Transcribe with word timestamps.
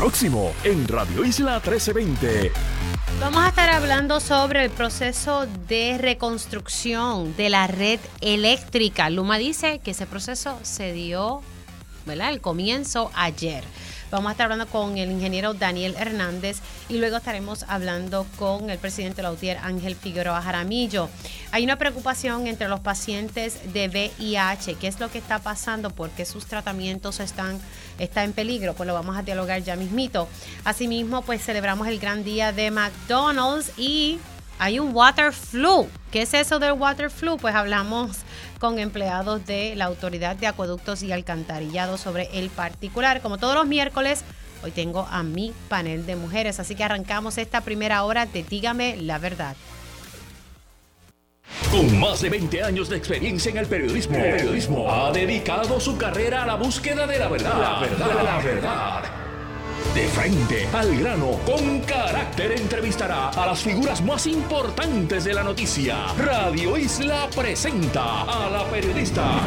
próximo 0.00 0.54
en 0.64 0.88
Radio 0.88 1.26
Isla 1.26 1.60
1320. 1.60 2.50
Vamos 3.20 3.44
a 3.44 3.48
estar 3.48 3.68
hablando 3.68 4.18
sobre 4.18 4.64
el 4.64 4.70
proceso 4.70 5.46
de 5.68 5.98
reconstrucción 5.98 7.36
de 7.36 7.50
la 7.50 7.66
red 7.66 8.00
eléctrica. 8.22 9.10
Luma 9.10 9.36
dice 9.36 9.78
que 9.84 9.90
ese 9.90 10.06
proceso 10.06 10.58
se 10.62 10.94
dio, 10.94 11.42
¿verdad? 12.06 12.30
El 12.30 12.40
comienzo 12.40 13.10
ayer. 13.14 13.62
Vamos 14.10 14.28
a 14.28 14.32
estar 14.32 14.44
hablando 14.50 14.66
con 14.66 14.98
el 14.98 15.12
ingeniero 15.12 15.54
Daniel 15.54 15.94
Hernández 15.96 16.58
y 16.88 16.98
luego 16.98 17.18
estaremos 17.18 17.64
hablando 17.68 18.26
con 18.36 18.68
el 18.68 18.78
presidente 18.78 19.22
Lautier 19.22 19.58
Ángel 19.58 19.94
Figueroa 19.94 20.42
Jaramillo. 20.42 21.08
Hay 21.52 21.62
una 21.62 21.76
preocupación 21.76 22.48
entre 22.48 22.66
los 22.68 22.80
pacientes 22.80 23.72
de 23.72 23.88
VIH. 23.88 24.74
¿Qué 24.74 24.88
es 24.88 24.98
lo 24.98 25.10
que 25.12 25.18
está 25.18 25.38
pasando? 25.38 25.90
¿Por 25.90 26.10
qué 26.10 26.24
sus 26.24 26.46
tratamientos 26.46 27.20
están, 27.20 27.60
están 28.00 28.24
en 28.24 28.32
peligro? 28.32 28.74
Pues 28.74 28.88
lo 28.88 28.94
vamos 28.94 29.16
a 29.16 29.22
dialogar 29.22 29.62
ya 29.62 29.76
mismito. 29.76 30.28
Asimismo, 30.64 31.22
pues 31.22 31.44
celebramos 31.44 31.86
el 31.86 32.00
gran 32.00 32.24
día 32.24 32.52
de 32.52 32.72
McDonald's 32.72 33.70
y 33.78 34.18
hay 34.60 34.78
un 34.78 34.94
water 34.94 35.32
flu. 35.32 35.88
¿Qué 36.12 36.22
es 36.22 36.34
eso 36.34 36.58
del 36.58 36.72
water 36.72 37.10
flu? 37.10 37.38
Pues 37.38 37.54
hablamos 37.54 38.18
con 38.58 38.78
empleados 38.78 39.44
de 39.46 39.74
la 39.74 39.86
Autoridad 39.86 40.36
de 40.36 40.46
Acueductos 40.46 41.02
y 41.02 41.10
Alcantarillado 41.12 41.96
sobre 41.96 42.28
el 42.34 42.50
particular. 42.50 43.22
Como 43.22 43.38
todos 43.38 43.54
los 43.54 43.66
miércoles, 43.66 44.22
hoy 44.62 44.70
tengo 44.70 45.08
a 45.10 45.22
mi 45.22 45.54
panel 45.70 46.04
de 46.04 46.14
mujeres, 46.14 46.60
así 46.60 46.74
que 46.74 46.84
arrancamos 46.84 47.38
esta 47.38 47.62
primera 47.62 48.04
hora 48.04 48.26
de 48.26 48.42
Dígame 48.42 48.98
la 48.98 49.18
verdad. 49.18 49.56
Con 51.70 51.98
más 51.98 52.20
de 52.20 52.28
20 52.28 52.62
años 52.62 52.90
de 52.90 52.98
experiencia 52.98 53.50
en 53.50 53.56
el 53.56 53.66
periodismo, 53.66 54.18
periodismo 54.18 54.92
ha 54.92 55.10
dedicado 55.10 55.80
su 55.80 55.96
carrera 55.96 56.42
a 56.42 56.46
la 56.46 56.56
búsqueda 56.56 57.06
de 57.06 57.18
la 57.18 57.28
verdad. 57.28 57.58
La 57.58 57.80
verdad, 57.80 58.22
la 58.22 58.38
verdad. 58.38 59.29
De 59.94 60.06
frente 60.08 60.68
al 60.72 60.96
grano, 60.96 61.38
con 61.44 61.80
carácter 61.80 62.52
entrevistará 62.52 63.30
a 63.30 63.46
las 63.46 63.60
figuras 63.60 64.00
más 64.02 64.26
importantes 64.26 65.24
de 65.24 65.34
la 65.34 65.42
noticia. 65.42 66.06
Radio 66.16 66.76
Isla 66.76 67.28
presenta 67.34 68.22
a 68.22 68.50
la 68.50 68.64
periodista 68.70 69.40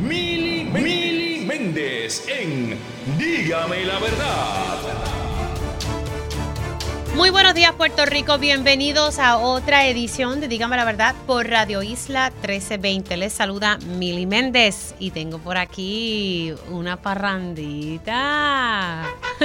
Mili, 0.00 0.64
Mili 0.64 1.44
Méndez 1.44 2.26
en 2.28 2.78
Dígame 3.18 3.84
la 3.84 3.98
verdad. 3.98 5.23
Muy 7.16 7.30
buenos 7.30 7.54
días 7.54 7.72
Puerto 7.72 8.04
Rico, 8.06 8.38
bienvenidos 8.38 9.20
a 9.20 9.38
otra 9.38 9.86
edición 9.86 10.40
de 10.40 10.48
Dígame 10.48 10.76
la 10.76 10.84
Verdad 10.84 11.14
por 11.28 11.48
Radio 11.48 11.84
Isla 11.84 12.30
1320. 12.30 13.16
Les 13.16 13.32
saluda 13.32 13.78
Mili 13.86 14.26
Méndez 14.26 14.96
y 14.98 15.12
tengo 15.12 15.38
por 15.38 15.56
aquí 15.56 16.52
una 16.70 17.00
parrandita. 17.00 19.04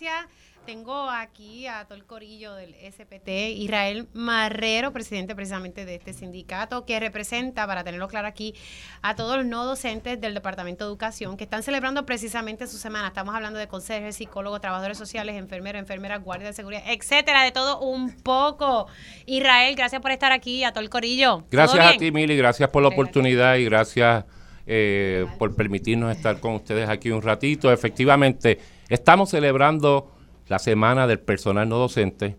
gracias. 0.00 0.26
Tengo 0.66 1.08
aquí 1.08 1.68
a 1.68 1.84
todo 1.84 1.94
el 1.94 2.04
corillo 2.04 2.54
del 2.56 2.74
SPT, 2.74 3.28
Israel 3.56 4.08
Marrero, 4.14 4.92
presidente 4.92 5.36
precisamente 5.36 5.84
de 5.84 5.94
este 5.94 6.12
sindicato, 6.12 6.84
que 6.84 6.98
representa, 6.98 7.68
para 7.68 7.84
tenerlo 7.84 8.08
claro 8.08 8.26
aquí, 8.26 8.52
a 9.00 9.14
todos 9.14 9.36
los 9.36 9.46
no 9.46 9.64
docentes 9.64 10.20
del 10.20 10.34
Departamento 10.34 10.84
de 10.84 10.88
Educación 10.88 11.36
que 11.36 11.44
están 11.44 11.62
celebrando 11.62 12.04
precisamente 12.04 12.66
su 12.66 12.78
semana. 12.78 13.08
Estamos 13.08 13.34
hablando 13.36 13.60
de 13.60 13.68
conserjes, 13.68 14.16
psicólogos, 14.16 14.60
trabajadores 14.60 14.98
sociales, 14.98 15.36
enfermeros, 15.36 15.78
enfermeras, 15.78 16.22
guardias 16.22 16.50
de 16.50 16.54
seguridad, 16.54 16.82
etcétera, 16.88 17.44
de 17.44 17.52
todo 17.52 17.78
un 17.78 18.10
poco. 18.10 18.88
Israel, 19.24 19.76
gracias 19.76 20.02
por 20.02 20.10
estar 20.10 20.32
aquí, 20.32 20.64
a 20.64 20.72
todo 20.72 20.82
el 20.82 20.90
corillo. 20.90 21.36
¿Todo 21.36 21.46
Gracias 21.52 21.86
a 21.86 21.96
ti, 21.96 22.10
Mili, 22.10 22.36
gracias 22.36 22.68
por 22.70 22.82
la 22.82 22.88
oportunidad 22.88 23.54
y 23.54 23.66
gracias 23.66 24.24
eh, 24.66 25.26
por 25.38 25.54
permitirnos 25.54 26.14
estar 26.14 26.40
con 26.40 26.54
ustedes 26.54 26.88
aquí 26.88 27.12
un 27.12 27.22
ratito. 27.22 27.72
Efectivamente, 27.72 28.58
estamos 28.88 29.30
celebrando 29.30 30.10
la 30.48 30.58
Semana 30.58 31.06
del 31.06 31.18
Personal 31.18 31.68
No 31.68 31.78
Docente. 31.78 32.36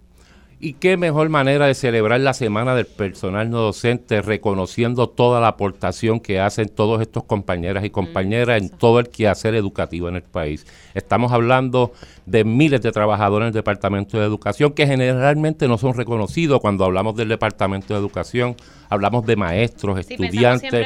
Y 0.59 0.74
qué 0.74 0.97
mejor 0.97 1.30
manera 1.30 1.68
de 1.68 1.75
celebrar 1.75 2.19
la 2.19 2.34
Semana 2.34 2.74
del 2.74 2.88
Personal 2.88 3.47
No 3.52 3.59
Docente 3.59 4.24
reconociendo 4.24 5.07
toda 5.07 5.40
la 5.40 5.50
aportación 5.50 6.19
que 6.19 6.40
hacen 6.40 6.68
todos 6.68 7.00
estos 7.00 7.25
compañeras 7.25 7.86
y 7.86 7.91
compañeras 7.91 8.59
en 8.59 8.69
todo 8.69 9.00
el 9.00 9.09
quehacer 9.09 9.53
educativo 9.53 10.09
en 10.09 10.16
el 10.16 10.24
país. 10.24 10.66
Estamos 10.96 11.31
hablando 11.31 11.91
de 12.25 12.44
miles 12.44 12.81
de 12.81 12.91
trabajadores 12.91 13.44
en 13.44 13.47
el 13.50 13.53
Departamento 13.53 14.18
de 14.18 14.25
Educación 14.25 14.74
que 14.74 14.88
generalmente 14.88 15.68
no 15.68 15.78
son 15.78 15.94
reconocidos 15.94 16.59
cuando 16.59 16.86
hablamos 16.86 17.16
del 17.16 17.30
Departamento 17.30 17.94
de 17.94 18.00
Educación. 18.00 18.56
Hablamos 18.90 19.25
de 19.25 19.36
maestros, 19.36 20.06
Sí, 20.06 20.14
estudiantes. 20.14 20.86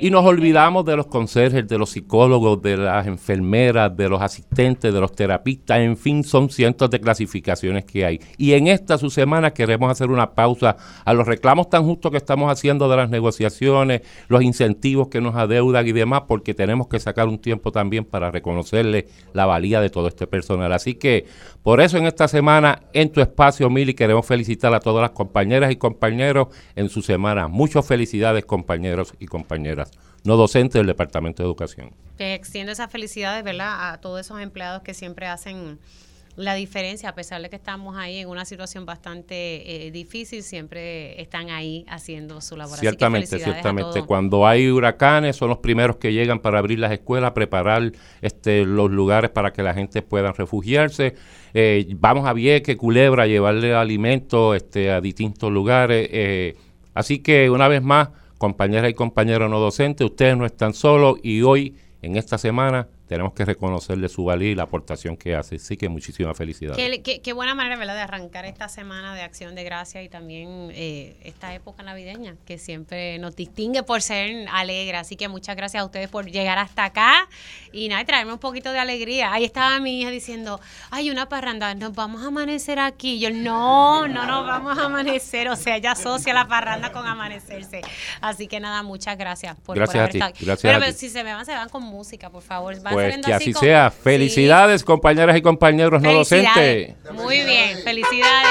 Y 0.00 0.10
nos 0.10 0.24
olvidamos 0.24 0.84
de 0.84 0.96
los 0.96 1.06
conserjes, 1.06 1.66
de 1.66 1.78
los 1.78 1.90
psicólogos, 1.90 2.60
de 2.62 2.76
las 2.76 3.06
enfermeras, 3.06 3.96
de 3.96 4.08
los 4.08 4.20
asistentes, 4.20 4.92
de 4.92 5.00
los 5.00 5.12
terapistas, 5.12 5.78
en 5.78 5.96
fin, 5.96 6.24
son 6.24 6.50
cientos 6.50 6.90
de 6.90 7.00
clasificaciones 7.00 7.84
que 7.84 8.04
hay. 8.04 8.20
Y 8.36 8.52
en 8.52 8.66
esta 8.66 8.98
su 8.98 9.10
semana 9.10 9.52
queremos 9.52 9.90
hacer 9.90 10.10
una 10.10 10.32
pausa 10.32 10.76
a 11.04 11.12
los 11.14 11.26
reclamos 11.26 11.70
tan 11.70 11.84
justos 11.84 12.10
que 12.10 12.16
estamos 12.16 12.50
haciendo 12.50 12.88
de 12.88 12.96
las 12.96 13.10
negociaciones, 13.10 14.02
los 14.28 14.42
incentivos 14.42 15.08
que 15.08 15.20
nos 15.20 15.34
adeudan 15.34 15.86
y 15.86 15.92
demás, 15.92 16.22
porque 16.28 16.54
tenemos 16.54 16.88
que 16.88 17.00
sacar 17.00 17.28
un 17.28 17.38
tiempo 17.38 17.72
también 17.72 18.04
para 18.04 18.30
reconocerle 18.30 19.06
la 19.32 19.46
valía 19.46 19.80
de 19.80 19.90
todo 19.90 20.08
este 20.08 20.26
personal. 20.26 20.72
Así 20.72 20.94
que 20.94 21.26
por 21.62 21.80
eso 21.80 21.96
en 21.96 22.06
esta 22.06 22.28
semana, 22.28 22.82
en 22.92 23.10
tu 23.10 23.20
espacio, 23.20 23.70
Mili, 23.70 23.94
queremos 23.94 24.26
felicitar 24.26 24.74
a 24.74 24.80
todas 24.80 25.02
las 25.02 25.12
compañeras 25.12 25.70
y 25.70 25.76
compañeros 25.76 26.48
en 26.74 26.88
su 26.88 27.02
semana. 27.02 27.21
Muchas 27.48 27.86
felicidades, 27.86 28.44
compañeros 28.44 29.14
y 29.18 29.26
compañeras 29.26 29.90
no 30.24 30.36
docentes 30.36 30.74
del 30.74 30.86
Departamento 30.86 31.42
de 31.42 31.48
Educación. 31.48 31.90
que 32.16 32.34
extiendo 32.34 32.72
esas 32.72 32.90
felicidades, 32.90 33.42
¿verdad? 33.42 33.92
A 33.92 34.00
todos 34.00 34.20
esos 34.20 34.40
empleados 34.40 34.82
que 34.82 34.94
siempre 34.94 35.26
hacen 35.26 35.78
la 36.34 36.54
diferencia, 36.54 37.10
a 37.10 37.14
pesar 37.14 37.42
de 37.42 37.50
que 37.50 37.56
estamos 37.56 37.96
ahí 37.96 38.18
en 38.18 38.28
una 38.28 38.46
situación 38.46 38.86
bastante 38.86 39.86
eh, 39.86 39.90
difícil, 39.90 40.42
siempre 40.42 41.20
están 41.20 41.50
ahí 41.50 41.84
haciendo 41.88 42.40
su 42.40 42.56
labor. 42.56 42.78
Ciertamente, 42.78 43.38
ciertamente. 43.38 44.02
Cuando 44.02 44.46
hay 44.46 44.68
huracanes, 44.68 45.36
son 45.36 45.50
los 45.50 45.58
primeros 45.58 45.96
que 45.96 46.12
llegan 46.12 46.38
para 46.38 46.58
abrir 46.58 46.78
las 46.78 46.90
escuelas, 46.92 47.32
preparar 47.32 47.92
este, 48.22 48.64
los 48.64 48.90
lugares 48.90 49.30
para 49.30 49.52
que 49.52 49.62
la 49.62 49.74
gente 49.74 50.00
pueda 50.00 50.32
refugiarse. 50.32 51.16
Eh, 51.52 51.86
vamos 51.96 52.26
a 52.26 52.32
Vieques, 52.32 52.76
Culebra, 52.76 53.26
llevarle 53.26 53.74
alimentos 53.74 54.56
este, 54.56 54.90
a 54.90 55.02
distintos 55.02 55.52
lugares. 55.52 56.08
Eh, 56.10 56.56
así 56.94 57.18
que, 57.20 57.50
una 57.50 57.68
vez 57.68 57.82
más, 57.82 58.10
compañeras 58.38 58.90
y 58.90 58.94
compañeros 58.94 59.50
no 59.50 59.60
docentes, 59.60 60.04
ustedes 60.04 60.36
no 60.36 60.46
están 60.46 60.74
solos 60.74 61.18
y 61.22 61.42
hoy, 61.42 61.76
en 62.02 62.16
esta 62.16 62.38
semana, 62.38 62.88
tenemos 63.12 63.34
que 63.34 63.44
reconocerle 63.44 64.08
su 64.08 64.24
valía 64.24 64.52
y 64.52 64.54
la 64.54 64.62
aportación 64.62 65.18
que 65.18 65.36
hace. 65.36 65.56
Así 65.56 65.76
que 65.76 65.90
muchísimas 65.90 66.34
felicidades. 66.34 67.00
Qué, 67.02 67.32
buena 67.34 67.54
manera 67.54 67.76
¿verdad? 67.76 67.94
de 67.94 68.00
arrancar 68.00 68.46
esta 68.46 68.70
semana 68.70 69.14
de 69.14 69.20
acción 69.20 69.54
de 69.54 69.64
gracia 69.64 70.02
y 70.02 70.08
también 70.08 70.70
eh, 70.72 71.18
esta 71.22 71.54
época 71.54 71.82
navideña 71.82 72.36
que 72.46 72.56
siempre 72.56 73.18
nos 73.18 73.36
distingue 73.36 73.82
por 73.82 74.00
ser 74.00 74.46
alegre. 74.50 74.96
Así 74.96 75.16
que 75.16 75.28
muchas 75.28 75.56
gracias 75.56 75.82
a 75.82 75.84
ustedes 75.84 76.08
por 76.08 76.24
llegar 76.24 76.56
hasta 76.56 76.86
acá 76.86 77.28
y 77.70 77.90
nada, 77.90 78.02
traerme 78.06 78.32
un 78.32 78.38
poquito 78.38 78.72
de 78.72 78.78
alegría. 78.78 79.30
Ahí 79.30 79.44
estaba 79.44 79.78
mi 79.78 80.00
hija 80.00 80.10
diciendo, 80.10 80.58
hay 80.90 81.10
una 81.10 81.28
parranda, 81.28 81.74
nos 81.74 81.94
vamos 81.94 82.22
a 82.22 82.28
amanecer 82.28 82.78
aquí. 82.78 83.18
Yo, 83.18 83.28
no, 83.28 84.08
no 84.08 84.24
nos 84.24 84.46
vamos 84.46 84.78
a 84.78 84.86
amanecer. 84.86 85.50
O 85.50 85.56
sea, 85.56 85.76
ella 85.76 85.92
asocia 85.92 86.32
la 86.32 86.48
parranda 86.48 86.92
con 86.92 87.06
amanecerse. 87.06 87.82
Así 88.22 88.46
que 88.46 88.58
nada, 88.58 88.82
muchas 88.82 89.18
gracias 89.18 89.54
por, 89.60 89.76
gracias 89.76 90.06
a 90.06 90.08
ti, 90.08 90.18
Gracias 90.18 90.60
pero, 90.62 90.92
si 90.92 91.10
se 91.10 91.22
me 91.22 91.34
van, 91.34 91.44
se 91.44 91.52
van 91.52 91.68
con 91.68 91.82
música, 91.82 92.30
por 92.30 92.42
favor. 92.42 92.74
Pues 93.10 93.26
que 93.26 93.32
así 93.32 93.52
sea. 93.52 93.90
Felicidades, 93.90 94.84
compañeras 94.84 95.36
y 95.36 95.42
compañeros 95.42 96.02
no 96.02 96.12
docentes. 96.12 96.94
Muy 97.12 97.40
bien, 97.44 97.78
felicidades. 97.82 98.48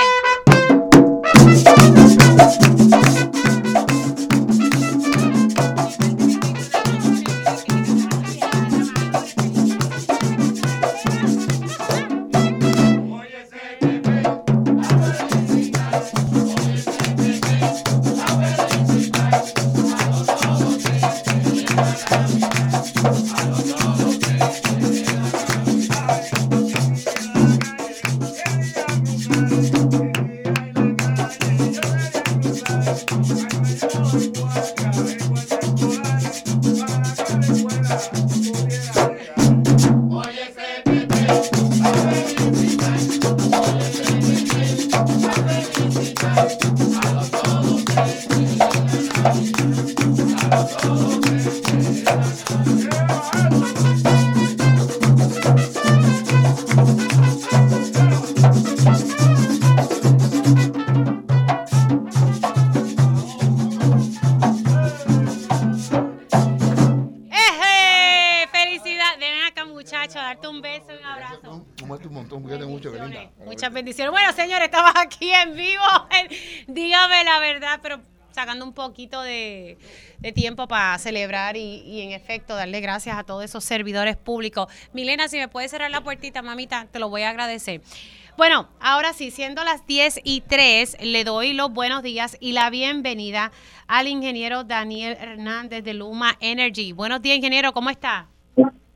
Un 26.11 26.40
poquito 78.81 79.21
de, 79.21 79.77
tiempo 80.33 80.67
para 80.67 80.97
celebrar 80.97 81.55
y, 81.55 82.01
en 82.01 82.11
efecto 82.11 82.55
darle 82.55 82.81
gracias 82.81 83.17
a 83.17 83.23
todos 83.23 83.43
esos 83.43 83.63
servidores 83.63 84.17
públicos. 84.17 84.67
Milena, 84.93 85.27
si 85.27 85.37
me 85.37 85.47
puedes 85.47 85.71
cerrar 85.71 85.91
la 85.91 86.01
puertita, 86.01 86.41
mamita, 86.41 86.87
te 86.91 86.99
lo 86.99 87.09
voy 87.09 87.21
a 87.21 87.29
agradecer. 87.29 87.81
Bueno, 88.37 88.69
ahora 88.79 89.13
sí, 89.13 89.29
siendo 89.29 89.63
las 89.63 89.85
10 89.85 90.21
y 90.23 90.41
3, 90.41 90.97
le 91.03 91.23
doy 91.23 91.53
los 91.53 91.71
buenos 91.71 92.01
días 92.01 92.37
y 92.39 92.53
la 92.53 92.69
bienvenida 92.69 93.51
al 93.87 94.07
ingeniero 94.07 94.63
Daniel 94.63 95.15
Hernández 95.21 95.83
de 95.83 95.93
Luma 95.93 96.35
Energy. 96.39 96.93
Buenos 96.93 97.21
días, 97.21 97.37
ingeniero, 97.37 97.73
¿cómo 97.73 97.89
está? 97.89 98.27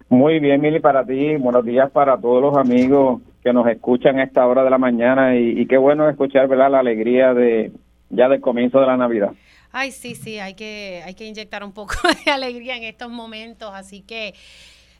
Muy 0.09 0.39
bien, 0.39 0.61
Mili, 0.61 0.79
para 0.79 1.05
ti. 1.05 1.35
Buenos 1.35 1.63
días 1.65 1.91
para 1.91 2.17
todos 2.17 2.41
los 2.41 2.57
amigos 2.57 3.21
que 3.43 3.53
nos 3.53 3.67
escuchan 3.67 4.17
a 4.17 4.23
esta 4.23 4.47
hora 4.47 4.63
de 4.63 4.69
la 4.69 4.77
mañana 4.77 5.35
y, 5.35 5.65
qué 5.67 5.77
bueno 5.77 6.09
escuchar 6.09 6.49
la 6.49 6.79
alegría 6.79 7.33
de 7.33 7.71
ya 8.09 8.29
del 8.29 8.41
comienzo 8.41 8.79
de 8.79 8.87
la 8.87 8.97
Navidad. 8.97 9.31
Ay, 9.77 9.91
sí, 9.91 10.15
sí, 10.15 10.39
hay 10.39 10.53
que, 10.53 11.01
hay 11.05 11.15
que 11.15 11.25
inyectar 11.25 11.61
un 11.61 11.73
poco 11.73 11.95
de 12.25 12.31
alegría 12.31 12.77
en 12.77 12.83
estos 12.83 13.09
momentos, 13.09 13.71
así 13.73 14.01
que 14.01 14.33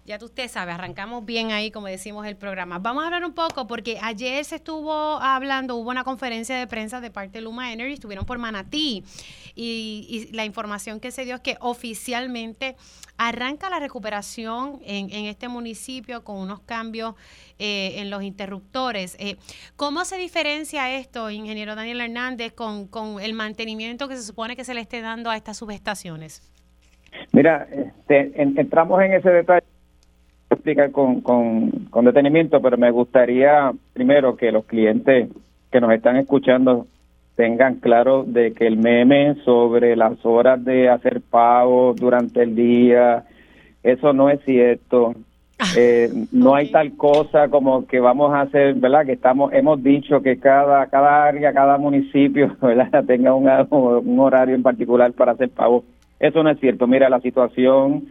ya 0.06 0.20
tú 0.20 0.26
usted 0.26 0.48
sabe, 0.48 0.72
arrancamos 0.72 1.26
bien 1.26 1.52
ahí, 1.52 1.72
como 1.72 1.88
decimos, 1.88 2.28
el 2.28 2.38
programa. 2.38 2.78
Vamos 2.78 3.04
a 3.04 3.08
hablar 3.08 3.26
un 3.26 3.34
poco, 3.34 3.66
porque 3.66 3.98
ayer 4.02 4.46
se 4.46 4.58
estuvo 4.58 4.94
hablando, 4.94 5.76
hubo 5.78 5.90
una 5.90 6.04
conferencia 6.04 6.56
de 6.56 6.68
prensa 6.68 7.02
de 7.02 7.10
parte 7.10 7.40
de 7.40 7.42
Luma 7.42 7.74
Energy, 7.74 7.94
estuvieron 7.94 8.26
por 8.26 8.38
Manatí, 8.38 9.04
y, 9.56 10.30
la 10.32 10.46
información 10.46 11.00
que 11.00 11.10
se 11.10 11.26
dio 11.26 11.36
es 11.36 11.42
que 11.42 11.58
oficialmente 11.60 12.76
arranca 13.18 13.70
la 13.70 13.80
recuperación 13.80 14.80
en, 14.84 15.10
en 15.10 15.26
este 15.26 15.48
municipio 15.48 16.24
con 16.24 16.38
unos 16.38 16.60
cambios 16.60 17.16
eh, 17.58 17.94
en 17.98 18.10
los 18.10 18.22
interruptores. 18.22 19.16
Eh, 19.20 19.38
¿Cómo 19.76 20.06
se 20.06 20.18
diferencia 20.18 20.94
esto, 20.98 21.32
ingeniero 21.32 21.76
Daniel 21.76 22.02
Hernández, 22.02 22.54
con, 22.54 22.88
con 22.88 23.20
el 23.22 23.34
mantenimiento 23.34 24.08
que 24.08 24.18
se 24.18 24.24
supone 24.24 24.56
que 24.56 24.66
se 24.66 24.74
le 24.74 24.82
esté 24.82 25.02
dando 25.02 25.32
a 25.32 25.36
estas 25.38 25.58
subestaciones? 25.58 26.52
Mira, 27.32 27.68
este, 27.72 28.34
entramos 28.36 29.02
en 29.02 29.14
ese 29.14 29.30
detalle 29.30 29.66
explicar 30.50 30.92
con, 30.92 31.22
con, 31.22 31.72
con 31.90 32.06
detenimiento, 32.06 32.62
pero 32.62 32.78
me 32.78 32.92
gustaría 32.92 33.72
primero 33.94 34.36
que 34.36 34.52
los 34.52 34.66
clientes 34.66 35.30
que 35.72 35.82
nos 35.82 35.92
están 35.92 36.18
escuchando 36.18 36.88
tengan 37.36 37.76
claro 37.76 38.24
de 38.24 38.54
que 38.54 38.66
el 38.66 38.78
meme 38.78 39.36
sobre 39.44 39.96
las 39.96 40.26
horas 40.26 40.64
de 40.64 40.90
hacer 40.90 41.22
pagos 41.22 41.98
durante 41.98 42.44
el 42.44 42.56
día, 42.56 43.26
eso 43.84 44.14
no 44.14 44.30
es 44.30 44.40
cierto. 44.46 45.14
Eh, 45.78 46.10
no 46.32 46.56
hay 46.56 46.70
tal 46.70 46.98
cosa 46.98 47.48
como 47.50 47.88
que 47.88 48.00
vamos 48.00 48.34
a 48.34 48.42
hacer, 48.42 48.74
¿verdad? 48.76 49.06
Que 49.06 49.14
estamos, 49.14 49.54
hemos 49.54 49.82
dicho 49.82 50.22
que 50.22 50.38
cada, 50.38 50.86
cada 50.88 51.26
área, 51.26 51.54
cada 51.54 51.78
municipio, 51.78 52.56
¿verdad? 52.62 53.04
Tenga 53.06 53.34
un, 53.34 53.50
un 53.70 54.20
horario 54.20 54.56
en 54.56 54.64
particular 54.64 55.12
para 55.14 55.34
hacer 55.34 55.50
pago. 55.50 55.84
Eso 56.20 56.44
no 56.44 56.50
es 56.50 56.60
cierto. 56.60 56.88
Mira, 56.88 57.10
la 57.10 57.20
situación 57.20 58.08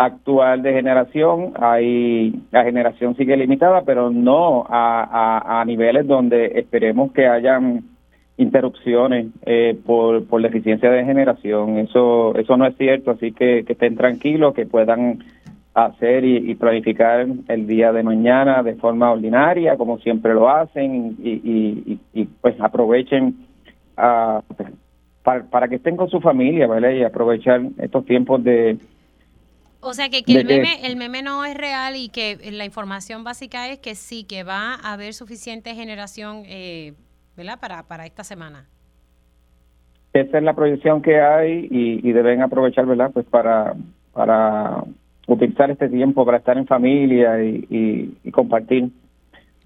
actual 0.00 0.62
de 0.62 0.72
generación, 0.72 1.52
hay, 1.60 2.32
la 2.50 2.64
generación 2.64 3.14
sigue 3.16 3.36
limitada, 3.36 3.82
pero 3.82 4.08
no 4.10 4.64
a, 4.66 5.60
a, 5.60 5.64
niveles 5.66 6.06
donde 6.06 6.52
esperemos 6.54 7.12
que 7.12 7.26
hayan 7.26 7.84
interrupciones 8.38 9.26
eh, 9.44 9.78
por, 9.84 10.26
por 10.26 10.40
deficiencia 10.40 10.90
de 10.90 11.04
generación. 11.04 11.76
Eso, 11.76 12.34
eso 12.34 12.56
no 12.56 12.66
es 12.66 12.76
cierto, 12.78 13.10
así 13.10 13.32
que, 13.32 13.64
que 13.66 13.74
estén 13.74 13.96
tranquilos, 13.96 14.54
que 14.54 14.64
puedan 14.64 15.22
hacer 15.74 16.24
y, 16.24 16.54
planificar 16.54 17.26
el 17.48 17.66
día 17.66 17.92
de 17.92 18.02
mañana 18.02 18.62
de 18.62 18.76
forma 18.76 19.12
ordinaria, 19.12 19.76
como 19.76 19.98
siempre 19.98 20.32
lo 20.32 20.48
hacen, 20.48 21.16
y, 21.22 22.00
y, 22.14 22.24
pues 22.40 22.58
aprovechen 22.58 23.36
ah, 23.98 24.40
para, 25.22 25.42
para, 25.44 25.68
que 25.68 25.76
estén 25.76 25.96
con 25.96 26.08
su 26.08 26.20
familia, 26.20 26.66
¿vale? 26.66 26.96
Y 26.96 27.02
aprovechar 27.02 27.60
estos 27.76 28.06
tiempos 28.06 28.42
de... 28.42 28.78
O 29.80 29.94
sea, 29.94 30.08
que, 30.10 30.22
el, 30.26 30.44
meme, 30.44 30.86
el 30.86 30.96
meme 30.96 31.22
no 31.22 31.44
es 31.44 31.56
real 31.56 31.96
y 31.96 32.08
que 32.08 32.38
la 32.52 32.64
información 32.64 33.24
básica 33.24 33.68
es 33.68 33.78
que 33.78 33.94
sí, 33.94 34.24
que 34.24 34.44
va 34.44 34.74
a 34.74 34.92
haber 34.92 35.14
suficiente 35.14 35.74
generación, 35.74 36.42
eh, 36.46 36.92
¿verdad? 37.36 37.58
Para, 37.60 37.82
para 37.84 38.06
esta 38.06 38.24
semana. 38.24 38.66
Esa 40.12 40.38
es 40.38 40.44
la 40.44 40.54
proyección 40.54 41.02
que 41.02 41.20
hay 41.20 41.68
y, 41.70 42.06
y 42.06 42.12
deben 42.12 42.42
aprovechar, 42.42 42.84
¿verdad? 42.84 43.10
Pues 43.12 43.24
para, 43.26 43.74
para 44.12 44.84
utilizar 45.32 45.70
este 45.70 45.88
tiempo 45.88 46.24
para 46.24 46.38
estar 46.38 46.58
en 46.58 46.66
familia 46.66 47.42
y, 47.42 48.16
compartir 48.32 48.90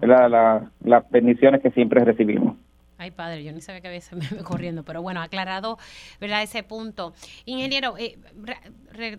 las 0.01 1.11
bendiciones 1.11 1.63
que 1.63 1.71
siempre 1.71 2.05
recibimos. 2.05 2.57
Ay, 2.97 3.11
padre, 3.11 3.43
yo 3.43 3.53
ni 3.53 3.61
sabía 3.61 3.81
que 3.81 3.89
había 3.89 3.99
ese 3.99 4.17
corriendo, 4.45 4.85
pero 4.85 5.03
bueno, 5.03 5.21
aclarado, 5.21 5.79
¿verdad? 6.21 6.43
Ese 6.43 6.63
punto. 6.63 7.13
Ingeniero, 7.45 7.97
eh, 7.99 8.17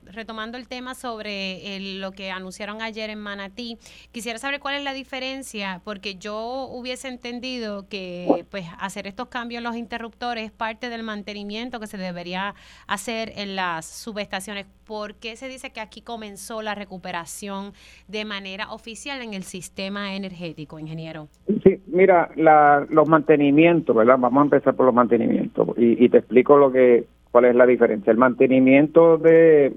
retomando 0.06 0.58
el 0.58 0.68
tema 0.68 0.96
sobre 0.96 1.80
lo 2.00 2.12
que 2.12 2.32
anunciaron 2.32 2.82
ayer 2.82 3.10
en 3.10 3.20
Manatí, 3.20 3.78
quisiera 4.12 4.40
saber 4.40 4.60
cuál 4.60 4.76
es 4.76 4.84
la 4.84 4.94
diferencia, 4.94 5.82
porque 5.84 6.16
yo 6.16 6.68
hubiese 6.72 7.08
entendido 7.10 7.88
que 7.90 8.46
pues 8.50 8.66
hacer 8.80 9.08
estos 9.08 9.28
cambios 9.28 9.60
en 9.60 9.66
los 9.66 9.76
interruptores 9.76 10.46
es 10.46 10.52
parte 10.52 10.90
del 10.90 11.04
mantenimiento 11.04 11.80
que 11.80 11.88
se 11.88 11.98
debería 11.98 12.56
hacer 12.88 13.34
en 13.36 13.56
las 13.56 13.86
subestaciones. 13.86 14.66
¿Por 14.86 15.16
qué 15.16 15.36
se 15.36 15.48
dice 15.48 15.72
que 15.72 15.82
aquí 15.82 16.02
comenzó 16.02 16.62
la 16.62 16.76
recuperación 16.76 17.74
de 18.08 18.24
manera 18.24 18.72
oficial 18.72 19.22
en 19.22 19.34
el 19.34 19.44
sistema 19.44 20.16
energético, 20.16 20.78
ingeniero? 20.78 21.28
Sí, 21.64 21.82
mira, 21.88 22.30
los 22.36 23.10
mantenimientos, 23.10 23.65
Vamos 23.68 24.42
a 24.42 24.44
empezar 24.44 24.76
por 24.76 24.86
los 24.86 24.96
mantenimientos 24.96 25.70
y, 25.78 26.10
te 26.10 26.18
explico 26.18 26.58
lo 26.58 26.72
que 26.72 27.06
cuál 27.32 27.46
es 27.46 27.56
la 27.56 27.66
diferencia. 27.66 28.12
El 28.12 28.18
mantenimiento 28.18 29.18
de, 29.18 29.74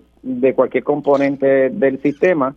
cualquier 0.55 0.85
componente 0.85 1.71
del 1.71 2.01
sistema, 2.01 2.55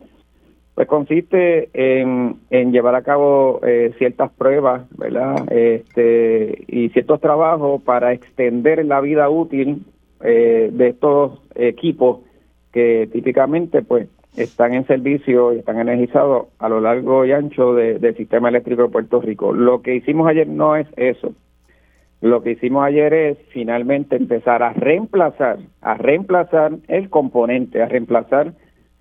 pues 0.75 0.87
consiste 0.87 1.69
en, 1.73 2.39
llevar 2.71 2.95
a 2.95 3.01
cabo 3.01 3.59
eh, 3.65 3.93
ciertas 3.97 4.31
pruebas, 4.31 4.83
¿verdad? 4.97 5.51
Este, 5.51 6.65
y 6.67 6.89
ciertos 6.89 7.19
trabajos 7.19 7.81
para 7.83 8.13
extender 8.13 8.85
la 8.85 9.01
vida 9.01 9.29
útil 9.29 9.83
eh, 10.23 10.69
de 10.71 10.87
estos 10.87 11.39
equipos 11.55 12.19
que 12.71 13.09
típicamente 13.11 13.81
pues 13.81 14.07
están 14.35 14.73
en 14.73 14.85
servicio 14.87 15.53
y 15.53 15.59
están 15.59 15.79
energizados 15.79 16.47
a 16.59 16.69
lo 16.69 16.79
largo 16.79 17.25
y 17.25 17.31
ancho 17.31 17.73
del 17.73 18.15
sistema 18.15 18.49
eléctrico 18.49 18.83
de 18.83 18.89
Puerto 18.89 19.21
Rico. 19.21 19.53
Lo 19.53 19.81
que 19.81 19.95
hicimos 19.95 20.27
ayer 20.27 20.47
no 20.47 20.75
es 20.75 20.87
eso. 20.95 21.33
Lo 22.21 22.43
que 22.43 22.51
hicimos 22.51 22.85
ayer 22.85 23.13
es 23.13 23.37
finalmente 23.51 24.15
empezar 24.15 24.61
a 24.61 24.73
reemplazar, 24.73 25.57
a 25.81 25.95
reemplazar 25.95 26.73
el 26.87 27.09
componente, 27.09 27.81
a 27.81 27.87
reemplazar 27.87 28.53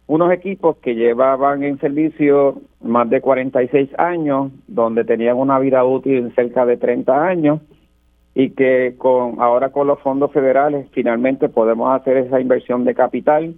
unos 0.06 0.32
equipos 0.32 0.78
que 0.78 0.94
llevaban 0.94 1.62
en 1.62 1.78
servicio 1.78 2.62
más 2.82 3.08
de 3.10 3.20
46 3.20 3.90
años, 3.98 4.50
donde 4.66 5.04
tenían 5.04 5.36
una 5.36 5.58
vida 5.58 5.84
útil 5.84 6.32
cerca 6.34 6.66
de 6.66 6.78
30 6.78 7.26
años 7.26 7.60
y 8.34 8.50
que 8.50 8.94
con 8.96 9.40
ahora 9.40 9.68
con 9.68 9.86
los 9.86 10.00
fondos 10.00 10.32
federales 10.32 10.88
finalmente 10.92 11.48
podemos 11.48 11.94
hacer 11.94 12.16
esa 12.16 12.40
inversión 12.40 12.84
de 12.84 12.94
capital 12.94 13.54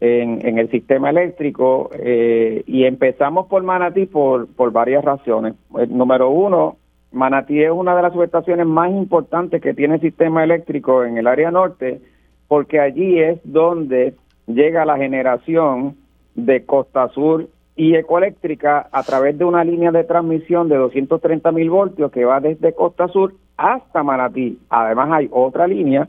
en, 0.00 0.58
el 0.58 0.70
sistema 0.70 1.10
eléctrico 1.10 1.90
eh, 1.98 2.62
y 2.66 2.84
empezamos 2.84 3.46
por 3.46 3.62
Manatí 3.62 4.06
por, 4.06 4.48
por 4.48 4.72
varias 4.72 5.04
razones. 5.04 5.54
Eh, 5.78 5.86
número 5.88 6.30
uno, 6.30 6.76
Manatí 7.12 7.62
es 7.62 7.70
una 7.70 7.94
de 7.94 8.02
las 8.02 8.12
subestaciones 8.12 8.66
más 8.66 8.90
importantes 8.90 9.62
que 9.62 9.74
tiene 9.74 9.94
el 9.94 10.00
sistema 10.00 10.42
eléctrico 10.42 11.04
en 11.04 11.16
el 11.16 11.26
área 11.26 11.50
norte 11.50 12.00
porque 12.48 12.80
allí 12.80 13.18
es 13.20 13.38
donde 13.44 14.14
llega 14.46 14.84
la 14.84 14.96
generación 14.96 15.96
de 16.34 16.64
Costa 16.64 17.08
Sur 17.08 17.48
y 17.76 17.94
Ecoeléctrica 17.94 18.88
a 18.92 19.02
través 19.02 19.36
de 19.38 19.44
una 19.44 19.64
línea 19.64 19.90
de 19.90 20.04
transmisión 20.04 20.68
de 20.68 20.76
230 20.76 21.50
mil 21.52 21.70
voltios 21.70 22.10
que 22.12 22.24
va 22.24 22.40
desde 22.40 22.74
Costa 22.74 23.08
Sur 23.08 23.34
hasta 23.56 24.02
Manatí. 24.02 24.58
Además 24.68 25.10
hay 25.12 25.28
otra 25.30 25.66
línea 25.66 26.08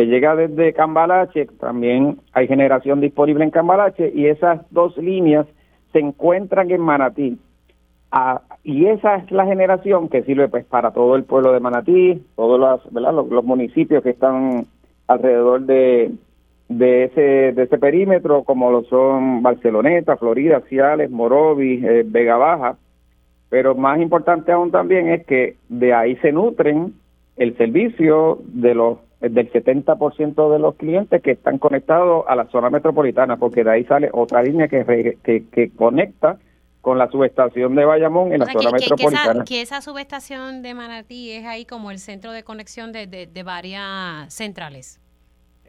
que 0.00 0.06
llega 0.06 0.34
desde 0.34 0.72
Cambalache, 0.72 1.44
también 1.60 2.20
hay 2.32 2.48
generación 2.48 3.02
disponible 3.02 3.44
en 3.44 3.50
Cambalache 3.50 4.10
y 4.14 4.28
esas 4.28 4.62
dos 4.70 4.96
líneas 4.96 5.46
se 5.92 5.98
encuentran 5.98 6.70
en 6.70 6.80
Manatí. 6.80 7.38
Ah, 8.10 8.40
y 8.64 8.86
esa 8.86 9.16
es 9.16 9.30
la 9.30 9.44
generación 9.44 10.08
que 10.08 10.22
sirve 10.22 10.48
pues 10.48 10.64
para 10.64 10.92
todo 10.92 11.16
el 11.16 11.24
pueblo 11.24 11.52
de 11.52 11.60
Manatí, 11.60 12.24
todos 12.34 12.58
los, 12.58 13.30
los, 13.30 13.44
municipios 13.44 14.02
que 14.02 14.08
están 14.08 14.68
alrededor 15.06 15.66
de, 15.66 16.12
de 16.70 17.04
ese 17.04 17.52
de 17.52 17.64
ese 17.64 17.76
perímetro, 17.76 18.44
como 18.44 18.70
lo 18.70 18.84
son 18.84 19.42
Barceloneta, 19.42 20.16
Florida, 20.16 20.62
Ciales, 20.70 21.10
Morovis, 21.10 21.84
eh, 21.84 22.04
Vega 22.06 22.38
Baja. 22.38 22.78
Pero 23.50 23.74
más 23.74 24.00
importante 24.00 24.50
aún 24.50 24.70
también 24.70 25.10
es 25.10 25.26
que 25.26 25.56
de 25.68 25.92
ahí 25.92 26.16
se 26.22 26.32
nutren 26.32 26.94
el 27.36 27.54
servicio 27.58 28.38
de 28.46 28.74
los 28.74 29.09
del 29.20 29.52
70% 29.52 30.52
de 30.52 30.58
los 30.58 30.76
clientes 30.76 31.22
que 31.22 31.32
están 31.32 31.58
conectados 31.58 32.24
a 32.26 32.34
la 32.34 32.46
zona 32.46 32.70
metropolitana, 32.70 33.36
porque 33.36 33.62
de 33.62 33.70
ahí 33.70 33.84
sale 33.84 34.08
otra 34.12 34.42
línea 34.42 34.68
que, 34.68 35.18
que, 35.22 35.70
conecta 35.76 36.38
con 36.80 36.96
la 36.96 37.10
subestación 37.10 37.74
de 37.74 37.84
Bayamón 37.84 38.32
en 38.32 38.40
la 38.40 38.46
zona 38.46 38.70
metropolitana. 38.70 39.44
Que 39.44 39.60
esa, 39.60 39.82
subestación 39.82 40.62
de 40.62 40.72
Manatí 40.72 41.32
es 41.32 41.44
ahí 41.44 41.66
como 41.66 41.90
el 41.90 41.98
centro 41.98 42.32
de 42.32 42.42
conexión 42.44 42.92
de, 42.92 43.06
de, 43.06 43.42
varias 43.42 44.32
centrales. 44.32 44.98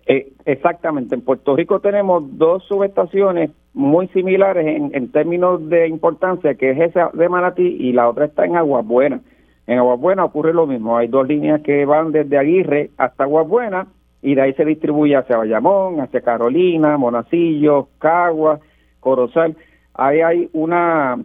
Eh, 0.08 0.32
exactamente, 0.46 1.14
en 1.14 1.22
Puerto 1.22 1.56
Rico 1.56 1.82
tenemos 1.82 2.24
dos 2.38 2.64
subestaciones 2.64 3.52
muy 3.74 4.08
similares 4.10 4.66
en, 4.66 4.92
en 4.96 5.12
términos 5.12 5.68
de 5.70 5.90
importancia, 5.90 6.56
que 6.56 6.72
es 6.72 6.80
esa 6.80 7.12
de 7.14 7.28
Manatí 7.28 7.64
y 7.80 7.92
la 7.92 8.10
otra 8.10 8.26
está 8.26 8.46
en 8.46 8.56
Aguas 8.56 8.86
Buenas. 8.86 9.22
En 9.68 9.78
Aguabuena 9.78 10.26
ocurre 10.26 10.54
lo 10.54 10.68
mismo, 10.68 10.98
hay 10.98 11.08
dos 11.08 11.28
líneas 11.28 11.62
que 11.62 11.86
van 11.86 12.12
desde 12.12 12.38
Aguirre 12.38 12.90
hasta 12.98 13.24
Aguabuena 13.24 13.88
y 14.22 14.36
de 14.36 14.42
ahí 14.42 14.54
se 14.54 14.66
distribuye 14.66 15.16
hacia 15.16 15.38
Bayamón, 15.38 16.00
hacia 16.00 16.22
Carolina, 16.22 16.98
Monacillo, 16.98 17.90
Cagua, 17.98 18.60
Corozal. 19.00 19.56
Ahí 19.94 20.22
hay 20.22 20.50
una, 20.54 21.18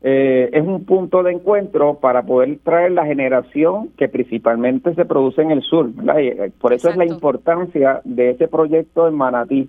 eh, 0.00 0.48
es 0.52 0.66
un 0.66 0.84
punto 0.84 1.22
de 1.22 1.32
encuentro 1.32 1.94
para 1.94 2.22
poder 2.22 2.58
traer 2.64 2.92
la 2.92 3.04
generación 3.04 3.90
que 3.96 4.08
principalmente 4.08 4.94
se 4.94 5.04
produce 5.04 5.42
en 5.42 5.50
el 5.50 5.62
sur. 5.62 5.90
Eh, 6.16 6.50
por 6.60 6.72
eso 6.72 6.88
es 6.88 6.96
la 6.96 7.04
importancia 7.04 8.00
de 8.04 8.30
ese 8.30 8.48
proyecto 8.48 9.08
en 9.08 9.14
Manatí, 9.14 9.68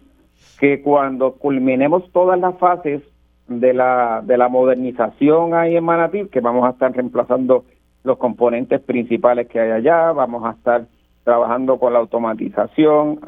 que 0.59 0.81
cuando 0.81 1.33
culminemos 1.33 2.09
todas 2.11 2.39
las 2.39 2.57
fases 2.57 3.01
de 3.47 3.73
la, 3.73 4.21
de 4.23 4.37
la 4.37 4.47
modernización 4.47 5.53
ahí 5.53 5.75
en 5.75 5.83
Manatí, 5.83 6.27
que 6.27 6.39
vamos 6.39 6.65
a 6.65 6.71
estar 6.71 6.93
reemplazando 6.93 7.65
los 8.03 8.17
componentes 8.17 8.81
principales 8.81 9.47
que 9.47 9.59
hay 9.59 9.71
allá, 9.71 10.11
vamos 10.11 10.45
a 10.45 10.51
estar 10.51 10.85
trabajando 11.23 11.77
con 11.77 11.93
la 11.93 11.99
automatización, 11.99 13.19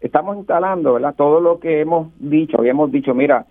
estamos 0.00 0.36
instalando, 0.38 0.94
¿verdad? 0.94 1.14
Todo 1.16 1.40
lo 1.40 1.60
que 1.60 1.80
hemos 1.80 2.08
dicho, 2.18 2.64
y 2.64 2.68
hemos 2.68 2.90
dicho, 2.90 3.14
mira, 3.14 3.46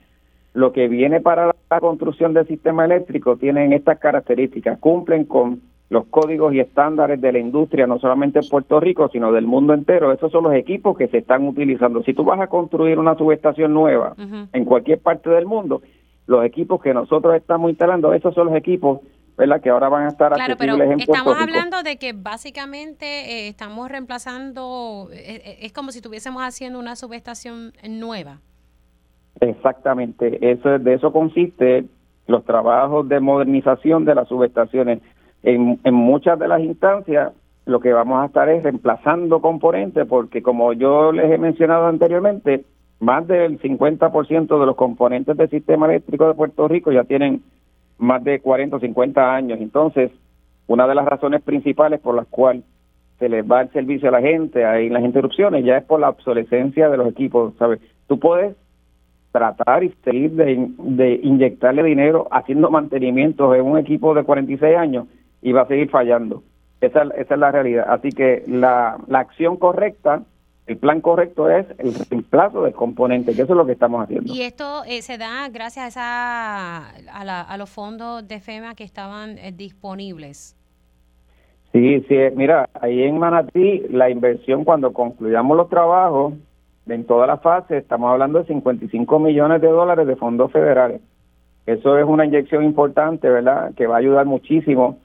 lo 0.54 0.74
que 0.74 0.88
viene 0.88 1.22
para 1.22 1.54
la 1.70 1.80
construcción 1.80 2.34
del 2.34 2.48
sistema 2.48 2.86
eléctrico 2.86 3.38
tienen 3.38 3.74
estas 3.74 4.00
características, 4.00 4.80
cumplen 4.80 5.26
con 5.26 5.62
los 5.90 6.06
códigos 6.08 6.54
y 6.54 6.60
estándares 6.60 7.22
de 7.22 7.32
la 7.32 7.40
industria, 7.40 7.88
no 7.88 7.98
solamente 8.00 8.40
en 8.40 8.50
Puerto 8.50 8.80
Rico, 8.80 9.08
sino 9.10 9.32
del 9.32 9.46
mundo 9.46 9.74
entero. 9.74 10.12
Esos 10.12 10.32
son 10.32 10.44
los 10.44 10.54
equipos 10.54 10.98
que 10.98 11.08
se 11.08 11.20
están 11.20 11.48
utilizando. 11.48 12.04
Si 12.04 12.14
tú 12.14 12.26
vas 12.26 12.42
a 12.42 12.48
construir 12.48 13.00
una 13.00 13.16
subestación 13.16 13.74
nueva 13.74 14.16
en 14.52 14.66
cualquier 14.66 15.00
parte 15.00 15.30
del 15.30 15.46
mundo, 15.46 15.82
los 16.26 16.44
equipos 16.44 16.82
que 16.82 16.94
nosotros 16.94 17.36
estamos 17.36 17.70
instalando, 17.70 18.14
esos 18.14 18.34
son 18.34 18.48
los 18.48 18.56
equipos 18.56 19.00
¿verdad? 19.38 19.62
que 19.62 19.70
ahora 19.70 19.88
van 19.89 20.06
a 20.06 20.08
estar 20.10 20.34
claro, 20.34 20.56
pero 20.58 20.75
estamos 20.98 21.38
hablando 21.39 21.84
de 21.84 21.98
que 21.98 22.13
básicamente 22.13 23.06
eh, 23.06 23.48
estamos 23.50 23.89
reemplazando, 23.89 25.10
eh, 25.12 25.41
eh, 25.46 25.58
es 25.62 25.74
como 25.74 25.91
si 25.91 26.00
estuviésemos 26.00 26.41
haciendo 26.41 26.79
una 26.79 26.96
subestación 26.96 27.72
nueva. 27.88 28.39
Exactamente, 29.39 30.51
eso 30.51 30.79
de 30.79 30.94
eso 30.96 31.13
consiste 31.13 31.86
los 32.25 32.44
trabajos 32.44 33.08
de 33.08 33.20
modernización 33.20 34.06
de 34.06 34.15
las 34.15 34.27
subestaciones. 34.27 35.00
En, 35.44 35.79
en 35.84 35.94
muchas 35.94 36.39
de 36.39 36.48
las 36.48 36.60
instancias 36.62 37.32
lo 37.65 37.79
que 37.79 37.94
vamos 37.94 38.24
a 38.24 38.25
estar 38.25 38.50
es 38.50 38.63
reemplazando 38.63 39.39
componentes 39.39 40.08
porque 40.08 40.41
como 40.41 40.74
yo 40.74 41.12
les 41.12 41.32
he 41.32 41.38
mencionado 41.38 41.86
anteriormente, 41.88 42.65
más 43.00 43.27
del 43.27 43.60
50% 43.60 44.60
de 44.60 44.65
los 44.65 44.75
componentes 44.75 45.38
del 45.38 45.50
sistema 45.50 45.86
eléctrico 45.86 46.27
de 46.27 46.34
Puerto 46.34 46.67
Rico 46.67 46.91
ya 46.91 47.03
tienen 47.03 47.44
más 47.98 48.24
de 48.24 48.39
40 48.39 48.75
o 48.75 48.80
50 48.80 49.36
años. 49.36 49.60
Entonces, 49.62 50.12
una 50.68 50.88
de 50.88 50.96
las 50.96 51.06
razones 51.06 51.42
principales 51.42 52.00
por 52.00 52.16
las 52.16 52.27
cuales 52.27 52.63
se 53.20 53.30
les 53.30 53.50
va 53.50 53.62
el 53.62 53.72
servicio 53.72 54.10
a 54.10 54.12
la 54.12 54.22
gente, 54.22 54.66
hay 54.66 54.89
las 54.89 55.04
interrupciones, 55.04 55.66
ya 55.66 55.77
es 55.77 55.84
por 55.84 56.00
la 56.00 56.10
obsolescencia 56.10 56.89
de 56.89 56.98
los 56.98 57.08
equipos, 57.08 57.54
¿sabes? 57.58 57.80
Tú 58.08 58.20
puedes 58.20 58.56
tratar 59.32 59.84
y 59.84 59.89
seguir 60.04 60.32
de, 60.32 60.70
de 60.77 61.20
inyectarle 61.24 61.84
dinero 61.84 62.27
haciendo 62.32 62.70
mantenimientos 62.70 63.56
en 63.56 63.66
un 63.66 63.77
equipo 63.77 64.13
de 64.13 64.24
46 64.24 64.77
años 64.77 65.08
y 65.42 65.51
va 65.51 65.62
a 65.62 65.68
seguir 65.68 65.89
fallando. 65.89 66.44
Esa, 66.80 67.04
esa 67.18 67.34
es 67.34 67.39
la 67.39 67.51
realidad. 67.51 67.86
Así 67.89 68.10
que 68.10 68.44
la, 68.48 68.98
la 69.08 69.20
acción 69.20 69.58
correcta 69.58 70.24
el 70.68 70.78
plan 70.78 71.02
correcto 71.02 71.50
es 71.50 71.66
el 71.80 71.94
reemplazo 72.10 72.64
del 72.64 72.74
componente, 72.74 73.34
que 73.34 73.42
eso 73.42 73.54
es 73.54 73.58
lo 73.58 73.66
que 73.66 73.72
estamos 73.72 74.04
haciendo. 74.04 74.32
Y 74.34 74.42
esto 74.42 74.84
eh, 74.86 75.02
se 75.02 75.18
da 75.18 75.50
gracias 75.50 75.96
a, 75.98 76.92
a, 77.12 77.58
los 77.58 77.70
fondos 77.70 78.28
de 78.28 78.40
FEMA 78.40 78.76
que 78.76 78.84
estaban 78.84 79.38
eh, 79.38 79.52
disponibles. 79.56 80.56
Sí, 81.72 82.06
sí, 82.08 82.16
mira, 82.36 82.70
ahí 82.80 83.04
en 83.04 83.18
Manatí 83.18 83.84
la 83.90 84.10
inversión 84.10 84.64
cuando 84.64 84.94
concluyamos 84.94 85.56
los 85.56 85.70
trabajos 85.70 86.34
en 86.88 87.06
toda 87.06 87.28
la 87.28 87.38
fase, 87.38 87.78
estamos 87.78 88.12
hablando 88.12 88.40
de 88.40 88.46
55 88.46 89.20
millones 89.20 89.62
de 89.62 89.68
dólares 89.68 90.08
de 90.08 90.16
fondos 90.16 90.52
federales. 90.52 91.02
Eso 91.66 91.98
es 91.98 92.06
una 92.06 92.26
inyección 92.26 92.64
importante, 92.64 93.30
¿verdad? 93.30 93.74
Que 93.76 93.88
va 93.88 93.96
a 93.96 94.00
ayudar 94.00 94.26
muchísimo 94.26 94.98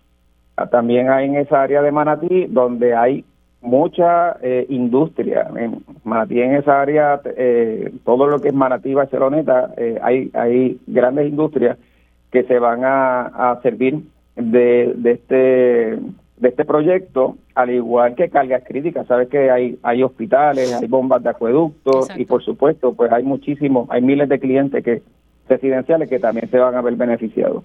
también 0.70 1.10
hay 1.10 1.26
en 1.26 1.36
esa 1.36 1.62
área 1.62 1.82
de 1.82 1.92
Manatí 1.92 2.46
donde 2.48 2.94
hay 2.94 3.24
mucha 3.62 4.36
eh, 4.42 4.66
industria. 4.68 5.48
En 5.56 5.84
Manatí, 6.04 6.40
en 6.40 6.56
esa 6.56 6.80
área, 6.80 7.20
eh, 7.36 7.92
todo 8.04 8.26
lo 8.26 8.40
que 8.40 8.48
es 8.48 8.54
Manatí, 8.54 8.92
Barceloneta, 8.92 9.72
eh, 9.76 9.98
hay, 10.02 10.30
hay 10.34 10.80
grandes 10.86 11.28
industrias 11.28 11.78
que 12.30 12.44
se 12.44 12.58
van 12.58 12.80
a, 12.84 13.58
servir 13.62 14.00
de, 14.36 14.92
de, 14.96 15.10
este 15.12 15.98
de 16.42 16.48
este 16.48 16.64
proyecto, 16.64 17.36
al 17.54 17.70
igual 17.70 18.14
que 18.16 18.28
cargas 18.28 18.64
críticas. 18.66 19.06
Sabes 19.06 19.28
que 19.28 19.50
hay, 19.50 19.78
hay 19.82 20.02
hospitales, 20.02 20.72
hay 20.72 20.88
bombas 20.88 21.22
de 21.22 21.30
acueductos 21.30 22.08
y 22.16 22.24
por 22.24 22.42
supuesto, 22.42 22.94
pues 22.94 23.12
hay 23.12 23.22
muchísimos, 23.22 23.88
hay 23.90 24.02
miles 24.02 24.28
de 24.28 24.40
clientes 24.40 24.82
que 24.82 25.02
residenciales 25.48 26.08
que 26.08 26.18
también 26.18 26.50
se 26.50 26.58
van 26.58 26.74
a 26.74 26.82
ver 26.82 26.96
beneficiados. 26.96 27.64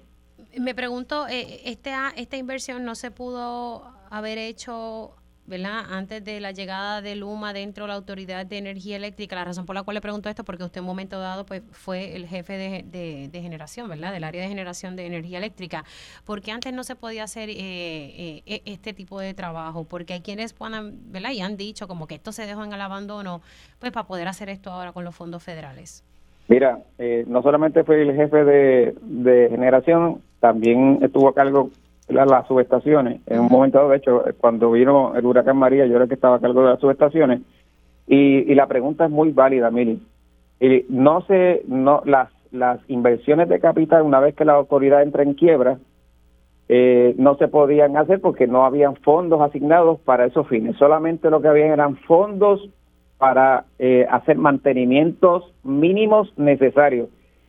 Me 0.58 0.74
pregunto, 0.74 1.26
eh, 1.28 1.60
este, 1.64 1.90
esta 2.16 2.36
inversión 2.36 2.84
no 2.84 2.94
se 2.94 3.10
pudo 3.10 3.82
haber 4.10 4.38
hecho 4.38 5.12
¿verdad? 5.48 5.80
Antes 5.90 6.22
de 6.22 6.40
la 6.40 6.52
llegada 6.52 7.00
de 7.00 7.16
Luma 7.16 7.52
dentro 7.52 7.84
de 7.84 7.88
la 7.88 7.94
Autoridad 7.94 8.44
de 8.44 8.58
Energía 8.58 8.96
Eléctrica, 8.96 9.34
la 9.34 9.44
razón 9.44 9.64
por 9.64 9.74
la 9.74 9.82
cual 9.82 9.94
le 9.94 10.00
pregunto 10.02 10.28
esto, 10.28 10.44
porque 10.44 10.62
usted 10.62 10.78
en 10.78 10.84
un 10.84 10.88
momento 10.88 11.18
dado 11.18 11.46
pues 11.46 11.62
fue 11.70 12.14
el 12.14 12.26
jefe 12.26 12.52
de, 12.52 13.28
de, 13.30 13.40
generación, 13.40 13.88
¿verdad? 13.88 14.12
Del 14.12 14.24
área 14.24 14.42
de 14.42 14.48
generación 14.48 14.94
de 14.94 15.06
energía 15.06 15.38
eléctrica. 15.38 15.84
porque 16.26 16.52
antes 16.52 16.72
no 16.74 16.84
se 16.84 16.96
podía 16.96 17.24
hacer 17.24 17.48
eh, 17.48 17.54
eh, 17.56 18.42
e, 18.46 18.62
este 18.66 18.92
tipo 18.92 19.18
de 19.20 19.32
trabajo? 19.32 19.84
Porque 19.84 20.12
hay 20.12 20.20
quienes 20.20 20.52
puedan, 20.52 21.10
¿verdad? 21.10 21.30
Y 21.30 21.40
han 21.40 21.56
dicho 21.56 21.88
como 21.88 22.06
que 22.06 22.16
esto 22.16 22.30
se 22.32 22.46
dejó 22.46 22.62
en 22.64 22.72
el 22.74 22.80
abandono, 22.80 23.40
pues 23.78 23.90
para 23.90 24.06
poder 24.06 24.28
hacer 24.28 24.50
esto 24.50 24.70
ahora 24.70 24.92
con 24.92 25.04
los 25.04 25.14
fondos 25.16 25.42
federales. 25.42 26.04
Mira, 26.48 26.78
eh, 26.98 27.24
no 27.26 27.42
solamente 27.42 27.84
fue 27.84 28.02
el 28.02 28.14
jefe 28.14 28.44
de, 28.44 28.94
de 29.02 29.48
generación, 29.50 30.22
también 30.40 30.98
estuvo 31.02 31.28
a 31.28 31.34
cargo 31.34 31.70
las 32.08 32.46
subestaciones. 32.46 33.20
En 33.26 33.40
un 33.40 33.48
momento 33.48 33.78
dado, 33.78 33.90
de 33.90 33.98
hecho, 33.98 34.24
cuando 34.38 34.72
vino 34.72 35.14
el 35.14 35.26
huracán 35.26 35.56
María, 35.56 35.86
yo 35.86 35.94
era 35.94 36.04
el 36.04 36.08
que 36.08 36.14
estaba 36.14 36.36
a 36.36 36.40
cargo 36.40 36.62
de 36.62 36.70
las 36.70 36.80
subestaciones. 36.80 37.42
Y, 38.06 38.54
la 38.54 38.66
pregunta 38.66 39.04
es 39.04 39.10
muy 39.10 39.32
válida, 39.32 39.70
Mili. 39.70 40.00
No 40.88 41.20
sé, 41.22 41.62
no, 41.68 42.02
las, 42.06 42.30
las 42.50 42.80
inversiones 42.88 43.48
de 43.48 43.60
capital, 43.60 44.02
una 44.02 44.20
vez 44.20 44.34
que 44.34 44.46
la 44.46 44.54
autoridad 44.54 45.02
entra 45.02 45.22
en 45.22 45.34
quiebra, 45.34 45.78
eh, 46.70 47.14
no 47.18 47.36
se 47.36 47.48
podían 47.48 47.96
hacer 47.96 48.20
porque 48.20 48.46
no 48.46 48.64
habían 48.64 48.96
fondos 48.96 49.40
asignados 49.40 50.00
para 50.00 50.24
esos 50.24 50.48
fines. 50.48 50.76
Solamente 50.76 51.30
lo 51.30 51.40
que 51.42 51.48
habían 51.48 51.70
eran 51.70 51.96
fondos 51.96 52.68
para 53.18 53.64
eh, 53.78 54.06
hacer 54.10 54.38
mantenimientos 54.38 55.52
mínimos 55.62 56.32
necesarios. 56.38 57.08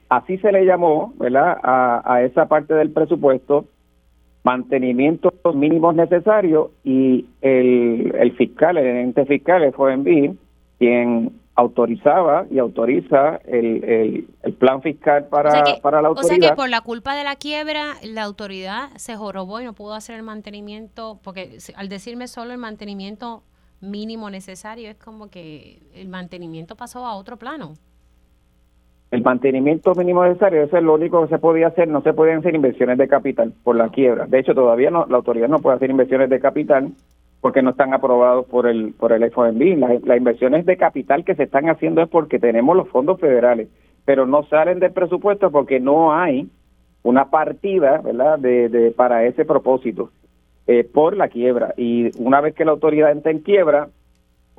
Así 0.10 0.38
se 0.40 0.52
le 0.52 0.66
llamó, 0.66 1.14
¿verdad?, 1.18 1.58
a 1.62 2.24
esa 2.24 2.48
parte 2.48 2.74
del 2.74 2.92
presupuesto 2.92 3.66
mantenimientos 4.50 5.32
mínimos 5.54 5.94
necesarios 5.94 6.72
y 6.84 7.28
el, 7.42 8.16
el 8.18 8.36
fiscal, 8.36 8.80
el 8.80 8.98
ente 8.98 9.24
fiscal, 9.28 9.62
el 9.62 9.74
FOMB, 9.74 10.36
quien 10.80 11.32
autorizaba 11.54 12.48
y 12.50 12.58
autoriza 12.58 13.36
el, 13.46 14.26
el, 14.42 14.54
plan 14.54 14.82
fiscal 14.82 15.28
para, 15.28 15.52
para 15.84 16.02
la 16.02 16.08
autoridad. 16.08 16.38
O 16.38 16.42
sea 16.42 16.50
que 16.50 16.56
por 16.56 16.68
la 16.68 16.82
culpa 16.82 17.16
de 17.16 17.24
la 17.24 17.36
quiebra, 17.36 17.98
la 18.04 18.24
autoridad 18.24 18.90
se 18.96 19.16
jorobó 19.16 19.62
y 19.62 19.66
no 19.66 19.74
pudo 19.74 19.94
hacer 19.94 20.16
el 20.16 20.24
mantenimiento, 20.24 21.20
porque 21.22 21.60
al 21.76 21.88
decirme 21.88 22.28
solo 22.28 22.52
el 22.52 22.58
mantenimiento 22.58 23.44
mínimo 23.82 24.32
necesario, 24.32 24.90
es 24.90 24.98
como 24.98 25.30
que 25.30 25.80
el 25.94 26.08
mantenimiento 26.08 26.76
pasó 26.76 27.06
a 27.06 27.14
otro 27.14 27.38
plano. 27.38 27.76
El 29.12 29.24
mantenimiento 29.24 29.96
mínimo 29.96 30.24
necesario, 30.24 30.62
eso 30.62 30.78
es 30.78 30.84
lo 30.84 30.94
único 30.94 31.22
que 31.24 31.30
se 31.30 31.40
podía 31.40 31.68
hacer, 31.68 31.88
no 31.88 32.02
se 32.02 32.14
podían 32.14 32.40
hacer 32.40 32.54
inversiones 32.54 32.98
de 32.98 33.08
capital 33.08 33.54
por 33.64 33.76
la 33.76 33.90
quiebra. 33.90 34.28
De 34.28 34.40
hecho, 34.40 34.54
todavía 34.54 34.92
no, 34.92 35.08
la 35.08 35.18
autoridad 35.18 35.48
no 35.48 35.60
puede 35.60 35.78
hacer 35.78 35.90
inversiones 35.90 36.30
de 36.30 36.40
capital 36.40 36.92
porque 37.42 37.62
no 37.64 37.72
están 37.72 37.94
aprobados 37.94 38.46
por 38.46 38.68
el 38.68 38.94
por 38.94 39.12
el 39.12 39.32
FOMB. 39.32 39.78
Las, 39.80 40.04
las 40.04 40.18
inversiones 40.18 40.66
de 40.66 40.78
capital 40.78 41.26
que 41.26 41.36
se 41.36 41.44
están 41.44 41.70
haciendo 41.70 42.02
es 42.04 42.10
porque 42.10 42.38
tenemos 42.38 42.76
los 42.76 42.88
fondos 42.90 43.20
federales, 43.20 43.68
pero 44.06 44.28
no 44.28 44.44
salen 44.44 44.80
del 44.80 44.92
presupuesto 44.92 45.50
porque 45.50 45.80
no 45.80 46.14
hay 46.14 46.48
una 47.02 47.30
partida, 47.30 48.00
¿verdad?, 48.00 48.38
de, 48.38 48.70
de 48.70 48.92
para 48.92 49.26
ese 49.26 49.46
propósito 49.46 50.12
eh, 50.68 50.84
por 50.84 51.18
la 51.18 51.30
quiebra. 51.30 51.74
Y 51.78 52.12
una 52.22 52.42
vez 52.42 52.54
que 52.54 52.66
la 52.66 52.72
autoridad 52.72 53.12
entra 53.12 53.32
en 53.32 53.40
quiebra, 53.40 53.90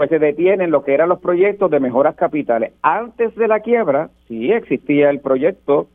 pues 0.01 0.09
se 0.09 0.19
detienen 0.19 0.71
lo 0.71 0.83
que 0.83 0.95
eran 0.95 1.11
los 1.11 1.21
proyectos 1.21 1.71
de 1.71 1.79
mejoras 1.79 2.15
capitales. 2.15 2.73
Antes 2.81 3.35
de 3.35 3.47
la 3.47 3.61
quiebra, 3.61 4.09
sí 4.27 4.51
existía 4.51 5.11
el 5.11 5.21
proyecto 5.21 5.89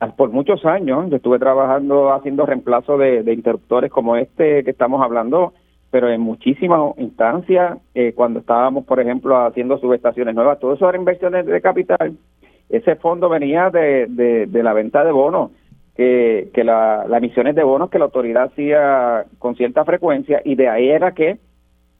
ah, 0.00 0.08
por 0.16 0.30
muchos 0.30 0.64
años. 0.64 1.08
Yo 1.08 1.18
estuve 1.18 1.38
trabajando 1.38 2.12
haciendo 2.12 2.46
reemplazo 2.46 2.98
de, 2.98 3.22
interruptores 3.32 3.92
como 3.92 4.16
este 4.16 4.64
que 4.64 4.72
estamos 4.72 5.00
hablando, 5.04 5.52
pero 5.88 6.10
en 6.10 6.20
muchísimas 6.20 6.98
instancias, 6.98 7.78
eh, 7.94 8.12
cuando 8.12 8.40
estábamos, 8.40 8.84
por 8.84 8.98
ejemplo, 8.98 9.38
haciendo 9.46 9.78
subestaciones 9.78 10.34
nuevas, 10.34 10.58
todo 10.58 10.74
eso 10.74 10.88
eran 10.88 11.02
inversiones 11.02 11.46
de 11.46 11.60
capital. 11.60 12.16
Ese 12.68 12.96
fondo 12.96 13.28
venía 13.28 13.70
de, 13.70 14.06
de, 14.08 14.62
la 14.64 14.72
venta 14.72 15.04
de 15.04 15.12
bonos, 15.12 15.52
que, 15.94 16.48
que 16.52 16.64
la, 16.64 17.04
las 17.06 17.18
emisiones 17.18 17.54
de 17.54 17.62
bonos 17.62 17.88
que 17.88 18.00
la 18.00 18.06
autoridad 18.06 18.46
hacía 18.46 19.26
con 19.38 19.54
cierta 19.54 19.84
frecuencia, 19.84 20.42
y 20.44 20.56
de 20.56 20.68
ahí 20.68 20.88
era 20.88 21.12
que 21.12 21.38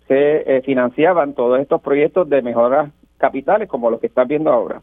se 0.08 0.56
eh, 0.56 0.62
financiaban 0.62 1.34
todos 1.34 1.60
estos 1.60 1.80
proyectos 1.80 2.28
de 2.28 2.42
mejoras 2.42 2.90
capitales 3.18 3.68
como 3.68 3.90
los 3.90 4.00
que 4.00 4.06
están 4.06 4.26
viendo 4.26 4.50
ahora. 4.50 4.82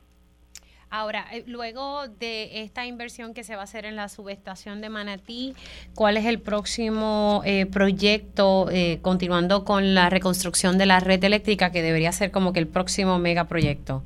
Ahora, 0.91 1.25
eh, 1.33 1.43
luego 1.47 2.07
de 2.07 2.61
esta 2.61 2.85
inversión 2.85 3.33
que 3.33 3.43
se 3.43 3.55
va 3.55 3.61
a 3.61 3.63
hacer 3.65 3.85
en 3.85 3.95
la 3.95 4.07
subestación 4.07 4.81
de 4.81 4.89
Manatí, 4.89 5.55
¿cuál 5.95 6.15
es 6.15 6.25
el 6.25 6.39
próximo 6.39 7.41
eh, 7.43 7.65
proyecto 7.65 8.67
continuando 9.01 9.65
con 9.65 9.95
la 9.95 10.09
reconstrucción 10.09 10.77
de 10.77 10.85
la 10.85 10.99
red 10.99 11.21
eléctrica 11.23 11.71
que 11.71 11.81
debería 11.81 12.11
ser 12.11 12.31
como 12.31 12.53
que 12.53 12.59
el 12.59 12.67
próximo 12.67 13.17
megaproyecto? 13.17 14.03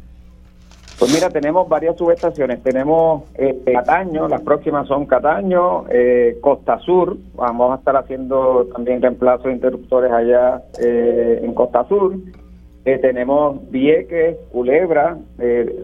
Pues 0.99 1.13
mira, 1.13 1.29
tenemos 1.29 1.69
varias 1.69 1.95
subestaciones. 1.95 2.61
Tenemos 2.61 3.23
eh, 3.35 3.57
Cataño, 3.73 4.27
las 4.27 4.41
próximas 4.41 4.85
son 4.85 5.05
Cataño, 5.05 5.85
eh, 5.89 6.37
Costa 6.41 6.77
Sur. 6.79 7.15
Vamos 7.35 7.71
a 7.71 7.75
estar 7.75 7.95
haciendo 7.95 8.67
también 8.73 9.01
reemplazo 9.01 9.47
de 9.47 9.53
interruptores 9.53 10.11
allá 10.11 10.61
eh, 10.77 11.39
en 11.41 11.53
Costa 11.53 11.85
Sur. 11.87 12.15
tenemos 12.83 13.71
Vieques, 13.71 14.35
Culebra, 14.51 15.17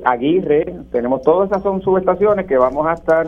Aguirre. 0.03 0.65
Tenemos 0.91 1.21
todas 1.21 1.49
esas 1.49 1.63
son 1.63 1.81
subestaciones 1.81 2.45
que 2.45 2.57
vamos 2.57 2.85
a 2.85 2.93
estar 2.93 3.27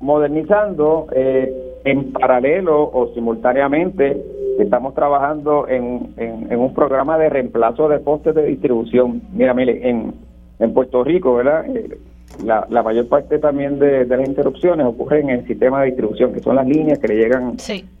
modernizando 0.00 1.06
en 1.10 2.12
paralelo 2.12 2.82
o 2.92 3.14
simultáneamente. 3.14 4.22
Estamos 4.58 4.94
trabajando 4.94 5.68
en, 5.68 6.12
en, 6.18 6.58
un 6.58 6.74
programa 6.74 7.16
de 7.16 7.30
reemplazo 7.30 7.88
de 7.88 7.98
postes 8.00 8.34
de 8.34 8.44
distribución. 8.44 9.22
Mira, 9.32 9.54
mire, 9.54 9.88
en 9.88 10.12
en 10.58 10.74
Puerto 10.74 11.04
Rico, 11.04 11.34
¿verdad? 11.34 11.64
Eh, 11.74 11.98
la, 12.44 12.66
la, 12.68 12.82
mayor 12.82 13.08
parte 13.08 13.38
también 13.38 13.78
de, 13.78 14.06
las 14.06 14.26
interrupciones 14.26 14.86
ocurren 14.86 15.30
en 15.30 15.40
el 15.40 15.46
sistema 15.46 15.80
de 15.80 15.86
distribución, 15.86 16.32
que 16.32 16.40
son 16.40 16.56
las 16.56 16.66
líneas 16.66 16.98
que 16.98 17.08
le 17.08 17.16
llegan 17.16 17.56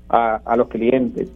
a, 0.08 0.40
a, 0.44 0.56
los 0.56 0.68
clientes. 0.68 1.30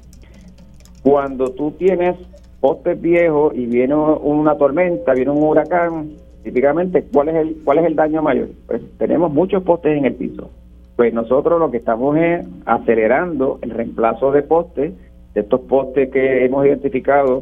Cuando 1.02 1.52
tú 1.52 1.72
tienes 1.72 2.16
postes 2.61 3.00
viejos 3.00 3.54
y 3.54 3.66
viene 3.66 3.94
una 3.94 4.57
tormenta, 4.57 5.14
viene 5.14 5.31
un 5.31 5.42
huracán, 5.42 6.11
típicamente, 6.42 7.04
¿cuál 7.12 7.28
es 7.28 7.37
el, 7.37 7.57
cuál 7.64 7.78
es 7.78 7.85
el 7.87 7.94
daño 7.94 8.22
mayor? 8.22 8.48
Pues 8.66 8.83
tenemos 8.98 9.33
muchos 9.33 9.62
postes 9.62 9.96
en 9.96 10.04
el 10.04 10.14
piso. 10.14 10.50
Pues 10.96 11.14
nosotros 11.14 11.61
lo 11.61 11.70
que 11.70 11.76
estamos 11.76 12.16
es 12.16 12.44
acelerando 12.66 13.61
el 13.62 13.70
reemplazo 13.70 14.33
de 14.33 14.42
postes, 14.42 14.92
de 15.35 15.40
estos 15.40 15.61
postes 15.61 16.11
que 16.11 16.44
hemos 16.44 16.66
identificado, 16.66 17.40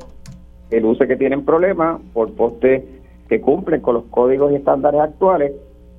el 0.71 0.85
uso 0.85 1.07
que 1.07 1.17
tienen 1.17 1.45
problemas, 1.45 2.01
por 2.12 2.33
postes 2.35 2.83
que 3.29 3.41
cumplen 3.41 3.81
con 3.81 3.95
los 3.95 4.05
códigos 4.05 4.53
y 4.53 4.57
estándares 4.57 5.01
actuales 5.01 5.53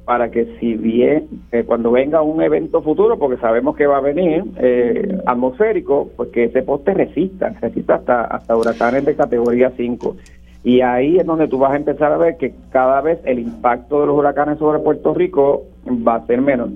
para 0.07 0.31
que 0.31 0.57
si 0.59 0.75
bien 0.75 1.27
eh, 1.51 1.65
cuando 1.65 1.91
venga 1.91 2.21
un 2.21 2.41
evento 2.41 2.81
futuro, 2.81 3.19
porque 3.19 3.41
sabemos 3.41 3.75
que 3.75 3.87
va 3.87 3.97
a 3.97 4.01
venir 4.01 4.45
eh, 4.55 5.19
atmosférico, 5.25 6.09
pues 6.15 6.29
que 6.29 6.45
ese 6.45 6.61
poste 6.63 6.93
resista, 6.93 7.49
resista 7.59 7.95
hasta, 7.95 8.23
hasta 8.23 8.55
huracanes 8.55 9.03
de 9.05 9.15
categoría 9.17 9.73
5. 9.75 10.15
Y 10.63 10.79
ahí 10.79 11.17
es 11.17 11.25
donde 11.25 11.49
tú 11.49 11.57
vas 11.59 11.73
a 11.73 11.75
empezar 11.75 12.13
a 12.13 12.17
ver 12.17 12.37
que 12.37 12.53
cada 12.71 13.01
vez 13.01 13.19
el 13.25 13.39
impacto 13.39 13.99
de 13.99 14.07
los 14.07 14.17
huracanes 14.17 14.59
sobre 14.59 14.79
Puerto 14.79 15.13
Rico 15.13 15.63
va 15.85 16.15
a 16.15 16.25
ser 16.25 16.41
menos. 16.41 16.69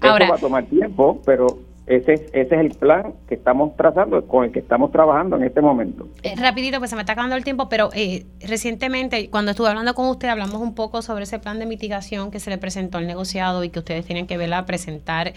Ahora, 0.00 0.24
Eso 0.24 0.32
va 0.32 0.38
a 0.38 0.40
tomar 0.40 0.64
tiempo, 0.64 1.20
pero 1.26 1.46
ese, 1.88 2.12
ese 2.12 2.40
es 2.40 2.52
el 2.52 2.70
plan 2.70 3.14
que 3.28 3.34
estamos 3.34 3.74
trazando, 3.76 4.26
con 4.26 4.44
el 4.44 4.52
que 4.52 4.58
estamos 4.58 4.92
trabajando 4.92 5.36
en 5.36 5.44
este 5.44 5.60
momento. 5.60 6.06
Eh, 6.22 6.34
rapidito, 6.36 6.78
pues 6.78 6.90
se 6.90 6.96
me 6.96 7.02
está 7.02 7.12
acabando 7.12 7.34
el 7.34 7.44
tiempo, 7.44 7.68
pero 7.68 7.88
eh, 7.94 8.26
recientemente, 8.46 9.30
cuando 9.30 9.52
estuve 9.52 9.68
hablando 9.68 9.94
con 9.94 10.06
usted, 10.08 10.28
hablamos 10.28 10.56
un 10.56 10.74
poco 10.74 11.00
sobre 11.00 11.24
ese 11.24 11.38
plan 11.38 11.58
de 11.58 11.66
mitigación 11.66 12.30
que 12.30 12.40
se 12.40 12.50
le 12.50 12.58
presentó 12.58 12.98
al 12.98 13.06
negociado 13.06 13.64
y 13.64 13.70
que 13.70 13.78
ustedes 13.78 14.04
tienen 14.04 14.26
que 14.26 14.36
verla, 14.36 14.66
presentar 14.66 15.32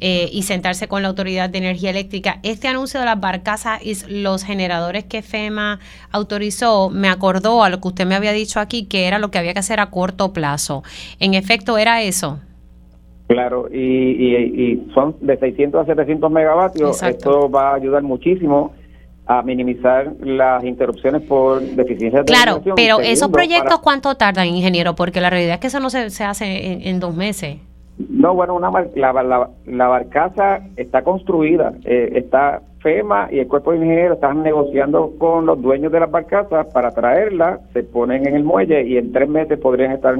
eh, 0.00 0.28
y 0.32 0.44
sentarse 0.44 0.86
con 0.86 1.02
la 1.02 1.08
Autoridad 1.08 1.50
de 1.50 1.58
Energía 1.58 1.90
Eléctrica. 1.90 2.38
Este 2.42 2.68
anuncio 2.68 3.00
de 3.00 3.06
las 3.06 3.20
barcazas 3.20 3.80
y 3.82 3.96
los 4.08 4.44
generadores 4.44 5.04
que 5.04 5.22
FEMA 5.22 5.80
autorizó 6.10 6.88
me 6.88 7.08
acordó 7.08 7.64
a 7.64 7.68
lo 7.68 7.80
que 7.80 7.88
usted 7.88 8.06
me 8.06 8.14
había 8.14 8.32
dicho 8.32 8.60
aquí, 8.60 8.84
que 8.84 9.06
era 9.08 9.18
lo 9.18 9.30
que 9.30 9.38
había 9.38 9.52
que 9.52 9.58
hacer 9.58 9.80
a 9.80 9.90
corto 9.90 10.32
plazo. 10.32 10.84
En 11.18 11.34
efecto, 11.34 11.78
¿era 11.78 12.00
eso? 12.02 12.38
Claro, 13.30 13.68
y, 13.70 13.78
y, 13.78 14.90
son 14.92 15.14
de 15.20 15.36
600 15.38 15.82
a 15.82 15.84
700 15.84 16.32
megavatios. 16.32 17.00
Esto 17.00 17.48
va 17.48 17.70
a 17.70 17.74
ayudar 17.76 18.02
muchísimo 18.02 18.72
a 19.24 19.42
minimizar 19.42 20.12
las 20.20 20.64
interrupciones 20.64 21.22
por 21.22 21.60
deficiencias 21.60 22.26
de 22.26 22.32
Claro, 22.32 22.60
pero 22.74 22.98
esos 22.98 23.28
proyectos, 23.28 23.78
¿cuánto 23.78 24.16
tardan, 24.16 24.48
ingeniero? 24.48 24.96
Porque 24.96 25.20
la 25.20 25.30
realidad 25.30 25.54
es 25.54 25.60
que 25.60 25.68
eso 25.68 25.78
no 25.78 25.90
se, 25.90 26.10
se 26.10 26.24
hace 26.24 26.88
en, 26.88 26.98
dos 26.98 27.14
meses. 27.14 27.58
No, 28.08 28.34
bueno, 28.34 28.56
una 28.56 28.68
la, 28.96 29.48
la, 29.64 29.86
barcaza 29.86 30.62
está 30.76 31.02
construida, 31.02 31.74
eh, 31.84 32.10
está 32.16 32.62
FEMA 32.80 33.28
y 33.30 33.38
el 33.38 33.46
cuerpo 33.46 33.70
de 33.70 33.76
ingenieros 33.76 34.16
están 34.16 34.42
negociando 34.42 35.12
con 35.18 35.46
los 35.46 35.62
dueños 35.62 35.92
de 35.92 36.00
las 36.00 36.10
barcazas 36.10 36.66
para 36.72 36.90
traerla, 36.90 37.60
se 37.74 37.84
ponen 37.84 38.26
en 38.26 38.34
el 38.34 38.42
muelle 38.42 38.82
y 38.82 38.96
en 38.96 39.12
tres 39.12 39.28
meses 39.28 39.56
podrían 39.60 39.92
estar 39.92 40.16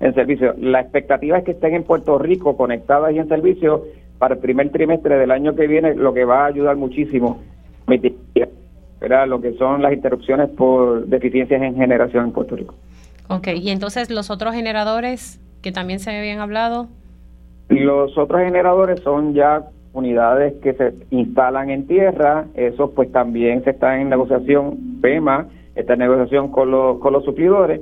en 0.00 0.14
servicio. 0.14 0.54
La 0.58 0.80
expectativa 0.80 1.38
es 1.38 1.44
que 1.44 1.52
estén 1.52 1.74
en 1.74 1.84
Puerto 1.84 2.18
Rico 2.18 2.56
conectadas 2.56 3.12
y 3.12 3.18
en 3.18 3.28
servicio 3.28 3.84
para 4.18 4.34
el 4.34 4.40
primer 4.40 4.70
trimestre 4.70 5.16
del 5.16 5.30
año 5.30 5.54
que 5.54 5.66
viene, 5.66 5.94
lo 5.94 6.14
que 6.14 6.24
va 6.24 6.44
a 6.44 6.46
ayudar 6.46 6.76
muchísimo 6.76 7.40
a 9.12 9.26
lo 9.26 9.40
que 9.40 9.52
son 9.54 9.82
las 9.82 9.92
interrupciones 9.92 10.48
por 10.50 11.06
deficiencias 11.06 11.60
en 11.60 11.74
generación 11.74 12.26
en 12.26 12.32
Puerto 12.32 12.56
Rico. 12.56 12.74
Ok, 13.28 13.48
y 13.48 13.70
entonces 13.70 14.10
los 14.10 14.30
otros 14.30 14.54
generadores 14.54 15.40
que 15.62 15.72
también 15.72 15.98
se 15.98 16.16
habían 16.16 16.40
hablado. 16.40 16.88
Los 17.68 18.16
otros 18.18 18.40
generadores 18.42 19.00
son 19.00 19.34
ya 19.34 19.64
unidades 19.92 20.54
que 20.62 20.74
se 20.74 20.94
instalan 21.10 21.70
en 21.70 21.86
tierra, 21.86 22.46
eso 22.54 22.90
pues 22.90 23.10
también 23.12 23.62
se 23.64 23.70
está 23.70 24.00
en 24.00 24.10
negociación, 24.10 25.00
PEMA 25.00 25.48
está 25.74 25.94
en 25.94 26.00
negociación 26.00 26.50
con 26.50 26.70
los, 26.70 26.98
con 26.98 27.12
los 27.12 27.24
suplidores 27.24 27.80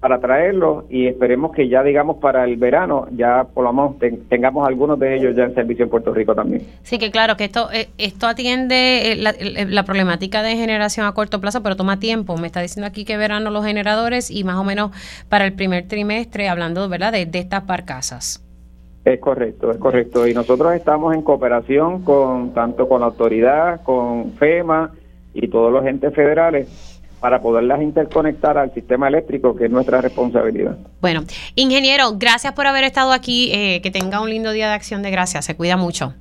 para 0.00 0.18
traerlos 0.18 0.84
y 0.88 1.06
esperemos 1.06 1.52
que 1.52 1.68
ya 1.68 1.82
digamos 1.82 2.16
para 2.16 2.44
el 2.44 2.56
verano 2.56 3.06
ya 3.12 3.44
por 3.44 3.64
lo 3.64 3.72
menos 3.72 3.96
tengamos 4.30 4.66
algunos 4.66 4.98
de 4.98 5.14
ellos 5.14 5.36
ya 5.36 5.44
en 5.44 5.54
servicio 5.54 5.84
en 5.84 5.90
Puerto 5.90 6.14
Rico 6.14 6.34
también. 6.34 6.62
Sí, 6.82 6.98
que 6.98 7.10
claro, 7.10 7.36
que 7.36 7.44
esto 7.44 7.68
eh, 7.70 7.90
esto 7.98 8.26
atiende 8.26 9.12
eh, 9.12 9.66
la, 9.68 9.84
problemática 9.84 10.42
de 10.42 10.56
generación 10.56 11.06
a 11.06 11.12
corto 11.12 11.40
plazo, 11.40 11.62
pero 11.62 11.76
toma 11.76 11.98
tiempo. 11.98 12.38
Me 12.38 12.46
está 12.46 12.62
diciendo 12.62 12.86
aquí 12.86 13.04
que 13.04 13.18
verano 13.18 13.50
los 13.50 13.64
generadores 13.64 14.30
y 14.30 14.42
más 14.42 14.56
o 14.56 14.64
menos 14.64 14.90
para 15.28 15.44
el 15.44 15.52
primer 15.52 15.86
trimestre, 15.86 16.48
hablando 16.48 16.88
¿verdad? 16.88 17.12
De, 17.12 17.26
de 17.26 17.38
estas 17.38 17.66
barcazas. 17.66 18.42
Es 19.04 19.20
correcto, 19.20 19.70
es 19.70 19.76
correcto. 19.76 20.26
Y 20.26 20.32
nosotros 20.32 20.72
estamos 20.74 21.14
en 21.14 21.22
cooperación 21.22 22.04
con 22.04 22.54
tanto 22.54 22.88
con 22.88 23.00
la 23.00 23.08
autoridad, 23.08 23.82
con 23.82 24.32
FEMA 24.32 24.92
y 25.34 25.48
todos 25.48 25.70
los 25.70 25.84
entes 25.84 26.14
federales 26.14 26.89
para 27.20 27.40
poderlas 27.40 27.82
interconectar 27.82 28.56
al 28.58 28.72
sistema 28.72 29.08
eléctrico, 29.08 29.54
que 29.54 29.66
es 29.66 29.70
nuestra 29.70 30.00
responsabilidad. 30.00 30.76
Bueno, 31.00 31.22
ingeniero, 31.54 32.16
gracias 32.16 32.54
por 32.54 32.66
haber 32.66 32.84
estado 32.84 33.12
aquí. 33.12 33.50
Eh, 33.52 33.80
que 33.82 33.90
tenga 33.90 34.20
un 34.20 34.30
lindo 34.30 34.52
día 34.52 34.68
de 34.68 34.74
acción 34.74 35.02
de 35.02 35.10
gracias. 35.10 35.44
Se 35.44 35.56
cuida 35.56 35.76
mucho. 35.76 36.14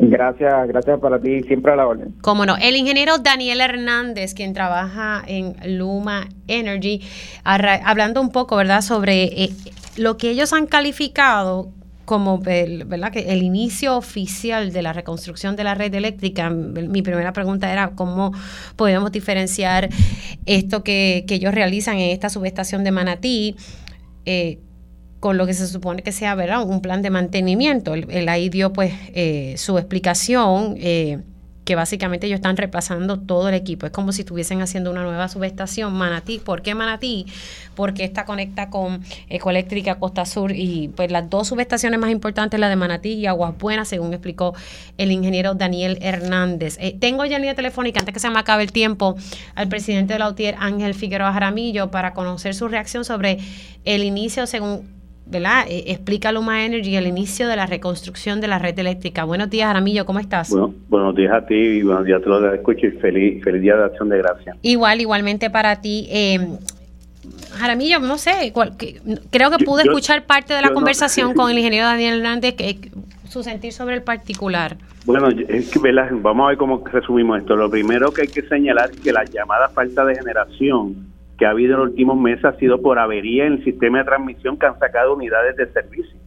Gracias, 0.00 0.68
gracias 0.68 1.00
para 1.00 1.18
ti, 1.18 1.42
siempre 1.42 1.72
a 1.72 1.76
la 1.76 1.86
orden. 1.86 2.14
Cómo 2.20 2.46
no. 2.46 2.56
El 2.56 2.76
ingeniero 2.76 3.18
Daniel 3.18 3.60
Hernández, 3.60 4.32
quien 4.32 4.52
trabaja 4.52 5.22
en 5.26 5.56
Luma 5.76 6.28
Energy, 6.46 7.02
hablando 7.42 8.20
un 8.20 8.30
poco, 8.30 8.56
¿verdad?, 8.56 8.82
sobre 8.82 9.24
eh, 9.24 9.50
lo 9.96 10.16
que 10.16 10.30
ellos 10.30 10.52
han 10.52 10.66
calificado 10.66 11.70
como 12.08 12.40
el, 12.46 12.86
¿verdad? 12.86 13.12
Que 13.12 13.20
el 13.34 13.42
inicio 13.42 13.94
oficial 13.94 14.72
de 14.72 14.80
la 14.80 14.94
reconstrucción 14.94 15.56
de 15.56 15.64
la 15.64 15.74
red 15.74 15.94
eléctrica, 15.94 16.48
mi 16.48 17.02
primera 17.02 17.34
pregunta 17.34 17.70
era 17.70 17.90
cómo 17.90 18.32
podemos 18.76 19.12
diferenciar 19.12 19.90
esto 20.46 20.82
que, 20.82 21.26
ellos 21.28 21.54
realizan 21.54 21.98
en 21.98 22.08
esta 22.08 22.30
subestación 22.30 22.82
de 22.82 22.92
Manatí 22.92 23.56
eh, 24.24 24.58
con 25.20 25.36
lo 25.36 25.44
que 25.46 25.52
se 25.52 25.66
supone 25.66 26.02
que 26.02 26.12
sea 26.12 26.34
¿verdad? 26.34 26.62
un 26.66 26.80
plan 26.80 27.02
de 27.02 27.10
mantenimiento. 27.10 27.92
Él, 27.92 28.26
ahí 28.30 28.48
dio 28.48 28.72
pues 28.72 28.94
eh, 29.12 29.52
su 29.58 29.76
explicación. 29.76 30.76
Eh, 30.78 31.18
que 31.68 31.74
básicamente 31.74 32.26
ellos 32.26 32.38
están 32.38 32.56
reemplazando 32.56 33.18
todo 33.18 33.50
el 33.50 33.54
equipo. 33.54 33.84
Es 33.84 33.92
como 33.92 34.10
si 34.12 34.22
estuviesen 34.22 34.62
haciendo 34.62 34.90
una 34.90 35.02
nueva 35.02 35.28
subestación. 35.28 35.92
Manatí, 35.92 36.38
¿por 36.38 36.62
qué 36.62 36.74
Manatí? 36.74 37.26
Porque 37.74 38.04
esta 38.04 38.24
conecta 38.24 38.70
con 38.70 39.02
Ecoeléctrica 39.28 39.98
Costa 39.98 40.24
Sur 40.24 40.52
y 40.52 40.88
pues 40.96 41.12
las 41.12 41.28
dos 41.28 41.48
subestaciones 41.48 42.00
más 42.00 42.10
importantes, 42.10 42.58
la 42.58 42.70
de 42.70 42.76
Manatí 42.76 43.12
y 43.12 43.26
Aguas 43.26 43.52
Buenas, 43.58 43.86
según 43.86 44.14
explicó 44.14 44.54
el 44.96 45.12
ingeniero 45.12 45.56
Daniel 45.56 45.98
Hernández. 46.00 46.78
Eh, 46.80 46.96
tengo 46.98 47.26
ya 47.26 47.36
en 47.36 47.42
línea 47.42 47.54
telefónica, 47.54 48.00
antes 48.00 48.14
que 48.14 48.20
se 48.20 48.30
me 48.30 48.38
acabe 48.38 48.62
el 48.62 48.72
tiempo, 48.72 49.16
al 49.54 49.68
presidente 49.68 50.14
de 50.14 50.20
la 50.20 50.30
UTIER, 50.30 50.56
Ángel 50.58 50.94
Figueroa 50.94 51.34
Jaramillo, 51.34 51.90
para 51.90 52.14
conocer 52.14 52.54
su 52.54 52.68
reacción 52.68 53.04
sobre 53.04 53.40
el 53.84 54.04
inicio, 54.04 54.46
según 54.46 54.97
¿verdad? 55.28 55.66
Eh, 55.68 55.84
explica 55.88 56.32
Luma 56.32 56.64
Energy 56.64 56.96
el 56.96 57.06
inicio 57.06 57.48
de 57.48 57.56
la 57.56 57.66
reconstrucción 57.66 58.40
de 58.40 58.48
la 58.48 58.58
red 58.58 58.78
eléctrica. 58.78 59.24
Buenos 59.24 59.50
días, 59.50 59.68
Aramillo, 59.68 60.06
¿cómo 60.06 60.18
estás? 60.18 60.50
Bueno, 60.50 60.74
buenos 60.88 61.14
días 61.14 61.32
a 61.32 61.46
ti 61.46 61.54
y 61.54 61.82
buenos 61.82 62.04
días 62.04 62.20
a 62.20 62.24
todos 62.24 62.42
los 62.42 62.50
que 62.50 62.56
escuchan 62.56 62.92
y 62.94 63.00
feliz, 63.00 63.44
feliz 63.44 63.62
día 63.62 63.76
de 63.76 63.84
acción 63.84 64.08
de 64.08 64.18
gracia. 64.18 64.56
Igual, 64.62 65.00
igualmente 65.00 65.50
para 65.50 65.80
ti. 65.80 66.08
Eh, 66.10 66.58
Jaramillo, 67.58 68.00
no 68.00 68.18
sé, 68.18 68.52
creo 69.30 69.50
que 69.50 69.64
pude 69.64 69.82
escuchar 69.82 70.24
parte 70.24 70.54
de 70.54 70.62
la 70.62 70.70
conversación 70.70 71.34
con 71.34 71.50
el 71.50 71.58
ingeniero 71.58 71.86
Daniel 71.86 72.18
Hernández, 72.18 72.54
que, 72.54 72.90
su 73.28 73.42
sentir 73.42 73.72
sobre 73.72 73.94
el 73.94 74.02
particular. 74.02 74.76
Bueno, 75.04 75.28
es 75.28 75.70
que 75.70 75.78
vamos 76.22 76.44
a 76.44 76.48
ver 76.48 76.56
cómo 76.56 76.82
resumimos 76.86 77.38
esto. 77.38 77.56
Lo 77.56 77.70
primero 77.70 78.10
que 78.12 78.22
hay 78.22 78.28
que 78.28 78.42
señalar 78.42 78.90
es 78.90 79.00
que 79.00 79.12
la 79.12 79.24
llamada 79.24 79.68
falta 79.68 80.04
de 80.04 80.14
generación 80.14 81.08
que 81.38 81.46
ha 81.46 81.50
habido 81.50 81.74
en 81.74 81.80
los 81.80 81.90
últimos 81.90 82.18
meses 82.18 82.44
ha 82.44 82.52
sido 82.54 82.82
por 82.82 82.98
avería 82.98 83.46
en 83.46 83.54
el 83.54 83.64
sistema 83.64 83.98
de 83.98 84.04
transmisión 84.04 84.58
que 84.58 84.66
han 84.66 84.78
sacado 84.78 85.14
unidades 85.14 85.56
de 85.56 85.72
servicio. 85.72 86.18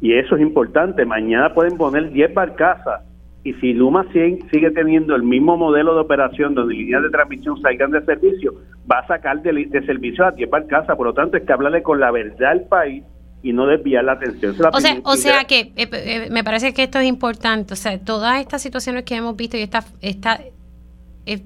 y 0.00 0.14
eso 0.14 0.36
es 0.36 0.42
importante. 0.42 1.04
Mañana 1.04 1.54
pueden 1.54 1.76
poner 1.76 2.10
10 2.12 2.34
barcazas 2.34 3.00
y 3.44 3.52
si 3.54 3.74
Luma 3.74 4.06
sigue, 4.10 4.70
teniendo 4.70 5.14
el 5.14 5.22
mismo 5.22 5.58
modelo 5.58 5.94
de 5.94 6.00
operación 6.00 6.54
donde 6.54 6.74
líneas 6.74 7.02
de 7.02 7.10
transmisión 7.10 7.60
salgan 7.60 7.90
de 7.90 8.02
servicio, 8.02 8.54
va 8.90 9.00
a 9.00 9.06
sacar 9.06 9.42
de, 9.42 9.82
servicio 9.84 10.24
a 10.24 10.30
10 10.30 10.48
barcazas. 10.48 10.96
Por 10.96 11.06
lo 11.06 11.12
tanto, 11.12 11.36
es 11.36 11.44
que 11.44 11.52
hablarle 11.52 11.82
con 11.82 12.00
la 12.00 12.10
verdad 12.10 12.52
al 12.52 12.62
país 12.62 13.04
y 13.42 13.52
no 13.52 13.66
desviar 13.66 14.04
la 14.04 14.12
atención. 14.12 14.54
o 14.72 14.80
sea, 14.80 14.96
o 15.04 15.16
sea 15.16 15.44
que 15.44 15.72
eh, 15.76 15.88
eh, 15.92 16.28
me 16.30 16.42
parece 16.42 16.72
que 16.72 16.84
esto 16.84 16.98
es 16.98 17.06
importante. 17.06 17.74
O 17.74 17.76
sea, 17.76 17.98
todas 17.98 18.40
estas 18.40 18.62
situaciones 18.62 19.04
que 19.04 19.14
hemos 19.14 19.36
visto 19.36 19.58
y 19.58 19.60
esta, 19.60 19.84
esta 20.00 20.40
eh, 21.26 21.42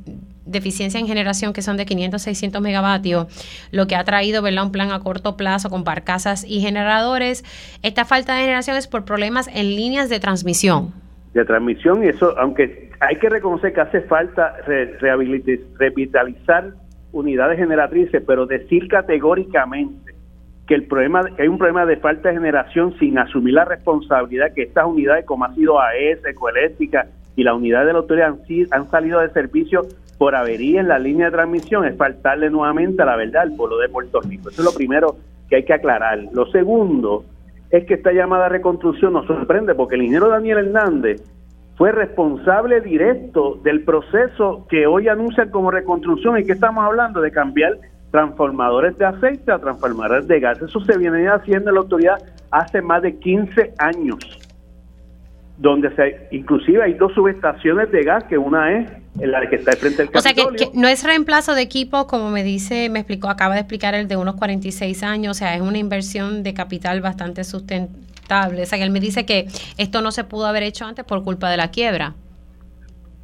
deficiencia 0.48 0.98
en 0.98 1.06
generación 1.06 1.52
que 1.52 1.62
son 1.62 1.76
de 1.76 1.86
500, 1.86 2.20
600 2.20 2.60
megavatios, 2.60 3.26
lo 3.70 3.86
que 3.86 3.96
ha 3.96 4.04
traído 4.04 4.42
¿verdad? 4.42 4.64
un 4.64 4.72
plan 4.72 4.90
a 4.90 5.00
corto 5.00 5.36
plazo 5.36 5.70
con 5.70 5.84
barcazas 5.84 6.44
y 6.44 6.60
generadores. 6.60 7.44
Esta 7.82 8.04
falta 8.04 8.34
de 8.34 8.42
generación 8.42 8.76
es 8.76 8.88
por 8.88 9.04
problemas 9.04 9.48
en 9.48 9.76
líneas 9.76 10.08
de 10.08 10.20
transmisión. 10.20 10.92
De 11.34 11.44
transmisión, 11.44 12.02
y 12.02 12.08
eso, 12.08 12.36
aunque 12.38 12.90
hay 13.00 13.16
que 13.16 13.28
reconocer 13.28 13.72
que 13.72 13.80
hace 13.80 14.00
falta 14.02 14.56
revitalizar 14.66 16.72
unidades 17.12 17.58
generatrices, 17.58 18.22
pero 18.26 18.46
decir 18.46 18.88
categóricamente 18.88 20.14
que 20.66 20.74
el 20.74 20.84
problema 20.84 21.24
que 21.34 21.42
hay 21.42 21.48
un 21.48 21.58
problema 21.58 21.86
de 21.86 21.96
falta 21.96 22.28
de 22.28 22.34
generación 22.34 22.94
sin 22.98 23.18
asumir 23.18 23.54
la 23.54 23.64
responsabilidad 23.64 24.52
que 24.54 24.62
estas 24.62 24.84
unidades 24.84 25.24
como 25.24 25.46
ha 25.46 25.54
sido 25.54 25.80
AES, 25.80 26.24
Ecoeléctrica 26.26 27.06
y 27.38 27.44
la 27.44 27.54
unidad 27.54 27.86
de 27.86 27.92
la 27.92 28.00
autoridad 28.00 28.30
han, 28.30 28.40
han 28.72 28.90
salido 28.90 29.20
de 29.20 29.30
servicio 29.30 29.86
por 30.18 30.34
avería 30.34 30.80
en 30.80 30.88
la 30.88 30.98
línea 30.98 31.26
de 31.26 31.32
transmisión 31.32 31.84
es 31.84 31.96
faltarle 31.96 32.50
nuevamente 32.50 33.00
a 33.00 33.06
la 33.06 33.14
verdad 33.14 33.42
al 33.42 33.54
pueblo 33.54 33.78
de 33.78 33.88
Puerto 33.88 34.20
Rico. 34.20 34.48
Eso 34.48 34.60
es 34.60 34.66
lo 34.66 34.74
primero 34.74 35.14
que 35.48 35.54
hay 35.54 35.64
que 35.64 35.72
aclarar. 35.72 36.18
Lo 36.32 36.46
segundo 36.46 37.24
es 37.70 37.86
que 37.86 37.94
esta 37.94 38.10
llamada 38.10 38.48
reconstrucción 38.48 39.12
nos 39.12 39.26
sorprende 39.26 39.76
porque 39.76 39.94
el 39.94 40.02
ingeniero 40.02 40.30
Daniel 40.30 40.58
Hernández 40.58 41.22
fue 41.76 41.92
responsable 41.92 42.80
directo 42.80 43.60
del 43.62 43.84
proceso 43.84 44.66
que 44.68 44.88
hoy 44.88 45.06
anuncian 45.06 45.50
como 45.50 45.70
reconstrucción 45.70 46.40
y 46.40 46.44
que 46.44 46.54
estamos 46.54 46.84
hablando 46.84 47.20
de 47.20 47.30
cambiar 47.30 47.78
transformadores 48.10 48.98
de 48.98 49.04
aceite 49.04 49.52
a 49.52 49.60
transformadores 49.60 50.26
de 50.26 50.40
gas. 50.40 50.60
Eso 50.60 50.80
se 50.80 50.98
viene 50.98 51.28
haciendo 51.28 51.70
en 51.70 51.76
la 51.76 51.82
autoridad 51.82 52.18
hace 52.50 52.82
más 52.82 53.02
de 53.02 53.16
15 53.16 53.74
años 53.78 54.47
donde 55.58 55.94
se, 55.96 56.28
inclusive 56.30 56.82
hay 56.82 56.94
dos 56.94 57.12
subestaciones 57.14 57.90
de 57.90 58.04
gas, 58.04 58.24
que 58.24 58.38
una 58.38 58.80
es 58.80 58.90
la 59.16 59.48
que 59.48 59.56
está 59.56 59.72
frente 59.72 60.02
al 60.02 60.10
Capitolio. 60.10 60.54
O 60.54 60.56
sea, 60.56 60.70
que, 60.70 60.78
no 60.78 60.86
es 60.86 61.04
reemplazo 61.04 61.54
de 61.54 61.62
equipo, 61.62 62.06
como 62.06 62.30
me 62.30 62.44
dice, 62.44 62.88
me 62.88 63.00
explicó, 63.00 63.28
acaba 63.28 63.54
de 63.54 63.60
explicar 63.60 63.94
el 63.94 64.06
de 64.06 64.16
unos 64.16 64.36
46 64.36 65.02
años, 65.02 65.36
o 65.36 65.38
sea, 65.38 65.56
es 65.56 65.60
una 65.60 65.78
inversión 65.78 66.44
de 66.44 66.54
capital 66.54 67.00
bastante 67.00 67.42
sustentable. 67.42 68.62
O 68.62 68.66
sea, 68.66 68.78
que 68.78 68.84
él 68.84 68.90
me 68.90 69.00
dice 69.00 69.26
que 69.26 69.46
esto 69.78 70.00
no 70.00 70.12
se 70.12 70.22
pudo 70.22 70.46
haber 70.46 70.62
hecho 70.62 70.84
antes 70.84 71.04
por 71.04 71.24
culpa 71.24 71.50
de 71.50 71.56
la 71.56 71.70
quiebra. 71.72 72.14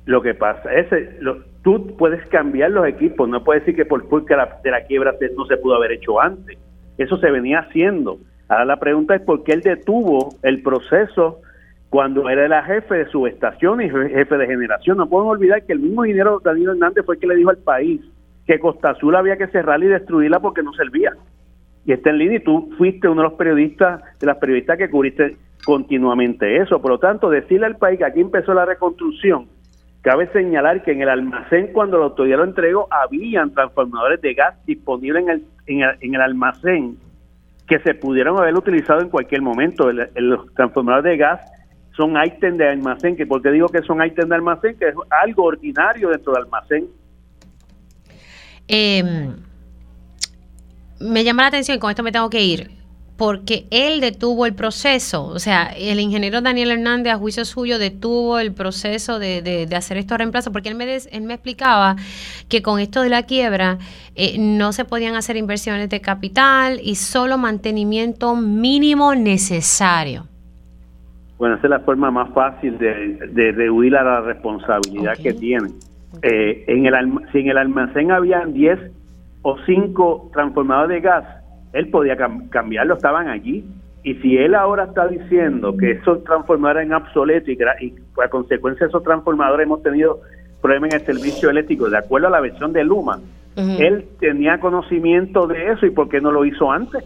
Lo 0.04 0.20
que 0.20 0.34
pasa 0.34 0.72
es, 0.72 0.88
lo, 1.20 1.44
tú 1.62 1.96
puedes 1.96 2.26
cambiar 2.28 2.72
los 2.72 2.86
equipos, 2.86 3.28
no 3.28 3.44
puedes 3.44 3.62
decir 3.62 3.76
que 3.76 3.86
por 3.86 4.08
culpa 4.08 4.58
de 4.62 4.70
la 4.70 4.84
quiebra 4.84 5.14
no 5.36 5.46
se 5.46 5.56
pudo 5.56 5.76
haber 5.76 5.92
hecho 5.92 6.20
antes. 6.20 6.58
Eso 6.98 7.16
se 7.18 7.30
venía 7.30 7.60
haciendo. 7.60 8.18
Ahora 8.48 8.64
la 8.64 8.80
pregunta 8.80 9.14
es 9.14 9.22
por 9.22 9.44
qué 9.44 9.52
él 9.52 9.62
detuvo 9.62 10.34
el 10.42 10.62
proceso 10.62 11.40
cuando 11.94 12.28
era 12.28 12.48
la 12.48 12.64
jefe 12.64 12.92
de 12.92 13.06
subestación 13.06 13.80
y 13.80 13.88
jefe 13.88 14.36
de 14.36 14.46
generación. 14.48 14.96
No 14.96 15.08
pueden 15.08 15.28
olvidar 15.28 15.62
que 15.62 15.74
el 15.74 15.78
mismo 15.78 16.04
ingeniero 16.04 16.40
Daniel 16.42 16.70
Hernández 16.70 17.04
fue 17.06 17.14
el 17.14 17.20
que 17.20 17.28
le 17.28 17.36
dijo 17.36 17.50
al 17.50 17.58
país 17.58 18.00
que 18.48 18.58
Costa 18.58 18.90
Azul 18.90 19.14
había 19.14 19.36
que 19.36 19.46
cerrarla 19.46 19.84
y 19.84 19.88
destruirla 19.90 20.40
porque 20.40 20.64
no 20.64 20.72
servía. 20.72 21.12
y 21.84 21.92
está 21.92 22.10
en 22.10 22.18
línea 22.18 22.38
y 22.38 22.42
tú 22.42 22.68
fuiste 22.76 23.06
uno 23.06 23.22
de 23.22 23.28
los 23.28 23.38
periodistas, 23.38 24.02
de 24.18 24.26
las 24.26 24.38
periodistas 24.38 24.76
que 24.76 24.90
cubriste 24.90 25.36
continuamente 25.64 26.56
eso. 26.56 26.82
Por 26.82 26.90
lo 26.90 26.98
tanto, 26.98 27.30
decirle 27.30 27.66
al 27.66 27.76
país 27.76 28.00
que 28.00 28.06
aquí 28.06 28.20
empezó 28.20 28.54
la 28.54 28.64
reconstrucción, 28.64 29.46
cabe 30.02 30.26
señalar 30.32 30.82
que 30.82 30.90
en 30.90 31.02
el 31.02 31.08
almacén 31.08 31.68
cuando 31.72 31.98
la 31.98 32.06
autoridad 32.06 32.38
lo 32.38 32.44
entregó, 32.44 32.88
habían 32.90 33.54
transformadores 33.54 34.20
de 34.20 34.34
gas 34.34 34.56
disponibles 34.66 35.22
en 35.22 35.30
el, 35.30 35.44
en 35.68 35.82
el, 35.82 35.96
en 36.00 36.14
el 36.16 36.20
almacén 36.20 36.96
que 37.68 37.78
se 37.78 37.94
pudieron 37.94 38.36
haber 38.36 38.56
utilizado 38.56 39.00
en 39.00 39.10
cualquier 39.10 39.42
momento. 39.42 39.92
los 39.92 40.52
transformadores 40.54 41.04
de 41.04 41.16
gas 41.18 41.53
son 41.96 42.14
ítems 42.22 42.58
de 42.58 42.68
almacén, 42.68 43.16
que 43.16 43.26
porque 43.26 43.50
digo 43.50 43.68
que 43.68 43.82
son 43.82 44.04
ítems 44.04 44.28
de 44.28 44.34
almacén, 44.34 44.76
que 44.76 44.88
es 44.88 44.94
algo 45.10 45.44
ordinario 45.44 46.08
dentro 46.10 46.32
del 46.32 46.42
almacén. 46.44 46.88
Eh, 48.66 49.32
me 51.00 51.24
llama 51.24 51.42
la 51.42 51.48
atención, 51.48 51.76
y 51.76 51.80
con 51.80 51.90
esto 51.90 52.02
me 52.02 52.12
tengo 52.12 52.30
que 52.30 52.42
ir, 52.42 52.70
porque 53.16 53.66
él 53.70 54.00
detuvo 54.00 54.46
el 54.46 54.54
proceso, 54.54 55.26
o 55.26 55.38
sea, 55.38 55.66
el 55.66 56.00
ingeniero 56.00 56.40
Daniel 56.40 56.72
Hernández, 56.72 57.12
a 57.12 57.16
juicio 57.16 57.44
suyo, 57.44 57.78
detuvo 57.78 58.38
el 58.38 58.52
proceso 58.52 59.18
de, 59.18 59.42
de, 59.42 59.76
hacer 59.76 59.96
estos 59.96 60.18
reemplazos, 60.18 60.52
porque 60.52 60.70
él 60.70 60.74
me, 60.74 60.96
él 60.96 61.22
me 61.22 61.34
explicaba 61.34 61.96
que 62.48 62.62
con 62.62 62.80
esto 62.80 63.02
de 63.02 63.10
la 63.10 63.24
quiebra 63.24 63.78
eh, 64.16 64.36
no 64.38 64.72
se 64.72 64.84
podían 64.84 65.14
hacer 65.14 65.36
inversiones 65.36 65.88
de 65.90 66.00
capital 66.00 66.80
y 66.82 66.96
solo 66.96 67.38
mantenimiento 67.38 68.34
mínimo 68.34 69.14
necesario. 69.14 70.26
Bueno, 71.44 71.56
esa 71.56 71.66
es 71.66 71.70
la 71.72 71.80
forma 71.80 72.10
más 72.10 72.32
fácil 72.32 72.78
de, 72.78 73.52
de, 73.52 73.68
huir 73.68 73.94
a 73.96 74.02
la 74.02 74.22
responsabilidad 74.22 75.12
que 75.22 75.34
tiene. 75.34 75.68
Eh, 76.22 76.64
en 76.68 76.86
el, 76.86 76.94
si 77.32 77.40
en 77.40 77.50
el 77.50 77.58
almacén 77.58 78.12
habían 78.12 78.54
10 78.54 78.78
o 79.42 79.58
5 79.66 80.30
transformadores 80.32 80.88
de 80.88 81.00
gas, 81.06 81.24
él 81.74 81.90
podía 81.90 82.16
cambiarlo, 82.48 82.94
estaban 82.94 83.28
allí. 83.28 83.62
Y 84.02 84.14
si 84.22 84.38
él 84.38 84.54
ahora 84.54 84.84
está 84.84 85.06
diciendo 85.06 85.76
que 85.76 85.90
esos 85.90 86.24
transformadores 86.24 86.86
en 86.86 86.94
obsoletos 86.94 87.50
y, 87.50 87.58
y 87.88 87.94
a 88.24 88.28
consecuencia 88.30 88.86
de 88.86 88.88
esos 88.88 89.02
transformadores 89.02 89.66
hemos 89.66 89.82
tenido 89.82 90.20
problemas 90.62 90.94
en 90.94 91.00
el 91.00 91.06
servicio 91.06 91.50
eléctrico, 91.50 91.90
de 91.90 91.98
acuerdo 91.98 92.28
a 92.28 92.30
la 92.30 92.40
versión 92.40 92.72
de 92.72 92.84
Luma, 92.84 93.20
él 93.54 94.06
tenía 94.18 94.60
conocimiento 94.60 95.46
de 95.46 95.72
eso 95.72 95.84
y 95.84 95.90
por 95.90 96.08
qué 96.08 96.22
no 96.22 96.32
lo 96.32 96.46
hizo 96.46 96.72
antes. 96.72 97.04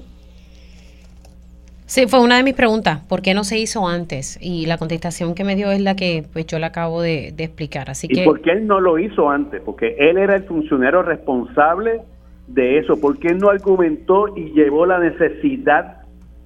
Sí, 1.88 2.06
fue 2.06 2.20
una 2.20 2.36
de 2.36 2.42
mis 2.42 2.52
preguntas, 2.52 3.00
¿por 3.08 3.22
qué 3.22 3.32
no 3.32 3.44
se 3.44 3.58
hizo 3.58 3.88
antes? 3.88 4.38
Y 4.42 4.66
la 4.66 4.76
contestación 4.76 5.34
que 5.34 5.42
me 5.42 5.56
dio 5.56 5.70
es 5.70 5.80
la 5.80 5.96
que 5.96 6.22
pues 6.30 6.46
yo 6.46 6.58
le 6.58 6.66
acabo 6.66 7.00
de, 7.00 7.28
explicar. 7.28 7.88
Así 7.88 8.06
¿Y 8.10 8.26
por 8.26 8.42
qué 8.42 8.50
él 8.52 8.66
no 8.66 8.78
lo 8.78 8.98
hizo 8.98 9.30
antes? 9.30 9.62
Porque 9.62 9.96
él 9.98 10.18
era 10.18 10.36
el 10.36 10.44
funcionario 10.44 11.00
responsable 11.00 12.02
de 12.46 12.76
eso, 12.76 13.00
¿por 13.00 13.18
qué 13.18 13.32
no 13.34 13.48
argumentó 13.48 14.36
y 14.36 14.52
llevó 14.52 14.84
la 14.84 14.98
necesidad 14.98 16.02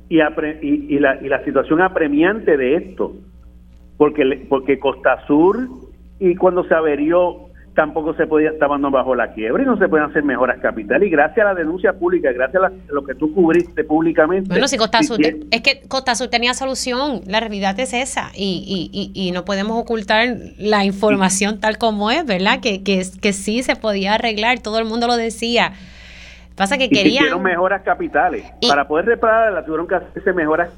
y, 0.08 0.20
y, 0.20 0.98
la, 1.00 1.20
y 1.20 1.28
la 1.28 1.44
situación 1.44 1.82
apremiante 1.82 2.56
de 2.56 2.76
esto? 2.76 3.12
Porque, 3.96 4.46
porque 4.48 4.78
Costa 4.78 5.26
Sur 5.26 5.58
y 6.20 6.36
cuando 6.36 6.62
se 6.68 6.74
averió 6.74 7.48
tampoco 7.74 8.14
se 8.14 8.26
podía, 8.26 8.50
estaban 8.50 8.82
bajo 8.82 9.14
la 9.14 9.32
quiebra 9.32 9.62
y 9.62 9.66
no 9.66 9.78
se 9.78 9.88
pueden 9.88 10.06
hacer 10.06 10.22
mejoras 10.22 10.58
capitales. 10.60 11.08
Y 11.08 11.10
gracias 11.10 11.46
a 11.46 11.52
la 11.52 11.54
denuncia 11.54 11.92
pública, 11.92 12.30
gracias 12.32 12.62
a, 12.62 12.70
lo 12.88 13.04
que 13.04 13.14
tú 13.14 13.32
cubriste 13.32 13.84
públicamente. 13.84 14.48
Bueno, 14.48 14.68
si 14.68 14.76
Costa 14.76 15.02
Sur, 15.02 15.18
es 15.20 15.60
que 15.62 15.82
Costa 15.88 16.14
Sur 16.14 16.28
tenía 16.28 16.54
solución, 16.54 17.22
la 17.26 17.40
realidad 17.40 17.78
es 17.80 17.92
esa 17.92 18.30
y, 18.34 18.90
y, 18.92 19.10
y, 19.14 19.32
no 19.32 19.44
podemos 19.44 19.80
ocultar 19.80 20.36
la 20.58 20.84
información 20.84 21.60
tal 21.60 21.78
como 21.78 22.10
es, 22.10 22.26
¿verdad? 22.26 22.60
Que, 22.60 22.82
que, 22.82 23.02
que 23.20 23.32
sí 23.32 23.62
se 23.62 23.76
podía 23.76 24.14
arreglar, 24.14 24.60
todo 24.60 24.78
el 24.78 24.84
mundo 24.84 25.06
lo 25.06 25.16
decía. 25.16 25.72
Pasa 26.56 26.76
que 26.76 26.90
querían. 26.90 27.24
Hicieron 27.24 27.42
mejoras 27.42 27.82
capitales. 27.82 28.44
Para 28.68 28.86
poder 28.86 29.06
repararla 29.06 29.64
tuvieron 29.64 29.88
que 29.88 29.94
hacerse 29.94 30.32
mejoras. 30.32 30.70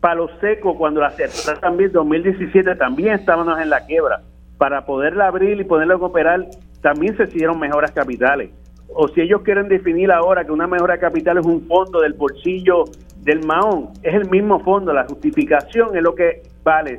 Palo 0.00 0.30
seco, 0.40 0.78
cuando 0.78 1.00
la 1.00 1.10
cerraron 1.10 1.60
también, 1.60 1.90
2017, 1.90 2.76
también 2.76 3.14
estábamos 3.14 3.60
en 3.60 3.68
la 3.68 3.84
quiebra 3.84 4.20
para 4.58 4.84
poderla 4.84 5.28
abrir 5.28 5.58
y 5.60 5.64
poderla 5.64 5.96
operar, 5.96 6.46
también 6.82 7.16
se 7.16 7.24
hicieron 7.24 7.58
mejoras 7.58 7.92
capitales. 7.92 8.50
O 8.88 9.08
si 9.08 9.20
ellos 9.20 9.42
quieren 9.42 9.68
definir 9.68 10.10
ahora 10.10 10.44
que 10.44 10.52
una 10.52 10.66
mejora 10.66 10.98
capital 10.98 11.38
es 11.38 11.46
un 11.46 11.66
fondo 11.66 12.00
del 12.00 12.14
bolsillo 12.14 12.84
del 13.20 13.44
Mahón, 13.46 13.90
es 14.02 14.14
el 14.14 14.28
mismo 14.28 14.60
fondo, 14.60 14.92
la 14.92 15.06
justificación 15.06 15.96
es 15.96 16.02
lo 16.02 16.14
que 16.14 16.42
vale. 16.64 16.96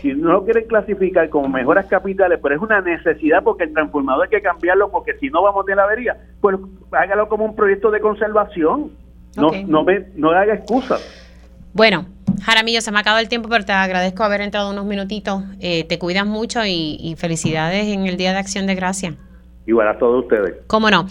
Si 0.00 0.14
no 0.14 0.32
lo 0.32 0.44
quieren 0.44 0.66
clasificar 0.66 1.28
como 1.28 1.48
mejoras 1.48 1.86
capitales, 1.86 2.38
pero 2.42 2.54
es 2.54 2.60
una 2.60 2.80
necesidad 2.80 3.42
porque 3.42 3.64
el 3.64 3.72
transformador 3.72 4.24
hay 4.24 4.30
que 4.30 4.40
cambiarlo 4.40 4.90
porque 4.90 5.14
si 5.18 5.28
no 5.28 5.42
vamos 5.42 5.66
de 5.66 5.74
la 5.74 5.84
avería, 5.84 6.16
pues 6.40 6.56
hágalo 6.92 7.28
como 7.28 7.44
un 7.44 7.54
proyecto 7.54 7.90
de 7.90 8.00
conservación. 8.00 8.92
No, 9.36 9.50
no, 9.66 9.84
no 10.16 10.30
haga 10.30 10.54
excusas. 10.54 11.00
Bueno, 11.72 12.06
Jaramillo, 12.42 12.80
se 12.80 12.90
me 12.90 12.98
ha 12.98 13.00
acabado 13.00 13.20
el 13.20 13.28
tiempo, 13.28 13.48
pero 13.48 13.64
te 13.64 13.72
agradezco 13.72 14.24
haber 14.24 14.40
entrado 14.40 14.70
unos 14.70 14.84
minutitos. 14.84 15.42
Eh, 15.60 15.84
te 15.84 15.98
cuidas 15.98 16.26
mucho 16.26 16.60
y, 16.64 17.14
felicidades 17.18 17.86
en 17.86 18.06
el 18.06 18.16
Día 18.16 18.32
de 18.32 18.38
Acción 18.38 18.66
de 18.66 18.74
Gracia. 18.74 19.14
Igual 19.66 19.88
a 19.88 19.98
todos 19.98 20.24
ustedes. 20.24 20.56
Cómo 20.66 20.90
no. 20.90 21.06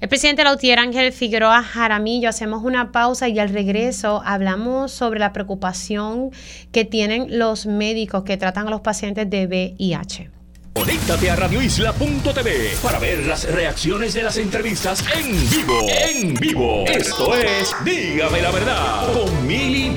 El 0.00 0.08
presidente 0.08 0.42
Lautier 0.42 0.78
Ángel 0.78 1.12
Figueroa 1.12 1.62
Jaramillo, 1.62 2.28
hacemos 2.28 2.64
una 2.64 2.92
pausa 2.92 3.28
y 3.28 3.38
al 3.38 3.50
regreso 3.50 4.22
hablamos 4.24 4.90
sobre 4.90 5.20
la 5.20 5.32
preocupación 5.32 6.30
que 6.72 6.84
tienen 6.84 7.38
los 7.38 7.66
médicos 7.66 8.24
que 8.24 8.36
tratan 8.36 8.66
a 8.66 8.70
los 8.70 8.80
pacientes 8.80 9.28
de 9.28 9.46
VIH. 9.46 10.39
Conéctate 10.74 11.30
a 11.30 11.36
radioisla.tv 11.36 12.76
para 12.82 12.98
ver 12.98 13.26
las 13.26 13.44
reacciones 13.50 14.14
de 14.14 14.22
las 14.22 14.36
entrevistas 14.36 15.04
en 15.14 15.50
vivo. 15.50 15.86
En 15.88 16.34
vivo. 16.34 16.84
Esto 16.86 17.34
es 17.36 17.74
Dígame 17.84 18.40
la 18.40 18.50
verdad 18.52 19.12
con 19.12 19.46
Mili 19.46 19.90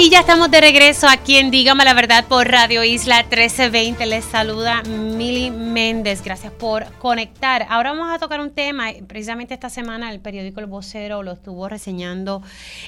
y 0.00 0.10
ya 0.10 0.20
estamos 0.20 0.48
de 0.52 0.60
regreso 0.60 1.08
aquí 1.08 1.38
en 1.38 1.50
Dígame 1.50 1.84
la 1.84 1.92
Verdad 1.92 2.24
por 2.28 2.46
Radio 2.46 2.84
Isla 2.84 3.24
1320. 3.24 4.06
Les 4.06 4.24
saluda 4.24 4.82
Mili 4.84 5.50
Méndez. 5.50 6.22
Gracias 6.22 6.52
por 6.52 6.84
conectar. 6.98 7.66
Ahora 7.68 7.90
vamos 7.90 8.14
a 8.14 8.20
tocar 8.20 8.40
un 8.40 8.52
tema. 8.52 8.90
Precisamente 9.08 9.54
esta 9.54 9.68
semana 9.68 10.12
el 10.12 10.20
periódico 10.20 10.60
El 10.60 10.66
Vocero 10.66 11.24
lo 11.24 11.32
estuvo 11.32 11.68
reseñando 11.68 12.42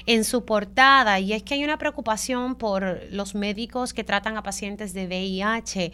en 0.07 0.23
su 0.23 0.45
portada 0.45 1.19
y 1.19 1.33
es 1.33 1.43
que 1.43 1.55
hay 1.55 1.65
una 1.65 1.79
preocupación 1.79 2.55
por 2.55 3.01
los 3.11 3.35
médicos 3.35 3.93
que 3.93 4.05
tratan 4.05 4.37
a 4.37 4.45
pacientes 4.45 4.95
de 4.95 5.07
VIH 5.07 5.93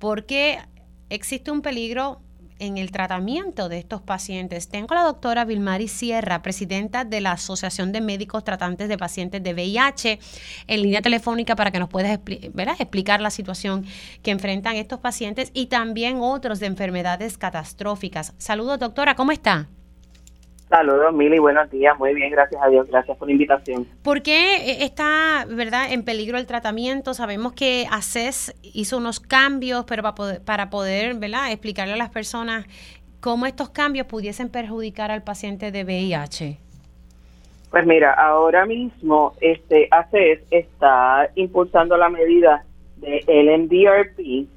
porque 0.00 0.58
existe 1.10 1.52
un 1.52 1.62
peligro 1.62 2.22
en 2.58 2.78
el 2.78 2.90
tratamiento 2.90 3.68
de 3.68 3.78
estos 3.78 4.02
pacientes. 4.02 4.68
Tengo 4.68 4.94
a 4.94 4.98
la 4.98 5.02
doctora 5.04 5.44
Vilmari 5.44 5.88
Sierra, 5.88 6.42
presidenta 6.42 7.04
de 7.04 7.20
la 7.20 7.32
Asociación 7.32 7.92
de 7.92 8.00
Médicos 8.00 8.44
Tratantes 8.44 8.88
de 8.88 8.98
Pacientes 8.98 9.42
de 9.42 9.54
VIH, 9.54 10.18
en 10.66 10.82
línea 10.82 11.02
telefónica 11.02 11.56
para 11.56 11.70
que 11.70 11.78
nos 11.78 11.88
puedas 11.88 12.18
explicar 12.80 13.20
la 13.20 13.30
situación 13.30 13.84
que 14.22 14.30
enfrentan 14.30 14.76
estos 14.76 15.00
pacientes 15.00 15.50
y 15.54 15.66
también 15.66 16.18
otros 16.20 16.60
de 16.60 16.66
enfermedades 16.66 17.38
catastróficas. 17.38 18.34
Saludos, 18.38 18.78
doctora, 18.78 19.14
¿cómo 19.14 19.32
está? 19.32 19.68
Saludos, 20.68 21.14
Mili, 21.14 21.38
buenos 21.38 21.70
días. 21.70 21.96
Muy 21.96 22.12
bien, 22.12 22.30
gracias 22.32 22.60
a 22.60 22.68
Dios. 22.68 22.88
Gracias 22.88 23.16
por 23.16 23.28
la 23.28 23.32
invitación. 23.32 23.86
¿Por 24.02 24.22
qué 24.22 24.84
está, 24.84 25.46
verdad, 25.48 25.92
en 25.92 26.04
peligro 26.04 26.38
el 26.38 26.46
tratamiento? 26.46 27.14
Sabemos 27.14 27.52
que 27.52 27.86
ACES 27.88 28.52
hizo 28.62 28.96
unos 28.96 29.20
cambios, 29.20 29.84
pero 29.84 30.02
para 30.02 30.14
poder, 30.16 30.44
para 30.44 30.68
poder 30.68 31.14
¿verdad? 31.14 31.52
explicarle 31.52 31.94
a 31.94 31.96
las 31.96 32.10
personas 32.10 32.66
cómo 33.20 33.46
estos 33.46 33.70
cambios 33.70 34.06
pudiesen 34.06 34.48
perjudicar 34.48 35.12
al 35.12 35.22
paciente 35.22 35.70
de 35.70 35.84
VIH. 35.84 36.58
Pues 37.70 37.86
mira, 37.86 38.12
ahora 38.14 38.66
mismo 38.66 39.34
este 39.40 39.86
ACES 39.92 40.40
está 40.50 41.30
impulsando 41.36 41.96
la 41.96 42.08
medida 42.08 42.64
de 42.96 43.22
MDRP, 43.56 44.48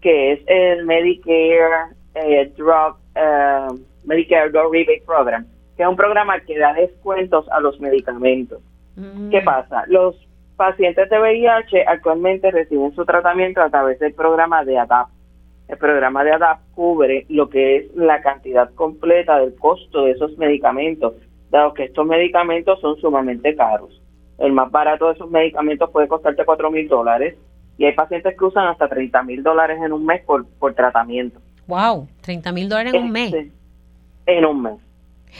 que 0.00 0.32
es 0.32 0.40
el 0.46 0.86
Medicare 0.86 1.94
eh, 2.14 2.50
Drug... 2.56 2.96
Eh, 3.14 3.93
Medicare 4.04 4.50
Drug 4.50 4.72
Rebate 4.72 5.02
Program, 5.06 5.46
que 5.76 5.82
es 5.82 5.88
un 5.88 5.96
programa 5.96 6.40
que 6.40 6.58
da 6.58 6.72
descuentos 6.74 7.48
a 7.50 7.60
los 7.60 7.80
medicamentos. 7.80 8.60
Mm. 8.96 9.30
¿Qué 9.30 9.40
pasa? 9.42 9.84
Los 9.88 10.16
pacientes 10.56 11.10
de 11.10 11.18
VIH 11.18 11.84
actualmente 11.86 12.50
reciben 12.50 12.94
su 12.94 13.04
tratamiento 13.04 13.60
a 13.60 13.70
través 13.70 13.98
del 13.98 14.14
programa 14.14 14.64
de 14.64 14.78
ADAP. 14.78 15.08
El 15.68 15.78
programa 15.78 16.22
de 16.24 16.32
ADAP 16.32 16.60
cubre 16.74 17.26
lo 17.28 17.48
que 17.48 17.76
es 17.76 17.96
la 17.96 18.20
cantidad 18.20 18.72
completa 18.74 19.38
del 19.38 19.54
costo 19.56 20.04
de 20.04 20.12
esos 20.12 20.36
medicamentos, 20.38 21.14
dado 21.50 21.74
que 21.74 21.84
estos 21.84 22.06
medicamentos 22.06 22.80
son 22.80 22.96
sumamente 22.96 23.54
caros. 23.56 24.00
El 24.38 24.52
más 24.52 24.70
barato 24.70 25.06
de 25.06 25.14
esos 25.14 25.30
medicamentos 25.30 25.90
puede 25.90 26.08
costarte 26.08 26.44
4 26.44 26.70
mil 26.70 26.88
dólares 26.88 27.36
y 27.78 27.86
hay 27.86 27.92
pacientes 27.92 28.36
que 28.36 28.44
usan 28.44 28.66
hasta 28.66 28.88
30 28.88 29.22
mil 29.22 29.42
dólares 29.42 29.78
en 29.82 29.92
un 29.92 30.04
mes 30.04 30.22
por, 30.24 30.46
por 30.58 30.74
tratamiento. 30.74 31.40
¡Wow! 31.66 32.08
30 32.22 32.52
mil 32.52 32.68
dólares 32.68 32.94
en 32.94 33.02
un 33.04 33.10
mes. 33.10 33.32
En 34.26 34.44
un 34.44 34.62
mes. 34.62 34.80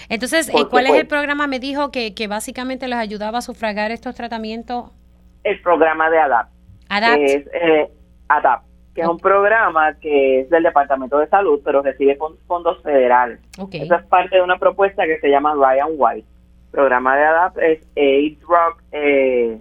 Entonces, 0.09 0.51
¿cuál 0.71 0.87
es 0.87 0.95
el 0.95 1.07
programa? 1.07 1.47
Me 1.47 1.61
dijo 1.61 1.91
que, 1.91 2.15
que 2.15 2.27
básicamente 2.27 2.89
les 2.89 2.99
ayudaba 2.99 3.39
a 3.39 3.43
sufragar 3.43 3.91
estos 3.91 4.15
tratamientos. 4.15 4.91
El 5.43 5.61
programa 5.61 6.11
de 6.11 6.19
ADAP. 6.19 6.49
ADAP. 6.89 7.21
Es, 7.21 7.47
eh, 7.53 7.89
ADAP. 8.29 8.63
que 8.95 9.03
es 9.03 9.09
un 9.09 9.19
programa 9.19 9.95
que 9.95 10.41
es 10.41 10.51
del 10.51 10.63
Departamento 10.63 11.19
de 11.19 11.29
Salud, 11.29 11.61
pero 11.65 11.83
recibe 11.83 12.19
fondos 12.47 12.83
federales. 12.83 13.41
Okay. 13.59 13.83
Eso 13.83 13.95
es 13.95 14.05
parte 14.07 14.37
de 14.37 14.43
una 14.43 14.59
propuesta 14.59 15.05
que 15.05 15.19
se 15.21 15.29
llama 15.29 15.55
Ryan 15.55 15.91
White. 15.97 16.29
Programa 16.71 17.17
de 17.17 17.25
ADAP 17.25 17.59
es 17.59 17.87
Aid 17.97 18.39
Drug 18.41 18.83
eh, 18.93 19.59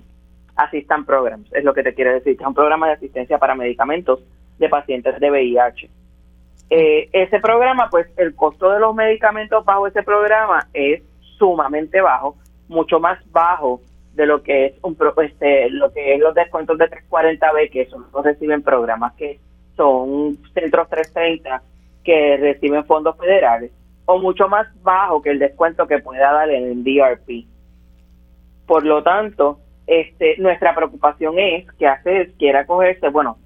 Assistant 0.56 1.06
Programs, 1.06 1.52
es 1.54 1.64
lo 1.64 1.74
que 1.74 1.84
te 1.84 1.94
quiere 1.94 2.14
decir, 2.14 2.38
que 2.38 2.44
es 2.44 2.48
un 2.48 2.54
programa 2.54 2.88
de 2.88 2.94
asistencia 2.94 3.38
para 3.38 3.56
medicamentos 3.56 4.24
de 4.58 4.70
pacientes 4.70 5.20
de 5.20 5.32
VIH. 5.32 5.90
Eh, 6.76 7.08
ese 7.14 7.40
programa, 7.40 7.88
pues 7.92 8.08
el 8.18 8.34
costo 8.34 8.72
de 8.72 8.80
los 8.80 8.96
medicamentos 8.96 9.64
bajo 9.64 9.86
ese 9.86 10.02
programa 10.02 10.68
es 10.74 11.04
sumamente 11.38 12.02
bajo, 12.02 12.36
mucho 12.68 13.00
más 13.00 13.20
bajo 13.32 13.80
de 14.16 14.26
lo 14.26 14.42
que 14.42 14.66
es 14.66 14.74
un 14.82 14.98
este, 15.22 15.70
lo 15.70 15.94
que 15.94 16.16
es 16.16 16.20
los 16.20 16.34
descuentos 16.34 16.80
de 16.80 16.90
340B 16.90 17.70
que 17.70 17.86
son 17.86 18.08
los 18.12 18.26
reciben 18.26 18.64
programas 18.64 19.14
que 19.14 19.40
son 19.78 20.36
centros 20.56 20.90
330 20.90 21.62
que 22.04 22.38
reciben 22.38 22.86
fondos 22.86 23.18
federales 23.20 23.72
o 24.06 24.18
mucho 24.18 24.48
más 24.48 24.66
bajo 24.82 25.22
que 25.22 25.30
el 25.30 25.38
descuento 25.38 25.86
que 25.86 26.00
pueda 26.00 26.32
dar 26.34 26.50
el 26.50 26.84
DRP. 26.84 27.46
Por 28.66 28.84
lo 28.84 29.04
tanto, 29.04 29.60
este, 29.86 30.38
nuestra 30.40 30.74
preocupación 30.74 31.38
es 31.38 31.72
que 31.74 31.86
ACES 31.86 32.34
quiera 32.40 32.66
cogerse, 32.66 33.10
bueno, 33.10 33.38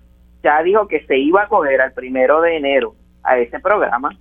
ya 0.41 0.63
dijo 0.63 0.87
que 0.87 1.05
se 1.07 1.17
iba 1.17 1.43
a 1.43 1.49
coger 1.49 1.81
al 1.81 1.91
primero 1.91 2.39
de 2.39 2.55
enero 2.55 2.95
a 3.23 3.37
ese 3.37 3.59
programa 3.59 4.11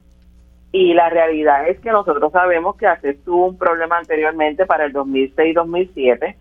y 0.73 0.93
la 0.93 1.09
realidad 1.09 1.69
es 1.69 1.81
que 1.81 1.91
nosotros 1.91 2.33
sabemos 2.33 2.77
que 2.77 2.87
ACES 2.87 3.25
tuvo 3.25 3.47
un 3.47 3.59
problema 3.59 3.99
anteriormente 3.99 4.67
para 4.67 4.85
el 4.85 4.93
2006-2007 4.93 6.37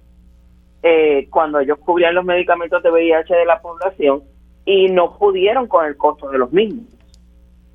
eh, 0.84 1.28
cuando 1.30 1.60
ellos 1.60 1.80
cubrían 1.80 2.16
los 2.16 2.26
medicamentos 2.26 2.84
de 2.84 2.92
VIH 2.92 3.34
de 3.34 3.46
la 3.46 3.62
población 3.62 4.24
y 4.66 4.90
no 4.90 5.18
pudieron 5.18 5.68
con 5.68 5.86
el 5.86 5.96
costo 5.96 6.30
de 6.30 6.38
los 6.38 6.52
mismos. 6.52 6.86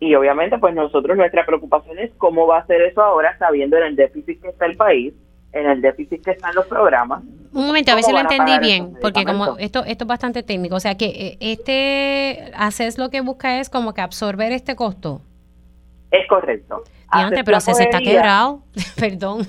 Y 0.01 0.15
obviamente 0.15 0.59
pues 0.59 0.75
nosotros 0.75 1.17
nuestra 1.17 1.47
preocupación 1.47 1.99
es 1.99 2.11
cómo 2.19 2.47
va 2.47 2.59
a 2.59 2.67
ser 2.67 2.83
eso 2.83 3.03
ahora 3.03 3.37
sabiendo 3.39 3.77
en 3.77 3.85
el 3.85 3.97
déficit 3.97 4.43
que 4.43 4.49
está 4.49 4.67
el 4.67 4.77
país 4.77 5.15
en 5.53 5.67
el 5.67 5.81
déficit 5.81 6.23
que 6.25 6.33
están 6.33 6.55
los 6.55 6.67
programas. 6.67 7.23
Un 7.53 7.67
momento, 7.67 7.91
a 7.91 7.95
ver 7.97 8.05
si 8.05 8.13
lo 8.13 8.21
entendí 8.21 8.59
bien, 8.61 8.97
porque 9.01 9.25
como 9.25 9.59
esto, 9.59 9.85
esto 9.85 10.05
es 10.05 10.09
bastante 10.09 10.43
técnico, 10.43 10.77
o 10.77 10.81
sea 10.81 10.97
que 10.97 11.07
eh, 11.07 11.37
este 11.41 12.53
ACES 12.55 12.99
lo 12.99 13.11
que 13.11 13.21
busca 13.21 13.59
es 13.59 13.69
como 13.69 13.93
que 13.93 14.01
absorber 14.01 14.53
este 14.53 14.77
costo. 14.77 15.21
Es 16.11 16.27
correcto. 16.29 16.85
Antes, 17.09 17.43
pero 17.45 17.61
se 17.61 17.73
está 17.73 17.99
quebrado, 17.99 18.63
perdón. 18.97 19.47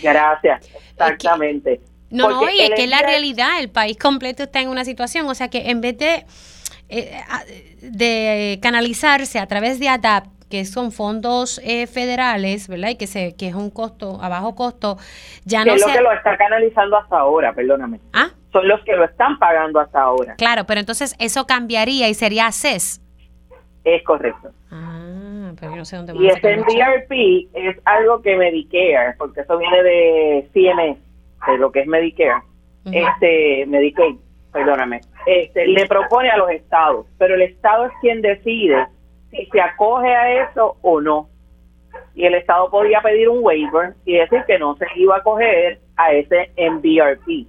Gracias, 0.00 0.68
exactamente. 0.92 1.80
no, 2.10 2.30
no, 2.30 2.48
y 2.48 2.60
es 2.60 2.70
que 2.70 2.86
la 2.86 3.00
realidad, 3.00 3.60
el 3.60 3.68
país 3.68 3.98
completo 3.98 4.44
está 4.44 4.60
en 4.60 4.68
una 4.68 4.84
situación, 4.84 5.26
o 5.26 5.34
sea 5.34 5.48
que 5.48 5.70
en 5.70 5.80
vez 5.80 5.98
de, 5.98 6.24
eh, 6.88 7.20
de 7.82 8.60
canalizarse 8.62 9.40
a 9.40 9.46
través 9.46 9.80
de 9.80 9.88
ADAPT, 9.88 10.39
que 10.50 10.64
son 10.64 10.92
fondos 10.92 11.60
eh, 11.64 11.86
federales, 11.86 12.68
¿verdad? 12.68 12.90
Y 12.90 12.96
que 12.96 13.06
se 13.06 13.36
que 13.36 13.48
es 13.48 13.54
un 13.54 13.70
costo 13.70 14.18
a 14.20 14.28
bajo 14.28 14.54
costo, 14.54 14.98
ya 15.44 15.64
no 15.64 15.72
es 15.72 15.80
lo 15.80 15.92
que 15.92 16.00
lo 16.00 16.12
está 16.12 16.36
canalizando 16.36 16.96
hasta 16.96 17.18
ahora, 17.18 17.52
perdóname. 17.52 18.00
Ah. 18.12 18.30
Son 18.52 18.66
los 18.66 18.80
que 18.84 18.96
lo 18.96 19.04
están 19.04 19.38
pagando 19.38 19.78
hasta 19.78 20.00
ahora. 20.02 20.34
Claro, 20.34 20.64
pero 20.66 20.80
entonces 20.80 21.14
eso 21.20 21.46
cambiaría 21.46 22.08
y 22.08 22.14
sería 22.14 22.48
ACES. 22.48 23.00
Es 23.84 24.02
correcto. 24.02 24.50
Ah, 24.72 25.52
pero 25.58 25.72
yo 25.72 25.78
no 25.78 25.84
sé 25.84 25.96
dónde 25.96 26.14
Y 26.16 26.26
ese 26.26 26.56
DRP 26.56 27.48
es 27.54 27.76
algo 27.84 28.20
que 28.20 28.36
Medicare, 28.36 29.14
porque 29.18 29.40
eso 29.42 29.56
viene 29.56 29.82
de 29.82 30.48
CMS, 30.52 30.98
de 31.46 31.58
lo 31.58 31.70
que 31.70 31.80
es 31.80 31.86
Medicare, 31.86 32.42
este 32.92 33.66
Medicaid, 33.66 34.16
perdóname, 34.52 35.00
este 35.26 35.66
le 35.66 35.86
propone 35.86 36.30
a 36.30 36.36
los 36.36 36.50
estados, 36.50 37.06
pero 37.18 37.34
el 37.34 37.42
estado 37.42 37.86
es 37.86 37.92
quien 38.00 38.20
decide 38.20 38.86
si 39.30 39.46
se 39.46 39.60
acoge 39.60 40.14
a 40.14 40.44
eso 40.44 40.76
o 40.82 41.00
no. 41.00 41.28
Y 42.14 42.24
el 42.24 42.34
Estado 42.34 42.70
podía 42.70 43.00
pedir 43.00 43.28
un 43.28 43.38
waiver 43.42 43.94
y 44.04 44.16
decir 44.16 44.44
que 44.46 44.58
no 44.58 44.76
se 44.76 44.86
iba 44.96 45.16
a 45.16 45.18
acoger 45.18 45.80
a 45.96 46.12
ese 46.12 46.52
MBRP, 46.56 47.46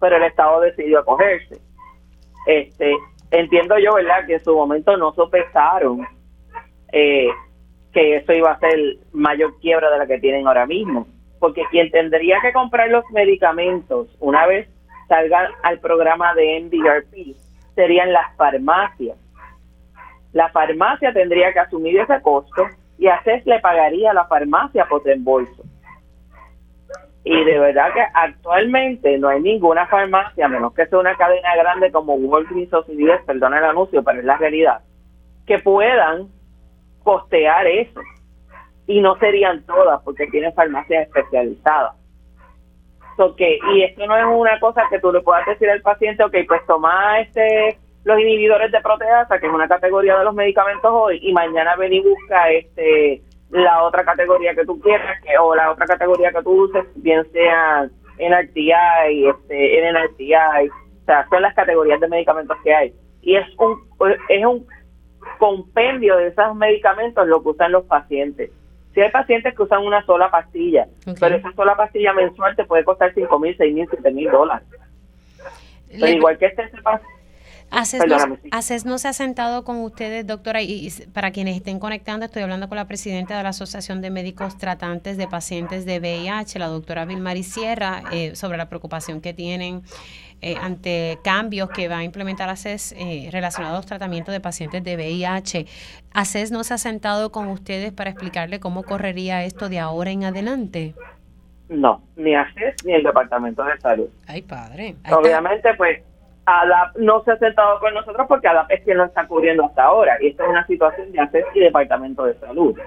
pero 0.00 0.16
el 0.16 0.22
Estado 0.24 0.60
decidió 0.60 1.00
acogerse. 1.00 1.60
Este, 2.46 2.94
entiendo 3.30 3.76
yo, 3.78 3.94
¿verdad?, 3.94 4.26
que 4.26 4.34
en 4.34 4.44
su 4.44 4.54
momento 4.54 4.96
no 4.96 5.12
sopesaron 5.14 6.06
eh, 6.92 7.28
que 7.92 8.16
eso 8.16 8.32
iba 8.32 8.52
a 8.52 8.58
ser 8.58 8.78
mayor 9.12 9.58
quiebra 9.60 9.90
de 9.90 9.98
la 9.98 10.06
que 10.06 10.18
tienen 10.18 10.46
ahora 10.46 10.66
mismo, 10.66 11.06
porque 11.38 11.62
quien 11.70 11.90
tendría 11.90 12.40
que 12.40 12.52
comprar 12.52 12.90
los 12.90 13.04
medicamentos 13.10 14.08
una 14.20 14.46
vez 14.46 14.68
salgan 15.08 15.46
al 15.62 15.78
programa 15.80 16.34
de 16.34 16.60
MBRP 16.60 17.36
serían 17.74 18.12
las 18.12 18.34
farmacias 18.36 19.16
la 20.34 20.50
farmacia 20.50 21.12
tendría 21.12 21.52
que 21.52 21.60
asumir 21.60 21.98
ese 21.98 22.20
costo 22.20 22.66
y 22.98 23.06
a 23.06 23.22
le 23.24 23.60
pagaría 23.60 24.10
a 24.10 24.14
la 24.14 24.26
farmacia 24.26 24.84
por 24.86 25.04
reembolso. 25.04 25.62
Y 27.24 27.44
de 27.44 27.58
verdad 27.58 27.92
que 27.94 28.02
actualmente 28.12 29.16
no 29.16 29.28
hay 29.28 29.40
ninguna 29.40 29.86
farmacia, 29.86 30.46
menos 30.48 30.74
que 30.74 30.86
sea 30.86 30.98
una 30.98 31.16
cadena 31.16 31.56
grande 31.56 31.90
como 31.90 32.14
Walgreens 32.16 32.74
o 32.74 32.82
CVS, 32.82 33.24
perdona 33.24 33.58
el 33.58 33.64
anuncio, 33.64 34.02
pero 34.02 34.18
es 34.18 34.24
la 34.24 34.36
realidad, 34.36 34.80
que 35.46 35.58
puedan 35.60 36.28
costear 37.02 37.66
eso. 37.66 38.00
Y 38.86 39.00
no 39.00 39.16
serían 39.16 39.64
todas, 39.64 40.02
porque 40.02 40.26
tienen 40.26 40.52
farmacias 40.52 41.06
especializadas. 41.06 41.94
y 43.72 43.82
esto 43.82 44.06
no 44.06 44.16
es 44.16 44.24
una 44.26 44.60
cosa 44.60 44.82
que 44.90 44.98
tú 44.98 45.10
le 45.10 45.22
puedas 45.22 45.46
decir 45.46 45.70
al 45.70 45.80
paciente, 45.80 46.22
ok, 46.24 46.34
pues 46.46 46.66
toma 46.66 47.20
este 47.20 47.78
los 48.04 48.20
inhibidores 48.20 48.70
de 48.70 48.80
proteasa, 48.80 49.38
que 49.38 49.46
es 49.46 49.52
una 49.52 49.68
categoría 49.68 50.18
de 50.18 50.24
los 50.24 50.34
medicamentos 50.34 50.90
hoy, 50.92 51.18
y 51.22 51.32
mañana 51.32 51.74
ven 51.76 51.92
y 51.92 52.00
busca 52.00 52.50
este 52.50 53.22
la 53.50 53.84
otra 53.84 54.04
categoría 54.04 54.54
que 54.54 54.64
tú 54.64 54.80
quieras, 54.80 55.22
que, 55.22 55.38
o 55.38 55.54
la 55.54 55.70
otra 55.70 55.86
categoría 55.86 56.32
que 56.32 56.42
tú 56.42 56.64
uses, 56.64 56.84
bien 56.96 57.24
sea 57.32 57.88
NRTI, 58.18 59.28
este, 59.28 59.92
NNRTI, 59.92 60.68
o 60.68 61.04
sea, 61.06 61.26
son 61.28 61.42
las 61.42 61.54
categorías 61.54 62.00
de 62.00 62.08
medicamentos 62.08 62.56
que 62.64 62.74
hay. 62.74 62.92
Y 63.22 63.36
es 63.36 63.46
un, 63.58 63.78
es 64.28 64.44
un 64.44 64.66
compendio 65.38 66.16
de 66.16 66.28
esos 66.28 66.54
medicamentos 66.56 67.26
lo 67.28 67.42
que 67.42 67.50
usan 67.50 67.72
los 67.72 67.84
pacientes. 67.84 68.50
Si 68.92 69.00
hay 69.00 69.10
pacientes 69.10 69.54
que 69.54 69.62
usan 69.62 69.84
una 69.84 70.04
sola 70.04 70.30
pastilla, 70.30 70.86
pero 71.20 71.36
esa 71.36 71.52
sola 71.52 71.76
pastilla 71.76 72.12
mensual 72.12 72.54
te 72.56 72.64
puede 72.64 72.84
costar 72.84 73.12
5 73.14 73.38
mil, 73.38 73.56
6 73.56 73.74
mil, 73.74 73.88
7 73.90 74.10
mil 74.10 74.30
dólares. 74.30 74.66
Pero 75.88 76.08
igual 76.08 76.38
que 76.38 76.46
este 76.46 76.70
ACES 77.70 78.84
no, 78.84 78.98
se 78.98 79.08
ha 79.08 79.12
sentado 79.12 79.64
con 79.64 79.78
ustedes, 79.78 80.26
doctora, 80.26 80.62
y, 80.62 80.88
para 81.12 81.32
quienes 81.32 81.56
estén 81.56 81.78
conectando, 81.78 82.26
estoy 82.26 82.42
hablando 82.42 82.68
con 82.68 82.76
la 82.76 82.86
presidenta 82.86 83.36
de 83.36 83.42
la 83.42 83.48
Asociación 83.48 84.00
de 84.00 84.10
Médicos 84.10 84.56
Tratantes 84.58 85.16
de 85.16 85.26
Pacientes 85.26 85.84
de 85.84 85.98
VIH, 85.98 86.58
la 86.58 86.68
doctora 86.68 87.04
Vilmari 87.04 87.42
Sierra, 87.42 88.02
eh, 88.12 88.36
sobre 88.36 88.58
la 88.58 88.68
preocupación 88.68 89.20
que 89.20 89.34
tienen 89.34 89.82
eh, 90.40 90.56
ante 90.60 91.18
cambios 91.24 91.70
que 91.70 91.88
va 91.88 91.98
a 91.98 92.04
implementar 92.04 92.48
ACES 92.48 92.94
eh, 92.98 93.28
relacionados 93.32 93.74
a 93.74 93.78
los 93.78 93.86
tratamientos 93.86 94.32
de 94.32 94.40
pacientes 94.40 94.84
de 94.84 94.96
VIH. 94.96 95.66
¿ACES 96.12 96.52
no 96.52 96.64
se 96.64 96.74
ha 96.74 96.78
sentado 96.78 97.32
con 97.32 97.48
ustedes 97.48 97.92
para 97.92 98.10
explicarle 98.10 98.60
cómo 98.60 98.82
correría 98.82 99.42
esto 99.44 99.68
de 99.68 99.78
ahora 99.78 100.10
en 100.10 100.24
adelante? 100.24 100.94
No, 101.68 102.02
ni 102.16 102.34
ACES 102.34 102.84
ni 102.84 102.92
el 102.92 103.02
Departamento 103.02 103.64
de 103.64 103.78
Salud. 103.80 104.08
Ay, 104.26 104.42
padre. 104.42 104.96
Obviamente, 105.10 105.70
pues 105.78 106.02
ADAP 106.46 106.96
no 106.96 107.22
se 107.24 107.32
ha 107.32 107.38
sentado 107.38 107.78
con 107.80 107.94
nosotros 107.94 108.26
porque 108.28 108.48
ADAP 108.48 108.70
es 108.70 108.84
quien 108.84 108.98
lo 108.98 109.04
está 109.04 109.26
cubriendo 109.26 109.64
hasta 109.64 109.84
ahora 109.84 110.16
y 110.20 110.28
esta 110.28 110.44
es 110.44 110.50
una 110.50 110.66
situación 110.66 111.12
de 111.12 111.20
ACES 111.20 111.44
y 111.54 111.60
Departamento 111.60 112.24
de 112.24 112.34
Salud. 112.34 112.78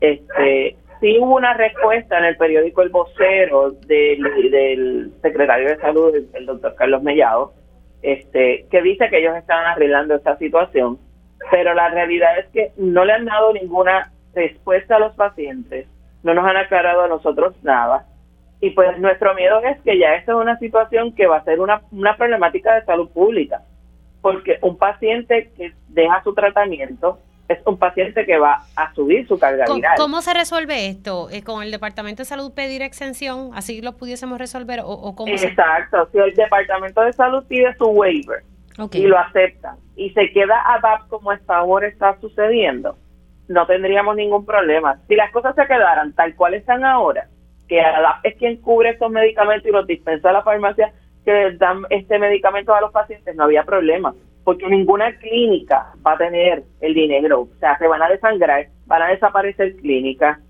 Este, 0.00 0.76
sí 1.00 1.18
hubo 1.18 1.36
una 1.36 1.54
respuesta 1.54 2.18
en 2.18 2.24
el 2.24 2.36
periódico 2.36 2.82
El 2.82 2.88
Vocero 2.90 3.72
del, 3.86 5.12
secretario 5.20 5.68
de 5.68 5.76
Salud, 5.78 6.14
el, 6.32 6.46
doctor 6.46 6.74
Carlos 6.76 7.02
Mellado, 7.02 7.52
este, 8.02 8.66
que 8.70 8.82
dice 8.82 9.08
que 9.08 9.18
ellos 9.18 9.36
están 9.36 9.64
arreglando 9.66 10.14
esta 10.14 10.36
situación, 10.38 10.98
pero 11.50 11.74
la 11.74 11.88
realidad 11.90 12.38
es 12.38 12.46
que 12.48 12.72
no 12.76 13.04
le 13.04 13.12
han 13.12 13.24
dado 13.26 13.52
ninguna 13.52 14.12
respuesta 14.34 14.96
a 14.96 15.00
los 15.00 15.14
pacientes, 15.14 15.86
no 16.22 16.34
nos 16.34 16.46
han 16.46 16.56
aclarado 16.56 17.02
a 17.02 17.08
nosotros 17.08 17.54
nada 17.62 18.06
y 18.62 18.70
pues 18.70 18.96
nuestro 19.00 19.34
miedo 19.34 19.60
es 19.64 19.80
que 19.80 19.98
ya 19.98 20.14
esta 20.14 20.32
es 20.32 20.38
una 20.38 20.56
situación 20.58 21.12
que 21.16 21.26
va 21.26 21.38
a 21.38 21.44
ser 21.44 21.58
una, 21.58 21.82
una 21.90 22.16
problemática 22.16 22.72
de 22.76 22.84
salud 22.84 23.10
pública, 23.10 23.62
porque 24.20 24.58
un 24.62 24.78
paciente 24.78 25.50
que 25.56 25.72
deja 25.88 26.22
su 26.22 26.32
tratamiento 26.32 27.18
es 27.48 27.58
un 27.66 27.76
paciente 27.76 28.24
que 28.24 28.38
va 28.38 28.62
a 28.76 28.94
subir 28.94 29.26
su 29.26 29.36
carga 29.36 29.64
viral. 29.74 29.96
¿Cómo 29.96 30.22
se 30.22 30.32
resuelve 30.32 30.86
esto? 30.86 31.28
Eh, 31.30 31.42
¿Con 31.42 31.64
el 31.64 31.72
Departamento 31.72 32.20
de 32.22 32.24
Salud 32.24 32.54
pedir 32.54 32.82
exención? 32.82 33.50
¿Así 33.52 33.82
lo 33.82 33.96
pudiésemos 33.96 34.38
resolver? 34.38 34.80
¿O, 34.84 35.12
cómo 35.16 35.32
Exacto. 35.32 36.08
Si 36.12 36.18
el 36.18 36.32
Departamento 36.32 37.00
de 37.00 37.12
Salud 37.14 37.44
pide 37.48 37.74
su 37.74 37.86
waiver 37.86 38.44
y 38.92 39.06
lo 39.06 39.18
acepta 39.18 39.76
y 39.96 40.10
se 40.10 40.30
queda 40.30 40.62
ADAP 40.74 41.08
como 41.08 41.32
esta 41.32 41.56
ahora 41.56 41.88
está 41.88 42.16
sucediendo, 42.20 42.96
no 43.48 43.66
tendríamos 43.66 44.14
ningún 44.14 44.46
problema. 44.46 45.00
Si 45.08 45.16
las 45.16 45.32
cosas 45.32 45.56
se 45.56 45.66
quedaran 45.66 46.12
tal 46.12 46.36
cual 46.36 46.54
están 46.54 46.84
ahora, 46.84 47.26
que 47.72 48.28
es 48.28 48.36
quien 48.36 48.56
cubre 48.56 48.90
estos 48.90 49.10
medicamentos 49.10 49.66
y 49.66 49.72
los 49.72 49.86
dispensa 49.86 50.28
a 50.28 50.34
la 50.34 50.42
farmacia 50.42 50.92
que 51.24 51.52
dan 51.52 51.84
este 51.88 52.18
medicamento 52.18 52.74
a 52.74 52.82
los 52.82 52.92
pacientes, 52.92 53.34
no 53.34 53.44
había 53.44 53.64
problema. 53.64 54.14
porque 54.44 54.66
ninguna 54.66 55.16
clínica 55.18 55.94
va 56.04 56.14
a 56.14 56.18
tener 56.18 56.64
el 56.80 56.94
dinero. 56.94 57.42
O 57.42 57.58
sea, 57.60 57.78
se 57.78 57.86
van 57.86 58.02
a 58.02 58.08
desangrar, 58.08 58.66
van 58.86 59.02
a 59.02 59.06
desaparecer 59.06 59.76
clínicas. 59.76 60.40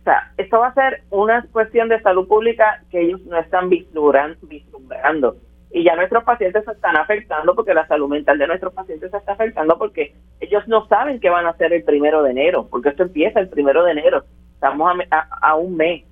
O 0.00 0.04
sea, 0.04 0.30
esto 0.36 0.60
va 0.60 0.68
a 0.68 0.74
ser 0.74 1.02
una 1.10 1.44
cuestión 1.50 1.88
de 1.88 2.00
salud 2.02 2.28
pública 2.28 2.84
que 2.92 3.00
ellos 3.00 3.20
no 3.22 3.36
están 3.36 3.68
vislumbrando. 3.68 5.36
Y 5.72 5.82
ya 5.82 5.96
nuestros 5.96 6.22
pacientes 6.22 6.64
se 6.64 6.70
están 6.70 6.96
afectando 6.96 7.56
porque 7.56 7.74
la 7.74 7.86
salud 7.88 8.08
mental 8.08 8.38
de 8.38 8.46
nuestros 8.46 8.72
pacientes 8.72 9.10
se 9.10 9.16
está 9.16 9.32
afectando 9.32 9.76
porque 9.76 10.14
ellos 10.38 10.62
no 10.68 10.86
saben 10.86 11.18
qué 11.18 11.30
van 11.30 11.46
a 11.46 11.50
hacer 11.50 11.72
el 11.72 11.82
primero 11.82 12.22
de 12.22 12.30
enero, 12.30 12.68
porque 12.70 12.90
esto 12.90 13.02
empieza 13.02 13.40
el 13.40 13.48
primero 13.48 13.82
de 13.82 13.90
enero. 13.90 14.24
Estamos 14.54 14.92
a, 15.10 15.56
un 15.56 15.76
mes 15.76 16.04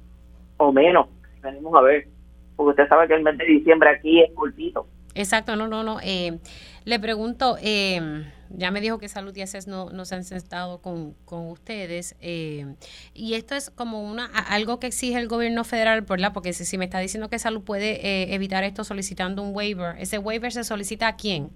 o 0.56 0.72
menos, 0.72 1.08
venimos 1.42 1.74
a 1.74 1.80
ver, 1.80 2.08
porque 2.56 2.70
usted 2.70 2.88
sabe 2.88 3.08
que 3.08 3.14
el 3.14 3.22
mes 3.22 3.36
de 3.38 3.44
diciembre 3.44 3.90
aquí 3.90 4.20
es 4.22 4.30
cortito. 4.34 4.86
Exacto, 5.14 5.56
no, 5.56 5.68
no, 5.68 5.82
no. 5.82 5.98
Eh, 6.02 6.38
le 6.84 6.98
pregunto, 6.98 7.56
eh, 7.60 8.24
ya 8.50 8.70
me 8.70 8.80
dijo 8.80 8.98
que 8.98 9.08
Salud 9.08 9.36
y 9.36 9.42
ACES 9.42 9.66
no, 9.66 9.90
no 9.90 10.04
se 10.04 10.14
han 10.14 10.24
sentado 10.24 10.80
con, 10.80 11.14
con 11.24 11.50
ustedes, 11.50 12.16
eh, 12.20 12.74
y 13.14 13.34
esto 13.34 13.54
es 13.54 13.70
como 13.70 14.02
una 14.02 14.26
algo 14.48 14.80
que 14.80 14.86
exige 14.86 15.18
el 15.18 15.28
gobierno 15.28 15.64
federal, 15.64 16.02
¿verdad? 16.02 16.32
Porque 16.32 16.52
si, 16.52 16.64
si 16.64 16.78
me 16.78 16.86
está 16.86 16.98
diciendo 16.98 17.28
que 17.28 17.38
Salud 17.38 17.62
puede 17.62 18.34
evitar 18.34 18.64
esto 18.64 18.84
solicitando 18.84 19.42
un 19.42 19.54
waiver, 19.54 19.96
¿ese 19.98 20.18
waiver 20.18 20.52
se 20.52 20.64
solicita 20.64 21.08
a 21.08 21.16
quién? 21.16 21.50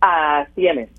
A 0.00 0.46
CMS. 0.54 0.90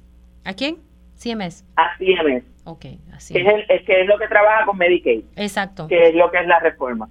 ¿A 0.44 0.54
quién? 0.54 0.87
CMS. 1.18 1.66
A 1.76 1.98
CMS. 1.98 2.44
Ok, 2.64 2.86
así. 3.14 3.38
Es, 3.38 3.48
el, 3.48 3.66
es 3.70 3.84
que 3.86 4.02
es 4.02 4.08
lo 4.08 4.18
que 4.18 4.28
trabaja 4.28 4.66
con 4.66 4.78
Medicaid. 4.78 5.24
Exacto. 5.36 5.88
Que 5.88 6.10
es 6.10 6.16
lo 6.16 6.30
que 6.32 6.40
es 6.40 6.48
la 6.48 6.60
reforma. 6.60 7.10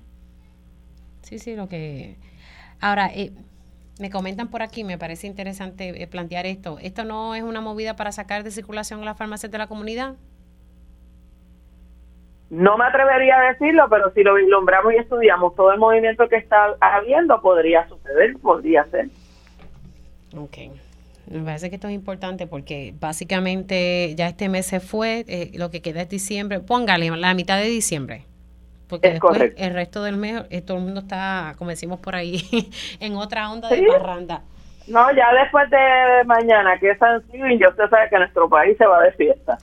Sí, 1.22 1.38
sí, 1.38 1.56
lo 1.56 1.68
que... 1.68 2.16
Ahora, 2.80 3.10
eh, 3.12 3.32
me 3.98 4.10
comentan 4.10 4.48
por 4.48 4.62
aquí, 4.62 4.84
me 4.84 4.98
parece 4.98 5.26
interesante 5.26 6.02
eh, 6.02 6.06
plantear 6.06 6.46
esto. 6.46 6.78
¿Esto 6.80 7.04
no 7.04 7.34
es 7.34 7.42
una 7.42 7.60
movida 7.60 7.96
para 7.96 8.12
sacar 8.12 8.44
de 8.44 8.50
circulación 8.50 9.04
las 9.04 9.16
farmacias 9.16 9.50
de 9.50 9.58
la 9.58 9.66
comunidad? 9.66 10.14
No 12.48 12.78
me 12.78 12.84
atrevería 12.84 13.40
a 13.40 13.52
decirlo, 13.52 13.88
pero 13.90 14.12
si 14.12 14.22
lo 14.22 14.34
vislumbramos 14.34 14.92
y 14.92 14.96
estudiamos 14.98 15.56
todo 15.56 15.72
el 15.72 15.80
movimiento 15.80 16.28
que 16.28 16.36
está 16.36 16.76
habiendo, 16.80 17.40
podría 17.40 17.88
suceder, 17.88 18.36
podría 18.38 18.84
ser. 18.84 19.08
Ok. 20.36 20.58
Me 21.28 21.42
parece 21.42 21.70
que 21.70 21.76
esto 21.76 21.88
es 21.88 21.94
importante 21.94 22.46
porque 22.46 22.94
básicamente 23.00 24.14
ya 24.16 24.28
este 24.28 24.48
mes 24.48 24.66
se 24.66 24.80
fue, 24.80 25.24
eh, 25.28 25.50
lo 25.54 25.70
que 25.70 25.82
queda 25.82 26.02
es 26.02 26.08
diciembre. 26.08 26.60
Póngale 26.60 27.10
la 27.10 27.34
mitad 27.34 27.58
de 27.58 27.68
diciembre. 27.68 28.24
Porque 28.88 29.10
después 29.10 29.52
el 29.56 29.74
resto 29.74 30.02
del 30.04 30.16
mes 30.16 30.44
eh, 30.50 30.62
todo 30.62 30.76
el 30.76 30.84
mundo 30.84 31.00
está, 31.00 31.54
como 31.58 31.70
decimos 31.70 31.98
por 31.98 32.14
ahí, 32.14 32.40
en 33.00 33.16
otra 33.16 33.50
onda 33.50 33.68
de 33.68 33.82
parranda. 33.82 34.42
No, 34.86 35.10
ya 35.12 35.32
después 35.32 35.68
de 35.70 36.24
mañana, 36.26 36.78
que 36.78 36.90
es 36.90 36.98
Thanksgiving, 36.98 37.58
ya 37.58 37.70
usted 37.70 37.90
sabe 37.90 38.08
que 38.08 38.18
nuestro 38.18 38.48
país 38.48 38.76
se 38.78 38.86
va 38.86 39.02
de 39.02 39.12
fiesta. 39.12 39.58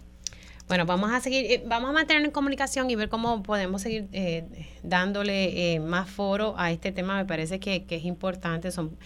Bueno, 0.67 0.85
vamos 0.85 1.11
a 1.11 1.19
seguir, 1.19 1.45
eh, 1.51 1.63
vamos 1.65 1.89
a 1.89 1.93
mantener 1.93 2.23
en 2.23 2.31
comunicación 2.31 2.89
y 2.89 2.95
ver 2.95 3.09
cómo 3.09 3.43
podemos 3.43 3.81
seguir 3.81 4.07
eh, 4.13 4.45
dándole 4.81 5.79
más 5.79 6.09
foro 6.09 6.55
a 6.57 6.71
este 6.71 6.91
tema. 6.91 7.17
Me 7.17 7.25
parece 7.25 7.59
que, 7.59 7.83
que 7.83 7.97
es 7.97 8.05
importante. 8.05 8.71
Son 8.71 8.97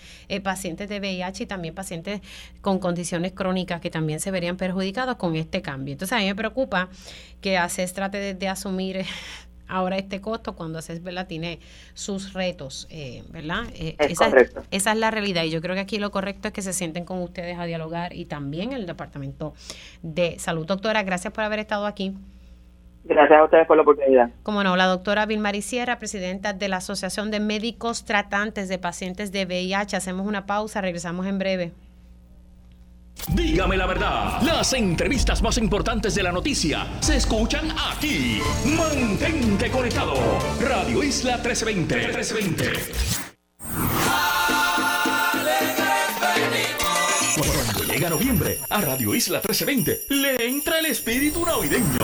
pacientes 0.43 0.87
de 0.87 0.99
VIH 0.99 1.43
y 1.43 1.45
también 1.47 1.73
pacientes 1.73 2.21
con 2.61 2.79
condiciones 2.79 3.31
crónicas 3.33 3.81
que 3.81 3.89
también 3.89 4.19
se 4.19 4.31
verían 4.31 4.57
perjudicados 4.57 5.15
con 5.17 5.35
este 5.35 5.61
cambio. 5.61 5.93
Entonces, 5.93 6.15
a 6.15 6.19
mí 6.19 6.25
me 6.25 6.35
preocupa 6.35 6.89
que 7.41 7.57
ACES 7.57 7.93
trate 7.93 8.33
de 8.33 8.47
asumir 8.47 9.05
ahora 9.67 9.97
este 9.97 10.21
costo 10.21 10.55
cuando 10.55 10.79
haces, 10.79 11.03
¿verdad? 11.03 11.27
Tiene 11.27 11.59
sus 11.93 12.33
retos, 12.33 12.87
eh, 12.89 13.23
¿verdad? 13.29 13.63
Eh, 13.75 13.95
esa, 13.99 14.31
esa, 14.71 14.91
es 14.91 14.97
la 14.97 15.11
realidad 15.11 15.43
y 15.43 15.49
yo 15.49 15.61
creo 15.61 15.75
que 15.75 15.81
aquí 15.81 15.97
lo 15.99 16.11
correcto 16.11 16.47
es 16.47 16.53
que 16.53 16.61
se 16.61 16.73
sienten 16.73 17.05
con 17.05 17.21
ustedes 17.21 17.57
a 17.57 17.65
dialogar 17.65 18.13
y 18.13 18.25
también 18.25 18.73
el 18.73 18.85
Departamento 18.85 19.53
de 20.01 20.39
Salud. 20.39 20.65
Doctora, 20.65 21.03
gracias 21.03 21.33
por 21.33 21.43
haber 21.43 21.59
estado 21.59 21.85
aquí. 21.85 22.15
Gracias 23.07 23.39
a 23.39 23.43
ustedes 23.45 23.67
por 23.67 23.77
la 23.77 23.83
oportunidad. 23.83 24.29
Como 24.43 24.63
no, 24.63 24.75
la 24.75 24.85
doctora 24.85 25.25
Vilmari 25.25 25.61
Sierra, 25.61 25.97
presidenta 25.97 26.51
de 26.53 26.67
la 26.67 26.77
Asociación 26.77 27.31
de 27.31 27.39
Médicos 27.39 28.03
Tratantes 28.03 28.67
de 28.67 28.77
Pacientes 28.79 29.31
de 29.31 29.45
VIH. 29.45 29.95
Hacemos 29.95 30.27
una 30.27 30.45
pausa, 30.45 30.81
regresamos 30.81 31.25
en 31.25 31.39
breve. 31.39 31.71
Dígame 33.33 33.77
la 33.77 33.85
verdad, 33.85 34.41
las 34.41 34.73
entrevistas 34.73 35.41
más 35.41 35.57
importantes 35.57 36.15
de 36.15 36.23
la 36.23 36.31
noticia 36.31 36.87
se 37.01 37.17
escuchan 37.17 37.73
aquí. 37.77 38.41
Mantente 38.65 39.69
conectado. 39.69 40.13
Radio 40.61 41.03
Isla 41.03 41.37
1320. 41.37 41.95
1320. 41.95 42.71
Cuando 47.35 47.83
llega 47.93 48.09
noviembre, 48.09 48.59
a 48.69 48.81
Radio 48.81 49.13
Isla 49.13 49.39
1320 49.39 50.01
le 50.09 50.47
entra 50.47 50.79
el 50.79 50.85
espíritu 50.87 51.45
navideño. 51.45 51.97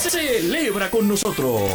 Celebra 0.00 0.90
con 0.90 1.08
nosotros. 1.08 1.70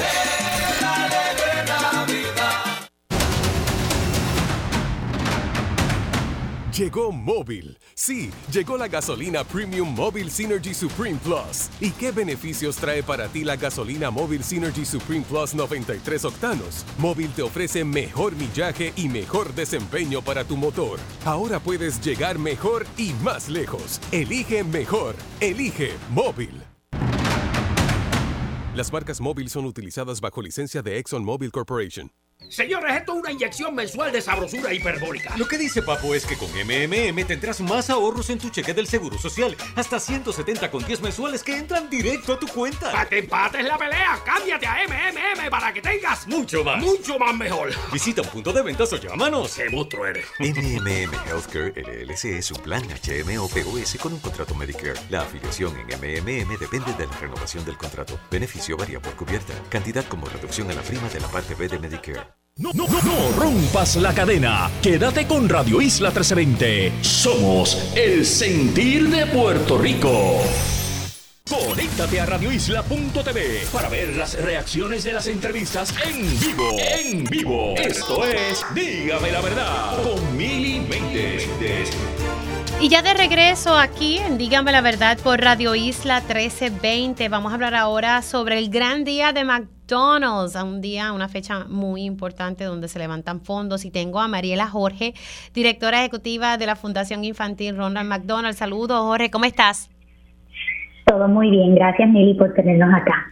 Llegó 6.75 7.11
móvil. 7.11 7.77
Sí, 7.93 8.31
llegó 8.51 8.79
la 8.79 8.87
gasolina 8.87 9.43
Premium 9.43 9.93
Móvil 9.93 10.31
Synergy 10.31 10.73
Supreme 10.73 11.19
Plus. 11.19 11.69
¿Y 11.79 11.91
qué 11.91 12.09
beneficios 12.09 12.77
trae 12.77 13.03
para 13.03 13.27
ti 13.27 13.43
la 13.43 13.57
gasolina 13.57 14.09
móvil 14.09 14.43
Synergy 14.43 14.83
Supreme 14.83 15.23
Plus 15.23 15.53
93 15.53 16.25
octanos? 16.25 16.83
Móvil 16.97 17.29
te 17.29 17.43
ofrece 17.43 17.83
mejor 17.83 18.35
millaje 18.35 18.91
y 18.95 19.07
mejor 19.07 19.53
desempeño 19.53 20.23
para 20.23 20.45
tu 20.45 20.57
motor. 20.57 20.99
Ahora 21.25 21.59
puedes 21.59 22.03
llegar 22.03 22.39
mejor 22.39 22.87
y 22.97 23.13
más 23.21 23.49
lejos. 23.49 24.01
Elige 24.11 24.63
mejor. 24.63 25.13
Elige 25.41 25.91
móvil. 26.09 26.59
Las 28.73 28.91
marcas 28.91 29.21
móvil 29.21 29.51
son 29.51 29.65
utilizadas 29.65 30.19
bajo 30.21 30.41
licencia 30.41 30.81
de 30.81 30.97
ExxonMobil 30.97 31.51
Corporation. 31.51 32.09
Señores, 32.49 32.95
esto 32.95 33.13
es 33.13 33.19
una 33.19 33.31
inyección 33.31 33.73
mensual 33.73 34.11
de 34.11 34.21
sabrosura 34.21 34.73
hiperbólica. 34.73 35.35
Lo 35.37 35.47
que 35.47 35.57
dice 35.57 35.81
Papo 35.81 36.13
es 36.13 36.25
que 36.25 36.37
con 36.37 36.49
MMM 36.51 37.25
tendrás 37.25 37.61
más 37.61 37.89
ahorros 37.89 38.29
en 38.29 38.39
tu 38.39 38.49
cheque 38.49 38.73
del 38.73 38.87
Seguro 38.87 39.17
Social. 39.17 39.55
Hasta 39.75 39.99
170 39.99 40.69
con 40.69 40.85
10 40.85 41.01
mensuales 41.01 41.43
que 41.43 41.57
entran 41.57 41.89
directo 41.89 42.33
a 42.33 42.39
tu 42.39 42.47
cuenta. 42.47 42.91
Para 42.91 43.09
que 43.09 43.19
empates 43.19 43.65
la 43.65 43.77
pelea, 43.77 44.19
cámbiate 44.25 44.67
a 44.67 44.75
MMM 44.87 45.49
para 45.49 45.73
que 45.73 45.81
tengas 45.81 46.27
mucho 46.27 46.63
más. 46.63 46.81
Mucho 46.81 47.17
más 47.17 47.35
mejor. 47.35 47.71
Visita 47.91 48.21
un 48.21 48.27
punto 48.27 48.53
de 48.53 48.61
ventas 48.61 48.91
o 48.93 48.97
llámanos. 48.97 49.55
¡Qué 49.55 49.69
monstruo 49.69 50.05
eres! 50.05 50.25
MMM 50.39 51.13
Healthcare 51.27 51.73
LLC 51.75 52.25
es 52.25 52.51
un 52.51 52.61
plan 52.61 52.83
HMO 52.83 53.49
POS 53.49 53.97
con 53.99 54.13
un 54.13 54.19
contrato 54.19 54.53
Medicare. 54.55 54.99
La 55.09 55.21
afiliación 55.21 55.75
en 55.77 55.87
MMM 55.87 56.57
depende 56.59 56.93
de 56.93 57.07
la 57.07 57.17
renovación 57.19 57.65
del 57.65 57.77
contrato. 57.77 58.19
Beneficio 58.29 58.77
varía 58.77 59.01
por 59.01 59.15
cubierta. 59.15 59.53
Cantidad 59.69 60.05
como 60.05 60.27
reducción 60.27 60.69
a 60.69 60.73
la 60.73 60.81
prima 60.81 61.09
de 61.09 61.19
la 61.19 61.27
parte 61.27 61.55
B 61.55 61.67
de 61.67 61.79
Medicare. 61.79 62.32
No, 62.55 62.69
no, 62.75 62.85
no, 62.87 63.01
no 63.01 63.31
rompas 63.35 63.95
la 63.95 64.13
cadena. 64.13 64.69
Quédate 64.79 65.25
con 65.25 65.49
Radio 65.49 65.81
Isla 65.81 66.09
1320. 66.09 66.93
Somos 67.01 67.91
el 67.95 68.23
sentir 68.23 69.09
de 69.09 69.25
Puerto 69.25 69.75
Rico. 69.75 70.39
Conéctate 71.49 72.21
a 72.21 72.27
radioisla.tv 72.27 73.65
para 73.73 73.89
ver 73.89 74.15
las 74.15 74.39
reacciones 74.39 75.03
de 75.03 75.13
las 75.13 75.25
entrevistas 75.25 75.95
en 76.05 76.39
vivo. 76.39 76.77
En 76.79 77.23
vivo. 77.23 77.73
Esto 77.75 78.23
es 78.23 78.63
Dígame 78.75 79.31
la 79.31 79.41
verdad 79.41 80.03
con 80.03 80.37
Mili 80.37 80.79
Méndez. 80.81 81.49
Y 82.79 82.87
ya 82.87 83.01
de 83.01 83.15
regreso 83.15 83.75
aquí 83.75 84.19
en 84.19 84.37
Dígame 84.37 84.71
la 84.71 84.81
verdad 84.81 85.17
por 85.17 85.41
Radio 85.41 85.73
Isla 85.73 86.19
1320. 86.19 87.29
Vamos 87.29 87.51
a 87.51 87.55
hablar 87.55 87.73
ahora 87.73 88.21
sobre 88.21 88.59
el 88.59 88.69
gran 88.69 89.03
día 89.03 89.33
de 89.33 89.43
McDonald's 89.43 89.72
McDonald's, 89.83 90.55
a 90.55 90.63
un 90.63 90.79
día, 90.79 91.11
una 91.11 91.27
fecha 91.27 91.65
muy 91.67 92.03
importante 92.03 92.63
donde 92.63 92.87
se 92.87 92.99
levantan 92.99 93.41
fondos. 93.41 93.83
Y 93.83 93.91
tengo 93.91 94.19
a 94.19 94.27
Mariela 94.29 94.67
Jorge, 94.67 95.13
directora 95.53 95.99
ejecutiva 95.99 96.57
de 96.57 96.65
la 96.65 96.75
Fundación 96.75 97.25
Infantil 97.25 97.75
Ronald 97.75 98.07
McDonald. 98.07 98.55
Saludos, 98.55 99.01
Jorge, 99.01 99.29
¿cómo 99.29 99.45
estás? 99.45 99.89
Todo 101.05 101.27
muy 101.27 101.49
bien, 101.49 101.75
gracias 101.75 102.09
Mili 102.09 102.33
por 102.33 102.53
tenernos 102.53 102.93
acá. 102.93 103.25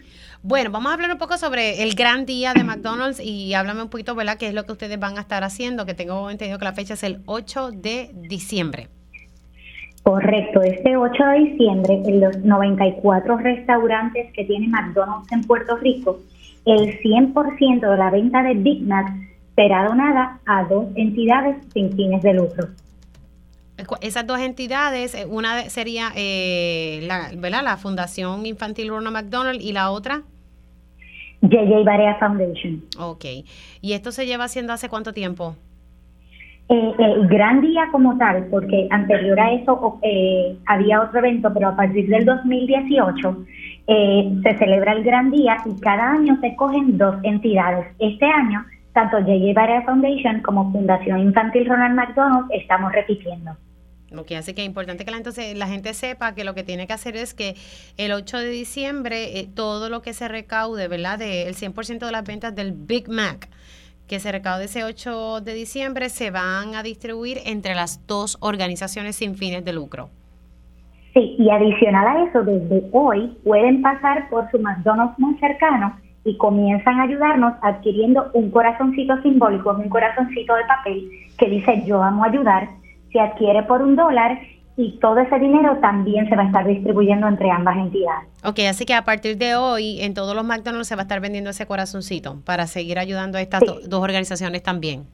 Bueno, 0.43 0.71
vamos 0.71 0.91
a 0.91 0.95
hablar 0.95 1.11
un 1.11 1.17
poco 1.17 1.37
sobre 1.37 1.83
el 1.83 1.95
gran 1.95 2.25
día 2.25 2.53
de 2.53 2.63
McDonald's 2.63 3.21
y 3.21 3.53
háblame 3.53 3.83
un 3.83 3.89
poquito, 3.89 4.13
¿verdad?, 4.13 4.37
qué 4.37 4.47
es 4.47 4.53
lo 4.53 4.65
que 4.65 4.73
ustedes 4.73 4.99
van 4.99 5.17
a 5.17 5.21
estar 5.21 5.43
haciendo, 5.43 5.85
que 5.85 5.93
tengo 5.93 6.29
entendido 6.29 6.59
que 6.59 6.65
la 6.65 6.73
fecha 6.73 6.95
es 6.95 7.03
el 7.03 7.21
8 7.27 7.71
de 7.71 8.09
diciembre. 8.13 8.89
Correcto, 10.03 10.63
este 10.63 10.97
8 10.97 11.23
de 11.23 11.39
diciembre 11.39 12.01
en 12.05 12.19
los 12.19 12.37
94 12.39 13.37
restaurantes 13.37 14.33
que 14.33 14.43
tiene 14.43 14.67
McDonald's 14.67 15.31
en 15.31 15.43
Puerto 15.43 15.77
Rico 15.77 16.19
el 16.65 16.99
100% 16.99 17.89
de 17.89 17.97
la 17.97 18.09
venta 18.09 18.43
de 18.43 18.53
Big 18.53 18.83
Mac 18.83 19.11
será 19.55 19.85
donada 19.87 20.39
a 20.45 20.63
dos 20.63 20.87
entidades 20.95 21.57
sin 21.73 21.91
fines 21.93 22.21
de 22.21 22.33
lucro. 22.33 22.67
Esas 24.01 24.27
dos 24.27 24.39
entidades, 24.39 25.15
eh, 25.15 25.25
una 25.27 25.63
sería 25.69 26.09
eh, 26.15 26.99
la, 27.07 27.31
¿verdad? 27.35 27.63
la 27.63 27.77
Fundación 27.77 28.45
Infantil 28.45 28.89
Ronald 28.89 29.15
McDonald 29.15 29.61
y 29.61 29.71
la 29.71 29.89
otra. 29.89 30.21
JJ 31.41 31.83
Barea 31.83 32.15
Foundation. 32.15 32.83
Ok. 32.99 33.25
¿Y 33.81 33.93
esto 33.93 34.11
se 34.11 34.27
lleva 34.27 34.43
haciendo 34.43 34.73
hace 34.73 34.89
cuánto 34.89 35.13
tiempo? 35.13 35.55
Eh, 36.69 36.93
el 36.99 37.27
gran 37.27 37.59
día 37.59 37.89
como 37.91 38.17
tal, 38.17 38.45
porque 38.45 38.87
anterior 38.91 39.37
a 39.39 39.51
eso 39.51 39.99
eh, 40.03 40.55
había 40.67 41.01
otro 41.01 41.19
evento, 41.19 41.51
pero 41.53 41.69
a 41.69 41.75
partir 41.75 42.07
del 42.07 42.23
2018 42.23 43.45
eh, 43.93 44.39
se 44.41 44.57
celebra 44.57 44.93
el 44.93 45.03
gran 45.03 45.31
día 45.31 45.57
y 45.65 45.77
cada 45.81 46.13
año 46.13 46.37
se 46.39 46.55
cogen 46.55 46.97
dos 46.97 47.15
entidades. 47.23 47.87
Este 47.99 48.25
año, 48.25 48.65
tanto 48.93 49.17
J.J. 49.17 49.51
Barea 49.53 49.81
Foundation 49.81 50.41
como 50.43 50.71
Fundación 50.71 51.19
Infantil 51.19 51.65
Ronald 51.65 51.95
McDonald 51.95 52.45
estamos 52.53 52.93
repitiendo. 52.93 53.51
Ok, 54.17 54.31
así 54.37 54.53
que 54.53 54.61
es 54.61 54.67
importante 54.67 55.03
que 55.03 55.55
la, 55.55 55.67
gente 55.67 55.93
sepa 55.93 56.33
que 56.33 56.45
lo 56.45 56.53
que 56.53 56.63
tiene 56.63 56.87
que 56.87 56.93
hacer 56.93 57.17
es 57.17 57.33
que 57.33 57.55
el 57.97 58.13
8 58.13 58.37
de 58.37 58.49
diciembre 58.49 59.47
todo 59.55 59.89
lo 59.89 60.01
que 60.01 60.13
se 60.13 60.29
recaude, 60.29 60.87
¿verdad? 60.87 61.19
Del 61.19 61.53
100% 61.53 61.99
de 61.99 62.11
las 62.13 62.23
ventas 62.23 62.55
del 62.55 62.71
Big 62.71 63.09
Mac, 63.09 63.49
que 64.07 64.21
se 64.21 64.31
recaude 64.31 64.65
ese 64.65 64.85
8 64.85 65.41
de 65.41 65.53
diciembre 65.53 66.07
se 66.07 66.31
van 66.31 66.75
a 66.75 66.83
distribuir 66.83 67.39
entre 67.45 67.75
las 67.75 68.07
dos 68.07 68.37
organizaciones 68.39 69.17
sin 69.17 69.35
fines 69.35 69.65
de 69.65 69.73
lucro. 69.73 70.09
Sí, 71.13 71.35
y 71.37 71.49
adicional 71.49 72.07
a 72.07 72.23
eso, 72.23 72.43
desde 72.43 72.83
hoy 72.93 73.37
pueden 73.43 73.81
pasar 73.81 74.29
por 74.29 74.49
su 74.49 74.59
McDonald's 74.59 75.19
más 75.19 75.37
cercano 75.39 75.97
y 76.23 76.37
comienzan 76.37 76.99
a 76.99 77.03
ayudarnos 77.03 77.53
adquiriendo 77.61 78.29
un 78.33 78.51
corazoncito 78.51 79.21
simbólico, 79.21 79.71
un 79.71 79.89
corazoncito 79.89 80.55
de 80.55 80.65
papel 80.65 81.09
que 81.37 81.49
dice 81.49 81.83
yo 81.85 82.01
amo 82.01 82.23
ayudar, 82.23 82.69
se 83.11 83.19
adquiere 83.19 83.63
por 83.63 83.81
un 83.81 83.95
dólar 83.95 84.39
y 84.77 84.97
todo 84.99 85.19
ese 85.19 85.37
dinero 85.37 85.77
también 85.81 86.29
se 86.29 86.35
va 86.35 86.43
a 86.43 86.45
estar 86.45 86.65
distribuyendo 86.65 87.27
entre 87.27 87.51
ambas 87.51 87.75
entidades. 87.75 88.29
Ok, 88.43 88.59
así 88.69 88.85
que 88.85 88.93
a 88.93 89.03
partir 89.03 89.37
de 89.37 89.55
hoy 89.55 90.01
en 90.01 90.13
todos 90.13 90.33
los 90.35 90.45
McDonald's 90.45 90.87
se 90.87 90.95
va 90.95 91.01
a 91.01 91.03
estar 91.03 91.19
vendiendo 91.19 91.49
ese 91.49 91.65
corazoncito 91.65 92.41
para 92.45 92.67
seguir 92.67 92.99
ayudando 92.99 93.37
a 93.37 93.41
estas 93.41 93.61
dos 93.87 94.01
organizaciones 94.01 94.63
también. 94.63 95.07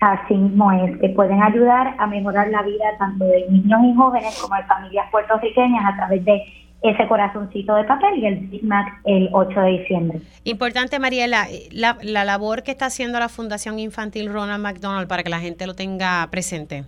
Así 0.00 0.34
mismo 0.34 0.70
es, 0.72 0.98
que 0.98 1.08
pueden 1.10 1.42
ayudar 1.42 1.94
a 1.98 2.06
mejorar 2.06 2.48
la 2.48 2.62
vida 2.62 2.84
tanto 2.98 3.24
de 3.24 3.46
niños 3.50 3.80
y 3.84 3.94
jóvenes 3.94 4.38
como 4.40 4.54
de 4.56 4.64
familias 4.64 5.06
puertorriqueñas 5.10 5.84
a 5.84 5.96
través 5.96 6.24
de 6.24 6.42
ese 6.82 7.08
corazoncito 7.08 7.74
de 7.74 7.84
papel 7.84 8.18
y 8.18 8.26
el 8.26 8.36
Big 8.48 8.64
Mac 8.64 8.86
el 9.04 9.30
8 9.32 9.60
de 9.60 9.70
diciembre. 9.78 10.20
Importante, 10.44 10.98
Mariela, 10.98 11.46
la, 11.72 11.96
la 12.02 12.24
labor 12.24 12.62
que 12.62 12.70
está 12.70 12.86
haciendo 12.86 13.18
la 13.18 13.28
Fundación 13.28 13.78
Infantil 13.78 14.32
Ronald 14.32 14.62
McDonald 14.62 15.08
para 15.08 15.22
que 15.22 15.30
la 15.30 15.40
gente 15.40 15.66
lo 15.66 15.74
tenga 15.74 16.28
presente. 16.30 16.84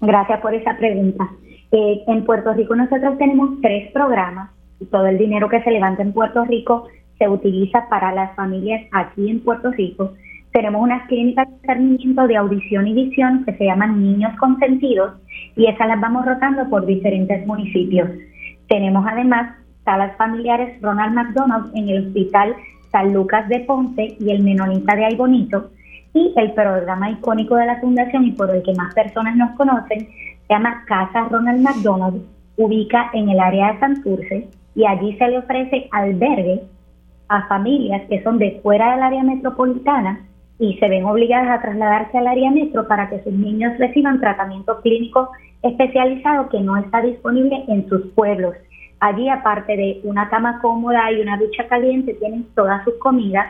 Gracias 0.00 0.40
por 0.40 0.52
esa 0.52 0.76
pregunta. 0.76 1.28
Eh, 1.70 2.02
en 2.08 2.24
Puerto 2.24 2.52
Rico 2.52 2.74
nosotros 2.74 3.16
tenemos 3.18 3.60
tres 3.62 3.90
programas 3.92 4.50
y 4.80 4.86
todo 4.86 5.06
el 5.06 5.16
dinero 5.16 5.48
que 5.48 5.62
se 5.62 5.70
levanta 5.70 6.02
en 6.02 6.12
Puerto 6.12 6.44
Rico 6.44 6.88
se 7.18 7.28
utiliza 7.28 7.88
para 7.88 8.12
las 8.12 8.34
familias 8.34 8.82
aquí 8.90 9.30
en 9.30 9.40
Puerto 9.40 9.70
Rico. 9.70 10.12
Tenemos 10.52 10.82
unas 10.82 11.06
clínicas 11.08 11.48
de 11.48 11.54
discernimiento 11.56 12.26
de 12.26 12.36
audición 12.36 12.86
y 12.86 12.92
visión 12.92 13.44
que 13.44 13.54
se 13.54 13.64
llaman 13.64 14.02
Niños 14.02 14.36
Consentidos 14.38 15.14
y 15.56 15.66
esas 15.66 15.88
las 15.88 16.00
vamos 16.00 16.26
rotando 16.26 16.68
por 16.68 16.84
diferentes 16.84 17.46
municipios. 17.46 18.10
Tenemos 18.68 19.06
además 19.08 19.56
salas 19.84 20.14
familiares 20.16 20.80
Ronald 20.82 21.14
McDonald 21.14 21.74
en 21.74 21.88
el 21.88 22.06
Hospital 22.06 22.54
San 22.90 23.14
Lucas 23.14 23.48
de 23.48 23.60
Ponce 23.60 24.16
y 24.20 24.30
el 24.30 24.42
Menonita 24.42 24.94
de 24.94 25.06
Aybonito 25.06 25.70
y 26.12 26.34
el 26.36 26.52
programa 26.52 27.10
icónico 27.10 27.56
de 27.56 27.66
la 27.66 27.80
fundación 27.80 28.26
y 28.26 28.32
por 28.32 28.54
el 28.54 28.62
que 28.62 28.74
más 28.74 28.94
personas 28.94 29.34
nos 29.34 29.52
conocen 29.56 30.00
se 30.00 30.54
llama 30.54 30.84
Casa 30.86 31.28
Ronald 31.30 31.62
McDonald, 31.62 32.22
ubica 32.58 33.10
en 33.14 33.30
el 33.30 33.40
área 33.40 33.72
de 33.72 33.80
Santurce 33.80 34.48
y 34.74 34.84
allí 34.84 35.16
se 35.16 35.28
le 35.28 35.38
ofrece 35.38 35.88
albergue 35.90 36.60
a 37.28 37.48
familias 37.48 38.02
que 38.10 38.22
son 38.22 38.38
de 38.38 38.60
fuera 38.62 38.92
del 38.92 39.02
área 39.02 39.22
metropolitana 39.22 40.20
y 40.58 40.76
se 40.78 40.88
ven 40.88 41.04
obligadas 41.04 41.58
a 41.58 41.62
trasladarse 41.62 42.18
al 42.18 42.26
área 42.26 42.50
metro 42.50 42.86
para 42.86 43.08
que 43.08 43.22
sus 43.22 43.32
niños 43.32 43.76
reciban 43.78 44.20
tratamiento 44.20 44.80
clínico 44.80 45.30
especializado 45.62 46.48
que 46.48 46.60
no 46.60 46.76
está 46.76 47.02
disponible 47.02 47.64
en 47.68 47.88
sus 47.88 48.08
pueblos. 48.12 48.54
Allí, 49.00 49.28
aparte 49.28 49.76
de 49.76 50.00
una 50.04 50.28
cama 50.28 50.60
cómoda 50.60 51.10
y 51.10 51.20
una 51.20 51.36
ducha 51.36 51.66
caliente, 51.68 52.14
tienen 52.14 52.46
todas 52.54 52.84
sus 52.84 52.94
comidas 52.98 53.46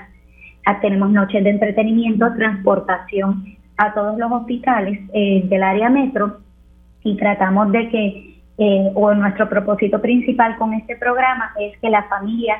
Ah, 0.64 0.78
tenemos 0.80 1.10
noches 1.10 1.42
de 1.42 1.50
entretenimiento, 1.50 2.32
transportación 2.36 3.44
a 3.76 3.92
todos 3.94 4.16
los 4.16 4.30
hospitales 4.30 5.00
eh, 5.12 5.42
del 5.44 5.62
área 5.62 5.90
metro 5.90 6.38
y 7.02 7.16
tratamos 7.16 7.72
de 7.72 7.88
que, 7.88 8.36
eh, 8.58 8.92
o 8.94 9.12
nuestro 9.12 9.48
propósito 9.48 10.00
principal 10.00 10.56
con 10.58 10.72
este 10.74 10.96
programa 10.96 11.52
es 11.58 11.76
que 11.78 11.90
la 11.90 12.04
familia 12.04 12.58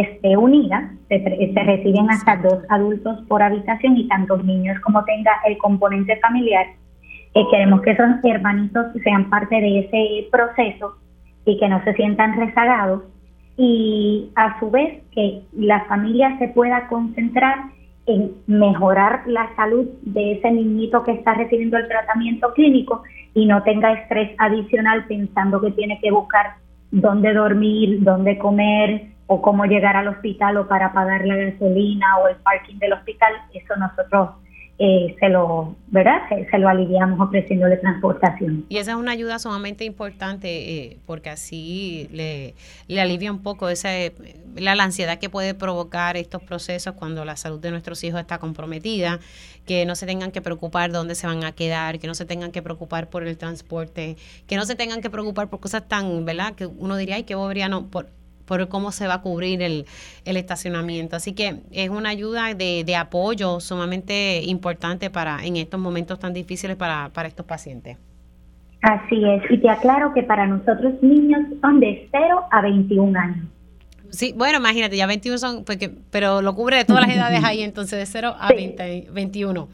esté 0.00 0.36
unida, 0.36 0.90
se, 1.08 1.18
reciben 1.18 2.10
hasta 2.10 2.36
dos 2.36 2.60
adultos 2.70 3.20
por 3.28 3.42
habitación 3.42 3.96
y 3.96 4.08
tantos 4.08 4.42
niños 4.44 4.80
como 4.80 5.04
tenga 5.04 5.32
el 5.46 5.58
componente 5.58 6.16
familiar. 6.20 6.66
Eh, 7.34 7.44
queremos 7.50 7.82
que 7.82 7.90
esos 7.90 8.06
hermanitos 8.24 8.86
sean 9.04 9.28
parte 9.28 9.54
de 9.54 9.80
ese 9.80 10.28
proceso 10.30 10.94
y 11.44 11.58
que 11.58 11.68
no 11.68 11.82
se 11.84 11.94
sientan 11.94 12.38
rezagados 12.38 13.02
y 13.56 14.30
a 14.34 14.58
su 14.60 14.70
vez 14.70 15.02
que 15.12 15.42
la 15.52 15.84
familia 15.84 16.38
se 16.38 16.48
pueda 16.48 16.88
concentrar 16.88 17.56
en 18.06 18.32
mejorar 18.46 19.22
la 19.26 19.54
salud 19.56 19.86
de 20.02 20.32
ese 20.32 20.50
niñito 20.50 21.04
que 21.04 21.12
está 21.12 21.34
recibiendo 21.34 21.76
el 21.76 21.86
tratamiento 21.88 22.52
clínico 22.54 23.02
y 23.34 23.46
no 23.46 23.62
tenga 23.62 23.92
estrés 23.92 24.34
adicional 24.38 25.04
pensando 25.06 25.60
que 25.60 25.70
tiene 25.72 26.00
que 26.00 26.10
buscar 26.10 26.54
dónde 26.90 27.32
dormir, 27.32 28.02
dónde 28.02 28.38
comer 28.38 29.11
o 29.26 29.40
cómo 29.40 29.64
llegar 29.64 29.96
al 29.96 30.08
hospital 30.08 30.56
o 30.56 30.68
para 30.68 30.92
pagar 30.92 31.24
la 31.24 31.36
gasolina 31.36 32.18
o 32.18 32.28
el 32.28 32.36
parking 32.36 32.78
del 32.78 32.92
hospital. 32.92 33.32
Eso 33.54 33.76
nosotros 33.76 34.30
eh, 34.78 35.14
se 35.20 35.28
lo, 35.28 35.76
¿verdad? 35.88 36.22
Se, 36.28 36.58
lo 36.58 36.68
aliviamos 36.68 37.20
ofreciéndole 37.20 37.76
transportación. 37.76 38.64
Y 38.68 38.78
esa 38.78 38.92
es 38.92 38.96
una 38.96 39.12
ayuda 39.12 39.38
sumamente 39.38 39.84
importante 39.84 40.48
eh, 40.48 40.98
porque 41.06 41.30
así 41.30 42.08
le, 42.10 42.54
le 42.88 43.00
alivia 43.00 43.30
un 43.30 43.42
poco 43.42 43.68
esa, 43.68 43.90
la, 44.56 44.74
la, 44.74 44.82
ansiedad 44.82 45.18
que 45.18 45.30
puede 45.30 45.54
provocar 45.54 46.16
estos 46.16 46.42
procesos 46.42 46.94
cuando 46.94 47.24
la 47.24 47.36
salud 47.36 47.60
de 47.60 47.70
nuestros 47.70 48.02
hijos 48.02 48.20
está 48.20 48.38
comprometida, 48.38 49.20
que 49.66 49.86
no 49.86 49.94
se 49.94 50.04
tengan 50.04 50.32
que 50.32 50.42
preocupar 50.42 50.90
dónde 50.90 51.14
se 51.14 51.28
van 51.28 51.44
a 51.44 51.52
quedar, 51.52 52.00
que 52.00 52.08
no 52.08 52.14
se 52.14 52.24
tengan 52.24 52.50
que 52.50 52.62
preocupar 52.62 53.08
por 53.08 53.24
el 53.24 53.38
transporte, 53.38 54.16
que 54.48 54.56
no 54.56 54.64
se 54.64 54.74
tengan 54.74 55.00
que 55.00 55.10
preocupar 55.10 55.48
por 55.48 55.60
cosas 55.60 55.86
tan, 55.86 56.24
¿verdad? 56.24 56.54
Que 56.54 56.66
uno 56.66 56.96
diría, 56.96 57.16
ay, 57.16 57.22
qué 57.22 57.36
bobería, 57.36 57.68
no, 57.68 57.86
por 57.86 58.08
por 58.52 58.68
cómo 58.68 58.92
se 58.92 59.06
va 59.06 59.14
a 59.14 59.20
cubrir 59.22 59.62
el, 59.62 59.86
estacionamiento. 60.26 61.16
Así 61.16 61.32
que 61.32 61.60
es 61.70 61.88
una 61.88 62.10
ayuda 62.10 62.52
de, 62.52 62.84
de, 62.84 62.96
apoyo 62.96 63.60
sumamente 63.60 64.42
importante 64.44 65.08
para 65.08 65.42
en 65.42 65.56
estos 65.56 65.80
momentos 65.80 66.18
tan 66.18 66.34
difíciles 66.34 66.76
para, 66.76 67.08
para 67.14 67.28
estos 67.28 67.46
pacientes. 67.46 67.96
Así 68.82 69.24
es, 69.24 69.42
y 69.50 69.56
te 69.56 69.70
aclaro 69.70 70.12
que 70.12 70.22
para 70.22 70.46
nosotros 70.46 70.92
niños 71.00 71.40
son 71.62 71.80
de 71.80 72.10
0 72.10 72.42
a 72.50 72.60
21 72.60 73.18
años. 73.18 73.46
Sí, 74.10 74.34
bueno, 74.36 74.58
imagínate, 74.58 74.98
ya 74.98 75.06
21 75.06 75.38
son, 75.38 75.64
porque, 75.64 75.90
pero 76.10 76.42
lo 76.42 76.54
cubre 76.54 76.76
de 76.76 76.84
todas 76.84 77.06
las 77.06 77.16
edades 77.16 77.42
ahí, 77.44 77.62
entonces 77.62 77.98
de 77.98 78.04
0 78.04 78.34
a 78.38 78.50
21. 78.52 79.68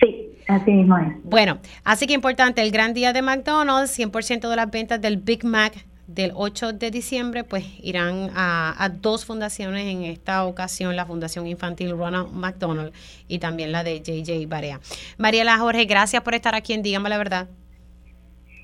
Sí, 0.00 0.30
así 0.48 0.72
mismo 0.72 0.98
es. 0.98 1.12
Bueno, 1.22 1.58
así 1.84 2.08
que 2.08 2.14
importante, 2.14 2.60
el 2.60 2.72
gran 2.72 2.92
día 2.92 3.12
de 3.12 3.22
McDonald's, 3.22 3.96
100% 3.96 4.48
de 4.48 4.56
las 4.56 4.68
ventas 4.68 5.00
del 5.00 5.18
Big 5.18 5.44
Mac 5.44 5.86
del 6.08 6.32
8 6.34 6.72
de 6.72 6.90
diciembre, 6.90 7.44
pues 7.44 7.64
irán 7.80 8.30
a, 8.34 8.88
dos 9.00 9.24
fundaciones 9.24 9.84
en 9.86 10.02
esta 10.02 10.44
ocasión, 10.44 10.96
la 10.96 11.04
Fundación 11.04 11.46
Infantil 11.46 11.90
Ronald 11.96 12.32
McDonald 12.32 12.92
y 13.28 13.38
también 13.38 13.70
la 13.70 13.84
de 13.84 14.00
JJ 14.00 14.48
Barea. 14.48 14.80
Mariela 15.18 15.58
Jorge, 15.58 15.84
gracias 15.84 16.22
por 16.22 16.34
estar 16.34 16.54
aquí 16.54 16.72
en 16.72 16.82
Dígame 16.82 17.08
la 17.10 17.18
Verdad. 17.18 17.46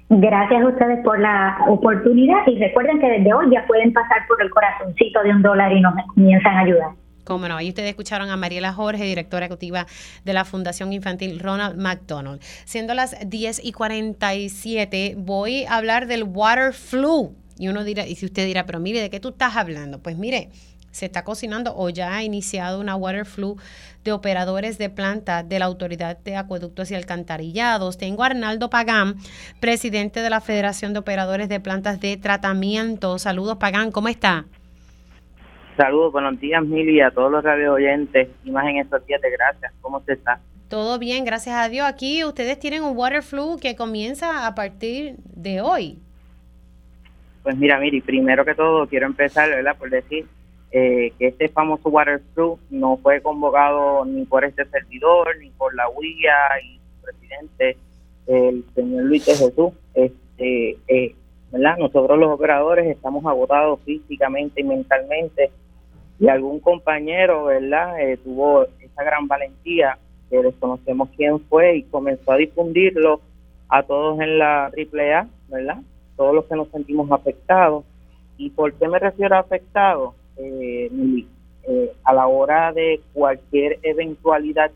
Gracias 0.09 0.63
a 0.63 0.67
ustedes 0.69 1.03
por 1.05 1.19
la 1.19 1.59
oportunidad 1.69 2.47
y 2.47 2.59
recuerden 2.59 2.99
que 3.01 3.09
desde 3.09 3.33
hoy 3.33 3.47
ya 3.53 3.67
pueden 3.67 3.93
pasar 3.93 4.27
por 4.27 4.41
el 4.43 4.51
corazoncito 4.51 5.23
de 5.23 5.31
un 5.31 5.43
dólar 5.43 5.73
y 5.73 5.81
nos 5.81 5.95
comienzan 6.15 6.57
a 6.57 6.61
ayudar. 6.61 7.04
Cómo 7.25 7.49
no, 7.49 7.57
ahí 7.57 7.71
ustedes 7.71 7.91
escucharon 7.91 8.31
a 8.31 8.37
Mariela 8.37 8.73
Jorge, 8.73 9.05
directora 9.05 9.47
ejecutiva 9.47 9.87
de 10.25 10.33
la 10.33 10.45
Fundación 10.45 10.93
Infantil 10.93 11.41
Ronald 11.41 11.77
McDonald. 11.77 12.41
Siendo 12.65 12.95
las 12.95 13.17
10 13.27 13.65
y 13.65 13.73
47, 13.73 15.15
voy 15.19 15.65
a 15.65 15.77
hablar 15.77 16.07
del 16.07 16.25
water 16.25 16.73
flu. 16.73 17.35
Y 17.59 17.69
uno 17.69 17.85
dirá, 17.85 18.07
y 18.07 18.17
si 18.17 18.27
usted 18.27 18.47
dirá, 18.47 18.67
pero 18.67 18.81
mire, 18.81 19.01
¿de 19.01 19.11
qué 19.11 19.21
tú 19.21 19.31
estás 19.31 19.57
hablando? 19.57 20.01
Pues 20.01 20.19
mire, 20.19 20.51
se 20.95 21.07
está 21.07 21.25
cocinando 21.25 21.75
o 21.77 21.89
ya 21.89 22.15
ha 22.15 22.23
iniciado 22.23 22.81
una 22.81 22.95
water 22.95 23.27
flu 23.27 23.57
de 24.05 24.13
operadores 24.13 24.79
de 24.79 24.91
planta 24.91 25.43
de 25.43 25.59
la 25.59 25.65
Autoridad 25.65 26.19
de 26.19 26.37
Acueductos 26.37 26.91
y 26.91 26.95
Alcantarillados. 26.95 27.99
Tengo 27.99 28.23
a 28.23 28.27
Arnaldo 28.27 28.71
Pagán, 28.71 29.17
presidente 29.61 30.21
de 30.21 30.31
la 30.31 30.41
Federación 30.41 30.93
de 30.93 31.01
Operadores 31.01 31.49
de 31.49 31.59
Plantas 31.59 32.01
de 32.01 32.17
Tratamiento. 32.17 33.19
Saludos, 33.19 33.57
Pagán, 33.57 33.91
¿cómo 33.91 34.09
está? 34.09 34.47
Saludos, 35.77 36.13
buenos 36.13 36.39
días, 36.39 36.65
Mili, 36.65 37.01
a 37.01 37.11
todos 37.11 37.33
los 37.33 37.43
radio 37.43 37.73
oyentes 37.73 38.29
y 38.45 38.51
más 38.53 38.65
en 38.69 38.77
estos 38.77 39.05
días 39.07 39.21
de 39.21 39.31
gracias. 39.31 39.73
¿Cómo 39.81 40.01
se 40.03 40.13
está? 40.13 40.39
Todo 40.69 41.01
bien, 41.01 41.25
gracias 41.25 41.57
a 41.57 41.69
Dios. 41.69 41.85
Aquí 41.85 42.23
ustedes 42.23 42.61
tienen 42.61 42.85
un 42.85 42.97
water 42.97 43.23
flu 43.23 43.59
que 43.61 43.75
comienza 43.75 44.47
a 44.47 44.55
partir 44.55 45.17
de 45.35 45.61
hoy. 45.61 45.99
Pues 47.43 47.57
mira, 47.57 47.81
Mili, 47.81 48.01
primero 48.01 48.45
que 48.45 48.55
todo 48.55 48.87
quiero 48.87 49.07
empezar, 49.07 49.51
¿verdad? 49.51 49.77
Por 49.77 49.91
decir 49.91 50.27
eh, 50.71 51.13
que 51.19 51.27
este 51.27 51.49
famoso 51.49 51.89
water 51.89 52.23
flu 52.35 52.57
no 52.71 52.97
fue 52.99 53.21
convocado 53.21 54.05
ni 54.05 54.25
por 54.27 54.45
este 54.45 54.65
servidor, 54.67 55.37
ni 55.41 55.51
por 55.51 55.75
la 55.75 55.89
UIA 55.89 56.61
y 56.63 56.79
su 56.79 57.03
presidente, 57.03 57.77
el 58.29 58.65
señor 58.77 59.05
Luis 59.07 59.27
de 59.27 59.35
Jesús. 59.35 59.73
Este, 59.95 60.79
eh, 60.87 61.17
¿verdad? 61.51 61.79
Nosotros 61.79 62.17
los 62.17 62.31
operadores 62.31 62.87
estamos 62.87 63.27
agotados 63.27 63.81
físicamente 63.85 64.61
y 64.61 64.65
mentalmente 64.65 65.51
y 66.19 66.29
algún 66.29 66.61
compañero, 66.61 67.45
¿verdad? 67.45 68.01
Eh, 68.01 68.17
tuvo 68.19 68.65
esa 68.81 69.03
gran 69.03 69.27
valentía 69.27 69.99
que 70.31 70.43
desconocemos 70.43 71.09
quién 71.17 71.41
fue 71.41 71.77
y 71.77 71.83
comenzó 71.85 72.33
a 72.33 72.37
difundirlo 72.37 73.21
a 73.69 73.83
todos 73.83 74.21
en 74.21 74.39
la 74.39 74.67
AAA, 74.67 75.29
¿verdad? 75.49 75.79
Todos 76.17 76.35
los 76.35 76.45
que 76.45 76.57
nos 76.57 76.69
sentimos 76.69 77.11
afectados. 77.11 77.85
¿Y 78.37 78.51
por 78.51 78.73
qué 78.75 78.89
me 78.89 78.99
refiero 78.99 79.37
a 79.37 79.41
afectados? 79.41 80.15
Eh, 80.37 80.91
eh, 81.67 81.93
a 82.05 82.13
la 82.13 82.27
hora 82.27 82.73
de 82.73 83.01
cualquier 83.13 83.79
eventualidad, 83.83 84.71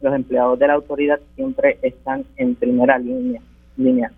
los 0.00 0.14
empleados 0.14 0.58
de 0.58 0.66
la 0.66 0.74
autoridad 0.74 1.18
siempre 1.34 1.78
están 1.82 2.24
en 2.36 2.54
primera 2.54 2.98
línea. 2.98 3.40
línea. 3.76 4.12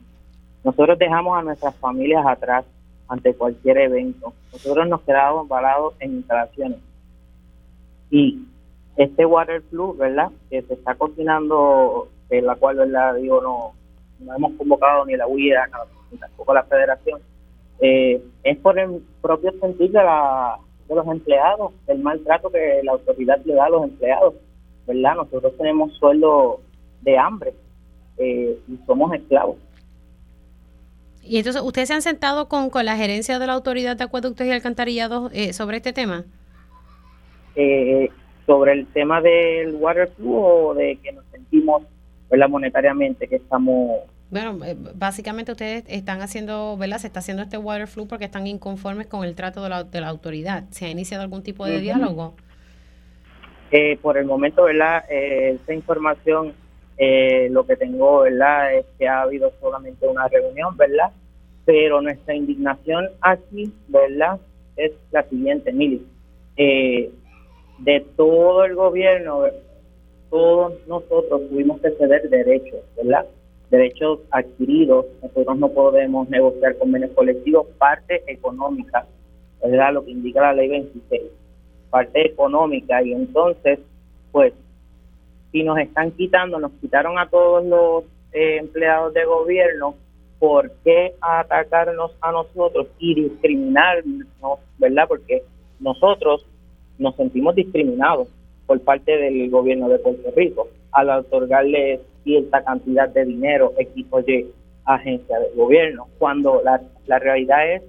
Nosotros 0.65 0.99
dejamos 0.99 1.39
a 1.39 1.43
nuestras 1.43 1.77
familias 1.77 2.27
atrás 2.27 2.65
ante 3.09 3.35
cualquier 3.35 3.79
evento. 3.79 4.33
Nosotros 4.53 4.89
nos 4.89 5.03
quedamos 5.03 5.49
parados 5.49 5.95
en 6.01 6.17
instalaciones. 6.17 6.79
Y 8.11 8.43
este 8.97 9.27
water 9.27 9.63
¿verdad? 9.97 10.31
Que 10.51 10.63
se 10.63 10.75
está 10.75 10.95
cocinando, 10.95 12.09
en 12.31 12.47
la 12.47 12.57
cual, 12.57 12.77
¿verdad? 12.77 13.15
Digo, 13.17 13.41
no, 13.41 13.73
no 14.21 14.35
hemos 14.35 14.53
convocado 14.53 15.05
ni 15.05 15.17
la 15.17 15.27
UIA 15.27 15.69
ni 16.11 16.19
tampoco 16.19 16.55
la 16.55 16.65
federación, 16.65 17.21
eh, 17.81 18.23
es 18.43 18.57
por 18.59 18.79
el 18.79 19.03
propio 19.21 19.53
sentir 19.61 19.91
de, 19.91 20.03
la, 20.03 20.59
de 20.89 20.95
los 20.95 21.07
empleados, 21.07 21.73
el 21.87 21.99
maltrato 21.99 22.51
que 22.51 22.81
la 22.83 22.93
autoridad 22.93 23.41
le 23.45 23.55
da 23.55 23.67
a 23.67 23.71
los 23.71 23.85
empleados, 23.85 24.35
¿verdad? 24.87 25.17
Nosotros 25.17 25.53
tenemos 25.59 25.93
sueldo 25.95 26.61
de 27.03 27.19
hambre 27.19 27.55
eh, 28.19 28.59
y 28.69 28.77
somos 28.87 29.13
esclavos. 29.13 29.57
Y 31.27 31.39
entonces, 31.39 31.63
¿ustedes 31.63 31.89
se 31.89 31.95
han 31.95 32.03
sentado 32.03 32.49
con, 32.49 32.71
con 32.71 32.85
la 32.85 32.97
gerencia 32.97 33.39
de 33.39 33.47
la 33.47 33.55
Autoridad 33.55 33.97
de 33.97 34.05
Acueductos 34.05 34.47
y 34.47 34.51
Alcantarillados 34.51 35.31
eh, 35.35 35.53
sobre 35.53 35.79
este 35.79 35.93
tema? 35.93 36.25
Eh, 37.55 38.11
sobre 38.47 38.73
el 38.73 38.87
tema 38.89 39.21
del 39.21 39.75
water 39.75 40.09
flu 40.17 40.37
o 40.37 40.75
de 40.75 40.97
que 41.03 41.13
nos 41.13 41.25
sentimos 41.33 41.83
¿verdad? 42.31 42.49
monetariamente 42.49 43.27
que 43.27 43.37
estamos 43.37 44.03
bueno, 44.29 44.59
eh, 44.65 44.77
básicamente 44.95 45.53
ustedes 45.53 45.85
están 45.87 46.21
haciendo, 46.21 46.77
¿verdad? 46.77 46.99
Se 46.99 47.07
está 47.07 47.21
haciendo 47.21 47.45
este 47.45 47.59
water 47.59 47.87
flu 47.87 48.09
porque 48.09 48.25
están 48.25 48.47
inconformes 48.47 49.07
con 49.07 49.25
el 49.25 49.37
trato 49.37 49.63
de 49.63 49.69
la, 49.69 49.85
de 49.85 50.01
la 50.01 50.09
autoridad. 50.09 50.65
¿Se 50.71 50.87
ha 50.87 50.89
iniciado 50.89 51.23
algún 51.23 51.43
tipo 51.43 51.65
de 51.65 51.81
diálogo? 51.81 52.35
Eh, 53.71 53.99
por 54.03 54.19
el 54.19 54.27
momento, 54.27 54.65
¿verdad? 54.65 55.05
Eh, 55.09 55.59
esa 55.63 55.73
información, 55.73 56.55
eh, 56.99 57.49
lo 57.51 57.67
que 57.67 57.77
tengo, 57.77 58.21
¿verdad? 58.21 58.75
Es 58.75 58.87
que 58.99 59.09
ha 59.09 59.23
habido 59.23 59.53
solamente 59.61 60.07
una 60.07 60.29
reunión, 60.29 60.77
¿verdad? 60.77 61.11
Pero 61.65 62.01
nuestra 62.01 62.35
indignación 62.35 63.09
aquí, 63.21 63.73
¿verdad? 63.89 64.39
Es 64.77 64.93
la 65.11 65.23
siguiente, 65.25 65.73
Mili. 65.73 66.07
de 66.57 68.07
todo 68.17 68.65
el 68.65 68.75
gobierno, 68.75 69.45
todos 70.31 70.75
nosotros 70.87 71.49
tuvimos 71.49 71.81
que 71.81 71.91
ceder 71.93 72.29
derechos, 72.29 72.81
¿verdad? 72.97 73.27
derechos 73.71 74.21
adquiridos, 74.31 75.07
nosotros 75.23 75.59
no 75.59 75.69
podemos 75.69 76.29
negociar 76.29 76.77
convenios 76.79 77.11
colectivos, 77.13 77.67
parte 77.79 78.23
económica, 78.27 79.07
¿verdad? 79.63 79.95
Lo 79.95 80.05
que 80.05 80.13
indica 80.13 80.41
la 80.41 80.53
ley 80.55 80.69
26, 80.69 81.23
parte 81.91 82.27
económica, 82.27 83.03
y 83.03 83.13
entonces, 83.13 83.81
pues, 84.31 84.53
si 85.57 85.63
nos 85.63 85.79
están 85.79 86.11
quitando, 86.11 86.59
nos 86.59 86.73
quitaron 86.73 87.19
a 87.19 87.31
todos 87.31 87.65
los 87.65 88.05
eh, 88.35 88.59
empleados 88.59 89.15
de 89.15 89.25
gobierno, 89.25 89.95
¿por 90.39 90.71
qué 90.85 91.15
atacarnos 91.19 92.15
a 92.21 92.31
nosotros 92.31 92.89
y 92.99 93.15
discriminarnos, 93.15 94.59
¿verdad? 94.77 95.05
Porque 95.09 95.45
nosotros 95.81 96.45
nos 96.99 97.17
sentimos 97.17 97.55
discriminados 97.55 98.29
por 98.67 98.79
parte 98.83 99.17
del 99.17 99.49
gobierno 99.49 99.89
de 99.89 99.99
Puerto 99.99 100.31
Rico 100.37 100.69
al 100.93 101.09
otorgarles 101.09 102.01
cierta 102.23 102.63
cantidad 102.63 103.09
de 103.09 103.25
dinero 103.25 103.73
equipo 103.79 104.21
Y 104.27 104.49
agencia 104.85 105.39
del 105.39 105.55
gobierno, 105.55 106.07
cuando 106.19 106.61
la, 106.63 106.83
la 107.07 107.19
realidad 107.19 107.73
es 107.73 107.83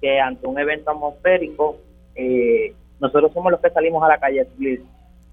que 0.00 0.18
ante 0.18 0.44
un 0.48 0.58
evento 0.58 0.90
atmosférico, 0.90 1.76
eh, 2.16 2.74
nosotros 2.98 3.32
somos 3.32 3.52
los 3.52 3.60
que 3.60 3.70
salimos 3.70 4.02
a 4.02 4.08
la 4.08 4.18
calle 4.18 4.44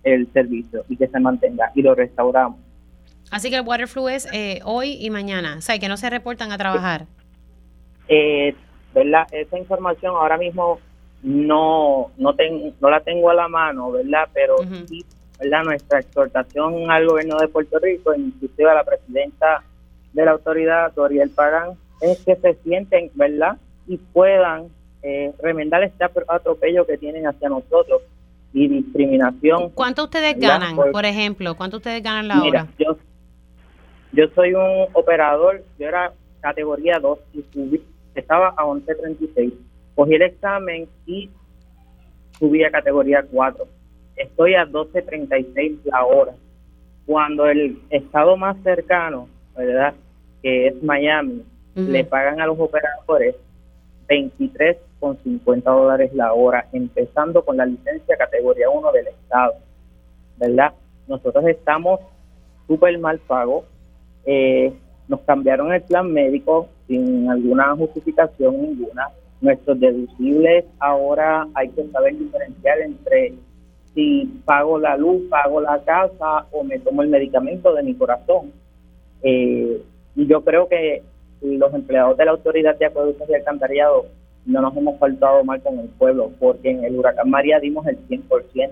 el 0.04 0.32
servicio 0.32 0.84
y 0.90 0.98
que 0.98 1.08
se 1.08 1.20
mantenga 1.20 1.72
y 1.76 1.82
lo 1.82 1.96
restauramos. 1.96 2.60
Así 3.32 3.50
que 3.50 3.58
el 3.58 3.62
water 3.62 3.88
flu 3.88 4.10
es 4.10 4.28
eh, 4.34 4.60
hoy 4.64 4.98
y 5.00 5.10
mañana, 5.10 5.56
o 5.58 5.62
sea, 5.62 5.78
que 5.78 5.88
no 5.88 5.98
se 5.98 6.10
reportan 6.10 6.52
a 6.52 6.58
trabajar. 6.58 7.06
Eh, 8.08 8.56
¿Verdad? 8.94 9.28
Esa 9.32 9.58
información 9.58 10.16
ahora 10.16 10.38
mismo 10.38 10.80
no 11.22 12.12
no, 12.18 12.36
no 12.80 12.90
la 12.90 13.02
tengo 13.02 13.30
a 13.30 13.36
la 13.36 13.48
mano, 13.48 13.92
¿verdad? 13.92 14.28
Pero 14.34 14.56
sí 14.88 15.06
¿verdad? 15.40 15.64
nuestra 15.64 16.00
exhortación 16.00 16.92
al 16.92 17.08
gobierno 17.08 17.38
de 17.38 17.48
Puerto 17.48 17.80
Rico, 17.80 18.14
inclusive 18.14 18.70
a 18.70 18.76
la 18.76 18.84
presidenta 18.84 19.64
de 20.14 20.26
la 20.26 20.32
autoridad, 20.32 20.92
Doriel 20.94 21.30
Pagán, 21.30 21.78
es 22.02 22.24
que 22.24 22.36
se 22.36 22.56
sienten, 22.56 23.10
¿verdad? 23.14 23.58
Y 23.88 23.98
puedan 23.98 24.68
eh, 25.02 25.34
remendar 25.42 25.84
este 25.84 26.04
atropello 26.04 26.86
que 26.86 26.98
tienen 26.98 27.28
hacia 27.28 27.50
nosotros 27.50 28.02
y 28.54 28.68
discriminación. 28.68 29.70
¿Cuánto 29.72 30.06
ustedes 30.06 30.38
ganan, 30.40 30.76
por, 30.76 31.06
ejemplo? 31.06 31.56
¿Cuánto 31.56 31.78
ustedes 31.78 32.02
ganan 32.02 32.28
la 32.28 32.42
hora? 32.42 32.68
Yo, 32.78 32.98
yo 34.14 34.28
soy 34.36 34.54
un 34.54 34.88
operador, 34.94 35.64
yo 35.78 35.88
era 35.88 36.14
categoría 36.42 37.00
2 37.00 37.20
y 37.34 37.44
subí, 37.54 37.84
estaba 38.16 38.50
a 38.58 38.64
11.36. 38.64 39.54
Cogí 39.96 40.16
el 40.16 40.22
examen 40.22 40.88
y 41.06 41.30
subí 42.40 42.64
a 42.64 42.72
categoría 42.72 43.24
4 43.30 43.68
estoy 44.20 44.54
a 44.56 44.66
12.36 44.66 45.80
la 45.86 46.06
hora. 46.06 46.34
Cuando 47.06 47.48
el 47.48 47.82
estado 47.90 48.38
más 48.38 48.58
cercano, 48.64 49.28
¿verdad? 49.58 49.96
Que 50.44 50.68
es 50.68 50.84
Miami, 50.84 51.44
le 51.76 52.04
pagan 52.04 52.42
a 52.42 52.46
los 52.46 52.60
operadores 52.60 53.36
23,50 55.02 55.64
dólares 55.64 56.14
la 56.14 56.34
hora, 56.34 56.68
empezando 56.72 57.44
con 57.44 57.58
la 57.58 57.66
licencia 57.66 58.18
categoría 58.18 58.70
1 58.70 58.92
del 58.92 59.08
estado, 59.08 59.54
¿verdad? 60.38 60.74
Nosotros 61.08 61.46
estamos 61.48 62.00
súper 62.68 62.98
mal 63.00 63.20
pagos. 63.20 63.66
Eh, 64.26 64.74
nos 65.08 65.22
cambiaron 65.22 65.74
el 65.74 65.82
plan 65.82 66.12
médico 66.12 66.70
sin 66.88 67.30
alguna 67.30 67.76
justificación 67.76 68.62
ninguna. 68.62 69.10
Nuestros 69.42 69.80
deducibles 69.80 70.66
ahora 70.80 71.48
hay 71.54 71.70
que 71.70 71.88
saber 71.88 72.18
diferenciar 72.18 72.80
entre 72.82 73.34
si 73.96 74.26
pago 74.46 74.78
la 74.78 74.98
luz, 74.98 75.24
pago 75.30 75.62
la 75.62 75.82
casa 75.84 76.46
o 76.52 76.64
me 76.64 76.78
tomo 76.80 77.02
el 77.02 77.10
medicamento 77.10 77.74
de 77.74 77.84
mi 77.84 77.96
corazón. 77.96 78.52
Eh, 79.24 79.82
y 80.16 80.28
yo 80.28 80.44
creo 80.44 80.68
que 80.68 81.02
los 81.42 81.74
empleados 81.74 82.18
de 82.18 82.26
la 82.26 82.32
Autoridad 82.32 82.78
de 82.78 82.86
Acueductos 82.86 83.30
y 83.30 83.34
Alcantarillado 83.34 84.06
no 84.46 84.62
nos 84.62 84.76
hemos 84.76 84.98
faltado 85.00 85.44
mal 85.44 85.62
con 85.62 85.80
el 85.80 85.88
pueblo, 85.90 86.32
porque 86.40 86.72
en 86.72 86.84
el 86.84 86.96
huracán 86.96 87.30
María 87.30 87.60
dimos 87.60 87.86
el 87.88 87.98
100%, 88.08 88.70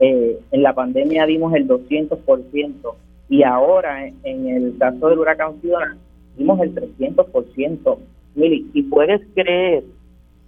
eh, 0.00 0.38
en 0.50 0.62
la 0.62 0.74
pandemia 0.74 1.26
dimos 1.26 1.54
el 1.54 1.66
200%, 1.66 2.94
y 3.28 3.42
ahora 3.42 4.06
en, 4.06 4.48
el 4.48 4.76
caso 4.78 5.08
del 5.08 5.18
huracán 5.18 5.60
Fiona 5.60 5.96
dimos 6.36 6.60
el 6.60 6.74
300%. 6.74 7.98
Mili, 8.34 8.70
y 8.72 8.82
puedes 8.84 9.20
creer 9.34 9.84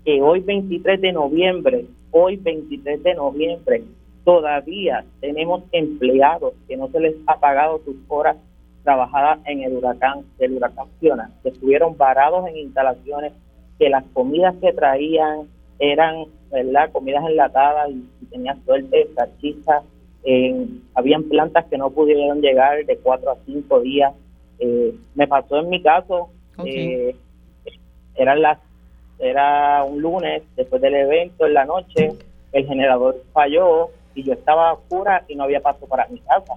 que 0.05 0.23
hoy 0.23 0.41
23 0.41 1.01
de 1.01 1.13
noviembre 1.13 1.87
hoy 2.17 2.37
23 2.37 3.03
de 3.03 3.15
noviembre 3.15 3.83
todavía 4.25 5.05
tenemos 5.21 5.65
empleados 5.73 6.55
que 6.69 6.77
no 6.77 6.89
se 6.89 7.01
les 7.01 7.17
ha 7.27 7.41
pagado 7.41 7.81
sus 7.85 7.97
horas 8.07 8.37
trabajadas 8.85 9.41
en 9.47 9.63
el 9.63 9.77
huracán, 9.77 10.21
del 10.39 10.53
huracán 10.53 10.87
Fiona, 11.01 11.33
que 11.43 11.49
estuvieron 11.49 11.97
varados 11.97 12.47
en 12.47 12.57
instalaciones, 12.57 13.33
que 13.79 13.89
las 13.89 14.05
comidas 14.13 14.55
que 14.61 14.73
traían 14.73 15.49
eran, 15.79 16.27
¿verdad?, 16.51 16.91
comidas 16.93 17.25
enlatadas 17.29 17.91
y, 17.91 18.27
tenían 18.27 18.65
suerte, 18.65 19.09
salchichas, 19.15 19.85
habían 20.95 21.25
plantas 21.25 21.67
que 21.67 21.79
no 21.79 21.91
pudieron 21.91 22.41
llegar 22.41 22.85
de 22.85 22.97
cuatro 22.97 23.33
a 23.33 23.37
cinco 23.45 23.81
días. 23.81 24.13
Eh, 24.59 24.95
me 25.15 25.27
pasó 25.27 25.59
en 25.59 25.69
mi 25.69 25.83
caso, 25.83 26.31
eh, 26.65 27.15
eran 28.15 28.43
las 28.43 28.59
era 29.19 29.85
un 29.85 30.01
lunes 30.01 30.43
después 30.57 30.83
del 30.83 30.95
evento 30.95 31.47
en 31.47 31.55
la 31.55 31.65
noche, 31.65 32.13
el 32.53 32.67
generador 32.67 33.23
falló 33.33 33.91
y 34.15 34.25
yo 34.25 34.33
estaba 34.33 34.73
oscura 34.73 35.25
y 35.29 35.37
no 35.37 35.45
había 35.45 35.61
paso 35.61 35.87
para 35.87 36.07
mi 36.09 36.19
casa. 36.21 36.55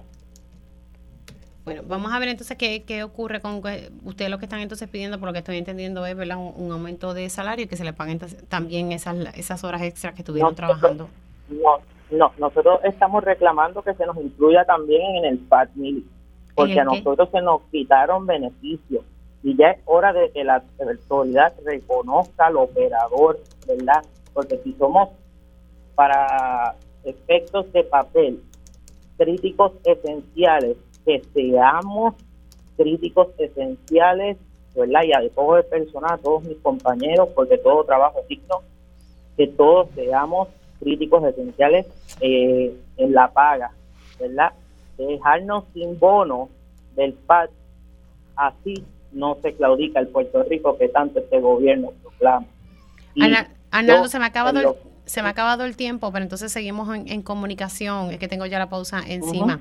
Bueno, 1.68 1.82
vamos 1.86 2.12
a 2.12 2.18
ver 2.18 2.28
entonces 2.28 2.56
qué, 2.56 2.82
qué 2.84 3.02
ocurre 3.02 3.40
con 3.40 3.60
ustedes 4.04 4.30
lo 4.30 4.38
que 4.38 4.46
están 4.46 4.60
entonces 4.60 4.88
pidiendo, 4.88 5.18
por 5.18 5.28
lo 5.28 5.32
que 5.34 5.40
estoy 5.40 5.58
entendiendo 5.58 6.06
es 6.06 6.16
¿verdad? 6.16 6.38
Un, 6.38 6.72
aumento 6.72 7.12
de 7.12 7.28
salario 7.28 7.66
y 7.66 7.68
que 7.68 7.76
se 7.76 7.84
le 7.84 7.92
paguen 7.92 8.18
también 8.48 8.92
esas, 8.92 9.16
esas 9.36 9.64
horas 9.64 9.82
extras 9.82 10.14
que 10.14 10.22
estuvieron 10.22 10.54
trabajando. 10.54 11.08
No, 11.50 11.78
no, 12.10 12.32
nosotros 12.38 12.80
estamos 12.84 13.22
reclamando 13.22 13.82
que 13.82 13.92
se 13.94 14.06
nos 14.06 14.16
incluya 14.16 14.64
también 14.64 15.16
en 15.16 15.24
el 15.26 15.38
PAT 15.38 15.70
porque 16.54 16.80
a 16.80 16.84
nosotros 16.84 17.28
se 17.30 17.42
nos 17.42 17.60
quitaron 17.70 18.26
beneficios 18.26 19.04
y 19.42 19.56
ya 19.56 19.72
es 19.72 19.80
hora 19.84 20.12
de 20.12 20.30
que 20.32 20.42
la 20.42 20.62
autoridad 20.80 21.52
reconozca 21.64 22.46
al 22.46 22.56
operador, 22.56 23.38
¿verdad? 23.66 24.02
Porque 24.32 24.58
si 24.64 24.72
somos 24.72 25.10
para 25.94 26.74
efectos 27.04 27.70
de 27.72 27.84
papel 27.84 28.42
críticos 29.18 29.72
esenciales, 29.84 30.76
que 31.08 31.22
seamos 31.32 32.16
críticos 32.76 33.28
esenciales, 33.38 34.36
¿verdad? 34.76 35.00
Y 35.04 35.12
a 35.14 35.26
todo 35.30 35.56
el 35.56 35.64
personal, 35.64 36.12
a 36.12 36.18
todos 36.18 36.42
mis 36.42 36.58
compañeros, 36.58 37.30
porque 37.34 37.56
todo 37.56 37.82
trabajo 37.84 38.20
digno, 38.28 38.60
que 39.34 39.46
todos 39.46 39.88
seamos 39.94 40.48
críticos 40.78 41.24
esenciales 41.24 41.86
eh, 42.20 42.76
en 42.98 43.12
la 43.14 43.32
paga, 43.32 43.70
¿verdad? 44.20 44.52
Dejarnos 44.98 45.64
sin 45.72 45.98
bono 45.98 46.50
del 46.94 47.14
PAD, 47.14 47.48
así 48.36 48.84
no 49.12 49.38
se 49.40 49.54
claudica 49.54 50.00
el 50.00 50.08
Puerto 50.08 50.42
Rico 50.42 50.76
que 50.76 50.90
tanto 50.90 51.20
este 51.20 51.40
gobierno 51.40 51.92
proclama. 52.02 52.46
Arnaldo, 53.70 54.08
se 54.08 54.18
me 54.18 54.26
ha 54.26 54.28
acabado 54.28 54.60
el, 54.60 54.66
se 55.08 55.22
me 55.22 55.28
ha 55.28 55.30
acabado 55.30 55.64
el 55.64 55.76
tiempo, 55.76 56.12
pero 56.12 56.22
entonces 56.22 56.52
seguimos 56.52 56.94
en, 56.94 57.22
comunicación. 57.22 58.10
Es 58.10 58.18
que 58.18 58.28
tengo 58.28 58.46
ya 58.46 58.58
la 58.58 58.68
pausa 58.68 59.02
encima. 59.06 59.60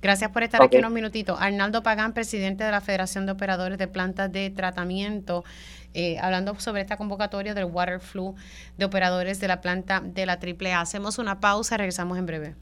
Gracias 0.00 0.30
por 0.30 0.42
estar 0.42 0.62
aquí 0.62 0.78
unos 0.78 0.90
minutitos. 0.90 1.38
Arnaldo 1.40 1.82
Pagán, 1.82 2.12
presidente 2.12 2.64
de 2.64 2.70
la 2.70 2.80
Federación 2.80 3.26
de 3.26 3.32
Operadores 3.32 3.78
de 3.78 3.88
Plantas 3.88 4.32
de 4.32 4.50
Tratamiento, 4.50 5.44
eh, 5.94 6.18
hablando 6.20 6.58
sobre 6.58 6.82
esta 6.82 6.96
convocatoria 6.96 7.54
del 7.54 7.66
Water 7.66 8.00
Flu 8.00 8.34
de 8.76 8.84
operadores 8.84 9.38
de 9.40 9.48
la 9.48 9.60
planta 9.60 10.00
de 10.00 10.26
la 10.26 10.38
AAA. 10.40 10.80
Hacemos 10.80 11.18
una 11.18 11.40
pausa, 11.40 11.76
regresamos 11.76 12.18
en 12.18 12.26
breve. 12.26 12.54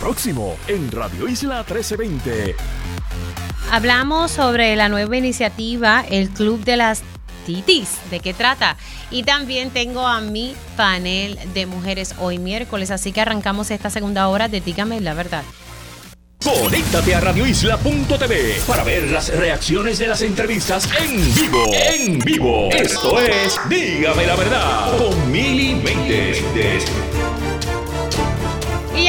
Próximo 0.00 0.56
en 0.66 0.90
Radio 0.90 1.28
Isla 1.28 1.58
1320. 1.58 2.56
Hablamos 3.70 4.32
sobre 4.32 4.74
la 4.74 4.88
nueva 4.88 5.16
iniciativa, 5.16 6.04
el 6.10 6.30
Club 6.30 6.64
de 6.64 6.76
las 6.76 7.02
Titis. 7.40 7.98
¿De 8.10 8.20
qué 8.20 8.34
trata? 8.34 8.76
Y 9.10 9.24
también 9.24 9.70
tengo 9.70 10.06
a 10.06 10.20
mi 10.20 10.54
panel 10.76 11.38
de 11.54 11.66
mujeres 11.66 12.14
hoy 12.18 12.38
miércoles, 12.38 12.90
así 12.90 13.12
que 13.12 13.20
arrancamos 13.20 13.70
esta 13.70 13.90
segunda 13.90 14.28
hora 14.28 14.48
de 14.48 14.60
Dígame 14.60 15.00
la 15.00 15.14
verdad. 15.14 15.42
Conéctate 16.42 17.14
a 17.14 17.20
radioisla.tv 17.20 18.62
para 18.66 18.82
ver 18.82 19.10
las 19.10 19.28
reacciones 19.36 19.98
de 19.98 20.06
las 20.06 20.22
entrevistas 20.22 20.88
en 20.98 21.34
vivo. 21.34 21.64
En 21.72 22.18
vivo. 22.18 22.70
Esto 22.70 23.20
es 23.20 23.60
Dígame 23.68 24.26
la 24.26 24.36
verdad 24.36 24.96
con 24.96 25.30
Méndez. 25.30 26.38
Y 26.40 27.49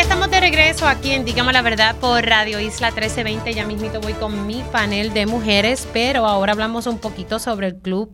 ya 0.02 0.06
estamos 0.06 0.32
de 0.32 0.40
regreso 0.40 0.88
aquí 0.88 1.12
en 1.12 1.26
Dígame 1.26 1.54
la 1.54 1.62
Verdad 1.62 1.96
por 2.02 2.26
Radio 2.26 2.60
Isla 2.60 2.88
1320. 2.88 3.54
Ya 3.54 3.68
mismito 3.68 4.02
voy 4.02 4.14
con 4.14 4.48
mi 4.48 4.64
panel 4.72 5.14
de 5.14 5.28
mujeres, 5.28 5.88
pero 5.94 6.26
ahora 6.26 6.54
hablamos 6.54 6.88
un 6.88 6.98
poquito 6.98 7.38
sobre 7.38 7.68
el 7.68 7.76
club 7.76 8.10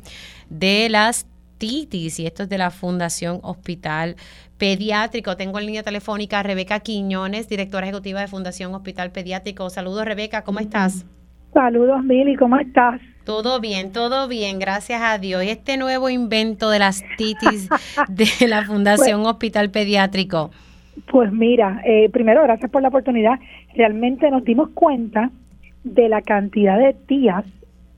de 0.50 0.90
las 0.90 1.28
titis 1.58 2.20
y 2.20 2.26
esto 2.26 2.44
es 2.44 2.50
de 2.50 2.58
la 2.58 2.72
Fundación 2.72 3.40
Hospital 3.42 4.18
Pediátrico. 4.58 5.38
Tengo 5.38 5.60
en 5.60 5.68
línea 5.68 5.84
telefónica 5.84 6.42
a 6.42 6.44
Rebeca 6.44 6.82
Quiñones, 6.82 7.48
directora 7.48 7.86
ejecutiva 7.86 8.20
de 8.20 8.28
Fundación 8.28 8.76
Hospital 8.76 9.12
Pediátrico. 9.12 9.70
Saludos 9.70 10.04
Rebeca, 10.04 10.44
¿cómo 10.44 10.60
estás? 10.60 11.06
Saludos 11.54 12.04
Mili, 12.04 12.36
¿cómo 12.36 12.58
estás? 12.58 13.00
Todo 13.24 13.62
bien, 13.62 13.94
todo 13.94 14.28
bien, 14.28 14.60
gracias 14.60 15.02
a 15.02 15.20
Dios. 15.20 15.42
Este 15.44 15.78
nuevo 15.78 16.10
invento 16.10 16.70
de 16.70 16.80
las 16.80 17.02
titis 17.18 17.70
de 18.10 18.48
la 18.48 18.66
Fundación 18.66 19.22
pues 19.22 19.34
Hospital 19.34 19.70
Pediátrico. 19.70 20.52
Pues 21.06 21.32
mira, 21.32 21.82
eh, 21.86 22.10
primero 22.10 22.44
gracias 22.44 22.72
por 22.72 22.82
la 22.82 22.88
oportunidad. 22.88 23.40
Realmente 23.76 24.32
nos 24.32 24.44
dimos 24.44 24.70
cuenta 24.70 25.30
de 25.84 26.10
la 26.10 26.22
cantidad 26.22 26.78
de 26.78 26.94
tías, 26.94 27.46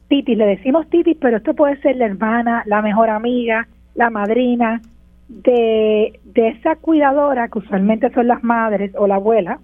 titis, 0.09 0.37
le 0.37 0.45
decimos 0.45 0.89
titis, 0.89 1.17
pero 1.19 1.37
esto 1.37 1.53
puede 1.53 1.79
ser 1.81 1.95
la 1.95 2.05
hermana, 2.05 2.63
la 2.65 2.81
mejor 2.81 3.09
amiga, 3.09 3.67
la 3.95 4.09
madrina, 4.09 4.81
de, 5.27 6.19
de 6.23 6.47
esa 6.49 6.75
cuidadora, 6.75 7.47
que 7.47 7.59
usualmente 7.59 8.09
son 8.11 8.27
las 8.27 8.43
madres 8.43 8.91
o 8.97 9.07
la 9.07 9.15
abuela, 9.15 9.59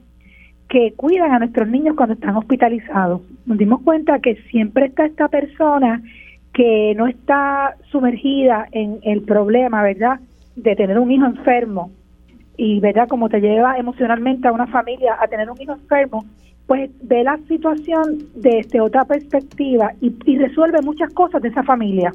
que 0.70 0.94
cuidan 0.94 1.32
a 1.32 1.40
nuestros 1.40 1.68
niños 1.68 1.96
cuando 1.96 2.14
están 2.14 2.36
hospitalizados. 2.38 3.22
Nos 3.46 3.58
dimos 3.58 3.82
cuenta 3.82 4.20
que 4.20 4.36
siempre 4.50 4.88
está 4.88 5.06
esta 5.06 5.28
persona 5.28 6.02
que 6.54 6.94
no 6.96 7.08
está 7.08 7.76
sumergida 7.92 8.68
en 8.72 9.00
el 9.04 9.22
problema, 9.24 9.84
¿verdad?, 9.84 10.20
de 10.56 10.76
tener 10.76 10.98
un 10.98 11.12
hijo 11.12 11.26
enfermo 11.26 11.92
y 12.58 12.80
verdad 12.80 13.08
como 13.08 13.30
te 13.30 13.40
lleva 13.40 13.78
emocionalmente 13.78 14.48
a 14.48 14.52
una 14.52 14.68
familia 14.68 15.18
a 15.20 15.28
tener 15.28 15.50
un 15.50 15.62
hijo 15.62 15.74
enfermo 15.74 16.26
pues 16.68 16.90
ve 17.04 17.24
la 17.24 17.38
situación 17.48 18.18
desde 18.36 18.82
otra 18.82 19.06
perspectiva 19.06 19.92
y, 20.02 20.38
resuelve 20.38 20.82
muchas 20.82 21.14
cosas 21.14 21.42
de 21.44 21.50
esa 21.50 21.62
familia. 21.62 22.12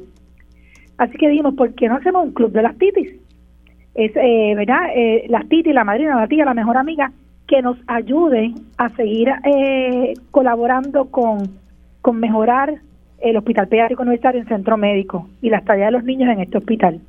Así 0.99 1.17
que 1.17 1.29
dijimos 1.29 1.55
¿por 1.55 1.75
qué 1.75 1.89
no 1.89 1.97
hacemos 1.97 2.25
un 2.25 2.33
club 2.33 2.53
de 2.53 2.63
las 2.63 2.77
titis? 2.77 3.21
es 3.95 4.13
eh, 4.15 4.55
verdad 4.57 4.91
eh, 4.95 5.27
las 5.29 5.49
titis 5.49 5.75
la 5.75 5.85
madrina 5.85 6.15
la 6.15 6.29
tía 6.29 6.45
la 6.45 6.55
mejor 6.55 6.77
amiga 6.77 7.13
que 7.49 7.61
nos 7.61 7.77
ayude 7.89 8.55
a 8.77 8.89
seguir 8.91 9.29
eh, 9.45 10.15
colaborando 10.31 11.07
con 11.07 11.59
con 12.01 12.19
mejorar 12.19 12.81
el 13.19 13.37
hospital 13.37 13.69
pediátrico 13.69 14.03
universitario 14.03 14.41
en 14.41 14.49
centro 14.49 14.77
médico 14.77 15.29
y 15.43 15.51
la 15.51 15.59
estadía 15.59 15.87
de 15.87 15.91
los 15.91 16.05
niños 16.05 16.31
en 16.31 16.41
este 16.41 16.57
hospital. 16.57 17.01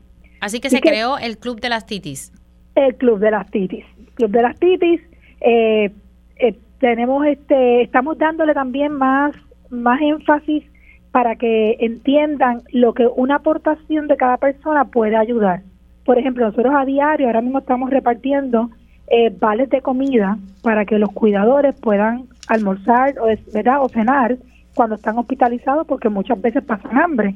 Así 0.41 0.59
que 0.59 0.69
se 0.69 0.81
creó 0.81 1.17
el 1.17 1.37
club 1.37 1.61
de 1.61 1.69
las 1.69 1.85
titis 1.85 2.33
el 2.75 2.95
Club 2.95 3.19
de 3.19 3.31
las 3.31 3.49
Titis. 3.51 3.85
Club 4.15 4.31
de 4.31 4.41
las 4.41 4.59
Titis, 4.59 5.01
eh, 5.41 5.91
eh, 6.37 6.55
tenemos 6.79 7.25
este, 7.25 7.81
estamos 7.81 8.17
dándole 8.17 8.53
también 8.53 8.93
más, 8.93 9.35
más 9.69 10.01
énfasis 10.01 10.63
para 11.11 11.35
que 11.35 11.77
entiendan 11.79 12.61
lo 12.71 12.93
que 12.93 13.05
una 13.07 13.35
aportación 13.35 14.07
de 14.07 14.17
cada 14.17 14.37
persona 14.37 14.85
puede 14.85 15.17
ayudar. 15.17 15.61
Por 16.05 16.17
ejemplo, 16.17 16.45
nosotros 16.45 16.73
a 16.75 16.85
diario 16.85 17.27
ahora 17.27 17.41
mismo 17.41 17.59
estamos 17.59 17.89
repartiendo 17.89 18.69
eh, 19.07 19.35
vales 19.39 19.69
de 19.69 19.81
comida 19.81 20.37
para 20.63 20.85
que 20.85 20.97
los 20.97 21.11
cuidadores 21.11 21.75
puedan 21.79 22.27
almorzar 22.47 23.19
o, 23.19 23.25
¿verdad? 23.53 23.83
o 23.83 23.89
cenar 23.89 24.37
cuando 24.73 24.95
están 24.95 25.17
hospitalizados 25.17 25.85
porque 25.85 26.09
muchas 26.09 26.41
veces 26.41 26.63
pasan 26.63 26.97
hambre. 26.97 27.35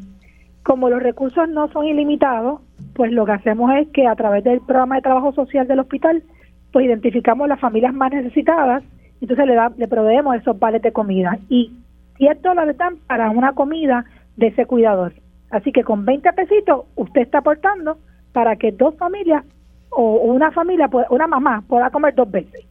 Como 0.63 0.89
los 0.89 1.03
recursos 1.03 1.47
no 1.49 1.67
son 1.67 1.85
ilimitados, 1.85 2.61
pues 2.95 3.11
lo 3.11 3.25
que 3.25 3.33
hacemos 3.33 3.71
es 3.75 3.89
que 3.89 4.07
a 4.07 4.15
través 4.15 4.43
del 4.43 4.61
programa 4.61 4.95
de 4.95 5.01
trabajo 5.01 5.33
social 5.33 5.67
del 5.67 5.79
hospital, 5.79 6.23
pues 6.71 6.85
identificamos 6.85 7.47
las 7.47 7.59
familias 7.59 7.93
más 7.93 8.11
necesitadas, 8.11 8.83
entonces 9.21 9.45
le, 9.45 9.55
da, 9.55 9.71
le 9.77 9.87
proveemos 9.87 10.35
esos 10.37 10.57
vales 10.57 10.81
de 10.81 10.93
comida. 10.93 11.37
Y 11.49 11.73
10 12.19 12.41
dólares 12.41 12.77
dan 12.77 12.97
para 13.07 13.29
una 13.29 13.53
comida 13.53 14.05
de 14.37 14.47
ese 14.47 14.65
cuidador. 14.65 15.13
Así 15.51 15.73
que 15.73 15.83
con 15.83 16.05
20 16.05 16.31
pesitos 16.33 16.85
usted 16.95 17.21
está 17.21 17.39
aportando 17.39 17.97
para 18.31 18.55
que 18.55 18.71
dos 18.71 18.95
familias 18.95 19.43
o 19.89 20.15
una 20.17 20.51
familia, 20.51 20.89
una 21.09 21.27
mamá 21.27 21.63
pueda 21.67 21.89
comer 21.89 22.15
dos 22.15 22.31
veces 22.31 22.65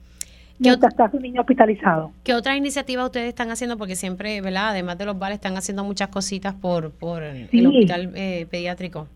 mientras 0.59 0.93
está 0.93 1.11
su 1.11 1.21
niño 1.21 1.43
hospitalizado. 1.43 2.13
¿Qué 2.23 2.35
otras 2.35 2.57
iniciativas 2.57 3.07
ustedes 3.07 3.29
están 3.29 3.51
haciendo? 3.51 3.77
Porque 3.77 3.97
siempre, 3.97 4.41
¿verdad? 4.41 4.71
Además 4.71 4.99
de 4.99 5.07
los 5.07 5.19
vales, 5.19 5.37
están 5.37 5.57
haciendo 5.57 5.85
muchas 5.85 6.09
cositas 6.09 6.55
por, 6.55 6.93
por 6.93 7.23
el 7.23 7.67
hospital 7.67 8.13
eh, 8.15 8.47
pediátrico. 8.51 9.09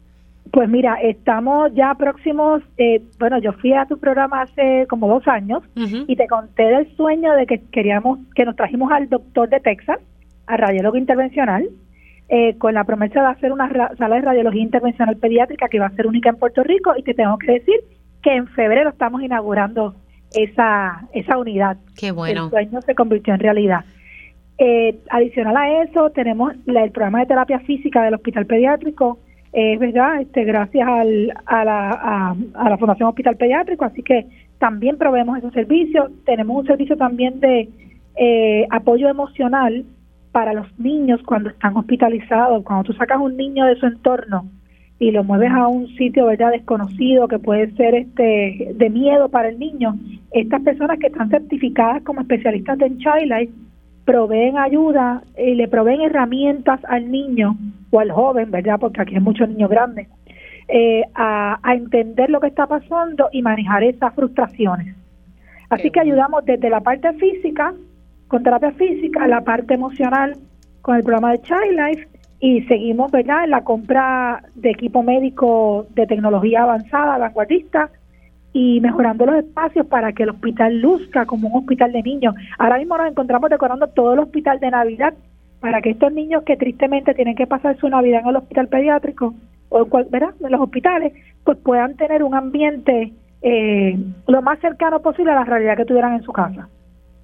Pues 0.52 0.68
mira, 0.68 0.94
estamos 1.02 1.72
ya 1.74 1.94
próximos, 1.94 2.62
eh, 2.76 3.02
bueno, 3.18 3.38
yo 3.38 3.52
fui 3.54 3.72
a 3.72 3.86
tu 3.86 3.98
programa 3.98 4.42
hace 4.42 4.86
como 4.88 5.08
dos 5.08 5.26
años 5.28 5.62
y 5.74 6.16
te 6.16 6.26
conté 6.26 6.64
del 6.64 6.96
sueño 6.96 7.34
de 7.34 7.46
que 7.46 7.60
queríamos, 7.70 8.20
que 8.34 8.44
nos 8.44 8.56
trajimos 8.56 8.90
al 8.92 9.08
doctor 9.08 9.48
de 9.48 9.60
Texas, 9.60 9.98
a 10.46 10.56
radiólogo 10.56 10.96
intervencional, 10.96 11.68
eh, 12.28 12.56
con 12.58 12.74
la 12.74 12.84
promesa 12.84 13.20
de 13.20 13.26
hacer 13.28 13.52
una 13.52 13.68
sala 13.96 14.16
de 14.16 14.22
radiología 14.22 14.62
intervencional 14.62 15.16
pediátrica 15.16 15.68
que 15.68 15.80
va 15.80 15.86
a 15.86 15.96
ser 15.96 16.06
única 16.06 16.30
en 16.30 16.36
Puerto 16.36 16.62
Rico 16.62 16.94
y 16.96 17.02
te 17.02 17.14
tengo 17.14 17.36
que 17.38 17.52
decir 17.52 17.80
que 18.22 18.34
en 18.34 18.46
febrero 18.48 18.90
estamos 18.90 19.22
inaugurando 19.22 19.94
esa, 20.32 21.08
esa 21.12 21.38
unidad. 21.38 21.78
Qué 21.96 22.10
bueno. 22.12 22.44
El 22.44 22.50
sueño 22.50 22.82
se 22.82 22.94
convirtió 22.94 23.34
en 23.34 23.40
realidad. 23.40 23.84
Eh, 24.58 24.98
adicional 25.10 25.56
a 25.56 25.82
eso, 25.82 26.10
tenemos 26.10 26.52
el 26.66 26.90
programa 26.90 27.20
de 27.20 27.26
terapia 27.26 27.60
física 27.60 28.02
del 28.02 28.14
Hospital 28.14 28.46
Pediátrico, 28.46 29.20
es 29.52 29.78
verdad, 29.78 30.20
este, 30.20 30.44
gracias 30.44 30.86
al, 30.86 31.32
a, 31.46 31.64
la, 31.64 32.36
a, 32.54 32.68
la 32.68 32.76
Fundación 32.76 33.08
Hospital 33.08 33.36
Pediátrico, 33.36 33.84
así 33.84 34.02
que 34.02 34.26
también 34.58 34.98
proveemos 34.98 35.38
esos 35.38 35.52
servicios. 35.52 36.10
Tenemos 36.24 36.58
un 36.58 36.66
servicio 36.66 36.96
también 36.96 37.40
de 37.40 37.68
eh, 38.16 38.66
apoyo 38.70 39.08
emocional 39.08 39.84
para 40.32 40.52
los 40.52 40.66
niños 40.78 41.20
cuando 41.24 41.50
están 41.50 41.76
hospitalizados. 41.76 42.62
Cuando 42.64 42.84
tú 42.84 42.92
sacas 42.92 43.18
un 43.20 43.36
niño 43.36 43.64
de 43.64 43.76
su 43.76 43.86
entorno 43.86 44.46
y 44.98 45.12
lo 45.12 45.24
mueves 45.24 45.52
a 45.52 45.68
un 45.68 45.86
sitio 45.96 46.26
verdad 46.26 46.50
desconocido 46.50 47.28
que 47.28 47.38
puede 47.38 47.70
ser 47.76 47.94
este 47.94 48.72
de 48.74 48.90
miedo 48.90 49.28
para 49.28 49.48
el 49.48 49.58
niño, 49.58 49.96
estas 50.32 50.60
personas 50.62 50.98
que 50.98 51.06
están 51.06 51.30
certificadas 51.30 52.02
como 52.02 52.20
especialistas 52.20 52.80
en 52.80 52.98
Child 52.98 53.32
Life 53.32 53.52
proveen 54.08 54.56
ayuda 54.56 55.22
y 55.36 55.54
le 55.54 55.68
proveen 55.68 56.00
herramientas 56.00 56.80
al 56.88 57.10
niño 57.10 57.58
o 57.90 58.00
al 58.00 58.10
joven, 58.10 58.50
¿verdad? 58.50 58.78
Porque 58.80 59.02
aquí 59.02 59.14
hay 59.16 59.20
muchos 59.20 59.50
niños 59.50 59.68
grandes, 59.68 60.08
eh, 60.66 61.02
a, 61.14 61.58
a 61.62 61.74
entender 61.74 62.30
lo 62.30 62.40
que 62.40 62.46
está 62.46 62.66
pasando 62.66 63.28
y 63.32 63.42
manejar 63.42 63.84
esas 63.84 64.14
frustraciones. 64.14 64.96
Así 65.68 65.90
que 65.90 66.00
ayudamos 66.00 66.42
desde 66.46 66.70
la 66.70 66.80
parte 66.80 67.12
física, 67.12 67.74
con 68.28 68.42
terapia 68.42 68.72
física, 68.72 69.28
la 69.28 69.42
parte 69.42 69.74
emocional 69.74 70.38
con 70.80 70.96
el 70.96 71.02
programa 71.02 71.32
de 71.32 71.42
Child 71.42 71.78
Life 71.78 72.08
y 72.40 72.62
seguimos 72.62 73.12
verdad 73.12 73.44
en 73.44 73.50
la 73.50 73.62
compra 73.62 74.42
de 74.54 74.70
equipo 74.70 75.02
médico 75.02 75.86
de 75.90 76.06
tecnología 76.06 76.62
avanzada, 76.62 77.18
vanguardista 77.18 77.90
y 78.52 78.80
mejorando 78.80 79.26
los 79.26 79.36
espacios 79.36 79.86
para 79.86 80.12
que 80.12 80.22
el 80.22 80.30
hospital 80.30 80.80
luzca 80.80 81.26
como 81.26 81.48
un 81.48 81.58
hospital 81.60 81.92
de 81.92 82.02
niños. 82.02 82.34
Ahora 82.58 82.78
mismo 82.78 82.96
nos 82.96 83.10
encontramos 83.10 83.50
decorando 83.50 83.86
todo 83.88 84.14
el 84.14 84.20
hospital 84.20 84.58
de 84.60 84.70
Navidad 84.70 85.14
para 85.60 85.82
que 85.82 85.90
estos 85.90 86.12
niños 86.12 86.44
que 86.44 86.56
tristemente 86.56 87.14
tienen 87.14 87.34
que 87.34 87.46
pasar 87.46 87.78
su 87.78 87.88
Navidad 87.88 88.20
en 88.22 88.28
el 88.28 88.36
hospital 88.36 88.68
pediátrico 88.68 89.34
o 89.68 89.98
en, 89.98 90.10
¿verdad? 90.10 90.34
en 90.40 90.52
los 90.52 90.60
hospitales, 90.60 91.12
pues 91.44 91.58
puedan 91.58 91.96
tener 91.96 92.22
un 92.22 92.34
ambiente 92.34 93.12
eh, 93.42 93.98
lo 94.26 94.42
más 94.42 94.58
cercano 94.60 95.00
posible 95.00 95.32
a 95.32 95.36
la 95.36 95.44
realidad 95.44 95.76
que 95.76 95.84
tuvieran 95.84 96.14
en 96.14 96.22
su 96.22 96.32
casa. 96.32 96.68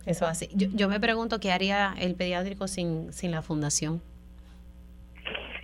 Eso 0.07 0.27
así. 0.27 0.49
Yo, 0.55 0.69
yo 0.75 0.89
me 0.89 1.01
pregunto 1.01 1.41
qué 1.41 1.51
haría 1.51 1.95
el 1.99 2.15
pediátrico 2.15 2.69
sin, 2.69 3.13
sin 3.13 3.31
la 3.31 3.41
fundación. 3.41 4.03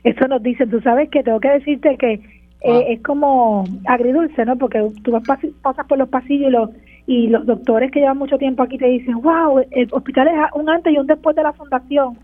Eso 0.03 0.27
nos 0.29 0.43
dicen, 0.43 0.71
tú 0.71 0.81
sabes 0.81 1.11
que 1.11 1.23
tengo 1.23 1.41
que 1.41 1.51
decirte 1.51 1.97
que 1.99 2.21
eh, 2.63 2.87
es 2.89 3.03
como 3.03 3.65
agridulce, 3.87 4.45
¿no? 4.45 4.57
Porque 4.57 4.87
tú 5.03 5.13
vas, 5.13 5.23
pasas 5.63 5.87
por 5.87 5.99
los 5.99 6.09
pasillos 6.09 6.49
y 6.49 6.51
los, 6.51 6.71
y 7.07 7.27
los 7.29 7.47
doctores 7.47 7.91
que 7.91 8.01
llevan 8.01 8.19
mucho 8.19 8.39
tiempo 8.39 8.63
aquí 8.63 8.77
te 8.77 8.87
dicen, 8.87 9.21
wow, 9.23 9.65
el 9.71 9.89
hospital 9.93 10.29
es 10.29 10.35
un 10.55 10.69
antes 10.69 10.93
y 10.93 10.99
un 10.99 11.07
después 11.07 11.35
de 11.37 11.43
la 11.43 11.53
fundación. 11.53 12.19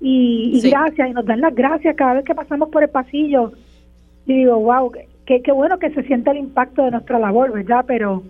Y, 0.00 0.60
gracias, 0.68 1.08
y 1.08 1.12
nos 1.12 1.24
dan 1.24 1.40
las 1.40 1.54
gracias 1.54 1.96
cada 1.96 2.14
vez 2.14 2.24
que 2.24 2.34
pasamos 2.34 2.68
por 2.70 2.82
el 2.82 2.90
pasillo. 2.90 3.52
Y 4.26 4.34
digo, 4.34 4.58
wow, 4.58 4.92
qué, 5.26 5.42
qué 5.42 5.52
bueno 5.52 5.78
que 5.78 5.90
se 5.90 6.02
sienta 6.04 6.30
el 6.30 6.38
impacto 6.38 6.84
de 6.84 6.92
nuestra 6.92 7.18
labor, 7.18 7.52
¿verdad? 7.52 7.84
Pero, 7.86 8.22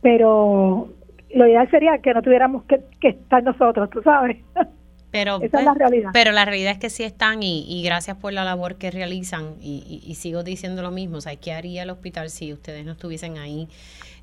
pero 0.00 0.88
lo 1.34 1.46
ideal 1.46 1.70
sería 1.70 1.98
que 1.98 2.14
no 2.14 2.22
tuviéramos 2.22 2.64
que, 2.64 2.80
que 3.00 3.08
estar 3.08 3.42
nosotros, 3.42 3.90
tú 3.90 4.02
sabes. 4.02 4.38
Pero, 5.14 5.40
Esa 5.40 5.60
es 5.60 5.64
la 5.64 5.74
realidad. 5.74 6.10
Pero 6.12 6.32
la 6.32 6.44
realidad 6.44 6.72
es 6.72 6.78
que 6.80 6.90
sí 6.90 7.04
están 7.04 7.40
y, 7.40 7.82
gracias 7.84 8.16
por 8.16 8.32
la 8.32 8.42
labor 8.42 8.74
que 8.78 8.90
realizan 8.90 9.54
y, 9.60 10.12
sigo 10.16 10.42
diciendo 10.42 10.82
lo 10.82 10.90
mismo, 10.90 11.18
o 11.18 11.20
sea, 11.20 11.36
¿qué 11.36 11.52
haría 11.52 11.84
el 11.84 11.90
hospital 11.90 12.30
si 12.30 12.52
ustedes 12.52 12.84
no 12.84 12.92
estuviesen 12.92 13.38
ahí? 13.38 13.68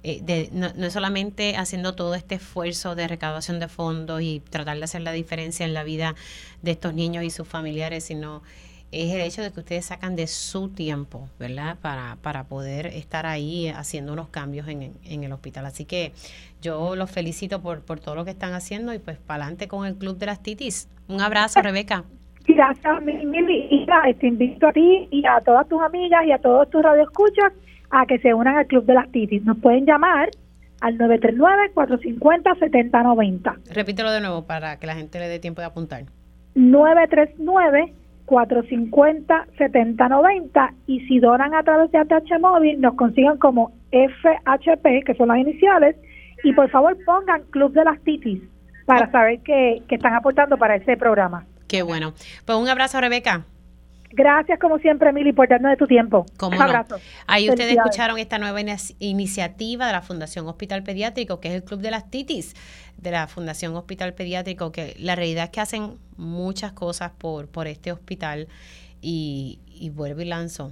Eh, 0.03 0.19
de, 0.21 0.49
no, 0.51 0.67
no 0.75 0.91
solamente 0.91 1.55
haciendo 1.55 1.95
todo 1.95 2.13
este 2.13 2.35
esfuerzo 2.35 2.93
de 2.95 3.07
recaudación 3.07 3.61
de 3.61 3.69
fondos 3.69 4.21
y 4.21 4.41
tratar 4.49 4.79
de 4.79 4.83
hacer 4.83 4.99
la 4.99 5.13
diferencia 5.13 5.65
en 5.65 5.73
la 5.73 5.85
vida 5.85 6.13
de 6.61 6.71
estos 6.71 6.93
niños 6.93 7.23
y 7.23 7.29
sus 7.29 7.47
familiares, 7.47 8.03
sino 8.03 8.41
es 8.91 9.13
el 9.13 9.21
hecho 9.21 9.41
de 9.41 9.51
que 9.51 9.61
ustedes 9.61 9.85
sacan 9.85 10.15
de 10.15 10.27
su 10.27 10.69
tiempo, 10.69 11.29
¿verdad? 11.39 11.77
Para, 11.81 12.17
para 12.21 12.43
poder 12.43 12.87
estar 12.87 13.25
ahí 13.25 13.69
haciendo 13.69 14.13
unos 14.13 14.29
cambios 14.29 14.67
en, 14.67 14.93
en 15.03 15.23
el 15.23 15.31
hospital. 15.31 15.65
Así 15.65 15.85
que 15.85 16.11
yo 16.61 16.95
los 16.95 17.09
felicito 17.09 17.61
por, 17.61 17.81
por 17.81 17.99
todo 17.99 18.15
lo 18.15 18.25
que 18.25 18.31
están 18.31 18.53
haciendo 18.53 18.93
y 18.93 18.99
pues 18.99 19.17
para 19.17 19.43
adelante 19.43 19.67
con 19.67 19.85
el 19.85 19.95
Club 19.95 20.17
de 20.17 20.25
las 20.25 20.43
Titis. 20.43 20.89
Un 21.07 21.21
abrazo, 21.21 21.61
Rebeca. 21.61 22.03
Gracias, 22.45 23.01
Mili. 23.03 23.67
Y 23.71 23.85
te 24.15 24.27
invito 24.27 24.67
a 24.67 24.73
ti 24.73 25.07
y 25.11 25.25
a 25.25 25.39
todas 25.41 25.67
tus 25.67 25.81
amigas 25.81 26.25
y 26.25 26.31
a 26.31 26.39
todos 26.39 26.69
tus 26.69 26.81
radioescuchas 26.81 27.53
a 27.91 28.05
que 28.05 28.19
se 28.19 28.33
unan 28.33 28.57
al 28.57 28.67
Club 28.67 28.85
de 28.85 28.93
las 28.93 29.11
Titis. 29.11 29.43
Nos 29.43 29.57
pueden 29.59 29.85
llamar 29.85 30.29
al 30.81 30.97
939-450-7090. 30.97 33.73
Repítelo 33.73 34.11
de 34.11 34.21
nuevo 34.21 34.45
para 34.45 34.79
que 34.79 34.87
la 34.87 34.95
gente 34.95 35.19
le 35.19 35.27
dé 35.27 35.39
tiempo 35.39 35.59
de 35.61 35.67
apuntar. 35.67 36.05
939 36.55 37.93
450-7090 38.31 40.73
y 40.87 41.01
si 41.01 41.19
donan 41.19 41.53
a 41.53 41.63
través 41.63 41.91
de 41.91 41.97
ATH 41.97 42.39
Móvil 42.39 42.79
nos 42.79 42.95
consigan 42.95 43.37
como 43.37 43.73
FHP, 43.91 45.03
que 45.05 45.13
son 45.15 45.27
las 45.27 45.39
iniciales, 45.39 45.97
y 46.43 46.53
por 46.53 46.69
favor 46.69 46.97
pongan 47.05 47.43
Club 47.51 47.73
de 47.73 47.83
las 47.83 48.01
Titis 48.01 48.41
para 48.85 49.11
saber 49.11 49.41
que, 49.41 49.83
están 49.89 50.15
aportando 50.15 50.57
para 50.57 50.77
ese 50.77 50.95
programa. 50.97 51.45
Qué 51.67 51.83
bueno. 51.83 52.13
Pues 52.45 52.57
un 52.57 52.69
abrazo, 52.69 53.01
Rebeca. 53.01 53.45
Gracias, 54.13 54.59
como 54.59 54.77
siempre, 54.79 55.11
Mili, 55.13 55.33
por 55.33 55.47
darnos 55.47 55.71
de 55.71 55.77
tu 55.77 55.87
tiempo. 55.87 56.25
un 56.41 56.61
abrazo. 56.61 56.97
Ahí 57.27 57.49
ustedes 57.49 57.77
escucharon 57.77 58.17
esta 58.17 58.37
nueva 58.37 58.59
iniciativa 58.99 59.87
de 59.87 59.93
la 59.93 60.01
Fundación 60.01 60.47
Hospital 60.47 60.83
Pediátrico, 60.83 61.39
que 61.39 61.49
es 61.49 61.53
el 61.55 61.63
Club 61.63 61.81
de 61.81 61.91
las 61.91 62.09
Titis 62.09 62.55
de 62.97 63.11
la 63.11 63.27
Fundación 63.27 63.75
Hospital 63.75 64.13
Pediátrico, 64.13 64.71
que 64.71 64.95
la 64.99 65.15
realidad 65.15 65.45
es 65.45 65.49
que 65.51 65.61
hacen 65.61 65.97
muchas 66.17 66.73
cosas 66.73 67.11
por, 67.17 67.47
por 67.47 67.67
este 67.67 67.91
hospital 67.91 68.47
y, 69.01 69.59
y 69.67 69.89
vuelvo 69.89 70.21
y 70.21 70.25
lanzo 70.25 70.71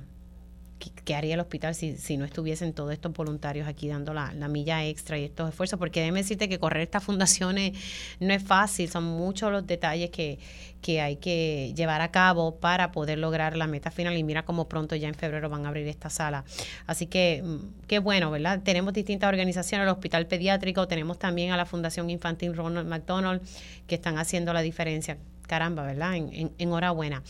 ¿qué, 0.80 1.16
haría 1.16 1.34
el 1.34 1.40
hospital 1.40 1.76
si, 1.76 1.98
si, 1.98 2.18
no 2.18 2.26
estuviesen 2.26 2.74
todos 2.74 2.92
estos 2.94 3.14
voluntarios 3.14 3.68
aquí 3.68 3.88
dando 3.88 4.14
la, 4.14 4.32
milla 4.48 4.86
extra 4.86 5.18
y 5.18 5.26
estos 5.26 5.50
esfuerzos? 5.50 5.78
Porque 5.78 6.00
déjeme 6.00 6.20
decirte 6.20 6.48
que 6.48 6.58
correr 6.58 6.84
estas 6.84 7.04
fundaciones 7.04 7.78
no 8.20 8.34
es 8.34 8.42
fácil, 8.42 8.90
son 8.90 9.04
muchos 9.04 9.52
los 9.52 9.68
detalles 9.68 10.10
que, 10.10 10.40
que 10.82 11.02
hay 11.02 11.18
que 11.18 11.74
llevar 11.76 12.02
a 12.02 12.12
cabo 12.12 12.56
para 12.56 12.92
poder 12.92 13.18
lograr 13.18 13.58
la 13.58 13.68
meta 13.68 13.92
final 13.92 14.18
y 14.18 14.24
mira 14.24 14.44
cómo 14.44 14.68
pronto 14.68 14.96
ya 14.96 15.08
en 15.08 15.16
febrero 15.16 15.50
van 15.50 15.66
a 15.66 15.70
abrir 15.70 15.88
esta 15.88 16.10
sala. 16.10 16.46
Así 16.88 17.08
que 17.08 17.42
mm, 17.44 17.88
qué 17.88 18.00
bueno, 18.00 18.32
¿verdad? 18.32 18.62
Tenemos 18.64 18.94
distintas 18.94 19.28
organizaciones, 19.28 19.86
el 19.86 19.92
Hospital 19.92 20.28
Pediátrico, 20.28 20.88
tenemos 20.88 21.20
también 21.20 21.52
a 21.52 21.58
la 21.58 21.66
Fundación 21.66 22.10
Infantil 22.10 22.56
Ronald 22.56 22.88
McDonald 22.88 23.42
que 23.88 23.96
están 23.96 24.18
haciendo 24.18 24.54
la 24.54 24.62
diferencia. 24.62 25.18
Caramba, 25.48 25.84
¿verdad? 25.84 26.16
En, 26.16 26.30
en, 26.32 26.52
enhorabuena. 26.60 27.24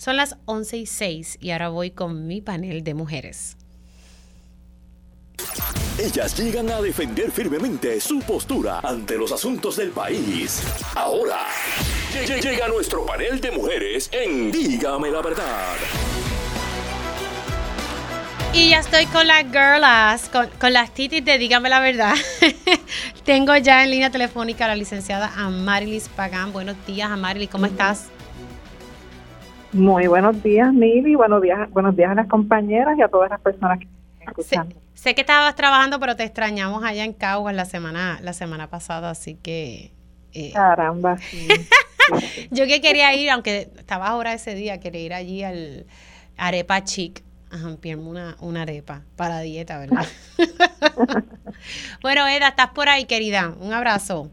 Son 0.00 0.16
las 0.16 0.36
11 0.46 0.78
y 0.78 0.86
6 0.86 1.38
y 1.42 1.50
ahora 1.50 1.68
voy 1.68 1.90
con 1.90 2.26
mi 2.26 2.40
panel 2.40 2.82
de 2.82 2.94
mujeres. 2.94 3.58
Ellas 5.98 6.34
llegan 6.38 6.70
a 6.70 6.80
defender 6.80 7.30
firmemente 7.30 8.00
su 8.00 8.20
postura 8.20 8.80
ante 8.82 9.18
los 9.18 9.30
asuntos 9.30 9.76
del 9.76 9.90
país. 9.90 10.62
Ahora, 10.94 11.40
llega 12.14 12.66
nuestro 12.68 13.04
panel 13.04 13.42
de 13.42 13.50
mujeres 13.50 14.08
en 14.10 14.50
Dígame 14.50 15.10
la 15.10 15.20
verdad. 15.20 15.76
Y 18.54 18.70
ya 18.70 18.80
estoy 18.80 19.04
con 19.04 19.26
las 19.26 19.42
girlas, 19.42 20.30
con, 20.30 20.72
las 20.72 20.94
titis 20.94 21.22
de 21.22 21.36
Dígame 21.36 21.68
la 21.68 21.80
verdad. 21.80 22.14
Tengo 23.26 23.54
ya 23.58 23.84
en 23.84 23.90
línea 23.90 24.08
telefónica 24.08 24.64
a 24.64 24.68
la 24.68 24.76
licenciada 24.76 25.30
Amarilis 25.36 26.08
Pagán. 26.08 26.54
Buenos 26.54 26.76
días, 26.86 27.10
Amarilis, 27.10 27.50
¿cómo 27.50 27.66
estás? 27.66 28.06
Muy 29.72 30.08
buenos 30.08 30.42
días, 30.42 30.72
Mili. 30.72 31.14
Buenos 31.14 31.40
días, 31.42 31.70
buenos 31.70 31.96
días 31.96 32.10
a 32.10 32.14
las 32.14 32.26
compañeras 32.26 32.98
y 32.98 33.02
a 33.02 33.08
todas 33.08 33.30
las 33.30 33.40
personas 33.40 33.78
que 33.78 33.84
están 33.84 34.28
escuchando. 34.28 34.76
Sé, 34.94 35.14
que 35.14 35.20
estabas 35.20 35.54
trabajando, 35.54 36.00
pero 36.00 36.16
te 36.16 36.24
extrañamos 36.24 36.82
allá 36.82 37.04
en 37.04 37.12
Caguas 37.12 37.54
la 37.54 37.64
semana, 37.64 38.18
la 38.22 38.32
semana 38.32 38.68
pasada, 38.68 39.10
así 39.10 39.36
que. 39.36 39.92
Eh, 40.32 40.52
Caramba. 40.52 41.16
Yo 42.50 42.66
que 42.66 42.80
quería 42.80 43.14
ir, 43.14 43.30
aunque 43.30 43.70
estaba 43.76 44.08
ahora 44.08 44.32
ese 44.32 44.54
día, 44.54 44.80
quería 44.80 45.02
ir 45.02 45.14
allí 45.14 45.44
al 45.44 45.86
Arepa 46.36 46.82
Chic 46.82 47.22
a 47.52 47.58
jampiarme 47.58 48.04
una, 48.04 48.36
una 48.40 48.62
arepa 48.62 49.02
para 49.16 49.40
dieta, 49.40 49.78
¿verdad? 49.78 50.06
bueno, 52.02 52.26
Eda, 52.28 52.48
estás 52.48 52.70
por 52.70 52.88
ahí, 52.88 53.04
querida. 53.06 53.54
Un 53.60 53.72
abrazo. 53.72 54.30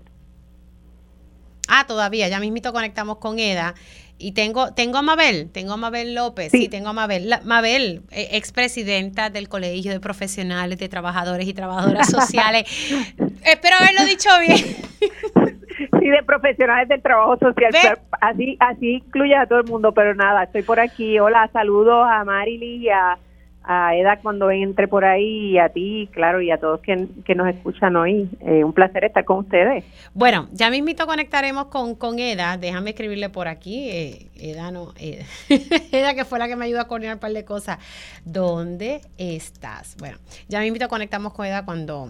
Ah, 1.67 1.85
todavía, 1.85 2.27
ya 2.29 2.39
mismito 2.39 2.71
conectamos 2.73 3.17
con 3.17 3.39
Eda. 3.39 3.75
Y 4.19 4.31
tengo, 4.31 4.73
tengo 4.73 4.97
a 4.97 5.01
Mabel, 5.03 5.51
tengo 5.51 5.73
a 5.73 5.77
Mabel 5.77 6.15
López, 6.15 6.51
sí, 6.51 6.69
tengo 6.69 6.89
a 6.89 6.93
Mabel. 6.93 7.29
Mabel, 7.45 8.01
eh, 8.11 8.29
expresidenta 8.31 9.29
del 9.29 9.47
Colegio 9.47 9.91
de 9.91 9.99
Profesionales 9.99 10.79
de 10.79 10.89
Trabajadores 10.89 11.47
y 11.47 11.53
Trabajadoras 11.53 12.09
Sociales. 12.09 12.63
Espero 13.45 13.75
haberlo 13.79 14.05
dicho 14.05 14.29
bien. 14.39 14.57
sí, 15.99 16.09
de 16.09 16.23
profesionales 16.25 16.89
del 16.89 17.01
trabajo 17.01 17.37
social. 17.37 17.71
Así, 18.19 18.57
así 18.59 18.93
incluye 18.95 19.35
a 19.35 19.45
todo 19.45 19.59
el 19.59 19.65
mundo, 19.67 19.91
pero 19.93 20.15
nada, 20.15 20.43
estoy 20.43 20.63
por 20.63 20.79
aquí. 20.79 21.19
Hola, 21.19 21.49
saludos 21.53 22.07
a 22.09 22.23
Marily 22.23 22.77
y 22.77 22.89
a 22.89 23.19
a 23.67 23.93
Eda 23.95 24.19
cuando 24.21 24.49
entre 24.49 24.87
por 24.87 25.03
ahí 25.03 25.51
y 25.51 25.57
a 25.57 25.67
ti, 25.67 26.09
claro, 26.13 26.41
y 26.41 26.51
a 26.51 26.57
todos 26.57 26.79
que, 26.79 27.07
que 27.25 27.35
nos 27.35 27.49
escuchan 27.49 27.97
hoy. 27.97 28.29
Eh, 28.39 28.63
un 28.63 28.71
placer 28.71 29.03
estar 29.03 29.25
con 29.25 29.39
ustedes. 29.39 29.83
Bueno, 30.13 30.47
ya 30.53 30.69
mismito 30.69 31.05
conectaremos 31.05 31.65
con, 31.65 31.95
con 31.95 32.17
Eda. 32.17 32.55
Déjame 32.55 32.91
escribirle 32.91 33.29
por 33.29 33.49
aquí. 33.49 33.89
Eh, 33.89 34.29
Eda 34.35 34.71
no, 34.71 34.93
Eda. 34.97 35.25
Eda 35.91 36.13
que 36.13 36.23
fue 36.23 36.39
la 36.39 36.47
que 36.47 36.55
me 36.55 36.65
ayudó 36.65 36.79
a 36.79 36.87
coordinar 36.87 37.15
un 37.15 37.19
par 37.19 37.33
de 37.33 37.43
cosas. 37.43 37.77
¿Dónde 38.23 39.01
estás? 39.17 39.97
Bueno, 39.99 40.17
ya 40.47 40.61
mismito 40.61 40.87
conectamos 40.87 41.33
con 41.33 41.45
Eda 41.45 41.65
cuando 41.65 42.09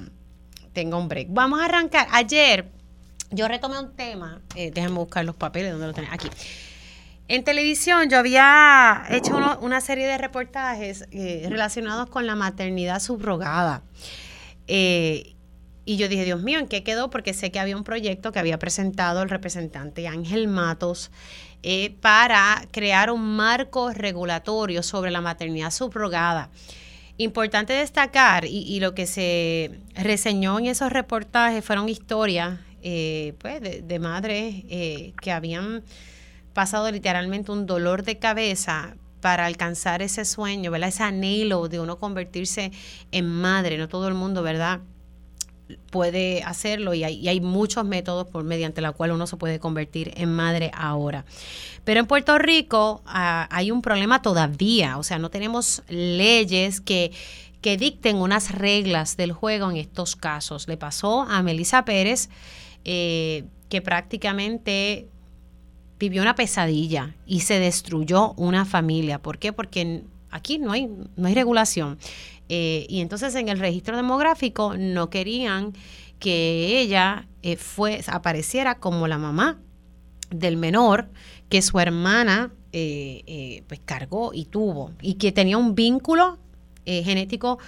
tenga 0.73 0.95
un 0.95 1.07
break. 1.07 1.29
Vamos 1.31 1.59
a 1.59 1.65
arrancar. 1.65 2.05
Ayer 2.11 2.65
yo 3.31 3.47
retomé 3.47 3.79
un 3.79 3.95
tema. 3.95 4.41
Eh, 4.55 4.69
déjame 4.71 4.95
buscar 4.95 5.25
los 5.25 5.35
papeles. 5.35 5.71
¿Dónde 5.71 5.87
lo 5.87 5.93
tenés? 5.93 6.11
Aquí 6.13 6.29
En 7.29 7.43
televisión 7.43 8.09
yo 8.09 8.19
había 8.19 9.03
hecho 9.09 9.37
una 9.59 9.81
serie 9.81 10.07
de 10.07 10.17
reportajes 10.17 11.07
eh, 11.11 11.45
relacionados 11.49 12.09
con 12.09 12.25
la 12.25 12.35
maternidad 12.35 13.01
subrogada. 13.01 13.83
Eh, 14.67 15.35
y 15.83 15.97
yo 15.97 16.07
dije, 16.07 16.23
Dios 16.23 16.41
mío, 16.41 16.59
¿en 16.59 16.67
qué 16.67 16.83
quedó? 16.83 17.09
Porque 17.09 17.33
sé 17.33 17.51
que 17.51 17.59
había 17.59 17.75
un 17.75 17.83
proyecto 17.83 18.31
que 18.31 18.39
había 18.39 18.57
presentado 18.59 19.21
el 19.21 19.29
representante 19.29 20.07
Ángel 20.07 20.47
Matos 20.47 21.11
eh, 21.63 21.95
para 22.01 22.65
crear 22.71 23.11
un 23.11 23.35
marco 23.35 23.91
regulatorio 23.91 24.81
sobre 24.81 25.11
la 25.11 25.19
maternidad 25.19 25.71
subrogada. 25.71 26.49
Importante 27.17 27.73
destacar, 27.73 28.45
y, 28.45 28.79
lo 28.79 28.93
que 28.93 29.07
se 29.07 29.79
reseñó 29.95 30.59
en 30.59 30.67
esos 30.67 30.93
reportajes 30.93 31.65
fueron 31.65 31.89
historias 31.89 32.59
pues, 32.81 33.59
de, 33.59 33.81
de 33.83 33.99
madres 33.99 34.63
que 34.65 35.31
habían 35.31 35.83
pasado 36.57 36.91
literalmente 36.91 37.51
un 37.51 37.67
dolor 37.67 38.01
de 38.01 38.17
cabeza 38.17 38.95
para 39.21 39.45
alcanzar 39.45 40.01
ese 40.01 40.25
sueño, 40.25 40.71
¿verdad? 40.71 40.89
Ese 40.89 41.03
anhelo 41.03 41.67
de 41.67 41.79
uno 41.79 41.99
convertirse 41.99 42.71
en 43.11 43.29
madre. 43.29 43.77
No 43.77 43.87
todo 43.87 44.07
el 44.07 44.15
mundo, 44.15 44.41
¿verdad? 44.41 44.79
puede 45.91 46.41
hacerlo 46.43 46.93
y 46.93 47.03
hay, 47.03 47.41
muchos 47.41 47.85
métodos 47.85 48.25
por 48.25 48.43
mediante 48.43 48.81
los 48.81 48.95
cuales 48.95 49.15
uno 49.15 49.27
se 49.27 49.37
puede 49.37 49.59
convertir 49.59 50.13
en 50.15 50.33
madre 50.33 50.71
ahora. 50.73 51.25
Pero 51.83 51.99
en 51.99 52.07
Puerto 52.07 52.39
Rico 52.39 53.03
ah, 53.05 53.47
hay 53.51 53.69
un 53.69 53.83
problema 53.83 54.23
todavía, 54.23 54.97
o 54.97 55.03
sea, 55.03 55.19
no 55.19 55.29
tenemos 55.29 55.83
leyes 55.89 56.81
que, 56.81 57.11
que 57.61 57.77
dicten 57.77 58.15
unas 58.15 58.55
reglas 58.55 59.15
del 59.15 59.31
juego 59.31 59.69
en 59.69 59.77
estos 59.77 60.15
casos. 60.15 60.67
Le 60.67 60.77
pasó 60.77 61.21
a 61.23 61.43
Melissa 61.43 61.85
Pérez, 61.85 62.29
eh, 62.83 63.43
que 63.69 63.81
prácticamente 63.81 65.09
vivió 65.99 66.21
una 66.21 66.35
pesadilla 66.35 67.15
y 67.25 67.41
se 67.41 67.59
destruyó 67.59 68.33
una 68.33 68.65
familia. 68.65 69.19
¿Por 69.19 69.39
qué? 69.39 69.53
Porque 69.53 70.03
aquí 70.31 70.59
no 70.59 70.71
hay, 70.71 70.89
no 71.15 71.27
hay 71.27 71.33
regulación. 71.33 71.97
Eh, 72.49 72.85
y 72.89 73.01
entonces 73.01 73.35
en 73.35 73.49
el 73.49 73.59
registro 73.59 73.97
demográfico 73.97 74.75
no 74.77 75.09
querían 75.09 75.73
que 76.19 76.79
ella 76.79 77.27
eh, 77.43 77.57
fue, 77.57 78.01
apareciera 78.07 78.75
como 78.75 79.07
la 79.07 79.17
mamá 79.17 79.59
del 80.29 80.57
menor 80.57 81.09
que 81.49 81.61
su 81.61 81.79
hermana 81.79 82.51
eh, 82.73 83.63
pues 83.67 83.79
cargó 83.83 84.33
y 84.33 84.45
tuvo 84.45 84.91
y 85.01 85.15
que 85.15 85.31
tenía 85.31 85.57
un 85.57 85.73
vínculo 85.73 86.37
genético 86.85 87.59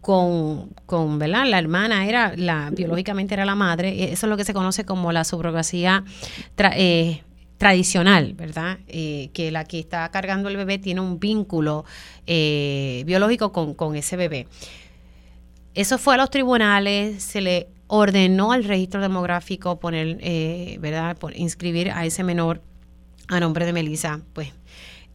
con, 0.00 0.70
con 0.86 1.18
¿verdad? 1.18 1.46
La 1.46 1.58
hermana 1.58 2.06
era, 2.06 2.34
la 2.36 2.70
biológicamente 2.70 3.34
era 3.34 3.44
la 3.44 3.54
madre, 3.54 3.90
e, 3.90 4.12
eso 4.12 4.26
es 4.26 4.30
lo 4.30 4.36
que 4.36 4.44
se 4.44 4.54
conoce 4.54 4.84
como 4.84 5.12
la 5.12 5.24
subrogacía 5.24 6.04
eh, 6.56 7.22
tradicional, 7.56 8.34
¿verdad? 8.34 8.78
Eh, 8.86 9.30
que 9.32 9.50
la 9.50 9.64
que 9.64 9.80
está 9.80 10.08
cargando 10.10 10.48
el 10.48 10.56
bebé 10.56 10.78
tiene 10.78 11.00
un 11.00 11.18
vínculo 11.18 11.84
eh, 12.26 13.02
biológico 13.06 13.52
con, 13.52 13.96
ese 13.96 14.16
bebé. 14.16 14.46
Eso 15.74 15.98
fue 15.98 16.14
a 16.14 16.16
los 16.16 16.30
tribunales, 16.30 17.22
se 17.22 17.40
le 17.40 17.68
ordenó 17.88 18.52
al 18.52 18.64
registro 18.64 19.00
demográfico 19.00 19.78
poner, 19.78 20.18
¿verdad? 20.80 21.16
inscribir 21.34 21.90
a 21.90 22.04
ese 22.04 22.22
menor 22.22 22.60
a 23.28 23.40
nombre 23.40 23.66
de 23.66 23.72
Melissa, 23.72 24.20
pues 24.32 24.52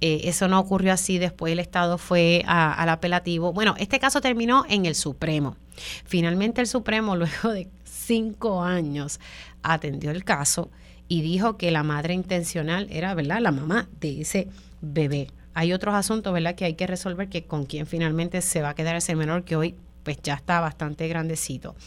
eh, 0.05 0.27
eso 0.27 0.49
no 0.49 0.59
ocurrió 0.59 0.91
así, 0.91 1.17
después 1.17 1.53
el 1.53 1.59
Estado 1.59 1.97
fue 1.97 2.43
al 2.45 2.89
apelativo. 2.89 3.53
Bueno, 3.53 3.73
este 3.79 3.99
caso 3.99 4.19
terminó 4.19 4.65
en 4.67 4.85
el 4.85 4.95
Supremo. 4.95 5.55
Finalmente 6.03 6.59
el 6.59 6.67
Supremo, 6.67 7.15
luego 7.15 7.53
de 7.53 7.69
cinco 7.85 8.63
años, 8.63 9.21
atendió 9.61 10.11
el 10.11 10.25
caso 10.25 10.69
y 11.07 11.21
dijo 11.21 11.55
que 11.55 11.71
la 11.71 11.83
madre 11.83 12.13
intencional 12.13 12.87
era, 12.91 13.13
¿verdad?, 13.13 13.39
la 13.39 13.53
mamá 13.53 13.87
de 14.01 14.19
ese 14.19 14.49
bebé. 14.81 15.29
Hay 15.53 15.71
otros 15.71 15.95
asuntos, 15.95 16.33
¿verdad?, 16.33 16.55
que 16.55 16.65
hay 16.65 16.73
que 16.73 16.85
resolver, 16.85 17.29
que 17.29 17.45
con 17.45 17.65
quién 17.65 17.87
finalmente 17.87 18.41
se 18.41 18.61
va 18.61 18.71
a 18.71 18.75
quedar 18.75 18.97
ese 18.97 19.15
menor 19.15 19.45
que 19.45 19.55
hoy 19.55 19.75
pues 20.03 20.17
ya 20.21 20.33
está 20.33 20.59
bastante 20.59 21.07
grandecito. 21.07 21.77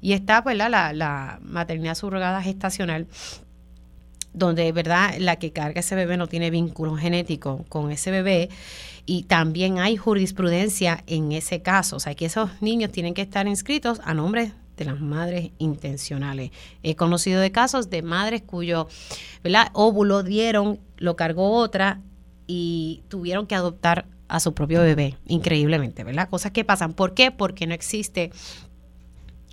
Y 0.00 0.12
está, 0.12 0.40
¿verdad?, 0.40 0.70
la, 0.70 0.92
la 0.92 1.40
maternidad 1.42 1.96
subrogada 1.96 2.40
gestacional 2.42 3.08
donde 4.36 4.70
verdad 4.70 5.14
la 5.18 5.36
que 5.36 5.50
carga 5.50 5.80
ese 5.80 5.96
bebé 5.96 6.16
no 6.16 6.28
tiene 6.28 6.50
vínculo 6.50 6.94
genético 6.94 7.64
con 7.68 7.90
ese 7.90 8.10
bebé 8.10 8.50
y 9.06 9.24
también 9.24 9.78
hay 9.78 9.96
jurisprudencia 9.96 11.02
en 11.06 11.32
ese 11.32 11.62
caso, 11.62 11.96
o 11.96 12.00
sea 12.00 12.14
que 12.14 12.26
esos 12.26 12.50
niños 12.60 12.92
tienen 12.92 13.14
que 13.14 13.22
estar 13.22 13.48
inscritos 13.48 14.00
a 14.04 14.14
nombre 14.14 14.52
de 14.76 14.84
las 14.84 15.00
madres 15.00 15.52
intencionales. 15.58 16.50
He 16.82 16.96
conocido 16.96 17.40
de 17.40 17.50
casos 17.50 17.88
de 17.88 18.02
madres 18.02 18.42
cuyo 18.42 18.88
¿verdad? 19.42 19.68
óvulo 19.72 20.22
dieron, 20.22 20.80
lo 20.98 21.16
cargó 21.16 21.52
otra 21.52 22.02
y 22.46 23.02
tuvieron 23.08 23.46
que 23.46 23.54
adoptar 23.54 24.06
a 24.28 24.38
su 24.40 24.52
propio 24.52 24.82
bebé, 24.82 25.16
increíblemente, 25.26 26.04
¿verdad? 26.04 26.28
Cosas 26.28 26.52
que 26.52 26.64
pasan. 26.64 26.92
¿Por 26.92 27.14
qué? 27.14 27.30
Porque 27.30 27.66
no 27.66 27.74
existe 27.74 28.32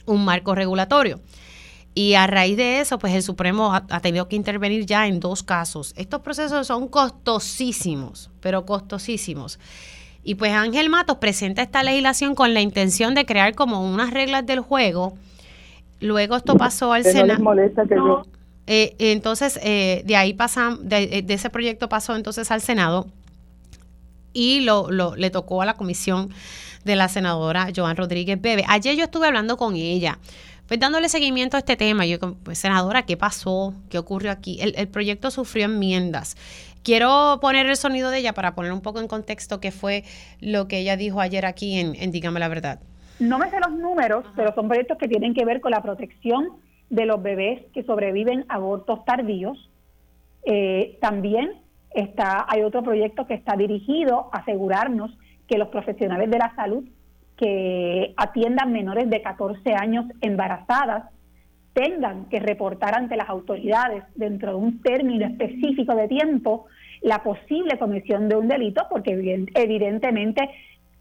un 0.06 0.26
marco 0.26 0.56
regulatorio. 0.56 1.22
Y 1.96 2.16
a 2.16 2.26
raíz 2.26 2.58
de 2.58 2.80
eso, 2.80 2.98
pues 2.98 3.14
el 3.14 3.22
Supremo 3.22 3.74
ha, 3.74 4.00
tenido 4.00 4.28
que 4.28 4.36
intervenir 4.36 4.86
ya 4.86 5.08
en 5.08 5.20
dos 5.20 5.44
casos. 5.44 5.94
Estos 5.96 6.22
procesos 6.22 6.66
son 6.66 6.88
costosísimos, 6.88 8.32
pero 8.40 8.66
costosísimos. 8.66 9.60
Y 10.24 10.36
pues 10.36 10.54
Ángel 10.54 10.90
Matos 10.90 11.18
presenta 11.18 11.62
esta 11.62 11.84
legislación 11.84 12.34
con 12.34 12.54
la 12.54 12.62
intención 12.62 13.14
de 13.14 13.26
crear 13.26 13.54
como 13.54 13.88
unas 13.88 14.12
reglas 14.12 14.46
del 14.46 14.62
juego. 14.62 15.14
Luego 16.00 16.36
esto 16.36 16.58
pasó 16.58 16.94
al 16.94 17.04
Senado. 17.04 17.44
Eh, 18.66 18.96
entonces, 18.98 19.60
eh, 19.62 20.04
de 20.06 20.16
ahí 20.16 20.34
pasan, 20.34 20.88
de, 20.88 21.22
de, 21.22 21.34
ese 21.34 21.50
proyecto 21.50 21.90
pasó 21.90 22.16
entonces 22.16 22.50
al 22.50 22.62
Senado 22.62 23.08
y 24.32 24.62
lo, 24.62 24.90
lo, 24.90 25.16
le 25.16 25.30
tocó 25.30 25.62
a 25.62 25.66
la 25.66 25.76
comisión 25.76 26.30
de 26.86 26.96
la 26.96 27.08
senadora 27.08 27.70
Joan 27.76 27.96
Rodríguez 27.96 28.42
Bebe. 28.42 28.66
Ayer 28.68 28.96
yo 28.96 29.06
estuve 29.06 29.28
hablando 29.28 29.58
con 29.58 29.76
ella 29.76 30.18
pues 30.74 30.80
dándole 30.80 31.08
seguimiento 31.08 31.56
a 31.56 31.60
este 31.60 31.76
tema, 31.76 32.04
yo 32.08 32.18
pues 32.44 32.58
senadora, 32.58 33.04
¿qué 33.04 33.16
pasó? 33.16 33.76
¿Qué 33.92 34.00
ocurrió 34.00 34.32
aquí? 34.32 34.58
El, 34.60 34.88
proyecto 34.88 35.30
sufrió 35.30 35.66
enmiendas. 35.66 36.36
Quiero 36.82 37.38
poner 37.40 37.68
el 37.68 37.76
sonido 37.76 38.10
de 38.10 38.18
ella 38.18 38.34
para 38.34 38.56
poner 38.56 38.72
un 38.72 38.82
poco 38.82 39.00
en 39.00 39.08
contexto 39.08 39.60
qué 39.60 39.70
fue 39.70 40.04
lo 40.42 40.68
que 40.68 40.80
ella 40.80 40.98
dijo 40.98 41.22
ayer 41.22 41.46
aquí 41.46 41.80
en, 41.80 42.12
Dígame 42.12 42.40
la 42.40 42.48
Verdad. 42.48 42.80
No 43.20 43.38
me 43.38 43.52
sé 43.52 43.60
los 43.60 43.72
números, 43.78 44.26
pero 44.36 44.52
son 44.56 44.68
proyectos 44.68 44.98
que 44.98 45.08
tienen 45.08 45.36
que 45.36 45.46
ver 45.46 45.62
con 45.62 45.70
la 45.70 45.84
protección 45.84 46.48
de 46.90 47.06
los 47.06 47.22
bebés 47.22 47.62
que 47.72 47.84
sobreviven 47.84 48.44
a 48.50 48.56
abortos 48.56 49.06
tardíos. 49.06 49.70
Eh, 50.44 50.98
también 51.02 51.52
está, 51.92 52.48
hay 52.50 52.64
otro 52.64 52.82
proyecto 52.82 53.28
que 53.28 53.36
está 53.36 53.56
dirigido 53.56 54.32
a 54.32 54.40
asegurarnos 54.40 55.12
que 55.48 55.60
los 55.60 55.68
profesionales 55.68 56.32
de 56.32 56.38
la 56.40 56.56
salud 56.56 56.84
que 57.38 58.14
atiendan 58.18 58.72
menores 58.72 59.10
de 59.10 59.22
14 59.22 59.74
años 59.74 60.06
embarazadas 60.22 61.06
tengan 61.74 62.26
que 62.26 62.40
reportar 62.40 62.96
ante 62.96 63.18
las 63.18 63.30
autoridades 63.30 64.04
dentro 64.16 64.52
de 64.52 64.58
un 64.58 64.82
término 64.82 65.26
específico 65.26 65.96
de 65.96 66.08
tiempo 66.08 66.68
la 67.02 67.22
posible 67.22 67.78
comisión 67.78 68.30
de 68.30 68.38
un 68.38 68.48
delito, 68.48 68.86
porque 68.90 69.46
evidentemente 69.56 70.50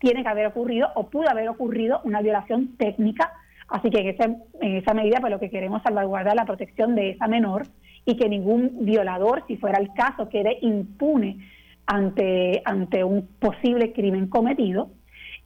tiene 0.01 0.23
que 0.23 0.29
haber 0.29 0.47
ocurrido 0.47 0.89
o 0.97 1.09
pudo 1.09 1.31
haber 1.31 1.49
ocurrido 1.49 2.01
una 2.05 2.21
violación 2.21 2.77
técnica. 2.77 3.33
Así 3.69 3.89
que 3.89 4.01
en, 4.01 4.09
ese, 4.09 4.25
en 4.61 4.77
esa 4.77 4.95
medida, 4.95 5.19
pues 5.21 5.31
lo 5.31 5.39
que 5.39 5.49
queremos 5.49 5.79
es 5.79 5.85
salvaguardar 5.85 6.35
la 6.35 6.45
protección 6.45 6.97
de 6.97 7.11
esa 7.11 7.29
menor 7.29 7.69
y 8.05 8.17
que 8.17 8.29
ningún 8.29 8.85
violador, 8.85 9.45
si 9.47 9.57
fuera 9.57 9.79
el 9.79 9.93
caso, 9.95 10.29
quede 10.29 10.59
impune 10.61 11.39
ante, 11.87 12.63
ante 12.65 13.05
un 13.05 13.29
posible 13.39 13.93
crimen 13.93 14.27
cometido. 14.27 14.91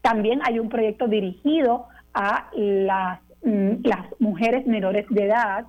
También 0.07 0.39
hay 0.45 0.61
un 0.61 0.69
proyecto 0.69 1.09
dirigido 1.09 1.87
a 2.15 2.49
las, 2.55 3.19
mm, 3.43 3.83
las 3.83 4.07
mujeres 4.21 4.65
menores 4.65 5.05
de 5.11 5.25
edad 5.25 5.65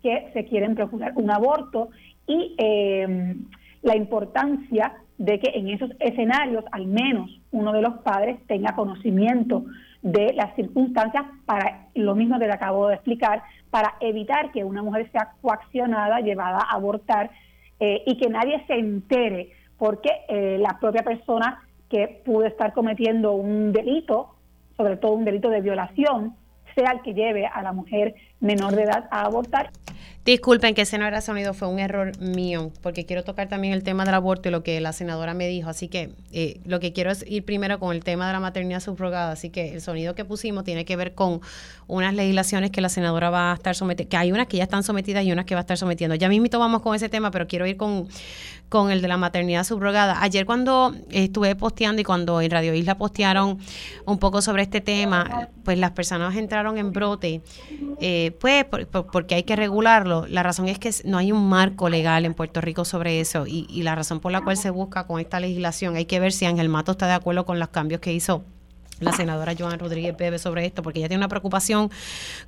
que 0.00 0.30
se 0.32 0.44
quieren 0.44 0.76
procurar 0.76 1.12
un 1.16 1.28
aborto 1.28 1.88
y 2.24 2.54
em, 2.58 3.46
la 3.82 3.96
importancia 3.96 4.92
de 5.18 5.40
que 5.40 5.50
en 5.58 5.70
esos 5.70 5.90
escenarios 5.98 6.64
al 6.70 6.86
menos 6.86 7.40
uno 7.50 7.72
de 7.72 7.82
los 7.82 7.94
padres 8.04 8.38
tenga 8.46 8.76
conocimiento 8.76 9.64
de 10.02 10.34
las 10.34 10.54
circunstancias 10.54 11.24
para 11.44 11.88
lo 11.96 12.14
mismo 12.14 12.38
que 12.38 12.46
le 12.46 12.52
acabo 12.52 12.86
de 12.86 12.94
explicar, 12.94 13.42
para 13.70 13.94
evitar 13.98 14.52
que 14.52 14.62
una 14.62 14.84
mujer 14.84 15.10
sea 15.10 15.32
coaccionada, 15.42 16.20
llevada 16.20 16.60
a 16.60 16.76
abortar 16.76 17.32
eh, 17.80 18.04
y 18.06 18.18
que 18.18 18.28
nadie 18.28 18.62
se 18.68 18.74
entere 18.74 19.50
porque 19.78 20.10
eh, 20.28 20.58
la 20.60 20.78
propia 20.78 21.02
persona 21.02 21.64
que 21.90 22.22
pudo 22.24 22.46
estar 22.46 22.72
cometiendo 22.72 23.32
un 23.32 23.72
delito, 23.72 24.36
sobre 24.76 24.96
todo 24.96 25.12
un 25.12 25.24
delito 25.24 25.50
de 25.50 25.60
violación, 25.60 26.36
sea 26.74 26.92
el 26.92 27.02
que 27.02 27.12
lleve 27.12 27.44
a 27.46 27.62
la 27.62 27.72
mujer 27.72 28.14
menor 28.40 28.74
de 28.74 28.82
edad 28.82 29.08
a 29.10 29.22
abortar. 29.22 29.70
Disculpen 30.24 30.74
que 30.74 30.82
ese 30.82 30.98
no 30.98 31.06
era 31.06 31.22
sonido, 31.22 31.54
fue 31.54 31.66
un 31.68 31.78
error 31.78 32.18
mío, 32.20 32.72
porque 32.82 33.06
quiero 33.06 33.24
tocar 33.24 33.48
también 33.48 33.72
el 33.72 33.82
tema 33.82 34.04
del 34.04 34.14
aborto 34.14 34.50
y 34.50 34.52
lo 34.52 34.62
que 34.62 34.78
la 34.78 34.92
senadora 34.92 35.32
me 35.32 35.48
dijo. 35.48 35.70
Así 35.70 35.88
que 35.88 36.10
eh, 36.30 36.60
lo 36.66 36.78
que 36.78 36.92
quiero 36.92 37.10
es 37.10 37.24
ir 37.26 37.42
primero 37.42 37.80
con 37.80 37.96
el 37.96 38.04
tema 38.04 38.26
de 38.26 38.34
la 38.34 38.40
maternidad 38.40 38.80
subrogada. 38.80 39.32
Así 39.32 39.48
que 39.48 39.72
el 39.72 39.80
sonido 39.80 40.14
que 40.14 40.26
pusimos 40.26 40.64
tiene 40.64 40.84
que 40.84 40.94
ver 40.94 41.14
con 41.14 41.40
unas 41.86 42.12
legislaciones 42.14 42.70
que 42.70 42.82
la 42.82 42.90
senadora 42.90 43.30
va 43.30 43.52
a 43.52 43.54
estar 43.54 43.74
sometida, 43.74 44.08
que 44.10 44.16
hay 44.18 44.30
unas 44.30 44.46
que 44.46 44.58
ya 44.58 44.64
están 44.64 44.82
sometidas 44.82 45.24
y 45.24 45.32
unas 45.32 45.46
que 45.46 45.54
va 45.54 45.60
a 45.60 45.62
estar 45.62 45.78
sometiendo. 45.78 46.14
Ya 46.16 46.28
mismo 46.28 46.46
vamos 46.58 46.82
con 46.82 46.94
ese 46.94 47.08
tema, 47.08 47.30
pero 47.30 47.48
quiero 47.48 47.66
ir 47.66 47.78
con, 47.78 48.06
con 48.68 48.90
el 48.90 49.00
de 49.00 49.08
la 49.08 49.16
maternidad 49.16 49.64
subrogada. 49.64 50.22
Ayer 50.22 50.44
cuando 50.44 50.94
estuve 51.10 51.56
posteando 51.56 52.02
y 52.02 52.04
cuando 52.04 52.42
en 52.42 52.50
Radio 52.50 52.74
Isla 52.74 52.98
postearon 52.98 53.58
un 54.04 54.18
poco 54.18 54.42
sobre 54.42 54.62
este 54.62 54.82
tema, 54.82 55.48
pues 55.64 55.78
las 55.78 55.92
personas 55.92 56.36
entraron 56.36 56.76
en 56.76 56.92
brote, 56.92 57.40
eh, 58.00 58.29
pues 58.30 58.66
porque 59.12 59.34
hay 59.34 59.42
que 59.42 59.56
regularlo. 59.56 60.26
La 60.28 60.42
razón 60.42 60.68
es 60.68 60.78
que 60.78 60.90
no 61.04 61.18
hay 61.18 61.32
un 61.32 61.48
marco 61.48 61.88
legal 61.88 62.24
en 62.24 62.34
Puerto 62.34 62.60
Rico 62.60 62.84
sobre 62.84 63.20
eso 63.20 63.46
y, 63.46 63.66
y 63.70 63.82
la 63.82 63.94
razón 63.94 64.20
por 64.20 64.32
la 64.32 64.42
cual 64.42 64.56
se 64.56 64.70
busca 64.70 65.06
con 65.06 65.20
esta 65.20 65.40
legislación, 65.40 65.96
hay 65.96 66.06
que 66.06 66.20
ver 66.20 66.32
si 66.32 66.46
Ángel 66.46 66.68
Mato 66.68 66.92
está 66.92 67.06
de 67.06 67.14
acuerdo 67.14 67.44
con 67.44 67.58
los 67.58 67.68
cambios 67.68 68.00
que 68.00 68.12
hizo 68.12 68.44
la 69.00 69.12
senadora 69.12 69.54
Joan 69.58 69.78
Rodríguez 69.78 70.16
Bebe 70.16 70.38
sobre 70.38 70.66
esto, 70.66 70.82
porque 70.82 71.00
ella 71.00 71.08
tiene 71.08 71.20
una 71.20 71.28
preocupación 71.28 71.90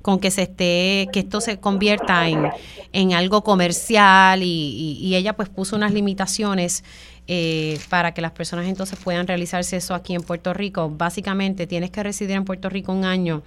con 0.01 0.19
que 0.19 0.31
se 0.31 0.43
esté, 0.43 1.09
que 1.11 1.21
esto 1.21 1.41
se 1.41 1.59
convierta 1.59 2.27
en, 2.27 2.49
en 2.93 3.13
algo 3.13 3.43
comercial 3.43 4.41
y, 4.43 5.13
ella 5.13 5.35
pues 5.35 5.49
puso 5.49 5.75
unas 5.75 5.93
limitaciones 5.93 6.83
eh, 7.27 7.79
para 7.89 8.13
que 8.13 8.21
las 8.21 8.31
personas 8.31 8.67
entonces 8.67 8.99
puedan 9.01 9.27
realizarse 9.27 9.77
eso 9.77 9.95
aquí 9.95 10.13
en 10.13 10.21
Puerto 10.21 10.53
Rico. 10.53 10.89
Básicamente 10.89 11.67
tienes 11.67 11.89
que 11.89 12.03
residir 12.03 12.35
en 12.35 12.45
Puerto 12.45 12.69
Rico 12.69 12.91
un 12.91 13.05
año, 13.05 13.43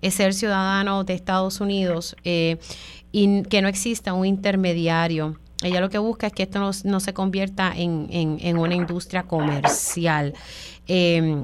es 0.00 0.14
ser 0.14 0.32
ciudadano 0.32 1.04
de 1.04 1.14
Estados 1.14 1.60
Unidos 1.60 2.16
eh, 2.24 2.56
y 3.12 3.42
que 3.42 3.60
no 3.60 3.68
exista 3.68 4.14
un 4.14 4.26
intermediario. 4.26 5.38
Ella 5.62 5.80
lo 5.80 5.90
que 5.90 5.98
busca 5.98 6.28
es 6.28 6.32
que 6.32 6.44
esto 6.44 6.70
no, 6.84 7.00
se 7.00 7.12
convierta 7.12 7.72
en, 7.76 8.58
una 8.58 8.74
industria 8.74 9.24
comercial. 9.24 10.32
Eh, 10.86 11.42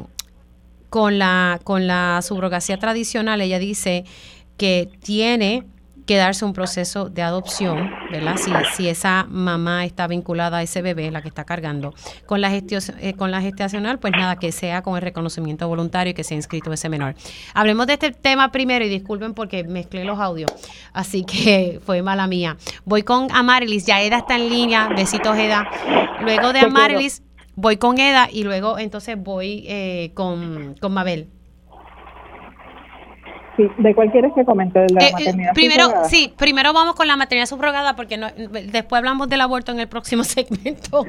con 0.89 1.19
la, 1.19 1.61
con 1.65 1.89
la 1.89 2.21
subrogacía 2.23 2.79
tradicional, 2.79 3.41
ella 3.41 3.59
dice 3.59 4.05
que 4.57 4.89
tiene 5.03 5.65
que 6.07 6.17
darse 6.17 6.45
un 6.45 6.53
proceso 6.53 7.09
de 7.09 7.23
adopción, 7.23 7.91
¿verdad? 8.11 8.37
Si, 8.37 8.53
si 8.77 8.89
esa 8.89 9.27
mamá 9.29 9.85
está 9.85 10.07
vinculada 10.07 10.59
a 10.59 10.63
ese 10.63 10.83
bebé, 10.83 11.11
la 11.11 11.23
que 11.23 11.29
está 11.29 11.45
cargando. 11.45 11.95
Con 12.27 12.41
la, 12.41 12.51
gestión, 12.51 12.83
eh, 13.01 13.15
con 13.15 13.31
la 13.31 13.41
gestacional, 13.41 13.99
pues 13.99 14.13
nada, 14.17 14.37
que 14.37 14.53
sea 14.53 14.83
con 14.83 14.97
el 14.97 15.03
reconocimiento 15.03 15.67
voluntario 15.67 16.11
y 16.11 16.15
que 16.15 16.25
sea 16.25 16.37
inscrito 16.37 16.73
ese 16.73 16.89
menor. 16.89 17.15
Hablemos 17.55 17.87
de 17.87 17.95
este 17.95 18.11
tema 18.13 18.53
primero 18.53 18.85
y 18.85 18.89
disculpen 18.89 19.35
porque 19.35 19.65
mezclé 19.65 20.05
los 20.05 20.19
audios, 20.19 20.53
así 20.93 21.25
que 21.25 21.81
fue 21.87 22.03
mala 22.03 22.27
mía. 22.27 22.57
Voy 22.85 23.03
con 23.03 23.31
Amarilis, 23.33 23.87
ya 23.87 24.03
Eda 24.03 24.19
está 24.19 24.37
en 24.37 24.49
línea, 24.49 24.89
besitos 24.89 25.37
Eda. 25.37 25.69
Luego 26.21 26.53
de 26.53 26.61
Amarilis, 26.61 27.23
voy 27.57 27.79
con 27.79 27.99
Eda 27.99 28.29
y 28.31 28.45
luego 28.45 28.79
entonces 28.79 29.17
voy 29.19 29.65
eh, 29.67 30.11
con, 30.15 30.75
con 30.81 30.93
Mabel. 30.93 31.29
Sí, 33.57 33.69
¿de 33.79 33.95
cuál 33.95 34.11
quieres 34.11 34.33
que 34.35 34.45
comente? 34.45 34.81
¿De 34.81 34.93
la 34.93 35.01
eh, 35.01 35.09
eh, 35.09 35.13
maternidad 35.13 35.53
primero, 35.55 35.85
sí, 36.05 36.33
primero 36.37 36.73
vamos 36.73 36.95
con 36.95 37.07
la 37.07 37.17
maternidad 37.17 37.47
subrogada 37.47 37.95
porque 37.95 38.17
no, 38.17 38.27
después 38.33 38.99
hablamos 38.99 39.29
del 39.29 39.41
aborto 39.41 39.73
en 39.73 39.81
el 39.81 39.89
próximo 39.89 40.25
segmento. 40.25 41.07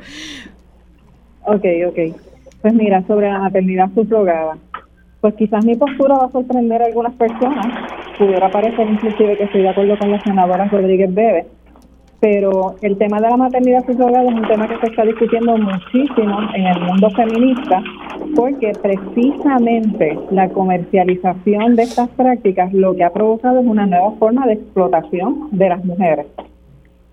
Ok, 1.43 1.65
ok. 1.87 2.15
Pues 2.61 2.73
mira, 2.73 3.03
sobre 3.07 3.31
la 3.31 3.39
maternidad 3.39 3.89
subrogada, 3.93 4.57
pues 5.21 5.33
quizás 5.35 5.65
mi 5.65 5.75
postura 5.75 6.17
va 6.17 6.25
a 6.25 6.31
sorprender 6.31 6.81
a 6.81 6.85
algunas 6.85 7.13
personas. 7.13 7.67
Pudiera 8.17 8.49
parecer 8.49 8.87
inclusive 8.87 9.37
que 9.37 9.43
estoy 9.45 9.61
de 9.63 9.69
acuerdo 9.69 9.97
con 9.97 10.11
la 10.11 10.21
senadora 10.21 10.65
Rodríguez 10.65 11.13
Bebe, 11.13 11.47
pero 12.19 12.75
el 12.81 12.97
tema 12.97 13.19
de 13.19 13.29
la 13.29 13.37
maternidad 13.37 13.85
subrogada 13.85 14.23
es 14.23 14.33
un 14.33 14.47
tema 14.47 14.67
que 14.67 14.77
se 14.79 14.87
está 14.87 15.03
discutiendo 15.03 15.57
muchísimo 15.57 16.39
en 16.53 16.65
el 16.65 16.81
mundo 16.81 17.09
feminista 17.11 17.83
porque 18.35 18.71
precisamente 18.81 20.17
la 20.31 20.49
comercialización 20.49 21.75
de 21.75 21.83
estas 21.83 22.09
prácticas 22.09 22.73
lo 22.73 22.95
que 22.95 23.03
ha 23.03 23.11
provocado 23.11 23.59
es 23.59 23.65
una 23.65 23.85
nueva 23.85 24.11
forma 24.13 24.47
de 24.47 24.53
explotación 24.53 25.49
de 25.51 25.69
las 25.69 25.83
mujeres 25.85 26.27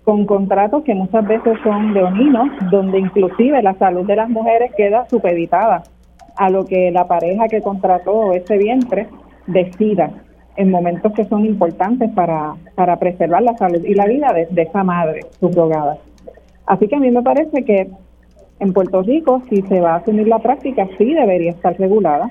con 0.03 0.25
contratos 0.25 0.83
que 0.83 0.93
muchas 0.93 1.25
veces 1.25 1.57
son 1.63 1.93
leoninos, 1.93 2.49
donde 2.71 2.99
inclusive 2.99 3.61
la 3.63 3.73
salud 3.75 4.05
de 4.05 4.17
las 4.17 4.29
mujeres 4.29 4.71
queda 4.75 5.07
supeditada 5.09 5.83
a 6.35 6.49
lo 6.49 6.65
que 6.65 6.91
la 6.91 7.07
pareja 7.07 7.47
que 7.47 7.61
contrató 7.61 8.33
ese 8.33 8.57
vientre 8.57 9.07
decida 9.47 10.11
en 10.55 10.69
momentos 10.69 11.11
que 11.13 11.25
son 11.25 11.45
importantes 11.45 12.11
para, 12.11 12.53
para 12.75 12.97
preservar 12.97 13.41
la 13.41 13.57
salud 13.57 13.83
y 13.83 13.93
la 13.93 14.05
vida 14.05 14.33
de, 14.33 14.61
esa 14.61 14.83
madre 14.83 15.21
subrogada. 15.39 15.97
Así 16.65 16.87
que 16.87 16.95
a 16.95 16.99
mí 16.99 17.11
me 17.11 17.21
parece 17.21 17.63
que 17.63 17.89
en 18.59 18.73
Puerto 18.73 19.01
Rico, 19.01 19.41
si 19.49 19.61
se 19.63 19.81
va 19.81 19.93
a 19.93 19.97
asumir 19.97 20.27
la 20.27 20.39
práctica, 20.39 20.87
sí 20.97 21.13
debería 21.13 21.51
estar 21.51 21.77
regulada. 21.77 22.29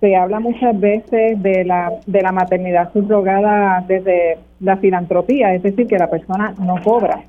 Se 0.00 0.14
habla 0.14 0.38
muchas 0.38 0.78
veces 0.78 1.42
de 1.42 1.64
la, 1.64 1.92
de 2.06 2.22
la 2.22 2.32
maternidad 2.32 2.92
subrogada 2.92 3.84
desde 3.86 4.38
la 4.60 4.76
filantropía, 4.76 5.54
es 5.54 5.62
decir, 5.62 5.86
que 5.86 5.98
la 5.98 6.08
persona 6.08 6.54
no 6.60 6.76
cobra 6.82 7.24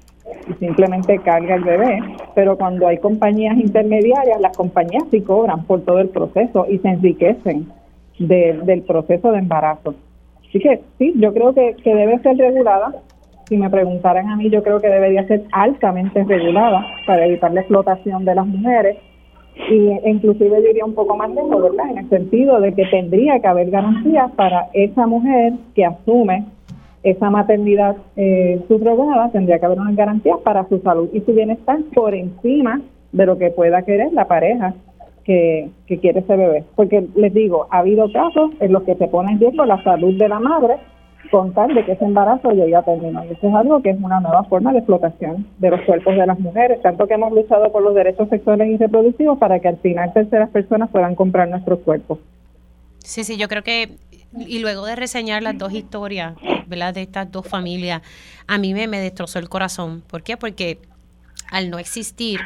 y 0.48 0.54
simplemente 0.54 1.18
carga 1.20 1.56
el 1.56 1.64
bebé, 1.64 2.00
pero 2.36 2.56
cuando 2.58 2.88
hay 2.88 3.00
compañías 3.00 3.58
intermediarias, 3.58 4.40
las 4.40 4.56
compañías 4.56 5.04
sí 5.10 5.22
cobran 5.22 5.64
por 5.64 5.82
todo 5.82 6.00
el 6.00 6.10
proceso 6.10 6.68
y 6.70 6.78
se 6.78 6.90
enriquecen 6.90 7.68
del 8.20 8.84
proceso 8.84 9.32
de 9.32 9.40
embarazo. 9.40 9.96
Así 10.50 10.60
que 10.60 10.82
sí, 10.98 11.14
yo 11.16 11.34
creo 11.34 11.54
que, 11.54 11.76
que 11.84 11.94
debe 11.96 12.20
ser 12.20 12.38
regulada. 12.38 12.94
Si 13.48 13.58
me 13.58 13.70
preguntaran 13.70 14.30
a 14.30 14.36
mí, 14.36 14.50
yo 14.50 14.62
creo 14.64 14.80
que 14.80 14.90
debería 14.90 15.26
ser 15.28 15.44
altamente 15.52 16.24
regulada 16.24 16.86
para 17.08 17.26
evitar 17.26 17.52
la 17.52 17.62
explotación 17.62 18.26
de 18.26 18.36
las 18.36 18.46
mujeres 18.46 18.98
y 19.70 20.10
inclusive 20.10 20.62
diría 20.62 20.86
un 20.86 20.94
poco 20.94 21.18
más 21.18 21.30
lejos, 21.32 21.62
¿verdad? 21.62 21.92
En 21.92 21.98
el 22.00 22.10
sentido 22.10 22.60
de 22.62 22.74
que 22.74 22.86
tendría 22.86 23.40
que 23.40 23.48
haber 23.48 23.70
garantías 23.70 24.32
para 24.32 24.70
esa 24.74 25.06
mujer 25.06 25.54
que 25.76 25.86
asume 25.86 26.46
esa 27.04 27.30
maternidad 27.30 27.96
eh, 28.16 28.62
subrogada, 28.68 29.30
tendría 29.32 29.60
que 29.60 29.66
haber 29.66 29.80
unas 29.80 29.96
garantías 29.96 30.38
para 30.40 30.68
su 30.68 30.80
salud 30.80 31.10
y 31.14 31.22
su 31.22 31.34
bienestar 31.34 31.80
por 31.94 32.14
encima 32.14 32.82
de 33.12 33.26
lo 33.26 33.38
que 33.38 33.50
pueda 33.52 33.82
querer 33.84 34.14
la 34.14 34.28
pareja 34.28 34.74
que, 35.30 36.00
quiere 36.00 36.22
ese 36.22 36.36
bebé. 36.36 36.64
Porque 36.76 37.08
les 37.16 37.34
digo, 37.34 37.68
ha 37.70 37.80
habido 37.80 38.12
casos 38.12 38.52
en 38.60 38.74
los 38.74 38.84
que 38.84 38.96
se 38.96 39.08
pone 39.08 39.32
en 39.32 39.40
riesgo 39.40 39.64
la 39.66 39.82
salud 39.84 40.18
de 40.18 40.28
la 40.28 40.40
madre 40.40 40.78
con 41.30 41.54
tal 41.54 41.76
de 41.76 41.86
que 41.86 41.92
ese 41.92 42.06
embarazo 42.06 42.52
llegue 42.52 42.76
a 42.76 42.82
término. 42.82 43.24
Y 43.26 43.34
eso 43.34 43.48
es 43.48 43.54
algo 43.54 43.82
que 43.84 43.92
es 43.92 43.98
una 44.02 44.20
nueva 44.20 44.44
forma 44.46 44.72
de 44.72 44.80
explotación 44.80 45.46
de 45.60 45.70
los 45.70 45.82
cuerpos 45.82 46.16
de 46.16 46.26
las 46.26 46.40
mujeres, 46.40 46.82
tanto 46.82 47.06
que 47.06 47.14
hemos 47.14 47.32
luchado 47.32 47.72
por 47.72 47.84
los 47.84 47.94
derechos 47.94 48.28
sexuales 48.30 48.70
y 48.70 48.78
reproductivos 48.78 49.38
para 49.38 49.60
que 49.60 49.68
al 49.68 49.78
final 49.78 50.12
terceras 50.14 50.50
personas 50.50 50.90
puedan 50.90 51.14
comprar 51.14 51.48
nuestros 51.48 51.80
cuerpos. 51.80 52.18
Sí, 53.00 53.24
sí, 53.24 53.38
yo 53.38 53.48
creo 53.48 53.62
que 53.62 53.98
y 54.38 54.60
luego 54.60 54.86
de 54.86 54.96
reseñar 54.96 55.44
las 55.44 55.58
dos 55.58 55.74
historias, 55.74 56.36
¿verdad? 56.68 56.94
De 56.94 57.02
estas 57.02 57.32
dos 57.32 57.48
familias, 57.48 58.02
a 58.48 58.58
mí 58.58 58.74
me, 58.74 58.88
me 58.88 59.00
destrozó 59.00 59.40
el 59.40 59.50
corazón. 59.50 60.04
¿Por 60.08 60.24
qué? 60.24 60.38
Porque 60.38 60.80
al 61.52 61.70
no 61.70 61.80
existir 61.80 62.40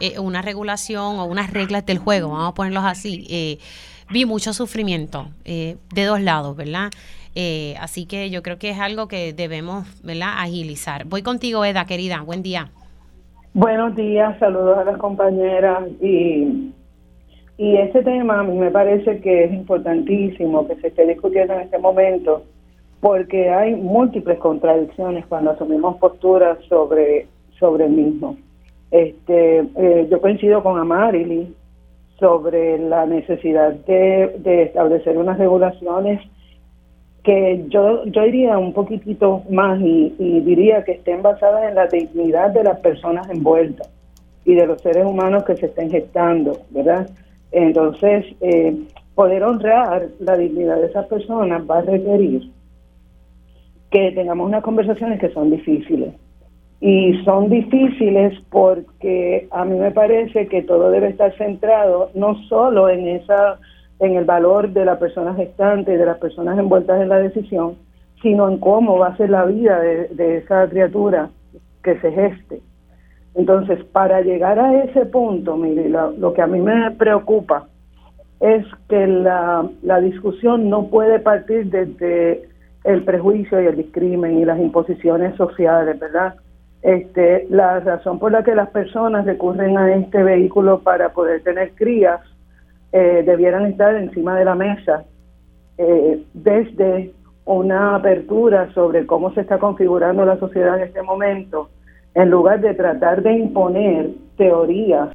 eh, 0.00 0.18
una 0.18 0.42
regulación 0.42 1.18
o 1.18 1.24
unas 1.24 1.52
reglas 1.52 1.86
del 1.86 1.98
juego, 1.98 2.30
vamos 2.30 2.50
a 2.50 2.54
ponerlos 2.54 2.84
así, 2.84 3.26
eh, 3.30 3.58
vi 4.10 4.24
mucho 4.24 4.52
sufrimiento 4.52 5.28
eh, 5.44 5.76
de 5.94 6.04
dos 6.04 6.20
lados, 6.20 6.56
¿verdad? 6.56 6.90
así 7.80 8.04
que 8.04 8.28
yo 8.28 8.42
creo 8.42 8.58
que 8.58 8.68
es 8.68 8.78
algo 8.78 9.08
que 9.08 9.32
debemos, 9.32 9.86
¿verdad? 10.02 10.34
Agilizar. 10.36 11.06
Voy 11.06 11.22
contigo, 11.22 11.64
Eda, 11.64 11.86
querida. 11.86 12.20
Buen 12.20 12.42
día. 12.42 12.68
Buenos 13.54 13.96
días, 13.96 14.38
saludos 14.38 14.76
a 14.76 14.84
las 14.84 14.98
compañeras 14.98 15.84
y 16.02 16.72
y 17.58 17.76
ese 17.76 18.02
tema 18.02 18.40
a 18.40 18.42
mí 18.42 18.58
me 18.58 18.70
parece 18.70 19.20
que 19.20 19.44
es 19.44 19.52
importantísimo 19.52 20.66
que 20.66 20.74
se 20.76 20.88
esté 20.88 21.06
discutiendo 21.06 21.54
en 21.54 21.60
este 21.60 21.78
momento 21.78 22.42
porque 23.00 23.50
hay 23.50 23.74
múltiples 23.74 24.38
contradicciones 24.38 25.26
cuando 25.26 25.50
asumimos 25.52 25.96
posturas 25.98 26.58
sobre 26.68 27.28
sobre 27.62 27.84
el 27.86 27.92
mismo. 27.92 28.36
Este, 28.90 29.60
eh, 29.60 30.08
yo 30.10 30.20
coincido 30.20 30.62
con 30.64 30.78
Amarili 30.78 31.54
sobre 32.18 32.76
la 32.76 33.06
necesidad 33.06 33.72
de, 33.72 34.62
establecer 34.64 35.16
unas 35.16 35.38
regulaciones 35.38 36.20
que 37.22 37.64
yo, 37.68 38.04
yo 38.06 38.26
iría 38.26 38.58
un 38.58 38.72
poquitito 38.72 39.44
más 39.48 39.80
y, 39.80 40.40
diría 40.44 40.84
que 40.84 40.92
estén 40.92 41.22
basadas 41.22 41.68
en 41.68 41.76
la 41.76 41.86
dignidad 41.86 42.50
de 42.50 42.64
las 42.64 42.80
personas 42.80 43.30
envueltas 43.30 43.88
y 44.44 44.56
de 44.56 44.66
los 44.66 44.82
seres 44.82 45.06
humanos 45.06 45.44
que 45.44 45.56
se 45.56 45.66
estén 45.66 45.88
gestando, 45.88 46.58
¿verdad? 46.70 47.08
Entonces, 47.52 48.26
eh, 48.40 48.76
poder 49.14 49.44
honrar 49.44 50.08
la 50.18 50.36
dignidad 50.36 50.80
de 50.80 50.86
esas 50.86 51.06
personas 51.06 51.62
va 51.70 51.78
a 51.78 51.82
requerir 51.82 52.50
que 53.90 54.10
tengamos 54.10 54.48
unas 54.48 54.64
conversaciones 54.64 55.20
que 55.20 55.30
son 55.30 55.50
difíciles 55.50 56.12
y 56.84 57.14
son 57.24 57.48
difíciles 57.48 58.36
porque 58.50 59.46
a 59.52 59.64
mí 59.64 59.78
me 59.78 59.92
parece 59.92 60.48
que 60.48 60.62
todo 60.62 60.90
debe 60.90 61.10
estar 61.10 61.32
centrado 61.38 62.10
no 62.14 62.34
solo 62.48 62.88
en 62.88 63.06
esa 63.06 63.60
en 64.00 64.16
el 64.16 64.24
valor 64.24 64.68
de 64.70 64.84
la 64.84 64.98
persona 64.98 65.32
gestante 65.34 65.96
de 65.96 66.04
las 66.04 66.18
personas 66.18 66.58
envueltas 66.58 67.00
en 67.00 67.08
la 67.08 67.18
decisión, 67.18 67.76
sino 68.20 68.48
en 68.48 68.58
cómo 68.58 68.98
va 68.98 69.08
a 69.08 69.16
ser 69.16 69.30
la 69.30 69.44
vida 69.44 69.78
de, 69.78 70.08
de 70.08 70.38
esa 70.38 70.68
criatura 70.68 71.30
que 71.84 72.00
se 72.00 72.10
geste. 72.10 72.60
Entonces, 73.36 73.84
para 73.92 74.20
llegar 74.20 74.58
a 74.58 74.82
ese 74.82 75.06
punto, 75.06 75.56
mire, 75.56 75.88
lo, 75.88 76.10
lo 76.10 76.32
que 76.32 76.42
a 76.42 76.48
mí 76.48 76.60
me 76.60 76.90
preocupa 76.90 77.68
es 78.40 78.66
que 78.88 79.06
la, 79.06 79.64
la 79.82 80.00
discusión 80.00 80.68
no 80.68 80.88
puede 80.88 81.20
partir 81.20 81.66
desde 81.66 82.48
el 82.82 83.04
prejuicio 83.04 83.62
y 83.62 83.66
el 83.66 83.76
discrimen 83.76 84.40
y 84.40 84.44
las 84.44 84.58
imposiciones 84.58 85.36
sociales, 85.36 85.96
¿verdad? 86.00 86.34
Este, 86.82 87.46
la 87.48 87.78
razón 87.78 88.18
por 88.18 88.32
la 88.32 88.42
que 88.42 88.56
las 88.56 88.68
personas 88.70 89.24
recurren 89.24 89.78
a 89.78 89.94
este 89.94 90.22
vehículo 90.22 90.80
para 90.80 91.10
poder 91.10 91.42
tener 91.44 91.72
crías 91.74 92.20
eh, 92.90 93.22
debieran 93.24 93.66
estar 93.66 93.94
encima 93.94 94.36
de 94.36 94.44
la 94.44 94.56
mesa 94.56 95.04
eh, 95.78 96.24
desde 96.34 97.12
una 97.44 97.96
apertura 97.96 98.72
sobre 98.74 99.06
cómo 99.06 99.32
se 99.32 99.42
está 99.42 99.58
configurando 99.58 100.24
la 100.24 100.38
sociedad 100.38 100.76
en 100.76 100.84
este 100.84 101.02
momento, 101.02 101.70
en 102.14 102.30
lugar 102.30 102.60
de 102.60 102.74
tratar 102.74 103.22
de 103.22 103.32
imponer 103.32 104.10
teorías 104.36 105.10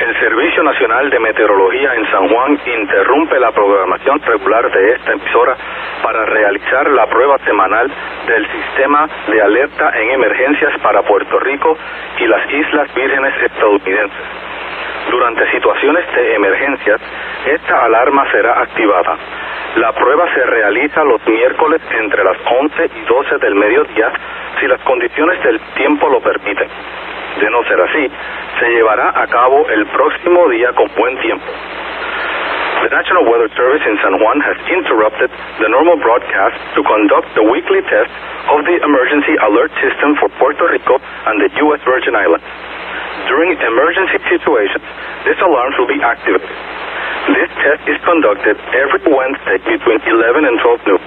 El 0.00 0.14
Servicio 0.58 0.72
Nacional 0.72 1.10
de 1.10 1.20
Meteorología 1.20 1.94
en 1.94 2.10
San 2.10 2.28
Juan 2.28 2.58
interrumpe 2.66 3.38
la 3.38 3.52
programación 3.52 4.20
regular 4.22 4.68
de 4.72 4.92
esta 4.92 5.12
emisora 5.12 5.56
para 6.02 6.24
realizar 6.24 6.90
la 6.90 7.06
prueba 7.06 7.38
semanal 7.44 7.88
del 8.26 8.44
sistema 8.50 9.08
de 9.28 9.40
alerta 9.40 9.92
en 9.94 10.10
emergencias 10.10 10.72
para 10.82 11.02
Puerto 11.02 11.38
Rico 11.38 11.78
y 12.18 12.26
las 12.26 12.52
Islas 12.52 12.92
Vírgenes 12.92 13.34
estadounidenses. 13.40 14.24
Durante 15.10 15.48
situaciones 15.52 16.04
de 16.12 16.34
emergencias, 16.34 17.00
esta 17.46 17.84
alarma 17.84 18.28
será 18.32 18.60
activada. 18.60 19.16
La 19.78 19.92
prueba 19.92 20.26
se 20.34 20.44
realiza 20.44 21.04
los 21.04 21.24
miércoles 21.24 21.80
entre 22.00 22.24
las 22.24 22.36
11 22.44 22.90
y 22.96 23.00
12 23.06 23.38
del 23.38 23.54
mediodía 23.54 24.10
si 24.58 24.66
las 24.66 24.80
condiciones 24.80 25.40
del 25.44 25.60
tiempo 25.76 26.08
lo 26.08 26.20
permiten. 26.20 26.66
De 27.38 27.48
no 27.48 27.62
ser 27.62 27.80
así, 27.80 28.10
se 28.58 28.70
llevará 28.70 29.10
a 29.14 29.24
cabo 29.28 29.68
el 29.68 29.86
próximo 29.86 30.48
día 30.48 30.72
con 30.72 30.90
buen 30.96 31.16
tiempo. 31.20 31.46
The 32.82 32.90
National 32.90 33.22
Weather 33.30 33.50
Service 33.54 33.86
in 33.86 33.96
San 34.02 34.18
Juan 34.18 34.40
has 34.40 34.58
interrupted 34.66 35.30
the 35.62 35.68
normal 35.68 35.94
broadcast 36.02 36.58
to 36.74 36.82
conduct 36.82 37.30
the 37.38 37.46
weekly 37.46 37.82
test 37.86 38.10
of 38.50 38.66
the 38.66 38.82
emergency 38.82 39.38
alert 39.46 39.70
system 39.78 40.18
for 40.18 40.26
Puerto 40.42 40.66
Rico 40.74 40.98
and 41.26 41.38
the 41.38 41.54
U.S. 41.70 41.78
Virgin 41.86 42.18
Islands. 42.18 42.42
During 43.30 43.54
emergency 43.54 44.18
situations, 44.26 44.82
these 45.22 45.38
alarms 45.38 45.78
will 45.78 45.86
be 45.86 46.02
activated. 46.02 46.50
This 47.28 47.50
test 47.60 47.84
is 47.84 48.00
conducted 48.08 48.56
every 48.72 49.04
Wednesday 49.04 49.60
between 49.60 50.00
11 50.00 50.48
and 50.48 50.56
12 50.64 50.80
noon. 50.88 51.02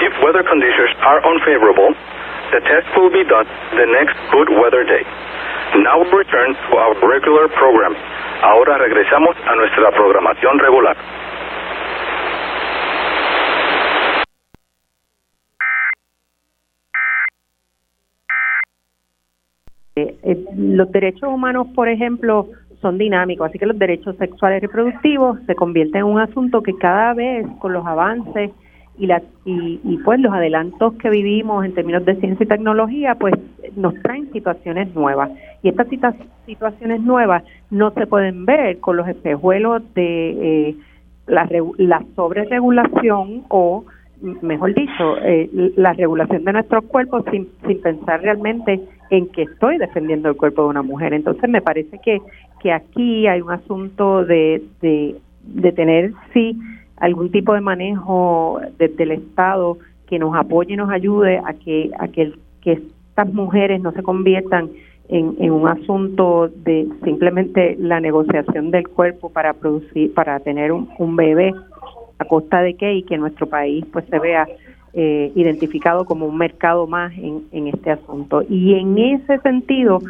If 0.00 0.12
weather 0.24 0.40
conditions 0.40 0.96
are 1.04 1.20
unfavorable, 1.20 1.92
the 2.48 2.64
test 2.64 2.88
will 2.96 3.12
be 3.12 3.28
done 3.28 3.44
the 3.76 3.84
next 3.92 4.16
good 4.32 4.48
weather 4.56 4.88
day. 4.88 5.04
Now 5.84 6.00
we 6.00 6.08
return 6.08 6.56
to 6.56 6.72
our 6.80 6.96
regular 7.04 7.52
program. 7.60 7.92
Ahora 8.40 8.78
regresamos 8.78 9.36
a 9.44 9.54
nuestra 9.56 9.90
programación 9.92 10.58
regular. 10.58 10.96
Eh, 19.96 20.16
eh, 20.24 20.44
los 20.56 20.90
derechos 20.90 21.28
humanos, 21.28 21.68
por 21.74 21.88
ejemplo, 21.88 22.48
son 22.84 22.98
dinámicos, 22.98 23.48
así 23.48 23.58
que 23.58 23.66
los 23.72 23.78
derechos 23.78 24.14
sexuales 24.24 24.60
reproductivos 24.66 25.32
se 25.46 25.54
convierten 25.54 26.00
en 26.02 26.06
un 26.14 26.20
asunto 26.20 26.62
que 26.62 26.74
cada 26.86 27.14
vez 27.14 27.46
con 27.60 27.72
los 27.72 27.84
avances 27.86 28.50
y, 29.02 29.06
la, 29.06 29.18
y, 29.44 29.80
y 29.82 29.98
pues 30.04 30.20
los 30.20 30.32
adelantos 30.32 30.94
que 31.00 31.10
vivimos 31.10 31.64
en 31.64 31.74
términos 31.74 32.04
de 32.04 32.14
ciencia 32.20 32.44
y 32.44 32.46
tecnología, 32.56 33.16
pues 33.16 33.34
nos 33.74 33.94
traen 34.02 34.30
situaciones 34.32 34.94
nuevas. 34.94 35.30
Y 35.62 35.68
estas 35.70 35.88
situa- 35.88 36.14
situaciones 36.46 37.00
nuevas 37.00 37.42
no 37.70 37.90
se 37.90 38.06
pueden 38.06 38.44
ver 38.44 38.78
con 38.78 38.96
los 38.98 39.08
espejuelos 39.08 39.82
de 39.94 40.10
eh, 40.46 40.74
la, 41.26 41.48
la 41.78 42.04
sobreregulación 42.14 43.44
o, 43.48 43.84
mejor 44.42 44.74
dicho, 44.74 45.16
eh, 45.22 45.50
la 45.76 45.92
regulación 45.94 46.44
de 46.44 46.52
nuestros 46.52 46.84
cuerpos 46.84 47.24
sin, 47.30 47.48
sin 47.66 47.80
pensar 47.80 48.20
realmente 48.22 48.80
en 49.10 49.26
que 49.34 49.42
estoy 49.42 49.76
defendiendo 49.78 50.28
el 50.28 50.36
cuerpo 50.36 50.62
de 50.62 50.68
una 50.68 50.82
mujer. 50.82 51.12
Entonces 51.12 51.50
me 51.50 51.60
parece 51.60 51.98
que, 52.04 52.20
que 52.64 52.72
aquí 52.72 53.26
hay 53.26 53.42
un 53.42 53.50
asunto 53.50 54.24
de, 54.24 54.62
de, 54.80 55.72
tener, 55.72 56.14
sí, 56.32 56.58
algún 56.96 57.30
tipo 57.30 57.52
de 57.52 57.60
manejo 57.60 58.58
desde 58.78 59.02
el 59.02 59.10
Estado 59.10 59.76
que 60.06 60.18
nos 60.18 60.34
apoye 60.34 60.72
y 60.72 60.76
nos 60.76 60.88
ayude 60.88 61.42
a 61.44 61.52
que, 61.52 61.90
a 61.98 62.08
que, 62.08 62.32
que 62.62 62.80
estas 63.10 63.30
mujeres 63.34 63.82
no 63.82 63.92
se 63.92 64.02
conviertan 64.02 64.70
en, 65.10 65.36
en 65.40 65.50
un 65.50 65.68
asunto 65.68 66.48
de 66.48 66.88
simplemente 67.04 67.76
la 67.78 68.00
negociación 68.00 68.70
del 68.70 68.88
cuerpo 68.88 69.28
para 69.28 69.52
producir, 69.52 70.14
para 70.14 70.40
tener 70.40 70.72
un, 70.72 70.88
un 70.98 71.16
bebé 71.16 71.52
a 72.18 72.24
costa 72.24 72.62
de 72.62 72.76
qué 72.76 72.94
y 72.94 73.02
que 73.02 73.18
nuestro 73.18 73.46
país 73.46 73.84
pues 73.92 74.06
se 74.06 74.18
vea 74.18 74.48
eh, 74.94 75.32
identificado 75.34 76.04
como 76.04 76.26
un 76.26 76.38
mercado 76.38 76.86
más 76.86 77.12
en, 77.18 77.42
en 77.52 77.68
este 77.68 77.90
asunto. 77.90 78.42
Y 78.48 78.74
en 78.74 78.96
ese 78.96 79.38
sentido, 79.38 80.00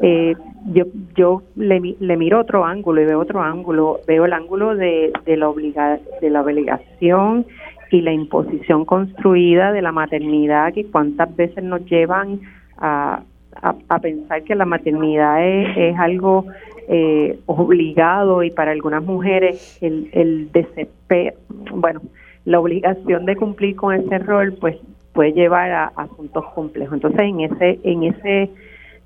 eh, 0.00 0.34
yo, 0.66 0.84
yo 1.16 1.42
le, 1.56 1.96
le 1.98 2.16
miro 2.16 2.40
otro 2.40 2.64
ángulo 2.64 3.00
y 3.00 3.06
veo 3.06 3.20
otro 3.20 3.40
ángulo, 3.40 4.00
veo 4.06 4.24
el 4.26 4.32
ángulo 4.32 4.74
de, 4.74 5.12
de, 5.24 5.36
la, 5.36 5.48
obliga, 5.48 5.98
de 6.20 6.30
la 6.30 6.42
obligación 6.42 7.46
y 7.90 8.00
la 8.00 8.12
imposición 8.12 8.84
construida 8.84 9.72
de 9.72 9.82
la 9.82 9.92
maternidad 9.92 10.72
que 10.72 10.84
cuántas 10.84 11.34
veces 11.36 11.62
nos 11.62 11.84
llevan 11.86 12.40
a, 12.76 13.22
a, 13.62 13.74
a 13.88 13.98
pensar 13.98 14.42
que 14.42 14.54
la 14.54 14.64
maternidad 14.64 15.46
es, 15.46 15.76
es 15.76 15.98
algo 15.98 16.46
eh, 16.88 17.38
obligado 17.46 18.42
y 18.42 18.50
para 18.50 18.72
algunas 18.72 19.02
mujeres 19.02 19.78
el, 19.80 20.10
el 20.12 20.52
desespero, 20.52 21.36
bueno, 21.72 22.02
la 22.44 22.60
obligación 22.60 23.24
de 23.26 23.36
cumplir 23.36 23.76
con 23.76 23.94
ese 23.94 24.18
rol 24.18 24.54
pues 24.60 24.76
puede 25.12 25.32
llevar 25.32 25.70
a, 25.70 25.86
asuntos 25.96 26.44
complejos. 26.54 26.94
Entonces 26.94 27.20
en 27.20 27.40
ese, 27.40 27.80
en 27.84 28.02
ese, 28.04 28.50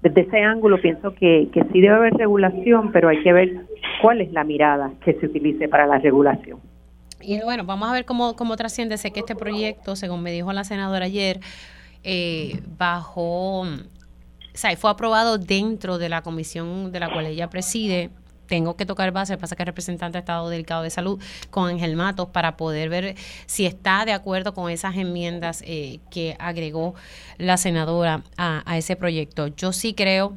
desde 0.03 0.21
ese 0.23 0.41
ángulo 0.41 0.81
pienso 0.81 1.15
que, 1.15 1.49
que 1.53 1.63
sí 1.73 1.81
debe 1.81 1.95
haber 1.95 2.15
regulación, 2.15 2.93
pero 2.93 3.09
hay 3.09 3.23
que 3.23 3.33
ver 3.33 3.67
cuál 4.03 4.21
es 4.21 4.33
la 4.33 4.45
mirada 4.45 4.91
que 5.05 5.15
se 5.15 5.27
utilice 5.27 5.69
para 5.69 5.87
la 5.87 5.99
regulación. 5.99 6.59
Y 7.21 7.41
bueno, 7.43 7.65
vamos 7.65 7.89
a 7.89 7.93
ver 7.93 8.05
cómo, 8.05 8.37
cómo 8.37 8.57
trasciende. 8.57 8.97
Sé 8.97 9.11
que 9.11 9.21
este 9.21 9.35
proyecto, 9.35 9.97
según 9.97 10.23
me 10.23 10.33
dijo 10.33 10.53
la 10.53 10.65
senadora 10.65 11.07
ayer, 11.07 11.41
eh, 12.05 12.61
bajo, 12.79 13.61
o 13.63 13.67
sea, 14.55 14.77
fue 14.77 14.91
aprobado 14.91 15.37
dentro 15.37 15.99
de 15.99 16.09
la 16.09 16.23
comisión 16.23 16.93
de 16.93 17.01
la 17.01 17.13
cual 17.13 17.27
ella 17.27 17.51
preside. 17.51 18.11
Tengo 18.49 18.77
que 18.77 18.85
tocar 18.85 19.13
base, 19.13 19.39
pasa 19.39 19.55
que 19.55 19.63
el 19.63 19.69
representante 19.69 20.19
ha 20.19 20.21
estado 20.21 20.49
delicado 20.49 20.83
de 20.83 20.91
salud 20.91 21.23
con 21.51 21.69
Ángel 21.69 21.95
Matos 21.95 22.29
para 22.31 22.57
poder 22.57 22.89
ver 22.89 23.15
si 23.47 23.67
está 23.67 24.05
de 24.05 24.13
acuerdo 24.13 24.55
con 24.55 24.71
esas 24.71 24.97
enmiendas 24.97 25.63
eh, 25.65 26.01
que 26.11 26.37
agregó 26.41 26.95
la 27.37 27.57
senadora 27.57 28.25
a, 28.37 28.63
a 28.65 28.77
ese 28.77 28.97
proyecto. 28.97 29.47
Yo 29.49 29.73
sí 29.73 29.95
creo 29.95 30.37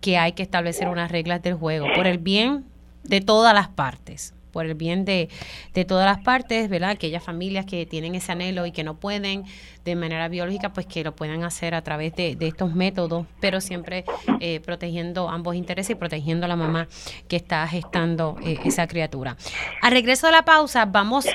que 0.00 0.18
hay 0.18 0.32
que 0.32 0.42
establecer 0.42 0.88
unas 0.88 1.10
reglas 1.10 1.42
del 1.42 1.54
juego 1.54 1.86
por 1.94 2.06
el 2.06 2.18
bien 2.18 2.66
de 3.04 3.20
todas 3.20 3.54
las 3.54 3.68
partes 3.68 4.35
por 4.56 4.64
el 4.64 4.72
bien 4.72 5.04
de, 5.04 5.28
de 5.74 5.84
todas 5.84 6.06
las 6.06 6.24
partes, 6.24 6.70
¿verdad? 6.70 6.88
Aquellas 6.88 7.22
familias 7.22 7.66
que 7.66 7.84
tienen 7.84 8.14
ese 8.14 8.32
anhelo 8.32 8.64
y 8.64 8.72
que 8.72 8.84
no 8.84 8.98
pueden 8.98 9.44
de 9.84 9.94
manera 9.94 10.28
biológica, 10.28 10.72
pues 10.72 10.86
que 10.86 11.04
lo 11.04 11.14
puedan 11.14 11.44
hacer 11.44 11.74
a 11.74 11.82
través 11.82 12.14
de, 12.14 12.38
estos 12.40 12.74
métodos, 12.74 13.26
pero 13.38 13.60
siempre 13.60 14.06
eh, 14.40 14.60
protegiendo 14.60 15.28
ambos 15.28 15.56
intereses 15.56 15.90
y 15.90 15.94
protegiendo 15.94 16.46
a 16.46 16.48
la 16.48 16.56
mamá 16.56 16.88
que 17.28 17.36
está 17.36 17.68
gestando 17.68 18.38
eh, 18.42 18.56
esa 18.64 18.86
criatura. 18.86 19.36
Al 19.82 19.92
regreso 19.92 20.26
de 20.26 20.32
la 20.32 20.46
pausa, 20.46 20.86
vamos 20.86 21.26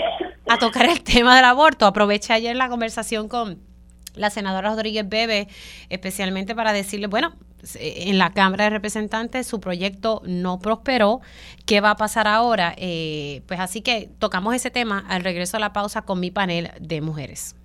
a 0.50 0.58
tocar 0.58 0.88
el 0.88 1.04
tema 1.04 1.36
del 1.36 1.46
aborto. 1.46 1.86
Aproveché 1.86 2.34
ayer 2.34 2.56
la 2.56 2.70
conversación 2.70 3.28
con 3.28 3.71
la 4.16 4.30
senadora 4.30 4.70
Rodríguez 4.70 5.08
Bebe, 5.08 5.48
especialmente 5.90 6.56
para 6.56 6.74
decirle, 6.74 7.08
bueno, 7.08 7.34
en 7.76 8.18
la 8.18 8.34
Cámara 8.34 8.66
de 8.66 8.70
Representantes 8.72 9.48
su 9.48 9.60
proyecto 9.60 10.22
no 10.26 10.60
prosperó. 10.60 11.22
¿Qué 11.66 11.80
va 11.80 11.92
a 11.92 11.96
pasar 11.96 12.28
ahora? 12.28 12.74
Eh, 12.78 13.42
pues 13.48 13.60
así 13.60 13.82
que 13.82 14.10
tocamos 14.20 14.56
ese 14.56 14.72
tema 14.72 15.06
al 15.08 15.24
regreso 15.24 15.58
a 15.58 15.60
la 15.60 15.74
pausa 15.74 16.02
con 16.02 16.20
mi 16.20 16.32
panel 16.32 16.72
de 16.80 17.02
mujeres. 17.02 17.56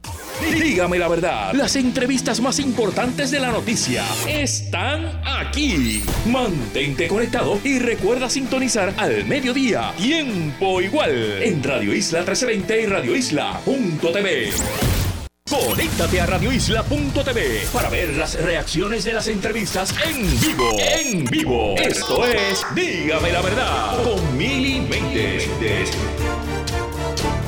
Dígame 0.41 0.99
la 0.99 1.09
verdad, 1.09 1.55
las 1.55 1.77
entrevistas 1.77 2.41
más 2.41 2.61
importantes 2.61 3.31
de 3.31 3.41
la 3.41 3.51
noticia 3.51 4.05
están 4.29 5.21
aquí. 5.25 6.03
Mantente 6.27 7.09
conectado 7.09 7.59
y 7.65 7.79
recuerda 7.79 8.29
sintonizar 8.29 8.95
al 8.99 9.25
mediodía, 9.25 9.93
tiempo 9.97 10.81
igual, 10.81 11.43
en 11.43 11.63
Radio 11.63 11.95
Isla 11.95 12.21
1320 12.21 12.83
y 12.83 12.87
Radio 12.87 13.17
Isla.tv. 13.17 15.16
Conéctate 15.49 16.21
a 16.21 16.27
radioisla.tv 16.27 17.69
para 17.73 17.89
ver 17.89 18.17
las 18.17 18.43
reacciones 18.43 19.05
de 19.05 19.13
las 19.13 19.29
entrevistas 19.29 19.95
en 20.05 20.23
vivo. 20.41 20.71
En 20.77 21.25
vivo. 21.25 21.75
Esto 21.77 22.27
es 22.27 22.67
Dígame 22.75 23.31
la 23.31 23.43
verdad 23.43 24.03
con 24.03 24.37
Mili 24.37 24.81
Méndez. 24.81 25.49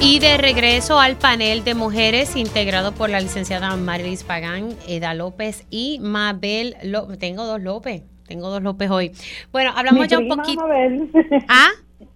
Y 0.00 0.20
de 0.20 0.38
regreso 0.38 1.00
al 1.00 1.16
panel 1.16 1.64
de 1.64 1.74
mujeres 1.74 2.36
integrado 2.36 2.92
por 2.92 3.10
la 3.10 3.18
licenciada 3.18 3.74
Marilis 3.74 4.22
Pagán, 4.22 4.76
Eda 4.86 5.12
López 5.14 5.66
y 5.68 5.98
Mabel 6.00 6.76
López. 6.84 7.18
Tengo 7.18 7.46
dos 7.46 7.60
López, 7.60 8.04
tengo 8.28 8.48
dos 8.48 8.62
López 8.62 8.90
hoy. 8.90 9.10
Bueno, 9.50 9.72
hablamos 9.74 10.02
Mi 10.02 10.08
ya 10.08 10.18
un 10.18 10.28
prima 10.28 10.36
poquito. 10.36 10.60
Mabel. 10.68 11.10
¿Ah? 11.48 11.70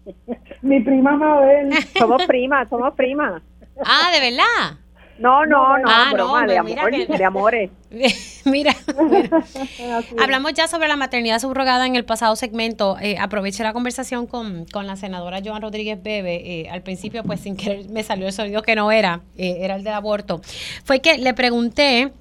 Mi 0.62 0.80
prima 0.80 1.16
Mabel. 1.16 1.70
Somos 1.98 2.22
primas, 2.26 2.68
somos 2.68 2.94
primas. 2.94 3.42
Ah, 3.84 4.10
¿de 4.12 4.20
verdad? 4.30 4.81
No, 5.22 5.46
no, 5.46 5.78
no, 5.78 5.84
Ah, 5.86 6.06
no, 6.10 6.14
broma, 6.14 6.46
de, 6.46 6.56
pues 6.56 6.64
mira 6.64 6.82
amor, 6.82 6.90
que- 6.92 7.06
de 7.18 7.24
amores. 7.24 7.70
Mira, 8.44 8.74
mira. 9.08 9.44
hablamos 10.20 10.52
ya 10.54 10.66
sobre 10.66 10.88
la 10.88 10.96
maternidad 10.96 11.38
subrogada 11.38 11.86
en 11.86 11.94
el 11.94 12.04
pasado 12.04 12.34
segmento. 12.34 12.96
Eh, 13.00 13.16
aproveché 13.20 13.62
la 13.62 13.72
conversación 13.72 14.26
con, 14.26 14.64
con 14.66 14.86
la 14.88 14.96
senadora 14.96 15.40
Joan 15.44 15.62
Rodríguez 15.62 16.02
Bebe. 16.02 16.62
Eh, 16.62 16.68
al 16.70 16.82
principio, 16.82 17.22
pues 17.22 17.38
sin 17.40 17.56
querer 17.56 17.88
me 17.88 18.02
salió 18.02 18.26
el 18.26 18.32
sonido 18.32 18.62
que 18.62 18.74
no 18.74 18.90
era, 18.90 19.20
eh, 19.36 19.58
era 19.60 19.76
el 19.76 19.84
del 19.84 19.94
aborto. 19.94 20.40
Fue 20.84 21.00
que 21.00 21.18
le 21.18 21.34
pregunté, 21.34 22.12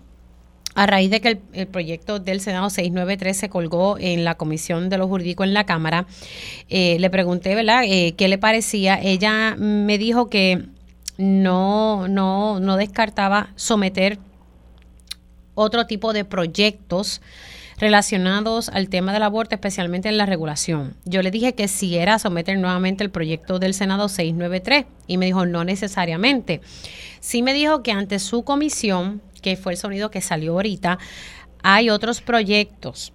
a 0.76 0.86
raíz 0.86 1.10
de 1.10 1.19
que 1.22 1.28
el, 1.30 1.40
el 1.53 1.68
proyecto 1.68 2.19
del 2.19 2.40
Senado 2.40 2.69
693 2.69 3.36
se 3.36 3.49
colgó 3.49 3.98
en 3.99 4.23
la 4.23 4.36
Comisión 4.36 4.90
de 4.90 4.98
lo 4.99 5.07
Jurídico 5.07 5.44
en 5.44 5.53
la 5.56 5.65
Cámara, 5.65 6.06
eh, 6.69 6.98
le 6.99 7.10
pregunté, 7.10 7.56
¿verdad?, 7.56 7.82
eh, 7.86 8.14
qué 8.15 8.28
le 8.28 8.38
parecía. 8.38 8.99
Ella 9.02 9.56
me 9.57 9.98
dijo 9.98 10.30
que 10.30 10.65
no, 11.22 12.07
no, 12.07 12.60
no 12.60 12.77
descartaba 12.77 13.49
someter 13.56 14.18
otro 15.53 15.85
tipo 15.85 16.14
de 16.14 16.26
proyectos 16.26 17.22
relacionados 17.77 18.69
al 18.69 18.89
tema 18.89 19.14
del 19.14 19.23
aborto, 19.23 19.56
especialmente 19.56 20.10
en 20.10 20.18
la 20.18 20.26
regulación. 20.26 20.95
Yo 21.06 21.22
le 21.22 21.31
dije 21.31 21.53
que 21.53 21.68
si 21.68 21.98
era 21.98 22.19
someter 22.19 22.57
nuevamente 22.57 23.03
el 23.03 23.10
proyecto 23.10 23.60
del 23.60 23.73
Senado 23.73 24.07
693 24.07 24.85
y 25.07 25.18
me 25.18 25.26
dijo 25.27 25.45
no 25.45 25.64
necesariamente. 25.64 26.61
Sí 27.19 27.41
me 27.41 27.53
dijo 27.53 27.81
que 27.81 27.91
ante 27.91 28.19
su 28.19 28.43
comisión, 28.43 29.22
que 29.41 29.57
fue 29.57 29.73
el 29.73 29.77
sonido 29.77 30.11
que 30.11 30.22
salió 30.22 30.53
ahorita, 30.53 30.99
hay 31.64 31.89
otros 31.89 32.22
proyectos 32.22 33.14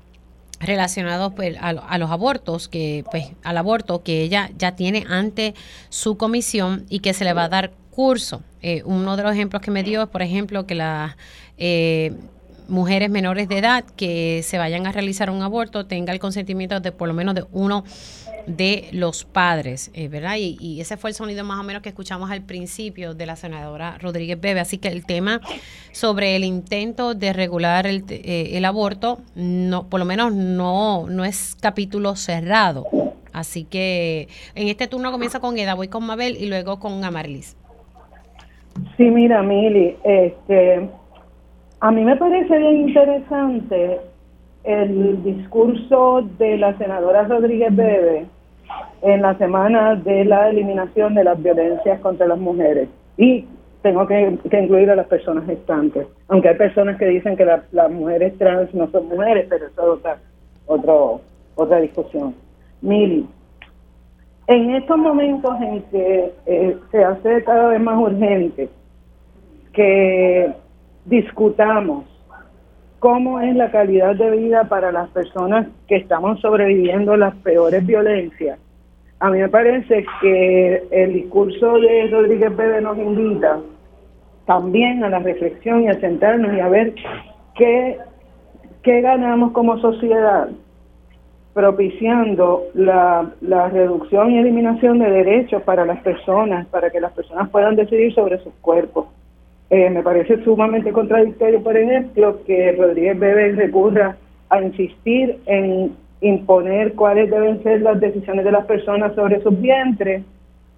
relacionados 0.58 1.32
pues, 1.34 1.56
a, 1.60 1.68
a 1.68 1.98
los 1.98 2.10
abortos, 2.10 2.68
que 2.68 3.04
pues 3.10 3.26
al 3.44 3.58
aborto 3.58 4.02
que 4.02 4.22
ella 4.22 4.50
ya 4.56 4.74
tiene 4.74 5.04
ante 5.08 5.54
su 5.90 6.16
comisión 6.16 6.86
y 6.88 7.00
que 7.00 7.14
se 7.14 7.24
le 7.24 7.34
va 7.34 7.44
a 7.44 7.48
dar 7.48 7.72
curso. 7.96 8.42
Eh, 8.60 8.82
uno 8.84 9.16
de 9.16 9.22
los 9.22 9.32
ejemplos 9.32 9.62
que 9.62 9.70
me 9.70 9.82
dio 9.82 10.02
es, 10.02 10.08
por 10.08 10.20
ejemplo, 10.20 10.66
que 10.66 10.74
las 10.74 11.16
eh, 11.56 12.12
mujeres 12.68 13.08
menores 13.08 13.48
de 13.48 13.56
edad 13.56 13.84
que 13.96 14.42
se 14.44 14.58
vayan 14.58 14.86
a 14.86 14.92
realizar 14.92 15.30
un 15.30 15.40
aborto 15.40 15.86
tenga 15.86 16.12
el 16.12 16.18
consentimiento 16.18 16.78
de 16.78 16.92
por 16.92 17.08
lo 17.08 17.14
menos 17.14 17.34
de 17.34 17.46
uno 17.52 17.84
de 18.46 18.90
los 18.92 19.24
padres, 19.24 19.90
eh, 19.94 20.08
¿verdad? 20.08 20.36
Y, 20.36 20.58
y 20.60 20.82
ese 20.82 20.98
fue 20.98 21.08
el 21.08 21.16
sonido 21.16 21.42
más 21.42 21.58
o 21.58 21.62
menos 21.62 21.82
que 21.82 21.88
escuchamos 21.88 22.30
al 22.30 22.42
principio 22.42 23.14
de 23.14 23.24
la 23.24 23.34
senadora 23.34 23.96
Rodríguez 23.98 24.38
Bebe. 24.38 24.60
Así 24.60 24.76
que 24.76 24.88
el 24.88 25.06
tema 25.06 25.40
sobre 25.92 26.36
el 26.36 26.44
intento 26.44 27.14
de 27.14 27.32
regular 27.32 27.86
el, 27.86 28.04
eh, 28.10 28.50
el 28.52 28.66
aborto, 28.66 29.22
no, 29.34 29.88
por 29.88 30.00
lo 30.00 30.04
menos 30.04 30.34
no, 30.34 31.06
no 31.08 31.24
es 31.24 31.56
capítulo 31.58 32.14
cerrado. 32.14 32.86
Así 33.32 33.64
que 33.64 34.28
en 34.54 34.68
este 34.68 34.86
turno 34.86 35.10
comienza 35.12 35.40
con 35.40 35.58
Eda, 35.58 35.72
voy 35.72 35.88
con 35.88 36.04
Mabel 36.04 36.36
y 36.38 36.46
luego 36.46 36.78
con 36.78 37.02
Amarlis. 37.02 37.56
Sí, 38.96 39.10
mira, 39.10 39.42
Mili, 39.42 39.96
este, 40.04 40.88
a 41.80 41.90
mí 41.90 42.04
me 42.04 42.16
parece 42.16 42.58
bien 42.58 42.88
interesante 42.88 44.00
el 44.64 45.22
discurso 45.22 46.22
de 46.38 46.58
la 46.58 46.76
senadora 46.76 47.22
Rodríguez 47.24 47.74
Bebe 47.74 48.26
en 49.02 49.22
la 49.22 49.36
semana 49.38 49.94
de 49.94 50.24
la 50.24 50.48
eliminación 50.50 51.14
de 51.14 51.24
las 51.24 51.40
violencias 51.42 52.00
contra 52.00 52.26
las 52.26 52.38
mujeres. 52.38 52.88
Y 53.16 53.46
tengo 53.82 54.06
que, 54.06 54.36
que 54.50 54.60
incluir 54.60 54.90
a 54.90 54.96
las 54.96 55.06
personas 55.06 55.46
gestantes, 55.46 56.06
aunque 56.28 56.48
hay 56.48 56.56
personas 56.56 56.98
que 56.98 57.06
dicen 57.06 57.36
que 57.36 57.44
la- 57.44 57.62
las 57.72 57.90
mujeres 57.90 58.36
trans 58.38 58.74
no 58.74 58.90
son 58.90 59.08
mujeres, 59.08 59.46
pero 59.48 59.66
eso 59.66 59.80
es 59.82 59.88
otra, 59.88 60.18
otro, 60.66 61.20
otra 61.54 61.80
discusión. 61.80 62.34
Mili, 62.82 63.26
en 64.48 64.74
estos 64.76 64.96
momentos 64.96 65.60
en 65.60 65.82
que 65.82 66.32
eh, 66.46 66.76
se 66.90 67.04
hace 67.04 67.42
cada 67.44 67.68
vez 67.68 67.80
más 67.80 67.98
urgente 67.98 68.68
que 69.72 70.52
discutamos 71.04 72.04
cómo 72.98 73.40
es 73.40 73.54
la 73.56 73.70
calidad 73.70 74.14
de 74.14 74.30
vida 74.30 74.64
para 74.64 74.92
las 74.92 75.08
personas 75.10 75.66
que 75.88 75.96
estamos 75.96 76.40
sobreviviendo 76.40 77.16
las 77.16 77.34
peores 77.36 77.84
violencias, 77.84 78.58
a 79.18 79.30
mí 79.30 79.38
me 79.38 79.48
parece 79.48 80.04
que 80.20 80.82
el 80.90 81.14
discurso 81.14 81.78
de 81.78 82.08
Rodríguez 82.10 82.54
Bebe 82.54 82.80
nos 82.82 82.98
invita 82.98 83.60
también 84.44 85.02
a 85.02 85.08
la 85.08 85.20
reflexión 85.20 85.82
y 85.82 85.88
a 85.88 86.00
sentarnos 86.00 86.54
y 86.54 86.60
a 86.60 86.68
ver 86.68 86.94
qué, 87.56 87.98
qué 88.82 89.00
ganamos 89.00 89.52
como 89.52 89.78
sociedad 89.78 90.48
propiciando 91.56 92.64
la, 92.74 93.30
la 93.40 93.70
reducción 93.70 94.30
y 94.30 94.38
eliminación 94.38 94.98
de 94.98 95.08
derechos 95.08 95.62
para 95.62 95.86
las 95.86 96.02
personas, 96.02 96.66
para 96.66 96.90
que 96.90 97.00
las 97.00 97.12
personas 97.14 97.48
puedan 97.48 97.76
decidir 97.76 98.12
sobre 98.12 98.36
sus 98.40 98.52
cuerpos. 98.60 99.06
Eh, 99.70 99.88
me 99.88 100.02
parece 100.02 100.44
sumamente 100.44 100.92
contradictorio, 100.92 101.62
por 101.62 101.74
ejemplo, 101.74 102.40
que 102.44 102.72
Rodríguez 102.72 103.18
Bebe 103.18 103.52
recurra 103.52 104.18
a 104.50 104.60
insistir 104.60 105.38
en 105.46 105.96
imponer 106.20 106.92
cuáles 106.92 107.30
deben 107.30 107.62
ser 107.62 107.80
las 107.80 108.00
decisiones 108.00 108.44
de 108.44 108.52
las 108.52 108.66
personas 108.66 109.14
sobre 109.14 109.40
sus 109.40 109.58
vientres, 109.58 110.24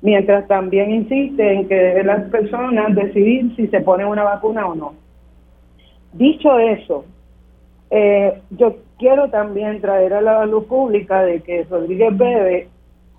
mientras 0.00 0.46
también 0.46 0.92
insiste 0.92 1.54
en 1.54 1.66
que 1.66 1.74
deben 1.74 2.06
las 2.06 2.30
personas 2.30 2.94
decidir 2.94 3.52
si 3.56 3.66
se 3.66 3.80
ponen 3.80 4.06
una 4.06 4.22
vacuna 4.22 4.68
o 4.68 4.76
no. 4.76 4.94
Dicho 6.12 6.56
eso, 6.56 7.04
eh, 7.90 8.40
yo 8.50 8.76
quiero 8.98 9.30
también 9.30 9.80
traer 9.80 10.14
a 10.14 10.20
la 10.20 10.44
luz 10.46 10.64
pública 10.64 11.22
de 11.22 11.40
que 11.40 11.64
Rodríguez 11.64 12.16
Bebe 12.16 12.68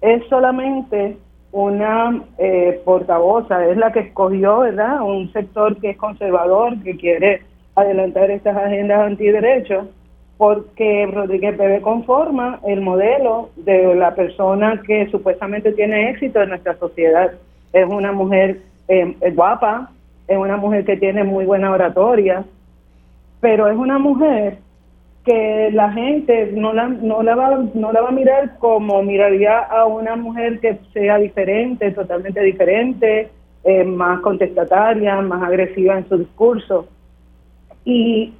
es 0.01 0.23
solamente 0.29 1.17
una 1.51 2.21
eh, 2.37 2.79
portavoza, 2.85 3.65
es 3.65 3.77
la 3.77 3.91
que 3.91 4.01
escogió, 4.01 4.59
¿verdad? 4.59 5.01
Un 5.01 5.31
sector 5.33 5.77
que 5.77 5.91
es 5.91 5.97
conservador, 5.97 6.81
que 6.83 6.95
quiere 6.95 7.41
adelantar 7.75 8.29
estas 8.29 8.55
agendas 8.55 8.99
antiderechos, 8.99 9.87
porque 10.37 11.09
Rodríguez 11.11 11.57
Bebe 11.57 11.81
conforma 11.81 12.59
el 12.65 12.81
modelo 12.81 13.49
de 13.55 13.95
la 13.95 14.13
persona 14.15 14.81
que 14.85 15.09
supuestamente 15.09 15.73
tiene 15.73 16.11
éxito 16.11 16.41
en 16.41 16.49
nuestra 16.49 16.77
sociedad. 16.77 17.31
Es 17.73 17.87
una 17.89 18.11
mujer 18.11 18.61
eh, 18.87 19.15
guapa, 19.33 19.91
es 20.27 20.37
una 20.37 20.57
mujer 20.57 20.85
que 20.85 20.97
tiene 20.97 21.23
muy 21.23 21.45
buena 21.45 21.71
oratoria, 21.71 22.45
pero 23.41 23.67
es 23.67 23.77
una 23.77 23.97
mujer 23.97 24.59
que 25.29 25.69
la 25.73 25.91
gente 25.91 26.51
no 26.55 26.73
la, 26.73 26.87
no 26.87 27.21
la 27.21 27.35
va 27.35 27.63
no 27.75 27.91
la 27.91 28.01
va 28.01 28.09
a 28.09 28.11
mirar 28.11 28.57
como 28.57 29.03
miraría 29.03 29.59
a 29.59 29.85
una 29.85 30.15
mujer 30.15 30.59
que 30.59 30.79
sea 30.91 31.19
diferente, 31.19 31.91
totalmente 31.91 32.41
diferente, 32.41 33.29
eh, 33.63 33.83
más 33.83 34.21
contestataria, 34.21 35.21
más 35.21 35.43
agresiva 35.43 35.99
en 35.99 36.09
su 36.09 36.17
discurso. 36.17 36.87
Y 37.85 38.33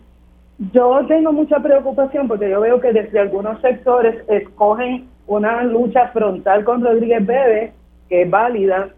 yo 0.74 1.06
tengo 1.08 1.32
mucha 1.32 1.60
preocupación 1.60 2.28
porque 2.28 2.50
yo 2.50 2.60
veo 2.60 2.80
que 2.82 2.92
desde 2.92 3.20
algunos 3.20 3.62
sectores 3.62 4.28
escogen 4.28 5.06
una 5.28 5.64
lucha 5.64 6.08
frontal 6.08 6.64
con 6.64 6.84
Rodríguez 6.84 7.24
Bebe, 7.24 7.72
que 8.10 8.24
es 8.24 8.30
válida, 8.32 8.90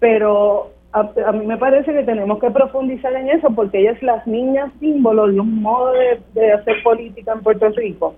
pero 0.00 0.72
a, 0.92 1.10
a 1.26 1.32
mí 1.32 1.46
me 1.46 1.56
parece 1.56 1.92
que 1.92 2.02
tenemos 2.02 2.38
que 2.38 2.50
profundizar 2.50 3.14
en 3.14 3.30
eso 3.30 3.48
porque 3.50 3.80
ella 3.80 3.92
es 3.92 4.02
la 4.02 4.22
niña 4.26 4.70
símbolo 4.78 5.26
de 5.26 5.40
un 5.40 5.62
modo 5.62 5.92
de, 5.92 6.20
de 6.34 6.52
hacer 6.52 6.82
política 6.82 7.32
en 7.32 7.40
Puerto 7.40 7.68
Rico 7.70 8.14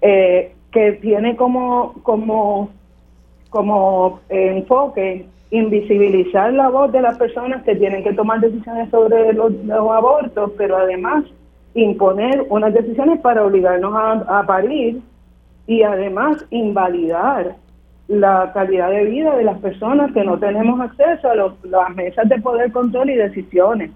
eh, 0.00 0.52
que 0.72 0.92
tiene 0.92 1.36
como 1.36 1.94
como 2.02 2.70
como 3.50 4.20
enfoque 4.28 5.26
invisibilizar 5.50 6.52
la 6.52 6.68
voz 6.68 6.92
de 6.92 7.02
las 7.02 7.18
personas 7.18 7.62
que 7.64 7.74
tienen 7.74 8.04
que 8.04 8.12
tomar 8.12 8.40
decisiones 8.40 8.88
sobre 8.90 9.32
los, 9.32 9.52
los 9.64 9.90
abortos, 9.90 10.52
pero 10.56 10.76
además 10.76 11.24
imponer 11.74 12.46
unas 12.48 12.72
decisiones 12.72 13.20
para 13.20 13.44
obligarnos 13.44 13.92
a, 13.94 14.38
a 14.38 14.46
parir 14.46 15.00
y 15.66 15.82
además 15.82 16.44
invalidar 16.50 17.56
la 18.10 18.50
calidad 18.52 18.90
de 18.90 19.04
vida 19.04 19.36
de 19.36 19.44
las 19.44 19.58
personas 19.60 20.12
que 20.12 20.24
no 20.24 20.36
tenemos 20.38 20.80
acceso 20.80 21.30
a 21.30 21.34
los- 21.36 21.64
las 21.64 21.94
mesas 21.94 22.28
de 22.28 22.40
poder, 22.40 22.72
control 22.72 23.10
y 23.10 23.14
decisiones. 23.14 23.90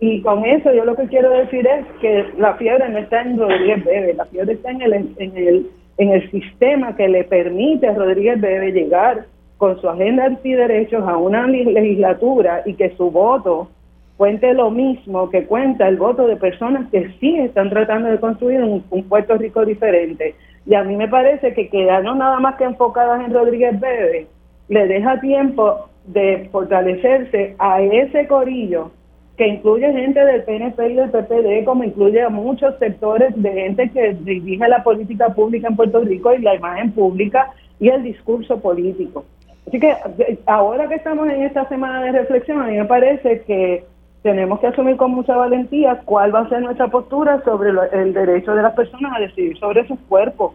Y 0.00 0.22
con 0.22 0.44
eso 0.44 0.72
yo 0.72 0.84
lo 0.86 0.96
que 0.96 1.06
quiero 1.06 1.30
decir 1.30 1.66
es 1.66 1.84
que 2.00 2.24
la 2.38 2.54
fiebre 2.54 2.88
no 2.88 2.98
está 2.98 3.20
en 3.20 3.38
Rodríguez 3.38 3.84
Bebe, 3.84 4.14
la 4.14 4.24
fiebre 4.24 4.54
está 4.54 4.70
en 4.70 4.82
el, 4.82 4.92
en 4.94 5.36
el, 5.36 5.66
en 5.98 6.08
el 6.10 6.30
sistema 6.30 6.96
que 6.96 7.08
le 7.08 7.24
permite 7.24 7.86
a 7.88 7.94
Rodríguez 7.94 8.40
Bebe 8.40 8.72
llegar 8.72 9.26
con 9.58 9.78
su 9.80 9.88
agenda 9.88 10.24
antiderechos 10.24 11.06
a 11.06 11.16
una 11.18 11.46
legislatura 11.46 12.62
y 12.64 12.74
que 12.74 12.90
su 12.96 13.10
voto 13.10 13.68
cuente 14.16 14.54
lo 14.54 14.70
mismo 14.70 15.28
que 15.30 15.44
cuenta 15.44 15.86
el 15.88 15.98
voto 15.98 16.26
de 16.26 16.36
personas 16.36 16.88
que 16.90 17.10
sí 17.20 17.36
están 17.38 17.70
tratando 17.70 18.08
de 18.08 18.18
construir 18.18 18.62
un, 18.62 18.82
un 18.90 19.04
Puerto 19.04 19.36
Rico 19.36 19.64
diferente. 19.64 20.34
Y 20.66 20.74
a 20.74 20.84
mí 20.84 20.96
me 20.96 21.08
parece 21.08 21.54
que 21.54 21.68
quedarnos 21.68 22.16
nada 22.16 22.38
más 22.38 22.56
que 22.56 22.64
enfocadas 22.64 23.24
en 23.24 23.34
Rodríguez 23.34 23.78
Bebe 23.80 24.28
le 24.68 24.86
deja 24.86 25.20
tiempo 25.20 25.88
de 26.06 26.48
fortalecerse 26.50 27.54
a 27.58 27.82
ese 27.82 28.26
corillo 28.26 28.90
que 29.36 29.46
incluye 29.46 29.92
gente 29.92 30.24
del 30.24 30.44
PNP 30.44 30.90
y 30.90 30.94
del 30.94 31.10
PPD, 31.10 31.64
como 31.64 31.84
incluye 31.84 32.22
a 32.22 32.28
muchos 32.28 32.78
sectores 32.78 33.30
de 33.34 33.52
gente 33.52 33.90
que 33.90 34.14
dirige 34.20 34.68
la 34.68 34.82
política 34.84 35.30
pública 35.30 35.68
en 35.68 35.76
Puerto 35.76 36.00
Rico 36.00 36.34
y 36.34 36.42
la 36.42 36.54
imagen 36.54 36.92
pública 36.92 37.50
y 37.80 37.88
el 37.88 38.02
discurso 38.02 38.60
político. 38.60 39.24
Así 39.66 39.80
que 39.80 39.90
eh, 39.90 40.38
ahora 40.46 40.88
que 40.88 40.96
estamos 40.96 41.28
en 41.28 41.42
esta 41.42 41.68
semana 41.68 42.02
de 42.02 42.12
reflexión, 42.12 42.60
a 42.60 42.66
mí 42.66 42.76
me 42.76 42.84
parece 42.84 43.42
que 43.42 43.84
tenemos 44.22 44.60
que 44.60 44.68
asumir 44.68 44.96
con 44.96 45.10
mucha 45.12 45.36
valentía 45.36 46.00
cuál 46.04 46.34
va 46.34 46.40
a 46.40 46.48
ser 46.48 46.62
nuestra 46.62 46.88
postura 46.88 47.42
sobre 47.44 47.72
lo- 47.72 47.90
el 47.90 48.12
derecho 48.14 48.54
de 48.54 48.62
las 48.62 48.72
personas 48.74 49.12
a 49.16 49.20
decidir 49.20 49.58
sobre 49.58 49.86
sus 49.88 49.98
cuerpos, 50.08 50.54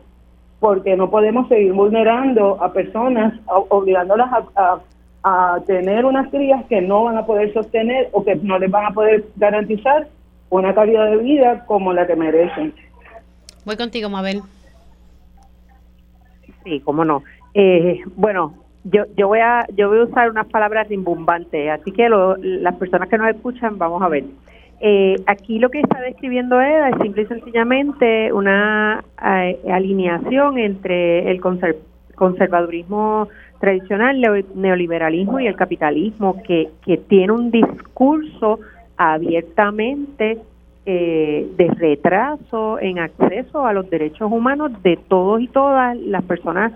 porque 0.59 0.95
no 0.95 1.09
podemos 1.09 1.47
seguir 1.49 1.73
vulnerando 1.73 2.61
a 2.63 2.71
personas, 2.71 3.33
obligándolas 3.47 4.31
a, 4.31 4.45
a- 4.55 4.79
a 5.55 5.59
tener 5.65 6.05
unas 6.05 6.29
crías 6.29 6.63
que 6.67 6.81
no 6.81 7.03
van 7.03 7.17
a 7.17 7.25
poder 7.25 7.51
sostener 7.53 8.09
o 8.13 8.23
que 8.23 8.35
no 8.37 8.57
les 8.57 8.71
van 8.71 8.85
a 8.85 8.91
poder 8.91 9.25
garantizar 9.35 10.07
una 10.49 10.73
calidad 10.73 11.07
de 11.11 11.17
vida 11.17 11.65
como 11.65 11.91
la 11.91 12.07
que 12.07 12.15
merecen. 12.15 12.73
Voy 13.65 13.75
contigo, 13.75 14.09
Mabel. 14.09 14.41
Sí, 16.63 16.79
cómo 16.81 17.03
no. 17.03 17.23
Eh, 17.53 17.99
bueno, 18.15 18.53
yo, 18.83 19.03
yo 19.17 19.27
voy 19.27 19.39
a 19.39 19.65
yo 19.75 19.89
voy 19.89 19.99
a 19.99 20.03
usar 20.03 20.29
unas 20.29 20.47
palabras 20.47 20.87
rimbombantes, 20.87 21.69
así 21.69 21.91
que 21.91 22.07
lo- 22.09 22.37
las 22.37 22.75
personas 22.75 23.09
que 23.09 23.17
nos 23.17 23.29
escuchan, 23.29 23.77
vamos 23.77 24.01
a 24.01 24.07
ver. 24.07 24.23
Eh, 24.79 25.15
aquí 25.25 25.57
lo 25.59 25.69
que 25.69 25.79
está 25.79 25.99
describiendo 26.01 26.61
Eda 26.61 26.89
es 26.89 26.97
simple 27.01 27.23
y 27.23 27.25
sencillamente 27.25 28.31
una 28.31 29.03
eh, 29.25 29.59
alineación 29.71 30.59
entre 30.59 31.31
el 31.31 31.41
conser- 31.41 31.77
conservadurismo 32.15 33.27
tradicional, 33.59 34.21
leo- 34.21 34.45
neoliberalismo 34.53 35.39
y 35.39 35.47
el 35.47 35.55
capitalismo, 35.55 36.41
que, 36.43 36.69
que 36.85 36.97
tiene 36.97 37.33
un 37.33 37.49
discurso 37.49 38.59
abiertamente 38.97 40.37
eh, 40.85 41.47
de 41.57 41.67
retraso 41.67 42.79
en 42.79 42.99
acceso 42.99 43.65
a 43.65 43.73
los 43.73 43.89
derechos 43.89 44.31
humanos 44.31 44.71
de 44.83 44.97
todos 45.07 45.41
y 45.41 45.47
todas 45.47 45.97
las 45.97 46.23
personas 46.23 46.71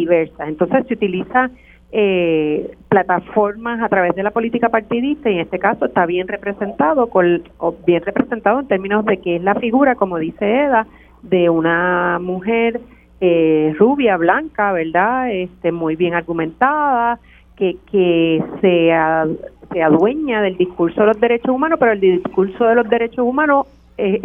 diversas. 0.00 0.48
Entonces 0.48 0.86
se 0.86 0.94
utiliza 0.94 1.50
eh, 1.92 2.70
plataformas 2.88 3.80
a 3.82 3.88
través 3.88 4.14
de 4.14 4.22
la 4.22 4.30
política 4.30 4.68
partidista 4.68 5.30
y 5.30 5.34
en 5.34 5.40
este 5.40 5.58
caso 5.58 5.86
está 5.86 6.04
bien 6.06 6.26
representado 6.28 7.08
con 7.08 7.42
bien 7.86 8.02
representado 8.04 8.60
en 8.60 8.66
términos 8.68 9.04
de 9.04 9.16
que 9.18 9.36
es 9.36 9.42
la 9.42 9.54
figura, 9.54 9.94
como 9.94 10.18
dice 10.18 10.44
Eda, 10.64 10.86
de 11.22 11.48
una 11.48 12.18
mujer 12.20 12.80
eh, 13.20 13.74
rubia, 13.78 14.16
blanca, 14.16 14.72
¿verdad? 14.72 15.30
Este, 15.32 15.72
muy 15.72 15.96
bien 15.96 16.14
argumentada, 16.14 17.18
que, 17.56 17.76
que 17.90 18.42
se, 18.60 18.92
a- 18.92 19.26
se 19.72 19.82
adueña 19.82 20.42
del 20.42 20.56
discurso 20.58 21.00
de 21.00 21.06
los 21.06 21.20
derechos 21.20 21.54
humanos, 21.54 21.78
pero 21.80 21.92
el 21.92 22.00
discurso 22.00 22.64
de 22.64 22.74
los 22.74 22.88
derechos 22.90 23.24
humanos 23.24 23.66
eh, 23.96 24.20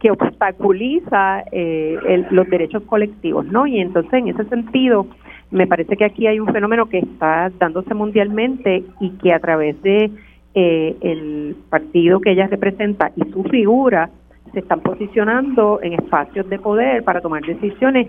que 0.00 0.10
obstaculiza 0.10 1.42
eh, 1.52 1.98
el- 2.06 2.26
los 2.30 2.48
derechos 2.48 2.82
colectivos, 2.84 3.46
¿no? 3.46 3.66
Y 3.66 3.80
entonces, 3.80 4.12
en 4.14 4.28
ese 4.28 4.44
sentido, 4.44 5.06
me 5.50 5.66
parece 5.66 5.96
que 5.96 6.04
aquí 6.04 6.26
hay 6.26 6.40
un 6.40 6.52
fenómeno 6.52 6.86
que 6.86 6.98
está 6.98 7.50
dándose 7.58 7.94
mundialmente 7.94 8.84
y 9.00 9.10
que 9.18 9.32
a 9.32 9.40
través 9.40 9.80
de 9.82 10.10
eh, 10.54 10.96
el 11.00 11.56
partido 11.70 12.20
que 12.20 12.30
ella 12.32 12.46
representa 12.48 13.10
y 13.16 13.22
su 13.32 13.44
figura 13.44 14.10
se 14.52 14.60
están 14.60 14.80
posicionando 14.80 15.78
en 15.82 15.92
espacios 15.92 16.48
de 16.48 16.58
poder 16.58 17.04
para 17.04 17.20
tomar 17.20 17.42
decisiones 17.42 18.08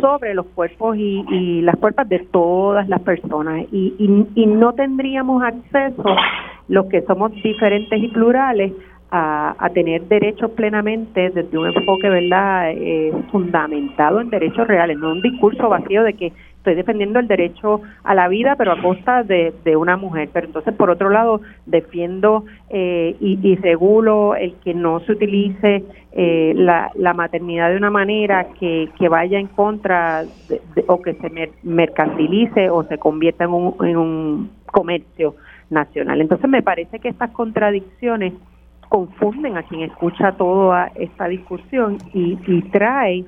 sobre 0.00 0.34
los 0.34 0.46
cuerpos 0.46 0.96
y, 0.96 1.24
y 1.30 1.62
las 1.62 1.76
cuerpos 1.76 2.08
de 2.08 2.18
todas 2.30 2.88
las 2.88 3.00
personas 3.02 3.64
y, 3.72 3.94
y, 3.98 4.26
y 4.42 4.46
no 4.46 4.72
tendríamos 4.74 5.42
acceso 5.44 6.16
los 6.68 6.86
que 6.86 7.02
somos 7.02 7.32
diferentes 7.42 8.02
y 8.02 8.08
plurales 8.08 8.72
a, 9.10 9.54
a 9.58 9.70
tener 9.70 10.02
derechos 10.08 10.50
plenamente 10.52 11.30
desde 11.30 11.56
un 11.58 11.66
enfoque 11.66 12.08
verdad 12.08 12.70
eh, 12.72 13.12
fundamentado 13.30 14.20
en 14.20 14.30
derechos 14.30 14.66
reales 14.66 14.98
no 14.98 15.12
un 15.12 15.22
discurso 15.22 15.68
vacío 15.68 16.02
de 16.02 16.14
que 16.14 16.32
estoy 16.56 16.74
defendiendo 16.74 17.20
el 17.20 17.28
derecho 17.28 17.82
a 18.02 18.14
la 18.16 18.26
vida 18.26 18.56
pero 18.56 18.72
a 18.72 18.82
costa 18.82 19.22
de, 19.22 19.54
de 19.64 19.76
una 19.76 19.96
mujer. 19.96 20.28
Pero 20.32 20.46
entonces 20.48 20.74
por 20.74 20.90
otro 20.90 21.10
lado 21.10 21.40
defiendo 21.66 22.44
eh, 22.70 23.14
y, 23.20 23.38
y 23.42 23.54
regulo 23.56 24.34
el 24.34 24.54
que 24.64 24.74
no 24.74 24.98
se 25.00 25.12
utilice 25.12 25.84
eh, 26.10 26.52
la, 26.56 26.90
la 26.96 27.14
maternidad 27.14 27.70
de 27.70 27.76
una 27.76 27.90
manera 27.90 28.48
que, 28.58 28.88
que 28.98 29.08
vaya 29.08 29.38
en 29.38 29.46
contra 29.48 30.24
de- 30.48 30.60
o 30.88 31.00
que 31.00 31.14
se 31.14 31.30
mer- 31.30 31.52
mercantilice 31.62 32.70
o 32.70 32.82
se 32.84 32.98
convierta 32.98 33.44
en 33.44 33.50
un 33.96 34.50
comercio 34.66 35.36
nacional. 35.70 36.20
Entonces 36.20 36.48
me 36.50 36.62
parece 36.62 36.98
que 36.98 37.08
estas 37.08 37.30
contradicciones 37.30 38.32
confunden 38.88 39.56
a 39.56 39.62
quien 39.62 39.82
escucha 39.82 40.32
toda 40.32 40.90
esta 40.94 41.28
discusión 41.28 41.98
y, 42.12 42.38
y 42.46 42.62
trae 42.70 43.24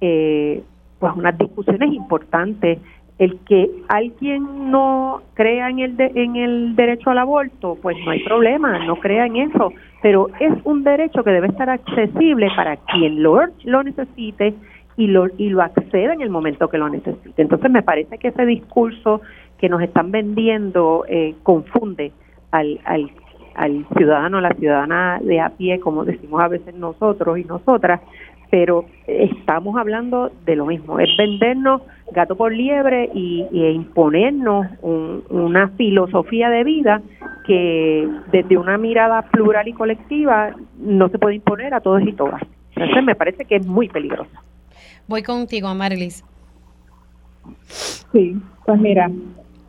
eh, 0.00 0.62
pues 0.98 1.12
unas 1.16 1.36
discusiones 1.38 1.92
importantes. 1.92 2.78
El 3.18 3.38
que 3.48 3.68
alguien 3.88 4.70
no 4.70 5.22
crea 5.34 5.70
en 5.70 5.80
el 5.80 5.96
de- 5.96 6.12
en 6.14 6.36
el 6.36 6.76
derecho 6.76 7.10
al 7.10 7.18
aborto 7.18 7.76
pues 7.82 7.96
no 8.04 8.12
hay 8.12 8.22
problema 8.22 8.78
no 8.86 8.96
crea 9.00 9.26
en 9.26 9.36
eso. 9.36 9.72
Pero 10.02 10.28
es 10.38 10.52
un 10.64 10.84
derecho 10.84 11.24
que 11.24 11.30
debe 11.30 11.48
estar 11.48 11.68
accesible 11.68 12.48
para 12.54 12.76
quien 12.76 13.20
lo 13.22 13.40
lo 13.64 13.82
necesite 13.82 14.54
y 14.96 15.08
lo 15.08 15.26
y 15.36 15.48
lo 15.50 15.62
acceda 15.62 16.12
en 16.14 16.20
el 16.20 16.30
momento 16.30 16.68
que 16.68 16.78
lo 16.78 16.88
necesite. 16.88 17.42
Entonces 17.42 17.70
me 17.72 17.82
parece 17.82 18.18
que 18.18 18.28
ese 18.28 18.46
discurso 18.46 19.20
que 19.58 19.68
nos 19.68 19.82
están 19.82 20.12
vendiendo 20.12 21.04
eh, 21.08 21.34
confunde 21.42 22.12
al, 22.52 22.78
al 22.84 23.10
al 23.58 23.86
ciudadano, 23.96 24.38
a 24.38 24.42
la 24.42 24.54
ciudadana 24.54 25.20
de 25.22 25.40
a 25.40 25.50
pie, 25.50 25.80
como 25.80 26.04
decimos 26.04 26.40
a 26.40 26.48
veces 26.48 26.74
nosotros 26.74 27.38
y 27.38 27.44
nosotras, 27.44 28.00
pero 28.50 28.86
estamos 29.06 29.76
hablando 29.76 30.30
de 30.46 30.56
lo 30.56 30.64
mismo, 30.66 30.98
es 31.00 31.10
vendernos 31.18 31.82
gato 32.12 32.34
por 32.36 32.52
liebre 32.52 33.10
y, 33.12 33.44
y 33.52 33.66
imponernos 33.66 34.66
un- 34.80 35.22
una 35.28 35.68
filosofía 35.76 36.48
de 36.48 36.64
vida 36.64 37.02
que 37.46 38.08
desde 38.32 38.56
una 38.56 38.78
mirada 38.78 39.22
plural 39.22 39.68
y 39.68 39.72
colectiva 39.74 40.54
no 40.78 41.08
se 41.10 41.18
puede 41.18 41.34
imponer 41.36 41.74
a 41.74 41.80
todos 41.80 42.02
y 42.02 42.12
todas. 42.12 42.40
Entonces 42.74 43.04
me 43.04 43.14
parece 43.14 43.44
que 43.44 43.56
es 43.56 43.66
muy 43.66 43.88
peligroso. 43.88 44.30
Voy 45.08 45.22
contigo, 45.22 45.68
Amarilis. 45.68 46.24
Sí, 48.12 48.36
pues 48.64 48.80
mira, 48.80 49.10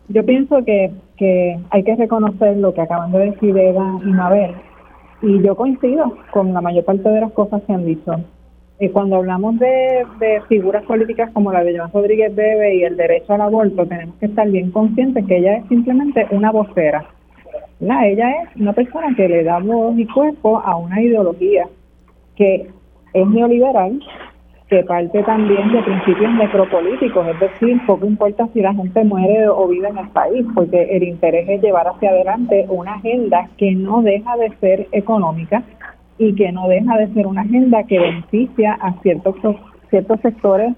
yo 0.08 0.26
pienso 0.26 0.64
que, 0.64 0.92
que 1.20 1.60
hay 1.70 1.84
que 1.84 1.96
reconocer 1.96 2.58
lo 2.58 2.74
que 2.74 2.82
acaban 2.82 3.12
de 3.12 3.32
decir 3.32 3.56
Eva 3.56 4.00
y 4.04 4.10
Mabel, 4.10 4.56
y 5.22 5.44
yo 5.44 5.56
coincido 5.56 6.18
con 6.32 6.54
la 6.54 6.62
mayor 6.62 6.86
parte 6.86 7.10
de 7.10 7.22
las 7.22 7.32
cosas 7.34 7.62
que 7.68 7.74
han 7.74 7.86
dicho. 7.86 8.14
Eh, 8.80 8.90
cuando 8.92 9.18
hablamos 9.18 9.60
de, 9.60 10.06
de 10.20 10.42
figuras 10.48 10.86
políticas 10.86 11.30
como 11.34 11.52
la 11.52 11.64
de 11.66 11.78
Joan 11.78 11.92
Rodríguez 11.92 12.34
Bebe 12.34 12.76
y 12.78 12.84
el 12.84 12.96
derecho 12.96 13.34
al 13.34 13.42
aborto, 13.42 13.86
tenemos 13.86 14.16
que 14.16 14.28
estar 14.28 14.50
bien 14.50 14.72
conscientes 14.72 15.26
que 15.28 15.38
ella 15.38 15.58
es 15.58 15.68
simplemente 15.68 16.26
una 16.32 16.52
vocera. 16.52 17.06
Ella 17.82 18.32
es 18.44 18.56
una 18.56 18.74
persona 18.74 19.14
que 19.16 19.28
le 19.28 19.44
da 19.44 19.60
voz 19.60 19.98
y 19.98 20.06
cuerpo 20.06 20.60
a 20.60 20.76
una 20.76 21.02
ideología 21.02 21.68
que 22.36 22.70
es 23.14 23.28
neoliberal, 23.28 24.00
que 24.70 24.84
parte 24.84 25.24
también 25.24 25.72
de 25.72 25.82
principios 25.82 26.32
necropolíticos, 26.34 27.28
es 27.28 27.40
decir, 27.40 27.82
poco 27.88 28.06
importa 28.06 28.48
si 28.54 28.62
la 28.62 28.74
gente 28.74 29.04
muere 29.04 29.50
o 29.50 29.68
vive 29.68 29.88
en 29.88 29.98
el 29.98 30.10
país, 30.10 30.46
porque 30.54 30.84
el 30.96 31.04
interés 31.04 31.50
es 31.50 31.62
llevar 31.62 31.88
hacia 31.88 32.12
adelante 32.12 32.66
una 32.70 32.94
agenda 32.94 33.50
que 33.58 33.72
no 33.74 34.04
deja 34.04 34.38
de 34.38 34.56
ser 34.58 34.88
económica 34.92 35.64
y 36.20 36.36
que 36.36 36.52
no 36.52 36.68
deja 36.68 36.98
de 36.98 37.12
ser 37.14 37.26
una 37.26 37.42
agenda 37.42 37.84
que 37.84 37.98
beneficia 37.98 38.74
a 38.74 38.94
ciertos 39.02 39.36
ciertos 39.90 40.20
sectores 40.22 40.76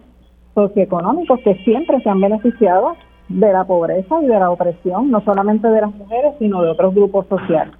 socioeconómicos 0.55 1.41
que 1.41 1.55
siempre 1.63 1.99
se 2.01 2.09
han 2.09 2.21
beneficiado 2.21 2.95
de 3.27 3.51
la 3.51 3.65
pobreza 3.65 4.21
y 4.21 4.27
de 4.27 4.39
la 4.39 4.51
opresión, 4.51 5.11
no 5.11 5.21
solamente 5.21 5.67
de 5.67 5.81
las 5.81 5.93
mujeres, 5.93 6.33
sino 6.39 6.61
de 6.61 6.69
otros 6.69 6.95
grupos 6.95 7.27
sociales. 7.27 7.73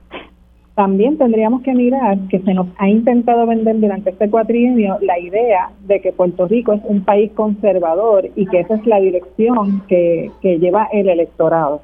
También 0.75 1.17
tendríamos 1.17 1.63
que 1.63 1.73
mirar 1.73 2.17
que 2.29 2.39
se 2.39 2.53
nos 2.53 2.67
ha 2.77 2.87
intentado 2.87 3.45
vender 3.45 3.79
durante 3.79 4.11
este 4.11 4.29
cuatrienio 4.29 4.97
la 5.01 5.19
idea 5.19 5.71
de 5.81 5.99
que 5.99 6.13
Puerto 6.13 6.47
Rico 6.47 6.73
es 6.73 6.81
un 6.85 7.03
país 7.03 7.31
conservador 7.33 8.29
y 8.35 8.45
que 8.45 8.61
esa 8.61 8.75
es 8.75 8.85
la 8.85 8.99
dirección 8.99 9.83
que, 9.87 10.31
lleva 10.41 10.87
el 10.93 11.09
electorado. 11.09 11.81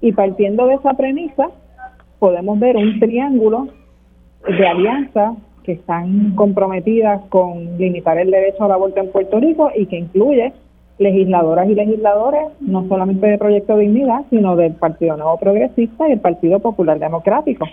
Y 0.00 0.12
partiendo 0.12 0.66
de 0.66 0.74
esa 0.74 0.94
premisa, 0.94 1.50
podemos 2.18 2.58
ver 2.58 2.76
un 2.76 2.98
triángulo 2.98 3.68
de 4.46 4.66
alianzas 4.66 5.36
que 5.62 5.72
están 5.72 6.34
comprometidas 6.34 7.22
con 7.28 7.76
limitar 7.76 8.18
el 8.18 8.30
derecho 8.30 8.64
al 8.64 8.72
aborto 8.72 9.00
en 9.00 9.12
Puerto 9.12 9.38
Rico 9.38 9.70
y 9.74 9.86
que 9.86 9.98
incluye 9.98 10.52
legisladoras 10.98 11.68
y 11.68 11.74
legisladores, 11.74 12.44
no 12.60 12.86
solamente 12.88 13.26
de 13.26 13.38
Proyecto 13.38 13.76
Dignidad, 13.76 14.24
sino 14.30 14.56
del 14.56 14.74
Partido 14.74 15.16
Nuevo 15.16 15.38
Progresista 15.38 16.08
y 16.08 16.12
el 16.12 16.20
Partido 16.20 16.60
Popular 16.60 16.98
Democrático. 16.98 17.66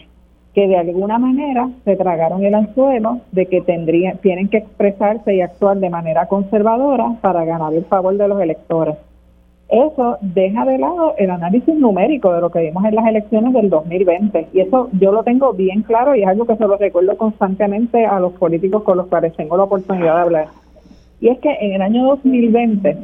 Que 0.53 0.67
de 0.67 0.77
alguna 0.77 1.17
manera 1.17 1.69
se 1.85 1.95
tragaron 1.95 2.43
el 2.43 2.53
anzuelo 2.53 3.19
de 3.31 3.45
que 3.45 3.61
tendrían, 3.61 4.17
tienen 4.17 4.49
que 4.49 4.57
expresarse 4.57 5.33
y 5.33 5.41
actuar 5.41 5.77
de 5.77 5.89
manera 5.89 6.27
conservadora 6.27 7.15
para 7.21 7.45
ganar 7.45 7.73
el 7.73 7.85
favor 7.85 8.17
de 8.17 8.27
los 8.27 8.41
electores. 8.41 8.95
Eso 9.69 10.17
deja 10.19 10.65
de 10.65 10.77
lado 10.77 11.15
el 11.17 11.29
análisis 11.29 11.73
numérico 11.73 12.33
de 12.33 12.41
lo 12.41 12.49
que 12.49 12.59
vimos 12.59 12.83
en 12.83 12.95
las 12.95 13.07
elecciones 13.07 13.53
del 13.53 13.69
2020 13.69 14.49
y 14.51 14.59
eso 14.59 14.89
yo 14.91 15.13
lo 15.13 15.23
tengo 15.23 15.53
bien 15.53 15.83
claro 15.83 16.13
y 16.13 16.23
es 16.23 16.27
algo 16.27 16.45
que 16.45 16.57
se 16.57 16.67
lo 16.67 16.75
recuerdo 16.75 17.15
constantemente 17.15 18.05
a 18.05 18.19
los 18.19 18.33
políticos 18.33 18.83
con 18.83 18.97
los 18.97 19.07
cuales 19.07 19.33
tengo 19.37 19.55
la 19.55 19.63
oportunidad 19.63 20.15
de 20.15 20.21
hablar. 20.21 20.47
Y 21.21 21.29
es 21.29 21.39
que 21.39 21.55
en 21.61 21.71
el 21.75 21.81
año 21.81 22.05
2020 22.05 22.97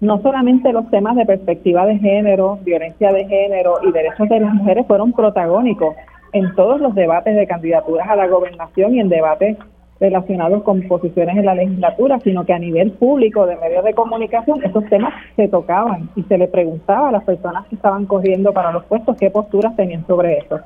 no 0.00 0.20
solamente 0.20 0.72
los 0.72 0.90
temas 0.90 1.14
de 1.14 1.26
perspectiva 1.26 1.86
de 1.86 1.98
género, 1.98 2.58
violencia 2.64 3.12
de 3.12 3.26
género 3.26 3.76
y 3.84 3.92
derechos 3.92 4.28
de 4.28 4.40
las 4.40 4.52
mujeres 4.52 4.86
fueron 4.88 5.12
protagónicos 5.12 5.94
en 6.34 6.54
todos 6.54 6.80
los 6.80 6.94
debates 6.94 7.34
de 7.34 7.46
candidaturas 7.46 8.08
a 8.08 8.16
la 8.16 8.26
gobernación 8.26 8.94
y 8.94 9.00
en 9.00 9.08
debates 9.08 9.56
relacionados 10.00 10.62
con 10.64 10.82
posiciones 10.82 11.36
en 11.36 11.46
la 11.46 11.54
legislatura, 11.54 12.18
sino 12.20 12.44
que 12.44 12.52
a 12.52 12.58
nivel 12.58 12.90
público 12.92 13.46
de 13.46 13.56
medios 13.56 13.84
de 13.84 13.94
comunicación 13.94 14.62
estos 14.62 14.84
temas 14.86 15.14
se 15.36 15.48
tocaban 15.48 16.10
y 16.16 16.22
se 16.24 16.36
le 16.36 16.48
preguntaba 16.48 17.08
a 17.08 17.12
las 17.12 17.24
personas 17.24 17.66
que 17.68 17.76
estaban 17.76 18.04
corriendo 18.06 18.52
para 18.52 18.72
los 18.72 18.84
puestos 18.84 19.16
qué 19.16 19.30
posturas 19.30 19.74
tenían 19.76 20.04
sobre 20.06 20.38
eso. 20.38 20.60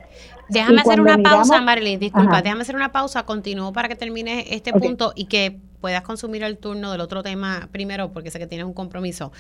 Déjame 0.49 0.81
hacer 0.81 1.01
una 1.01 1.19
pausa, 1.19 1.61
Marilyn, 1.61 2.01
disculpa, 2.01 2.43
déjame 2.43 2.63
hacer 2.63 2.77
una 2.77 2.93
pausa, 2.93 3.25
continúo 3.25 3.73
para 3.73 3.89
que 3.89 3.97
termine 3.97 4.47
este 4.51 4.73
punto 4.73 5.13
y 5.15 5.27
que 5.27 5.59
puedas 5.81 6.03
consumir 6.03 6.43
el 6.43 6.59
turno 6.59 6.93
del 6.93 7.01
otro 7.01 7.23
tema 7.23 7.69
primero, 7.71 8.13
porque 8.13 8.31
sé 8.31 8.39
que 8.39 8.47
tienes 8.47 8.67
un 8.67 8.73
compromiso. 8.73 9.33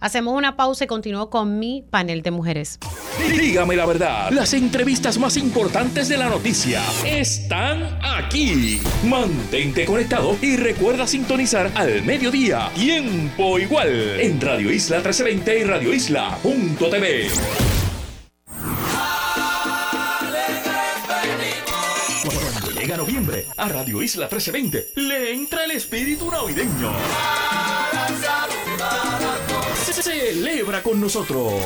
Hacemos 0.00 0.34
una 0.34 0.56
pausa 0.56 0.84
y 0.84 0.86
continúo 0.86 1.30
con 1.30 1.58
mi 1.58 1.82
panel 1.88 2.22
de 2.22 2.30
mujeres. 2.30 2.78
Dígame 3.38 3.76
la 3.76 3.86
verdad, 3.86 4.30
las 4.30 4.52
entrevistas 4.52 5.18
más 5.18 5.36
importantes 5.36 6.08
de 6.08 6.18
la 6.18 6.28
noticia 6.28 6.82
están 7.04 7.98
aquí. 8.02 8.80
Mantente 9.04 9.84
conectado 9.84 10.36
y 10.42 10.56
recuerda 10.56 11.06
sintonizar 11.06 11.70
al 11.74 12.02
mediodía, 12.02 12.70
tiempo 12.74 13.58
igual, 13.58 14.20
en 14.20 14.40
Radio 14.40 14.70
Isla 14.70 14.96
1320 14.98 15.58
y 15.58 15.64
Radio 15.64 15.94
Isla.tv. 15.94 17.28
llega 22.86 22.98
noviembre, 22.98 23.46
a 23.56 23.68
Radio 23.68 24.00
Isla 24.00 24.26
1320 24.26 24.92
le 24.94 25.32
entra 25.34 25.64
el 25.64 25.72
espíritu 25.72 26.30
navideño. 26.30 26.92
Celebra 29.92 30.84
con 30.84 31.00
nosotros. 31.00 31.64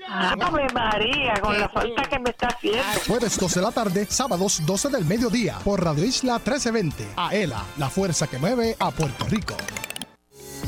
Ave 0.09 0.67
María, 0.73 1.35
con 1.43 1.61
la 1.61 1.69
falta 1.69 2.05
que 2.05 2.19
me 2.19 2.31
está 2.31 2.49
haciendo. 2.49 2.83
Jueves 3.07 3.39
12 3.39 3.61
de 3.61 3.67
la 3.67 3.73
tarde, 3.73 4.07
sábados 4.09 4.63
12 4.65 4.89
del 4.89 5.05
mediodía 5.05 5.59
por 5.63 5.85
Radio 5.85 6.07
Isla 6.07 6.37
1320. 6.37 7.07
Aela, 7.17 7.63
la 7.77 7.91
fuerza 7.91 8.27
que 8.27 8.39
mueve 8.39 8.75
a 8.79 8.91
Puerto 8.91 9.27
Rico. 9.27 9.59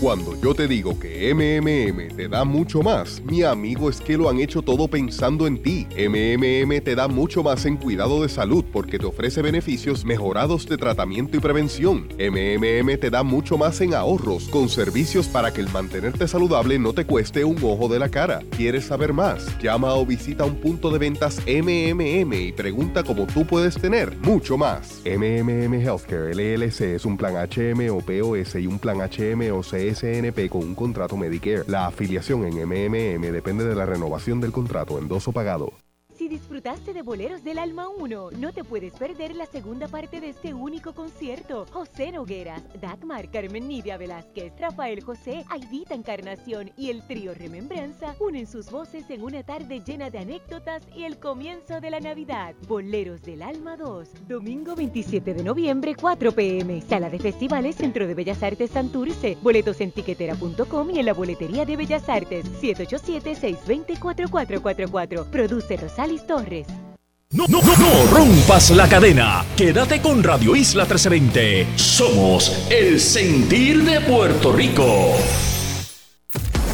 Cuando 0.01 0.39
yo 0.43 0.55
te 0.55 0.69
digo 0.69 0.99
que 0.99 1.33
MMM 1.33 2.17
te 2.17 2.29
da 2.29 2.45
mucho 2.45 2.83
más, 2.83 3.23
mi 3.25 3.43
amigo 3.43 3.89
es 3.89 4.01
que 4.01 4.19
lo 4.19 4.29
han 4.29 4.41
hecho 4.41 4.61
todo 4.61 4.89
pensando 4.89 5.47
en 5.47 5.63
ti. 5.63 5.87
MMM 5.97 6.83
te 6.83 6.95
da 6.95 7.09
mucho 7.09 7.43
más 7.43 7.65
en 7.65 7.79
cuidado 7.79 8.23
de 8.23 8.29
salud 8.29 8.65
porque 8.73 8.99
te 8.99 9.07
ofrece 9.07 9.41
beneficios 9.41 10.05
mejorados 10.05 10.67
de 10.67 10.77
tratamiento 10.77 11.37
y 11.37 11.41
prevención. 11.41 12.09
MMM 12.19 12.99
te 12.99 13.11
da 13.11 13.23
mucho 13.23 13.57
más 13.57 13.81
en 13.81 13.95
ahorros 13.95 14.49
con 14.49 14.69
servicios 14.69 15.29
para 15.29 15.53
que 15.53 15.63
el 15.63 15.71
mantenerte 15.71 16.29
saludable 16.29 16.79
no 16.79 16.93
te 16.93 17.07
cueste 17.07 17.45
un 17.45 17.57
ojo 17.63 17.89
de 17.89 17.99
la 17.99 18.11
cara. 18.11 18.43
¿Quieres 18.57 18.85
saber 18.85 19.15
más? 19.15 19.47
Llama 19.63 19.95
o 19.95 20.05
visita 20.05 20.45
un 20.45 20.57
punto 20.57 20.91
de 20.91 20.99
ventas 20.99 21.41
MMM 21.47 22.33
y 22.35 22.53
pregunta 22.53 23.03
cómo 23.03 23.27
tú 23.27 23.47
puedes 23.47 23.77
tener 23.77 24.15
mucho 24.19 24.59
más. 24.59 25.01
MMM 25.07 25.75
Healthcare 25.75 26.35
LLC 26.35 26.97
es 26.97 27.07
un 27.07 27.17
plan 27.17 27.35
HM 27.35 27.91
o 27.91 28.01
POS 28.01 28.57
y 28.57 28.67
un 28.67 28.79
plan 28.79 28.99
HM 28.99 29.53
o 29.53 29.63
CSNP 29.77 30.49
con 30.49 30.63
un 30.63 30.75
contrato 30.75 31.17
Medicare. 31.17 31.65
La 31.67 31.87
afiliación 31.87 32.45
en 32.45 32.55
MMM 32.67 33.33
depende 33.33 33.65
de 33.65 33.75
la 33.75 33.87
renovación 33.87 34.41
del 34.41 34.53
contrato 34.53 34.99
endoso 34.99 35.33
pagado. 35.33 35.73
Si 36.17 36.29
disfrutaste 36.29 36.95
de 36.95 37.03
Boleros 37.03 37.45
del 37.45 37.59
Alma 37.59 37.89
1, 37.89 38.31
no 38.39 38.53
te 38.53 38.65
puedes 38.65 38.95
perder 38.95 39.37
la 39.37 39.45
segunda 39.45 39.87
parte 39.87 40.19
de 40.19 40.31
este 40.31 40.55
único 40.55 40.95
concierto. 40.95 41.67
José 41.71 42.11
Nogueras, 42.11 42.63
Dagmar, 42.81 43.31
Carmen 43.31 43.69
Nidia 43.69 43.99
Velázquez, 43.99 44.55
Rafael 44.59 45.05
José, 45.05 45.45
Aidita 45.51 45.95
Encarnación 45.95 46.73
y 46.79 46.89
el 46.89 47.07
trío 47.07 47.35
Remembranza 47.35 48.17
unen 48.19 48.47
sus 48.47 48.71
voces 48.71 49.11
en 49.11 49.23
una 49.23 49.43
tarde 49.43 49.83
llena 49.87 50.09
de 50.09 50.21
anécdotas 50.21 50.83
y 50.95 51.05
el 51.05 51.19
comienzo 51.19 51.83
de 51.83 51.91
la 51.91 52.01
Navidad. 52.01 52.55
Boleros 52.67 53.21
del 53.21 53.43
Alma 53.43 53.77
2, 53.77 54.27
domingo 54.27 54.75
27 54.75 55.35
de 55.35 55.45
noviembre, 55.45 55.95
4 56.01 56.33
pm, 56.33 56.81
Sala 56.81 57.11
de 57.11 57.19
Festivales, 57.19 57.77
Centro 57.77 58.07
de 58.07 58.15
Bellas 58.15 58.43
Artes 58.43 58.71
Santurce. 58.71 59.37
Boletos 59.43 59.83
en 59.83 59.93
tiquetera.com 59.93 60.91
y 60.91 60.99
en 60.99 61.05
la 61.05 61.13
boletería 61.13 61.67
de 61.67 61.77
Bellas 61.77 62.09
Artes, 62.09 62.47
787-620-4444. 62.63 65.27
Produce 65.27 65.77
No, 67.33 67.47
no, 67.49 67.61
no, 67.61 67.77
no 67.77 68.17
rompas 68.17 68.71
la 68.71 68.89
cadena. 68.89 69.45
Quédate 69.57 70.01
con 70.01 70.23
Radio 70.23 70.55
Isla 70.55 70.85
1320. 70.85 71.67
Somos 71.77 72.67
el 72.71 73.01
sentir 73.01 73.83
de 73.83 74.01
Puerto 74.01 74.53
Rico. 74.53 75.17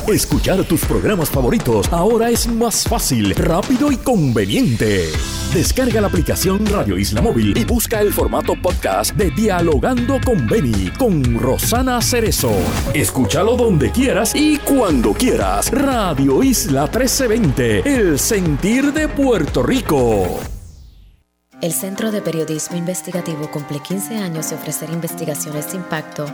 Escuchar 0.09 0.65
tus 0.65 0.85
programas 0.85 1.31
favoritos 1.31 1.91
ahora 1.93 2.29
es 2.29 2.49
más 2.49 2.83
fácil, 2.83 3.35
rápido 3.37 3.93
y 3.93 3.97
conveniente. 3.97 5.07
Descarga 5.55 6.01
la 6.01 6.09
aplicación 6.09 6.67
Radio 6.67 6.99
Isla 6.99 7.23
Móvil 7.23 7.57
y 7.57 7.65
busca 7.65 8.01
el 8.01 8.13
formato 8.13 8.55
podcast 8.61 9.15
de 9.15 9.31
Dialogando 9.31 10.19
con 10.25 10.49
Beni 10.49 10.91
con 10.99 11.39
Rosana 11.39 12.03
Cerezo. 12.03 12.53
Escúchalo 12.93 13.57
donde 13.57 13.93
quieras 13.93 14.35
y 14.35 14.59
cuando 14.59 15.13
quieras. 15.13 15.71
Radio 15.71 16.43
Isla 16.43 16.83
1320, 16.83 17.95
el 17.95 18.19
sentir 18.19 18.93
de 18.93 19.07
Puerto 19.07 19.63
Rico. 19.63 20.41
El 21.61 21.73
Centro 21.73 22.11
de 22.11 22.21
Periodismo 22.21 22.77
Investigativo 22.77 23.49
cumple 23.53 23.79
15 23.79 24.17
años 24.17 24.51
de 24.51 24.57
ofrecer 24.57 24.91
investigaciones 24.91 25.71
de 25.71 25.77
impacto, 25.77 26.27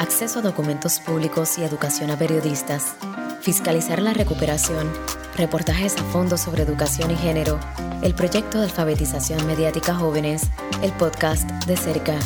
acceso 0.00 0.38
a 0.38 0.42
documentos 0.42 0.98
públicos 0.98 1.58
y 1.58 1.62
educación 1.62 2.10
a 2.10 2.16
periodistas, 2.16 2.94
fiscalizar 3.42 4.00
la 4.00 4.14
recuperación, 4.14 4.90
reportajes 5.36 5.94
a 5.98 6.04
fondo 6.04 6.38
sobre 6.38 6.62
educación 6.62 7.10
y 7.10 7.16
género, 7.16 7.60
el 8.02 8.14
proyecto 8.14 8.58
de 8.58 8.64
alfabetización 8.64 9.46
mediática 9.46 9.94
jóvenes, 9.94 10.44
el 10.82 10.90
podcast 10.92 11.48
de 11.66 11.76
cerca. 11.76 12.18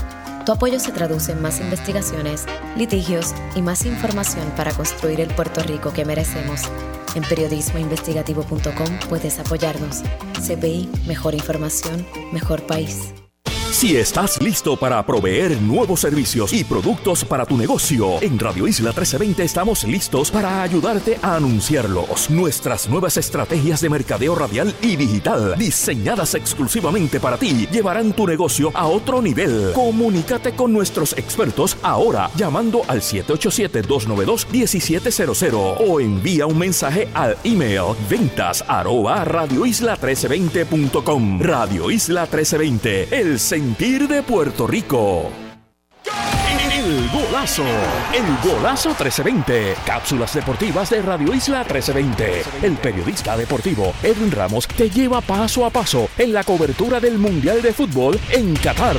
Tu 0.47 0.53
apoyo 0.53 0.79
se 0.79 0.93
traduce 0.93 1.33
en 1.33 1.43
más 1.43 1.61
investigaciones, 1.61 2.47
litigios 2.77 3.35
y 3.57 3.63
más 3.63 3.85
información 3.87 4.49
para 4.57 4.73
construir 4.73 5.21
el 5.21 5.35
Puerto 5.35 5.61
Rico 5.63 5.93
que 5.93 6.05
merecemos. 6.05 6.63
En 7.17 7.25
periodismoinvestigativo.com 7.25 8.99
puedes 9.09 9.41
apoyarnos. 9.41 10.03
CPI, 10.47 10.89
mejor 11.09 11.35
información, 11.35 12.07
mejor 12.33 12.63
país. 12.69 13.15
Si 13.75 13.97
estás 13.97 14.41
listo 14.41 14.77
para 14.77 15.05
proveer 15.05 15.61
nuevos 15.61 15.99
servicios 15.99 16.53
y 16.53 16.63
productos 16.63 17.25
para 17.25 17.45
tu 17.45 17.57
negocio, 17.57 18.23
en 18.23 18.39
Radio 18.39 18.69
Isla 18.69 18.91
1320 18.91 19.43
estamos 19.43 19.83
listos 19.83 20.31
para 20.31 20.63
ayudarte 20.63 21.19
a 21.21 21.35
anunciarlos. 21.35 22.31
Nuestras 22.31 22.89
nuevas 22.89 23.17
estrategias 23.17 23.81
de 23.81 23.91
mercadeo 23.91 24.37
radial 24.37 24.73
y 24.81 24.95
digital, 24.95 25.57
diseñadas 25.59 26.37
exclusivamente 26.37 27.19
para 27.19 27.37
ti, 27.37 27.67
llevarán 27.67 28.13
tu 28.13 28.29
negocio 28.29 28.71
a 28.75 28.87
otro 28.87 29.21
nivel. 29.21 29.73
Comunícate 29.75 30.55
con 30.55 30.73
nuestros 30.73 31.19
expertos 31.19 31.77
ahora 31.83 32.31
llamando 32.37 32.83
al 32.87 33.01
787-292-1700 33.01 35.79
o 35.85 35.99
envía 35.99 36.47
un 36.47 36.59
mensaje 36.59 37.09
al 37.13 37.37
email 37.43 37.97
ventas 38.09 38.65
arroba 38.69 39.25
radioisla1320.com. 39.25 41.43
Radio 41.43 41.91
Isla 41.91 42.23
1320, 42.23 43.21
el 43.21 43.41
sentir 43.65 44.07
de 44.07 44.23
Puerto 44.23 44.66
Rico. 44.66 45.31
El 46.70 47.09
golazo, 47.09 47.65
el 48.12 48.27
golazo 48.47 48.91
1320. 48.91 49.74
Cápsulas 49.86 50.35
deportivas 50.35 50.91
de 50.91 51.01
Radio 51.01 51.32
Isla 51.32 51.61
1320. 51.61 52.43
El 52.62 52.77
periodista 52.77 53.39
deportivo 53.39 53.95
Edwin 54.03 54.31
Ramos 54.31 54.69
te 54.69 54.91
lleva 54.91 55.23
paso 55.23 55.65
a 55.65 55.70
paso 55.70 56.11
en 56.19 56.35
la 56.35 56.45
cobertura 56.45 57.01
del 57.01 57.16
Mundial 57.16 57.62
de 57.62 57.73
Fútbol 57.73 58.20
en 58.28 58.55
Qatar. 58.55 58.99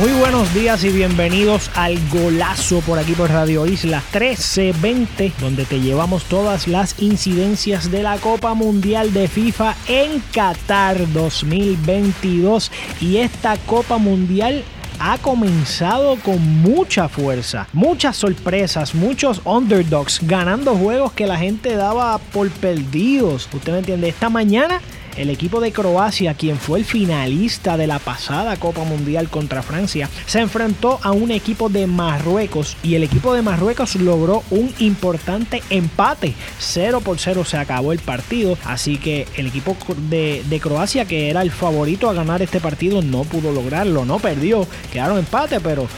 Muy 0.00 0.12
buenos 0.12 0.52
días 0.52 0.84
y 0.84 0.90
bienvenidos 0.90 1.70
al 1.74 1.98
Golazo 2.10 2.80
por 2.80 2.98
aquí 2.98 3.12
por 3.12 3.30
Radio 3.30 3.66
Isla 3.66 4.02
1320, 4.12 5.32
donde 5.40 5.64
te 5.64 5.80
llevamos 5.80 6.24
todas 6.24 6.68
las 6.68 7.00
incidencias 7.00 7.90
de 7.90 8.02
la 8.02 8.18
Copa 8.18 8.52
Mundial 8.52 9.14
de 9.14 9.26
FIFA 9.26 9.74
en 9.88 10.22
Qatar 10.34 11.10
2022. 11.12 12.70
Y 13.00 13.16
esta 13.16 13.56
Copa 13.56 13.96
Mundial 13.96 14.64
ha 14.98 15.18
comenzado 15.18 16.16
con 16.16 16.40
mucha 16.62 17.08
fuerza, 17.08 17.66
muchas 17.72 18.16
sorpresas, 18.16 18.94
muchos 18.94 19.40
underdogs 19.44 20.20
ganando 20.22 20.74
juegos 20.74 21.12
que 21.12 21.26
la 21.26 21.38
gente 21.38 21.74
daba 21.74 22.18
por 22.18 22.50
perdidos. 22.50 23.48
¿Usted 23.52 23.72
me 23.72 23.78
entiende? 23.78 24.08
Esta 24.08 24.30
mañana 24.30 24.80
el 25.16 25.30
equipo 25.30 25.60
de 25.60 25.72
Croacia, 25.72 26.34
quien 26.34 26.58
fue 26.58 26.78
el 26.78 26.84
finalista 26.84 27.76
de 27.76 27.86
la 27.86 27.98
pasada 27.98 28.56
Copa 28.56 28.84
Mundial 28.84 29.28
contra 29.28 29.62
Francia, 29.62 30.08
se 30.26 30.40
enfrentó 30.40 30.98
a 31.02 31.12
un 31.12 31.30
equipo 31.30 31.68
de 31.68 31.86
Marruecos 31.86 32.76
y 32.82 32.94
el 32.94 33.02
equipo 33.02 33.34
de 33.34 33.42
Marruecos 33.42 33.96
logró 33.96 34.42
un 34.50 34.72
importante 34.78 35.62
empate. 35.70 36.34
0 36.58 37.00
por 37.00 37.18
0 37.18 37.44
se 37.44 37.56
acabó 37.56 37.92
el 37.92 37.98
partido, 37.98 38.58
así 38.64 38.98
que 38.98 39.26
el 39.36 39.46
equipo 39.46 39.76
de, 40.08 40.42
de 40.48 40.60
Croacia, 40.60 41.04
que 41.04 41.30
era 41.30 41.42
el 41.42 41.50
favorito 41.50 42.08
a 42.08 42.14
ganar 42.14 42.42
este 42.42 42.60
partido, 42.60 43.02
no 43.02 43.24
pudo 43.24 43.52
lograrlo, 43.52 44.04
no 44.04 44.18
perdió, 44.18 44.66
quedaron 44.92 45.18
empate, 45.18 45.60
pero 45.60 45.88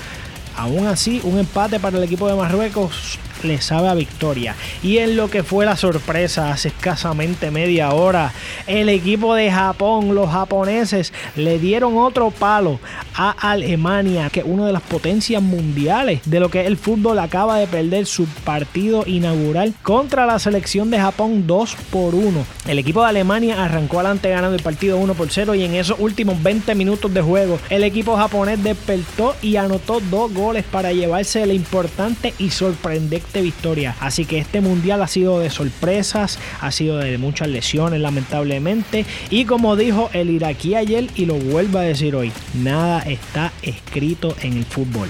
aún 0.56 0.86
así 0.86 1.20
un 1.24 1.38
empate 1.38 1.78
para 1.78 1.98
el 1.98 2.04
equipo 2.04 2.28
de 2.28 2.34
Marruecos 2.34 3.18
le 3.42 3.60
sabe 3.60 3.88
a 3.88 3.94
victoria. 3.94 4.54
Y 4.82 4.98
en 4.98 5.16
lo 5.16 5.30
que 5.30 5.42
fue 5.42 5.64
la 5.64 5.76
sorpresa 5.76 6.50
hace 6.50 6.68
escasamente 6.68 7.50
media 7.50 7.90
hora, 7.92 8.32
el 8.66 8.88
equipo 8.88 9.34
de 9.34 9.50
Japón, 9.50 10.14
los 10.14 10.30
japoneses, 10.30 11.12
le 11.36 11.58
dieron 11.58 11.96
otro 11.96 12.30
palo 12.30 12.80
a 13.14 13.30
Alemania, 13.30 14.30
que 14.30 14.40
es 14.40 14.46
una 14.46 14.66
de 14.66 14.72
las 14.72 14.82
potencias 14.82 15.42
mundiales 15.42 16.20
de 16.24 16.40
lo 16.40 16.50
que 16.50 16.66
el 16.66 16.76
fútbol 16.76 17.18
acaba 17.18 17.58
de 17.58 17.66
perder 17.66 18.06
su 18.06 18.26
partido 18.44 19.04
inaugural 19.06 19.74
contra 19.82 20.26
la 20.26 20.38
selección 20.38 20.90
de 20.90 20.98
Japón 20.98 21.46
2 21.46 21.76
por 21.90 22.14
1. 22.14 22.44
El 22.66 22.78
equipo 22.78 23.02
de 23.02 23.08
Alemania 23.08 23.64
arrancó 23.64 24.00
adelante 24.00 24.30
ganando 24.30 24.56
el 24.56 24.62
partido 24.62 24.98
1 24.98 25.14
por 25.14 25.28
0 25.30 25.54
y 25.54 25.64
en 25.64 25.74
esos 25.74 25.98
últimos 25.98 26.42
20 26.42 26.74
minutos 26.74 27.12
de 27.12 27.20
juego 27.20 27.58
el 27.70 27.84
equipo 27.84 28.16
japonés 28.16 28.62
despertó 28.62 29.34
y 29.42 29.56
anotó 29.56 30.00
dos 30.10 30.32
goles 30.32 30.64
para 30.64 30.92
llevarse 30.92 31.46
la 31.46 31.52
importante 31.52 32.34
y 32.38 32.50
sorprendente 32.50 33.27
victoria. 33.34 33.94
Así 34.00 34.24
que 34.24 34.38
este 34.38 34.60
mundial 34.60 35.02
ha 35.02 35.08
sido 35.08 35.38
de 35.38 35.50
sorpresas, 35.50 36.38
ha 36.60 36.70
sido 36.70 36.98
de 36.98 37.18
muchas 37.18 37.48
lesiones 37.48 38.00
lamentablemente 38.00 39.06
y 39.30 39.44
como 39.44 39.76
dijo 39.76 40.10
el 40.12 40.30
iraquí 40.30 40.74
ayer 40.74 41.06
y 41.14 41.26
lo 41.26 41.34
vuelvo 41.34 41.78
a 41.78 41.82
decir 41.82 42.16
hoy, 42.16 42.32
nada 42.54 43.00
está 43.00 43.52
escrito 43.62 44.34
en 44.40 44.54
el 44.54 44.64
fútbol. 44.64 45.08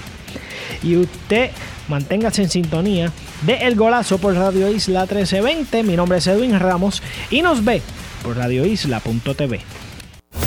Y 0.83 0.95
usted 0.95 1.51
manténgase 1.87 2.43
en 2.43 2.49
sintonía 2.49 3.11
de 3.41 3.53
El 3.55 3.75
Golazo 3.75 4.17
por 4.17 4.35
Radio 4.35 4.69
Isla 4.69 5.01
1320. 5.01 5.83
Mi 5.83 5.95
nombre 5.95 6.19
es 6.19 6.27
Edwin 6.27 6.59
Ramos 6.59 7.01
y 7.29 7.41
nos 7.41 7.63
ve 7.65 7.81
por 8.23 8.37
radioisla.tv. 8.37 9.88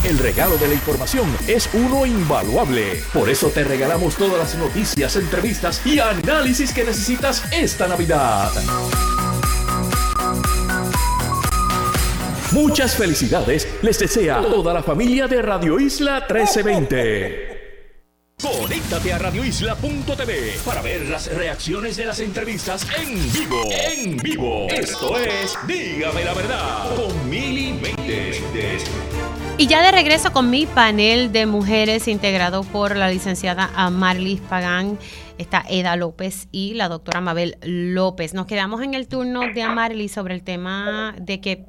El 0.05 0.19
regalo 0.19 0.57
de 0.57 0.67
la 0.67 0.75
información 0.75 1.33
es 1.47 1.69
uno 1.75 2.05
invaluable. 2.05 3.05
Por 3.13 3.31
eso 3.31 3.51
te 3.51 3.63
regalamos 3.63 4.17
todas 4.17 4.37
las 4.37 4.55
noticias, 4.57 5.15
entrevistas 5.15 5.81
y 5.87 6.01
análisis 6.01 6.73
que 6.73 6.83
necesitas 6.83 7.45
esta 7.53 7.87
Navidad. 7.87 8.51
Muchas 12.51 12.97
felicidades 12.97 13.69
les 13.81 13.99
desea 13.99 14.43
toda 14.43 14.75
la 14.75 14.83
familia 14.83 15.29
de 15.29 15.41
Radio 15.41 15.79
Isla 15.79 16.27
1320. 16.29 17.53
Conéctate 18.43 19.13
a 19.13 19.19
radioisla.tv 19.19 20.57
para 20.65 20.83
ver 20.83 21.09
las 21.09 21.33
reacciones 21.33 21.97
de 21.97 22.07
las 22.07 22.19
entrevistas 22.19 22.85
en 23.01 23.33
vivo. 23.33 23.63
En 23.71 24.17
vivo. 24.17 24.67
Esto 24.69 25.17
es 25.17 25.57
Dígame 25.65 26.25
la 26.25 26.35
verdad 26.35 26.97
con 26.97 27.31
Mili 27.31 27.73
Méndez. 27.73 28.43
Y 29.63 29.69
ya 29.69 29.81
de 29.81 29.93
regreso 29.93 30.33
con 30.33 30.51
mi 30.51 30.67
panel 30.67 31.31
de 31.31 31.47
mujeres 31.47 32.09
integrado 32.09 32.65
por 32.65 32.97
la 32.97 33.09
licenciada 33.09 33.71
Amarlis 33.77 34.41
Pagán, 34.41 34.99
está 35.39 35.63
Eda 35.71 35.95
López 35.95 36.49
y 36.51 36.75
la 36.75 36.89
doctora 36.89 37.21
Mabel 37.21 37.59
López. 37.63 38.35
Nos 38.35 38.47
quedamos 38.47 38.83
en 38.83 38.95
el 38.95 39.07
turno 39.07 39.43
de 39.55 39.63
Amarlis 39.63 40.11
sobre 40.11 40.35
el 40.35 40.43
tema 40.43 41.15
de 41.17 41.41
que 41.41 41.67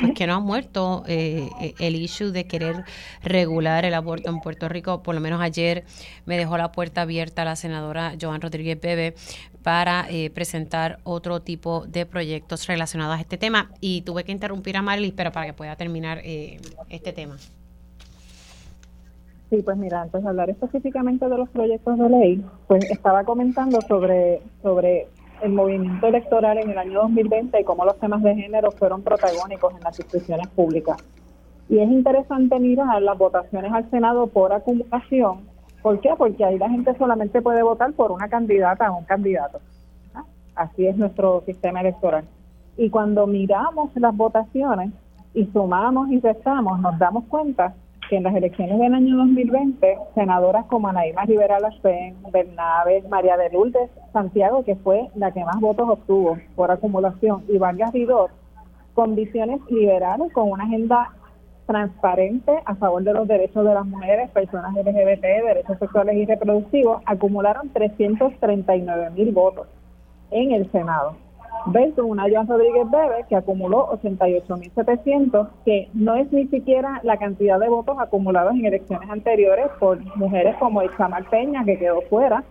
pues 0.00 0.12
que 0.14 0.26
no 0.26 0.34
ha 0.34 0.40
muerto 0.40 1.02
eh, 1.06 1.74
el 1.78 1.96
issue 1.96 2.30
de 2.30 2.46
querer 2.46 2.84
regular 3.22 3.84
el 3.84 3.94
aborto 3.94 4.30
en 4.30 4.40
Puerto 4.40 4.68
Rico. 4.68 5.02
Por 5.02 5.14
lo 5.14 5.20
menos 5.20 5.40
ayer 5.40 5.84
me 6.24 6.36
dejó 6.36 6.56
la 6.56 6.72
puerta 6.72 7.02
abierta 7.02 7.44
la 7.44 7.56
senadora 7.56 8.14
Joan 8.20 8.40
Rodríguez 8.40 8.80
Bebe 8.80 9.14
para 9.62 10.06
eh, 10.10 10.30
presentar 10.30 10.98
otro 11.04 11.40
tipo 11.40 11.84
de 11.86 12.06
proyectos 12.06 12.66
relacionados 12.66 13.16
a 13.18 13.20
este 13.20 13.38
tema. 13.38 13.70
Y 13.80 14.02
tuve 14.02 14.24
que 14.24 14.32
interrumpir 14.32 14.76
a 14.76 14.82
Marlis, 14.82 15.12
pero 15.12 15.32
para 15.32 15.46
que 15.46 15.52
pueda 15.52 15.76
terminar 15.76 16.20
eh, 16.24 16.58
este 16.88 17.12
tema. 17.12 17.36
Sí, 19.50 19.62
pues 19.62 19.76
mira, 19.78 20.02
antes 20.02 20.22
de 20.22 20.28
hablar 20.28 20.50
específicamente 20.50 21.26
de 21.26 21.38
los 21.38 21.48
proyectos 21.48 21.98
de 21.98 22.08
ley, 22.10 22.44
pues 22.66 22.84
estaba 22.90 23.24
comentando 23.24 23.80
sobre, 23.80 24.42
sobre 24.62 25.08
el 25.42 25.52
movimiento 25.52 26.06
electoral 26.06 26.58
en 26.58 26.70
el 26.70 26.78
año 26.78 27.00
2020 27.02 27.58
y 27.60 27.64
cómo 27.64 27.84
los 27.84 27.98
temas 27.98 28.22
de 28.22 28.34
género 28.34 28.70
fueron 28.72 29.02
protagónicos 29.02 29.74
en 29.74 29.80
las 29.80 29.98
instituciones 29.98 30.48
públicas. 30.48 30.98
Y 31.70 31.78
es 31.78 31.88
interesante 31.88 32.58
mirar 32.58 33.00
las 33.02 33.16
votaciones 33.16 33.72
al 33.72 33.88
Senado 33.90 34.26
por 34.26 34.52
acumulación. 34.52 35.40
¿Por 35.88 36.00
qué? 36.00 36.10
Porque 36.18 36.44
ahí 36.44 36.58
la 36.58 36.68
gente 36.68 36.94
solamente 36.98 37.40
puede 37.40 37.62
votar 37.62 37.94
por 37.94 38.12
una 38.12 38.28
candidata 38.28 38.92
o 38.92 38.98
un 38.98 39.04
candidato. 39.06 39.58
Así 40.54 40.86
es 40.86 40.98
nuestro 40.98 41.42
sistema 41.46 41.80
electoral. 41.80 42.26
Y 42.76 42.90
cuando 42.90 43.26
miramos 43.26 43.90
las 43.96 44.14
votaciones 44.14 44.90
y 45.32 45.46
sumamos 45.46 46.10
y 46.10 46.20
restamos, 46.20 46.78
nos 46.80 46.98
damos 46.98 47.24
cuenta 47.24 47.72
que 48.10 48.18
en 48.18 48.24
las 48.24 48.34
elecciones 48.36 48.78
del 48.78 48.92
año 48.92 49.16
2020, 49.16 49.96
senadoras 50.14 50.66
como 50.66 50.88
Anaíma 50.88 51.24
Rivera 51.24 51.58
Lacén, 51.58 52.16
Bernabe, 52.30 53.02
María 53.08 53.38
de 53.38 53.48
Lourdes 53.48 53.88
Santiago, 54.12 54.64
que 54.64 54.76
fue 54.76 55.08
la 55.14 55.32
que 55.32 55.42
más 55.42 55.58
votos 55.58 55.88
obtuvo 55.88 56.36
por 56.54 56.70
acumulación, 56.70 57.44
y 57.48 57.56
Vargas 57.56 57.94
Ridor, 57.94 58.28
con 58.92 59.14
visiones 59.14 59.62
liberales, 59.70 60.30
con 60.34 60.50
una 60.50 60.64
agenda 60.64 61.12
transparente 61.68 62.50
a 62.64 62.74
favor 62.76 63.02
de 63.04 63.12
los 63.12 63.28
derechos 63.28 63.62
de 63.62 63.74
las 63.74 63.84
mujeres, 63.84 64.30
personas 64.30 64.74
LGBT, 64.74 65.22
derechos 65.22 65.78
sexuales 65.78 66.16
y 66.16 66.24
reproductivos, 66.24 67.02
acumularon 67.04 67.68
339 67.68 69.10
mil 69.10 69.32
votos 69.32 69.68
en 70.30 70.52
el 70.52 70.72
Senado 70.72 71.16
versus 71.66 72.04
una 72.06 72.24
Joan 72.30 72.48
Rodríguez 72.48 72.90
Bebe 72.90 73.26
que 73.28 73.36
acumuló 73.36 73.90
88.700, 74.00 75.48
que 75.66 75.90
no 75.92 76.16
es 76.16 76.32
ni 76.32 76.46
siquiera 76.46 77.00
la 77.02 77.18
cantidad 77.18 77.60
de 77.60 77.68
votos 77.68 77.96
acumulados 77.98 78.54
en 78.54 78.64
elecciones 78.64 79.10
anteriores 79.10 79.66
por 79.78 80.00
mujeres 80.16 80.56
como 80.56 80.82
Isamar 80.82 81.28
Peña, 81.28 81.64
que 81.66 81.78
quedó 81.78 82.00
fuera, 82.08 82.44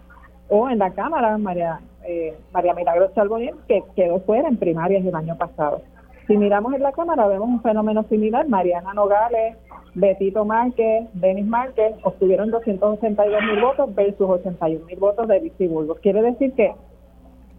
o 0.49 0.69
en 0.69 0.77
la 0.77 0.91
Cámara 0.91 1.35
María, 1.39 1.79
eh, 2.05 2.37
María 2.53 2.75
Milagros 2.75 3.13
Charbonier, 3.15 3.55
que 3.67 3.83
quedó 3.95 4.19
fuera 4.19 4.47
en 4.47 4.57
primarias 4.57 5.03
el 5.03 5.15
año 5.15 5.35
pasado. 5.35 5.81
Si 6.27 6.35
miramos 6.35 6.73
en 6.73 6.83
la 6.83 6.91
Cámara, 6.91 7.25
vemos 7.27 7.47
un 7.47 7.61
fenómeno 7.61 8.03
similar. 8.09 8.49
Mariana 8.49 8.93
Nogales, 8.93 9.55
Betito 9.95 10.43
Márquez, 10.43 11.07
Denis 11.13 11.45
Márquez 11.45 11.95
obtuvieron 12.03 12.51
282 12.51 13.41
mil 13.43 13.61
votos 13.61 13.95
versus 13.95 14.29
81 14.29 14.85
mil 14.85 14.99
votos 14.99 15.25
de 15.27 15.39
Vici 15.39 15.69
Quiere 16.01 16.21
decir 16.21 16.51
que 16.53 16.73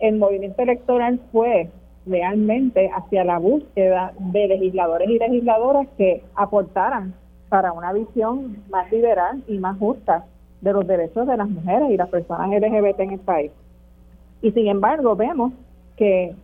el 0.00 0.18
movimiento 0.18 0.60
electoral 0.60 1.18
fue 1.32 1.70
realmente 2.06 2.90
hacia 2.94 3.24
la 3.24 3.38
búsqueda 3.38 4.12
de 4.18 4.48
legisladores 4.48 5.08
y 5.08 5.18
legisladoras 5.18 5.88
que 5.96 6.22
aportaran 6.34 7.14
para 7.48 7.72
una 7.72 7.94
visión 7.94 8.58
más 8.68 8.92
liberal 8.92 9.42
y 9.48 9.58
más 9.58 9.78
justa 9.78 10.26
de 10.60 10.72
los 10.74 10.86
derechos 10.86 11.26
de 11.26 11.36
las 11.38 11.48
mujeres 11.48 11.90
y 11.90 11.96
las 11.96 12.10
personas 12.10 12.50
LGBT 12.50 13.00
en 13.00 13.12
el 13.12 13.20
país. 13.20 13.50
Y 14.42 14.52
sin 14.52 14.68
embargo, 14.68 15.16
vemos 15.16 15.52
que 15.98 16.34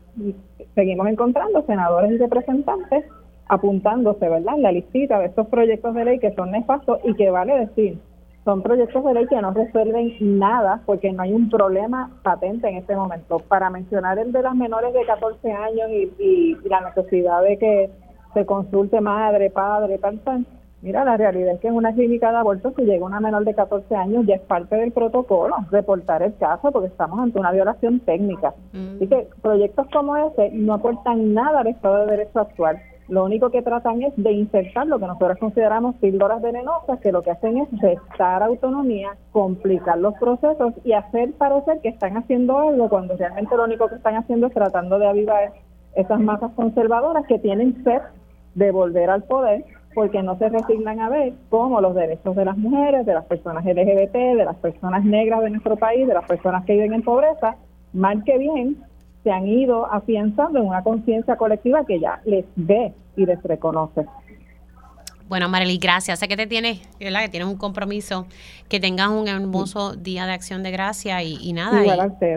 seguimos 0.74 1.08
encontrando 1.08 1.64
senadores 1.66 2.12
y 2.12 2.18
representantes 2.18 3.04
apuntándose, 3.46 4.28
¿verdad?, 4.28 4.56
la 4.58 4.72
listita 4.72 5.18
de 5.18 5.26
estos 5.26 5.46
proyectos 5.48 5.94
de 5.94 6.04
ley 6.04 6.18
que 6.18 6.32
son 6.34 6.50
nefastos 6.50 6.98
y 7.04 7.14
que 7.14 7.30
vale 7.30 7.66
decir 7.66 7.98
son 8.44 8.62
proyectos 8.62 9.02
de 9.04 9.14
ley 9.14 9.26
que 9.26 9.40
no 9.40 9.52
resuelven 9.52 10.14
nada 10.20 10.82
porque 10.84 11.10
no 11.12 11.22
hay 11.22 11.32
un 11.32 11.48
problema 11.48 12.10
patente 12.22 12.68
en 12.68 12.76
este 12.76 12.94
momento. 12.94 13.38
Para 13.38 13.70
mencionar 13.70 14.18
el 14.18 14.32
de 14.32 14.42
las 14.42 14.54
menores 14.54 14.92
de 14.92 15.04
14 15.06 15.50
años 15.50 15.90
y, 16.18 16.56
la 16.64 16.82
necesidad 16.82 17.42
de 17.42 17.58
que 17.58 17.90
se 18.34 18.44
consulte 18.44 19.00
madre, 19.00 19.48
padre, 19.48 19.98
tal, 19.98 20.18
tal. 20.20 20.46
Mira, 20.84 21.04
la 21.04 21.16
realidad 21.16 21.54
es 21.54 21.60
que 21.60 21.68
en 21.68 21.74
una 21.74 21.94
clínica 21.94 22.30
de 22.30 22.36
aborto, 22.36 22.72
si 22.76 22.82
llega 22.82 23.06
una 23.06 23.18
menor 23.18 23.44
de 23.44 23.54
14 23.54 23.96
años, 23.96 24.26
ya 24.26 24.34
es 24.34 24.42
parte 24.42 24.76
del 24.76 24.92
protocolo 24.92 25.56
reportar 25.70 26.22
el 26.22 26.36
caso 26.36 26.70
porque 26.70 26.88
estamos 26.88 27.18
ante 27.18 27.38
una 27.38 27.52
violación 27.52 28.00
técnica. 28.00 28.54
Así 28.96 29.06
que 29.08 29.26
proyectos 29.40 29.86
como 29.92 30.16
ese 30.16 30.50
no 30.52 30.74
aportan 30.74 31.32
nada 31.32 31.60
al 31.60 31.68
Estado 31.68 32.04
de 32.04 32.12
Derecho 32.12 32.38
actual 32.38 32.78
lo 33.08 33.24
único 33.24 33.50
que 33.50 33.60
tratan 33.60 34.02
es 34.02 34.14
de 34.16 34.32
insertar 34.32 34.86
lo 34.86 34.98
que 34.98 35.06
nosotros 35.06 35.36
consideramos 35.38 35.94
píldoras 35.96 36.40
venenosas, 36.40 37.00
que 37.00 37.12
lo 37.12 37.20
que 37.20 37.32
hacen 37.32 37.58
es 37.58 37.68
restar 37.80 38.42
autonomía, 38.42 39.16
complicar 39.30 39.98
los 39.98 40.14
procesos 40.14 40.72
y 40.84 40.92
hacer 40.92 41.32
parecer 41.34 41.80
que 41.82 41.90
están 41.90 42.16
haciendo 42.16 42.58
algo 42.58 42.88
cuando 42.88 43.16
realmente 43.16 43.56
lo 43.56 43.64
único 43.64 43.88
que 43.88 43.96
están 43.96 44.16
haciendo 44.16 44.46
es 44.46 44.54
tratando 44.54 44.98
de 44.98 45.06
avivar 45.06 45.52
esas 45.94 46.18
masas 46.18 46.52
conservadoras 46.52 47.26
que 47.26 47.38
tienen 47.38 47.84
sed 47.84 48.00
de 48.54 48.70
volver 48.70 49.10
al 49.10 49.24
poder 49.24 49.64
porque 49.94 50.22
no 50.22 50.36
se 50.38 50.48
resignan 50.48 51.00
a 51.00 51.08
ver 51.08 51.34
cómo 51.48 51.80
los 51.80 51.94
derechos 51.94 52.34
de 52.36 52.44
las 52.44 52.56
mujeres, 52.56 53.06
de 53.06 53.14
las 53.14 53.24
personas 53.26 53.64
LGBT, 53.64 54.12
de 54.12 54.44
las 54.44 54.56
personas 54.56 55.04
negras 55.04 55.42
de 55.42 55.50
nuestro 55.50 55.76
país, 55.76 56.06
de 56.06 56.14
las 56.14 56.26
personas 56.26 56.64
que 56.64 56.74
viven 56.74 56.94
en 56.94 57.02
pobreza, 57.02 57.56
mal 57.92 58.24
que 58.24 58.38
bien, 58.38 58.76
se 59.22 59.30
han 59.30 59.46
ido 59.46 59.86
afianzando 59.86 60.58
en 60.58 60.66
una 60.66 60.82
conciencia 60.82 61.36
colectiva 61.36 61.86
que 61.86 61.98
ya 61.98 62.20
les 62.24 62.44
ve 62.56 62.92
y 63.16 63.24
les 63.24 63.42
reconoce. 63.42 64.04
Bueno, 65.28 65.48
Marely, 65.48 65.78
gracias. 65.78 66.18
Sé 66.18 66.28
que 66.28 66.36
te 66.36 66.46
tienes, 66.46 66.80
¿verdad? 67.00 67.22
Que 67.22 67.28
tienes 67.30 67.48
un 67.48 67.56
compromiso. 67.56 68.26
Que 68.68 68.80
tengas 68.80 69.08
un 69.08 69.28
hermoso 69.28 69.94
día 69.94 70.26
de 70.26 70.32
acción 70.32 70.62
de 70.62 70.70
gracia 70.70 71.22
y, 71.22 71.52
nada. 71.52 71.82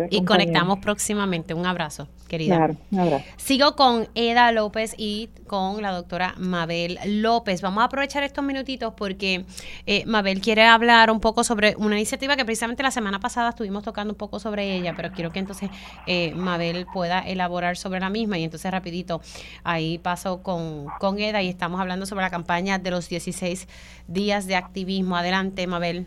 y, 0.09 0.23
conectamos 0.23 0.79
próximamente. 0.79 1.53
Un 1.53 1.65
abrazo, 1.65 2.07
querida. 2.27 2.57
Claro, 2.57 2.75
un 2.91 2.99
abrazo. 2.99 3.25
Sigo 3.37 3.75
con 3.75 4.09
Eda 4.13 4.51
López 4.51 4.93
y 4.97 5.29
con 5.47 5.81
la 5.81 5.91
doctora 5.91 6.35
Mabel 6.37 6.99
López. 7.05 7.61
Vamos 7.61 7.81
a 7.81 7.85
aprovechar 7.85 8.23
estos 8.23 8.43
minutitos 8.43 8.93
porque 8.95 9.45
eh, 9.85 10.05
Mabel 10.05 10.41
quiere 10.41 10.65
hablar 10.65 11.09
un 11.09 11.21
poco 11.21 11.45
sobre 11.45 11.75
una 11.77 11.95
iniciativa 11.95 12.35
que 12.35 12.43
precisamente 12.43 12.83
la 12.83 12.91
semana 12.91 13.19
pasada 13.19 13.49
estuvimos 13.49 13.83
tocando 13.83 14.13
un 14.13 14.17
poco 14.17 14.39
sobre 14.39 14.75
ella, 14.75 14.93
pero 14.95 15.11
quiero 15.11 15.31
que 15.31 15.39
entonces 15.39 15.69
eh, 16.05 16.33
Mabel 16.35 16.85
pueda 16.93 17.21
elaborar 17.21 17.77
sobre 17.77 18.01
la 18.01 18.09
misma. 18.09 18.37
Y 18.37 18.43
entonces 18.43 18.69
rapidito, 18.69 19.21
ahí 19.63 19.97
paso 19.97 20.43
con, 20.43 20.87
con 20.99 21.19
Eda 21.19 21.41
y 21.41 21.47
estamos 21.47 21.79
hablando 21.79 22.05
sobre 22.05 22.23
la 22.23 22.29
campaña 22.29 22.76
de 22.83 22.91
los 22.91 23.09
16 23.09 23.67
días 24.07 24.47
de 24.47 24.55
activismo. 24.55 25.15
Adelante, 25.15 25.67
Mabel. 25.67 26.05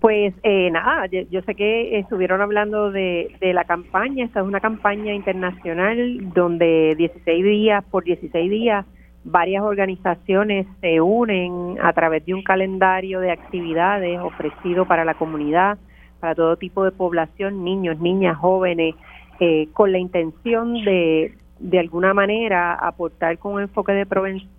Pues 0.00 0.34
eh, 0.42 0.70
nada, 0.70 1.06
yo, 1.06 1.42
sé 1.42 1.54
que 1.54 1.98
estuvieron 1.98 2.40
hablando 2.40 2.90
de, 2.90 3.34
la 3.40 3.64
campaña, 3.64 4.24
esta 4.24 4.40
es 4.40 4.46
una 4.46 4.60
campaña 4.60 5.14
internacional 5.14 6.32
donde 6.34 6.94
16 6.96 7.44
días 7.44 7.84
por 7.90 8.04
16 8.04 8.50
días 8.50 8.86
varias 9.24 9.64
organizaciones 9.64 10.66
se 10.80 11.00
unen 11.00 11.78
a 11.82 11.92
través 11.92 12.24
de 12.24 12.34
un 12.34 12.42
calendario 12.42 13.18
de 13.18 13.32
actividades 13.32 14.20
ofrecido 14.20 14.86
para 14.86 15.04
la 15.04 15.14
comunidad, 15.14 15.78
para 16.20 16.34
todo 16.34 16.56
tipo 16.56 16.84
de 16.84 16.92
población, 16.92 17.64
niños, 17.64 17.98
niñas, 17.98 18.36
jóvenes, 18.36 18.94
eh, 19.40 19.68
con 19.72 19.90
la 19.90 19.98
intención 19.98 20.74
de, 20.84 21.34
de 21.58 21.78
alguna 21.78 22.12
manera 22.12 22.74
aportar 22.74 23.38
con 23.38 23.54
un 23.54 23.62
enfoque 23.62 23.92
de, 23.92 24.06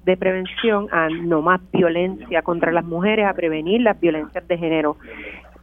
de 0.06 0.18
prevención 0.18 0.88
a 0.92 1.10
no 1.10 1.42
más 1.42 1.62
violencia 1.72 2.42
contra 2.42 2.72
las 2.72 2.86
mujeres, 2.86 3.28
a 3.28 3.34
prevenir 3.34 3.82
las 3.82 4.00
violencias 4.00 4.48
de 4.48 4.58
género. 4.58 4.98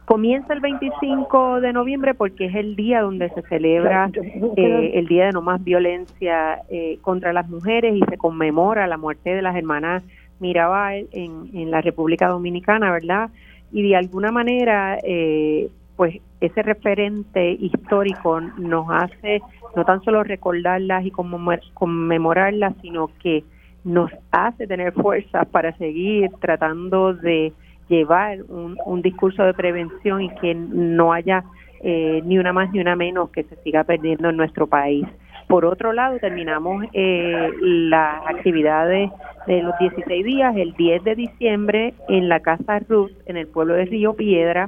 Comienza 0.05 0.53
el 0.53 0.59
25 0.59 1.61
de 1.61 1.73
noviembre 1.73 2.13
porque 2.13 2.45
es 2.45 2.55
el 2.55 2.75
día 2.75 3.01
donde 3.01 3.29
se 3.29 3.41
celebra 3.43 4.11
eh, 4.55 4.91
el 4.93 5.07
Día 5.07 5.25
de 5.25 5.31
No 5.31 5.41
Más 5.41 5.63
Violencia 5.63 6.61
eh, 6.69 6.99
contra 7.01 7.33
las 7.33 7.49
Mujeres 7.49 7.95
y 7.95 8.01
se 8.07 8.17
conmemora 8.17 8.85
la 8.85 8.97
muerte 8.97 9.31
de 9.31 9.41
las 9.41 9.55
hermanas 9.55 10.03
Mirabal 10.39 11.07
en, 11.11 11.49
en 11.53 11.71
la 11.71 11.81
República 11.81 12.27
Dominicana, 12.27 12.91
¿verdad? 12.91 13.31
Y 13.71 13.81
de 13.81 13.95
alguna 13.95 14.31
manera, 14.31 14.99
eh, 15.03 15.69
pues 15.95 16.21
ese 16.41 16.61
referente 16.61 17.51
histórico 17.51 18.41
nos 18.41 18.87
hace 18.89 19.41
no 19.75 19.85
tan 19.85 20.01
solo 20.03 20.23
recordarlas 20.23 21.05
y 21.05 21.11
conmemorarlas, 21.11 22.73
sino 22.81 23.09
que 23.21 23.43
nos 23.83 24.11
hace 24.31 24.67
tener 24.67 24.93
fuerza 24.93 25.45
para 25.45 25.75
seguir 25.77 26.29
tratando 26.41 27.13
de 27.13 27.53
llevar 27.87 28.39
un, 28.47 29.01
discurso 29.01 29.43
de 29.43 29.53
prevención 29.53 30.21
y 30.21 30.29
que 30.41 30.55
no 30.55 31.13
haya 31.13 31.43
eh, 31.83 32.21
ni 32.25 32.39
una 32.39 32.51
más 32.51 32.71
ni 32.71 32.79
una 32.79 32.95
menos 32.95 33.29
que 33.29 33.43
se 33.43 33.55
siga 33.57 33.83
perdiendo 33.83 34.29
en 34.29 34.37
nuestro 34.37 34.65
país. 34.67 35.05
Por 35.47 35.65
otro 35.65 35.93
lado, 35.93 36.17
terminamos 36.17 36.85
eh, 36.93 37.51
las 37.61 38.25
actividades 38.25 39.11
de 39.45 39.61
los 39.61 39.77
16 39.77 40.25
días 40.25 40.55
el 40.57 40.73
10 40.73 41.03
de 41.03 41.15
diciembre 41.15 41.93
en 42.09 42.29
la 42.29 42.39
Casa 42.39 42.79
Ruth, 42.79 43.11
en 43.27 43.37
el 43.37 43.47
pueblo 43.47 43.75
de 43.75 43.85
Río 43.85 44.13
Piedra. 44.13 44.67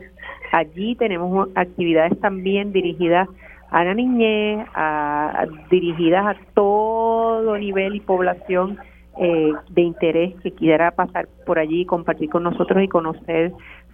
Allí 0.51 0.95
tenemos 0.95 1.49
actividades 1.55 2.19
también 2.19 2.71
dirigidas 2.71 3.27
a 3.69 3.83
la 3.83 3.93
niñez, 3.93 4.65
a, 4.73 5.45
dirigidas 5.69 6.25
a 6.25 6.35
todo 6.53 7.57
nivel 7.57 7.95
y 7.95 7.99
población 7.99 8.77
eh, 9.19 9.51
de 9.69 9.81
interés 9.81 10.35
que 10.41 10.51
quiera 10.51 10.91
pasar 10.91 11.27
por 11.45 11.59
allí, 11.59 11.85
compartir 11.85 12.29
con 12.29 12.43
nosotros 12.43 12.81
y 12.83 12.87
conocer 12.87 13.51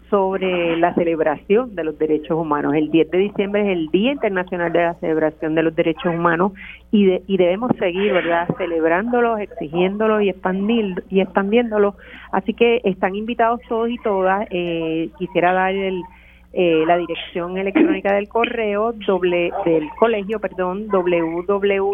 sobre 0.09 0.77
la 0.77 0.93
celebración 0.93 1.73
de 1.73 1.85
los 1.85 1.97
derechos 1.97 2.37
humanos. 2.37 2.75
El 2.75 2.91
10 2.91 3.09
de 3.09 3.17
diciembre 3.17 3.61
es 3.63 3.69
el 3.69 3.87
Día 3.87 4.11
Internacional 4.11 4.71
de 4.71 4.83
la 4.83 4.93
Celebración 4.95 5.55
de 5.55 5.63
los 5.63 5.75
Derechos 5.75 6.13
Humanos 6.13 6.51
y, 6.91 7.19
y 7.25 7.37
debemos 7.37 7.71
seguir, 7.79 8.13
¿verdad?, 8.13 8.47
celebrándolos, 8.57 9.39
exigiéndolos 9.39 10.21
y, 10.21 10.29
expandir, 10.29 11.03
y 11.09 11.19
expandiéndolos. 11.21 11.95
Así 12.31 12.53
que 12.53 12.81
están 12.83 13.15
invitados 13.15 13.59
todos 13.67 13.89
y 13.89 13.97
todas. 14.03 14.45
Eh, 14.51 15.09
quisiera 15.17 15.51
dar 15.51 15.73
el, 15.73 16.03
eh, 16.55 16.83
la 16.85 16.97
dirección 16.97 17.57
electrónica 17.57 18.13
del 18.13 18.29
correo 18.29 18.93
del 18.93 19.89
colegio, 19.97 20.39
perdón, 20.39 20.87
www.cptspr.org. 20.87 21.89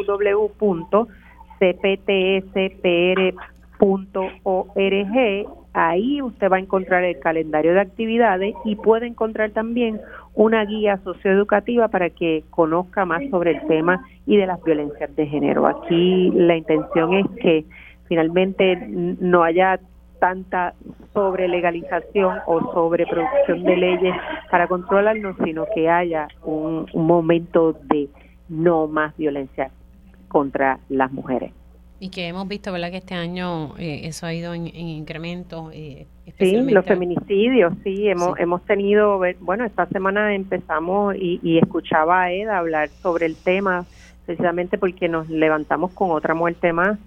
Ahí 5.72 6.22
usted 6.22 6.52
va 6.52 6.57
a 6.57 6.60
encontrar 6.60 7.06
el 7.06 7.19
calendario 7.19 7.73
de 7.73 7.80
actividades 7.80 8.53
y 8.65 8.76
puede 8.76 9.07
encontrar 9.07 9.52
también 9.52 10.02
una 10.34 10.65
guía 10.65 10.99
socioeducativa 11.06 11.88
para 11.88 12.10
que 12.10 12.44
conozca 12.49 13.06
más 13.06 13.22
sobre 13.30 13.52
el 13.52 13.65
tema 13.68 14.06
y 14.26 14.36
de 14.36 14.45
las 14.45 14.61
violencias 14.61 15.15
de 15.15 15.26
género. 15.26 15.68
Aquí 15.68 16.31
la 16.31 16.57
intención 16.57 17.14
es 17.14 17.27
que 17.41 17.64
finalmente 18.10 18.76
no 18.76 19.44
haya 19.44 19.80
tanta 20.19 20.73
sobre 21.13 21.47
legalización 21.47 22.37
o 22.45 22.73
sobre 22.73 23.05
producción 23.05 23.63
de 23.63 23.77
leyes 23.77 24.15
para 24.51 24.67
controlarnos, 24.67 25.35
sino 25.43 25.65
que 25.73 25.89
haya 25.89 26.27
un, 26.43 26.87
momento 26.93 27.73
de 27.73 28.09
no 28.47 28.87
más 28.87 29.15
violencia 29.17 29.71
contra 30.27 30.79
las 30.89 31.11
mujeres. 31.11 31.51
Y 32.01 32.09
que 32.09 32.27
hemos 32.27 32.47
visto, 32.47 32.71
¿verdad?, 32.71 32.91
que 32.91 32.97
este 32.97 33.15
año 33.15 33.77
eh, 33.77 34.01
eso 34.03 34.25
ha 34.25 34.33
ido 34.33 34.53
en, 34.53 34.67
incremento. 34.67 35.69
Eh, 35.73 36.07
sí, 36.37 36.61
los 36.61 36.85
feminicidios, 36.85 37.73
sí, 37.83 38.07
hemos, 38.07 38.39
hemos 38.39 38.63
tenido, 38.63 39.19
bueno, 39.41 39.65
esta 39.65 39.85
semana 39.87 40.33
empezamos 40.33 41.15
y, 41.15 41.39
y 41.43 41.57
escuchaba 41.57 42.23
a 42.23 42.31
Ed 42.31 42.47
hablar 42.47 42.87
sobre 42.87 43.25
el 43.25 43.35
tema, 43.35 43.85
precisamente 44.25 44.77
porque 44.77 45.09
nos 45.09 45.27
levantamos 45.29 45.91
con 45.91 46.11
otra 46.11 46.33
muerte 46.33 46.71
más 46.71 46.97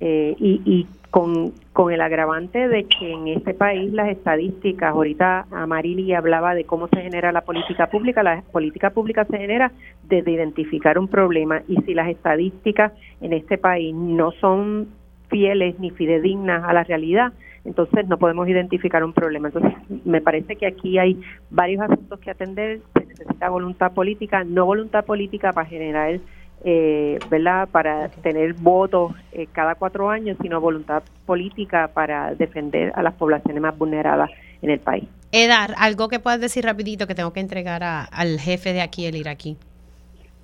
eh, 0.00 0.34
y, 0.38 0.60
y 0.66 0.86
con, 1.14 1.52
con 1.72 1.92
el 1.92 2.00
agravante 2.00 2.66
de 2.66 2.86
que 2.86 3.12
en 3.12 3.28
este 3.28 3.54
país 3.54 3.92
las 3.92 4.08
estadísticas, 4.08 4.90
ahorita 4.90 5.46
Amarili 5.52 6.12
hablaba 6.12 6.56
de 6.56 6.64
cómo 6.64 6.88
se 6.88 7.02
genera 7.02 7.30
la 7.30 7.42
política 7.42 7.86
pública, 7.86 8.24
la 8.24 8.42
política 8.50 8.90
pública 8.90 9.24
se 9.24 9.38
genera 9.38 9.70
desde 10.08 10.32
identificar 10.32 10.98
un 10.98 11.06
problema 11.06 11.62
y 11.68 11.76
si 11.82 11.94
las 11.94 12.08
estadísticas 12.08 12.90
en 13.20 13.32
este 13.32 13.58
país 13.58 13.94
no 13.94 14.32
son 14.32 14.88
fieles 15.28 15.78
ni 15.78 15.90
fidedignas 15.92 16.64
a 16.64 16.72
la 16.72 16.82
realidad, 16.82 17.32
entonces 17.64 18.08
no 18.08 18.18
podemos 18.18 18.48
identificar 18.48 19.04
un 19.04 19.12
problema. 19.12 19.50
Entonces 19.50 19.72
me 20.04 20.20
parece 20.20 20.56
que 20.56 20.66
aquí 20.66 20.98
hay 20.98 21.20
varios 21.48 21.80
asuntos 21.82 22.18
que 22.18 22.32
atender, 22.32 22.80
se 22.92 23.06
necesita 23.06 23.50
voluntad 23.50 23.92
política, 23.92 24.42
no 24.42 24.66
voluntad 24.66 25.04
política 25.04 25.52
para 25.52 25.68
generar 25.68 26.18
eh, 26.64 27.18
¿verdad? 27.28 27.68
Para 27.70 28.08
tener 28.08 28.54
votos 28.54 29.12
eh, 29.32 29.46
cada 29.52 29.74
cuatro 29.74 30.08
años, 30.08 30.38
sino 30.40 30.60
voluntad 30.60 31.02
política 31.26 31.90
para 31.92 32.34
defender 32.34 32.90
a 32.94 33.02
las 33.02 33.14
poblaciones 33.14 33.60
más 33.60 33.76
vulneradas 33.76 34.30
en 34.62 34.70
el 34.70 34.80
país. 34.80 35.04
Edar, 35.30 35.74
algo 35.78 36.08
que 36.08 36.20
puedas 36.20 36.40
decir 36.40 36.64
rapidito 36.64 37.06
que 37.06 37.14
tengo 37.14 37.32
que 37.32 37.40
entregar 37.40 37.82
al 37.82 38.40
jefe 38.40 38.72
de 38.72 38.80
aquí, 38.80 39.04
el 39.04 39.16
iraquí. 39.16 39.58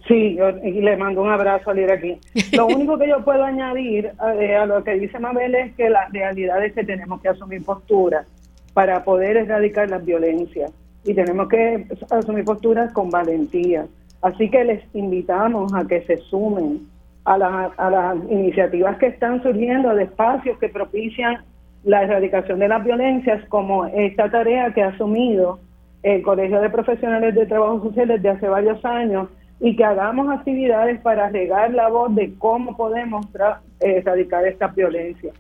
Sí, 0.07 0.35
yo, 0.37 0.51
y 0.63 0.81
le 0.81 0.97
mando 0.97 1.23
un 1.23 1.31
abrazo 1.31 1.71
al 1.71 1.79
iraquí. 1.79 2.19
Lo 2.53 2.67
único 2.69 2.99
que 2.99 3.09
yo 3.09 3.25
puedo 3.25 3.43
añadir 3.43 4.11
eh, 4.39 4.57
a 4.57 4.67
lo 4.67 4.85
que 4.85 4.95
dice 4.95 5.19
Mabel 5.19 5.55
es 5.55 5.75
que 5.75 5.89
la 5.89 6.09
realidad 6.09 6.63
es 6.65 6.75
que 6.75 6.85
tenemos 6.85 7.23
que 7.23 7.29
asumir 7.29 7.65
posturas 7.65 8.27
para 8.75 9.05
poder 9.05 9.39
erradicar 9.39 9.89
las 9.89 10.05
violencias 10.05 10.71
y 11.05 11.15
tenemos 11.15 11.49
que 11.49 11.87
asumir 12.11 12.45
posturas 12.45 12.93
con 12.93 13.09
valentía 13.09 13.87
Así 14.23 14.51
que 14.51 14.65
les 14.65 14.83
invitamos 14.95 15.73
a 15.75 15.87
que 15.87 16.03
se 16.03 16.19
sumen 16.19 16.87
a, 17.25 17.35
a 17.35 17.91
las 17.91 18.17
iniciativas 18.31 18.99
que 18.99 19.07
están 19.07 19.43
surgiendo 19.43 19.95
de 19.95 20.05
espacios 20.05 20.59
que 20.59 20.69
propician 20.69 21.39
la 21.85 22.03
erradicación 22.03 22.59
de 22.59 22.69
las 22.69 22.85
violencias, 22.85 23.43
como 23.49 23.87
esta 23.87 24.31
tarea 24.31 24.73
que 24.75 24.83
ha 24.83 24.89
asumido 24.89 25.59
el 26.03 26.23
Colegio 26.23 26.61
de 26.61 26.71
Profesionales 26.71 27.35
de 27.35 27.47
Trabajo 27.47 27.83
Social 27.83 28.09
desde 28.09 28.29
hace 28.31 28.49
varios 28.49 28.85
años 28.85 29.29
y 29.61 29.77
que 29.77 29.85
hagamos 29.85 30.29
actividades 30.31 31.01
para 31.01 31.29
regar 31.29 31.73
la 31.73 31.89
voz 31.89 32.15
de 32.15 32.33
cómo 32.39 32.77
podemos 32.77 33.27
eh, 33.35 33.97
erradicar 33.99 34.47
esta 34.47 34.69
violencia. 34.69 35.33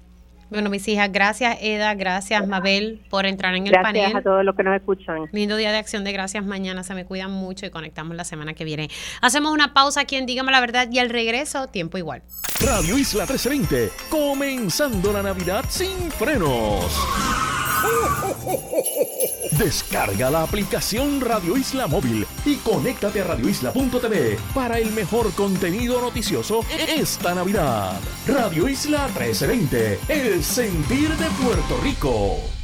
Bueno, 0.50 0.68
mis 0.68 0.86
hijas, 0.88 1.10
gracias 1.12 1.58
Eda, 1.60 1.94
gracias 1.94 2.46
Mabel 2.46 3.00
por 3.08 3.24
entrar 3.24 3.54
en 3.54 3.66
el 3.66 3.72
Gracias 3.72 3.92
panel. 3.92 4.16
a 4.16 4.22
todos 4.22 4.44
los 4.44 4.56
que 4.56 4.62
nos 4.64 4.74
escuchan. 4.76 5.28
Lindo 5.32 5.56
día 5.56 5.70
de 5.70 5.78
acción 5.78 6.02
de 6.02 6.12
gracias 6.12 6.44
mañana, 6.44 6.82
se 6.82 6.94
me 6.94 7.04
cuidan 7.04 7.30
mucho 7.30 7.66
y 7.66 7.70
conectamos 7.70 8.16
la 8.16 8.24
semana 8.24 8.54
que 8.54 8.64
viene. 8.64 8.88
Hacemos 9.20 9.52
una 9.52 9.72
pausa 9.72 10.00
aquí 10.00 10.16
en 10.16 10.26
Dígame 10.26 10.50
la 10.50 10.60
Verdad 10.60 10.88
y 10.90 10.98
al 10.98 11.08
regreso, 11.08 11.68
tiempo 11.68 11.98
igual. 11.98 12.22
Radio 12.64 12.98
Isla 12.98 13.24
1320, 13.26 13.90
comenzando 14.10 15.12
la 15.12 15.22
Navidad 15.22 15.64
sin 15.68 16.10
frenos. 16.10 16.84
Descarga 19.58 20.30
la 20.30 20.42
aplicación 20.42 21.20
Radio 21.20 21.56
Isla 21.56 21.86
Móvil 21.86 22.26
y 22.44 22.56
conéctate 22.56 23.20
a 23.20 23.24
radioisla.tv 23.24 24.38
para 24.54 24.78
el 24.78 24.92
mejor 24.92 25.32
contenido 25.32 26.00
noticioso 26.00 26.64
esta 26.70 27.34
Navidad. 27.34 28.00
Radio 28.26 28.68
Isla 28.68 29.06
1320, 29.08 30.00
el 30.08 30.44
sentir 30.44 31.10
de 31.10 31.26
Puerto 31.42 31.80
Rico. 31.82 32.59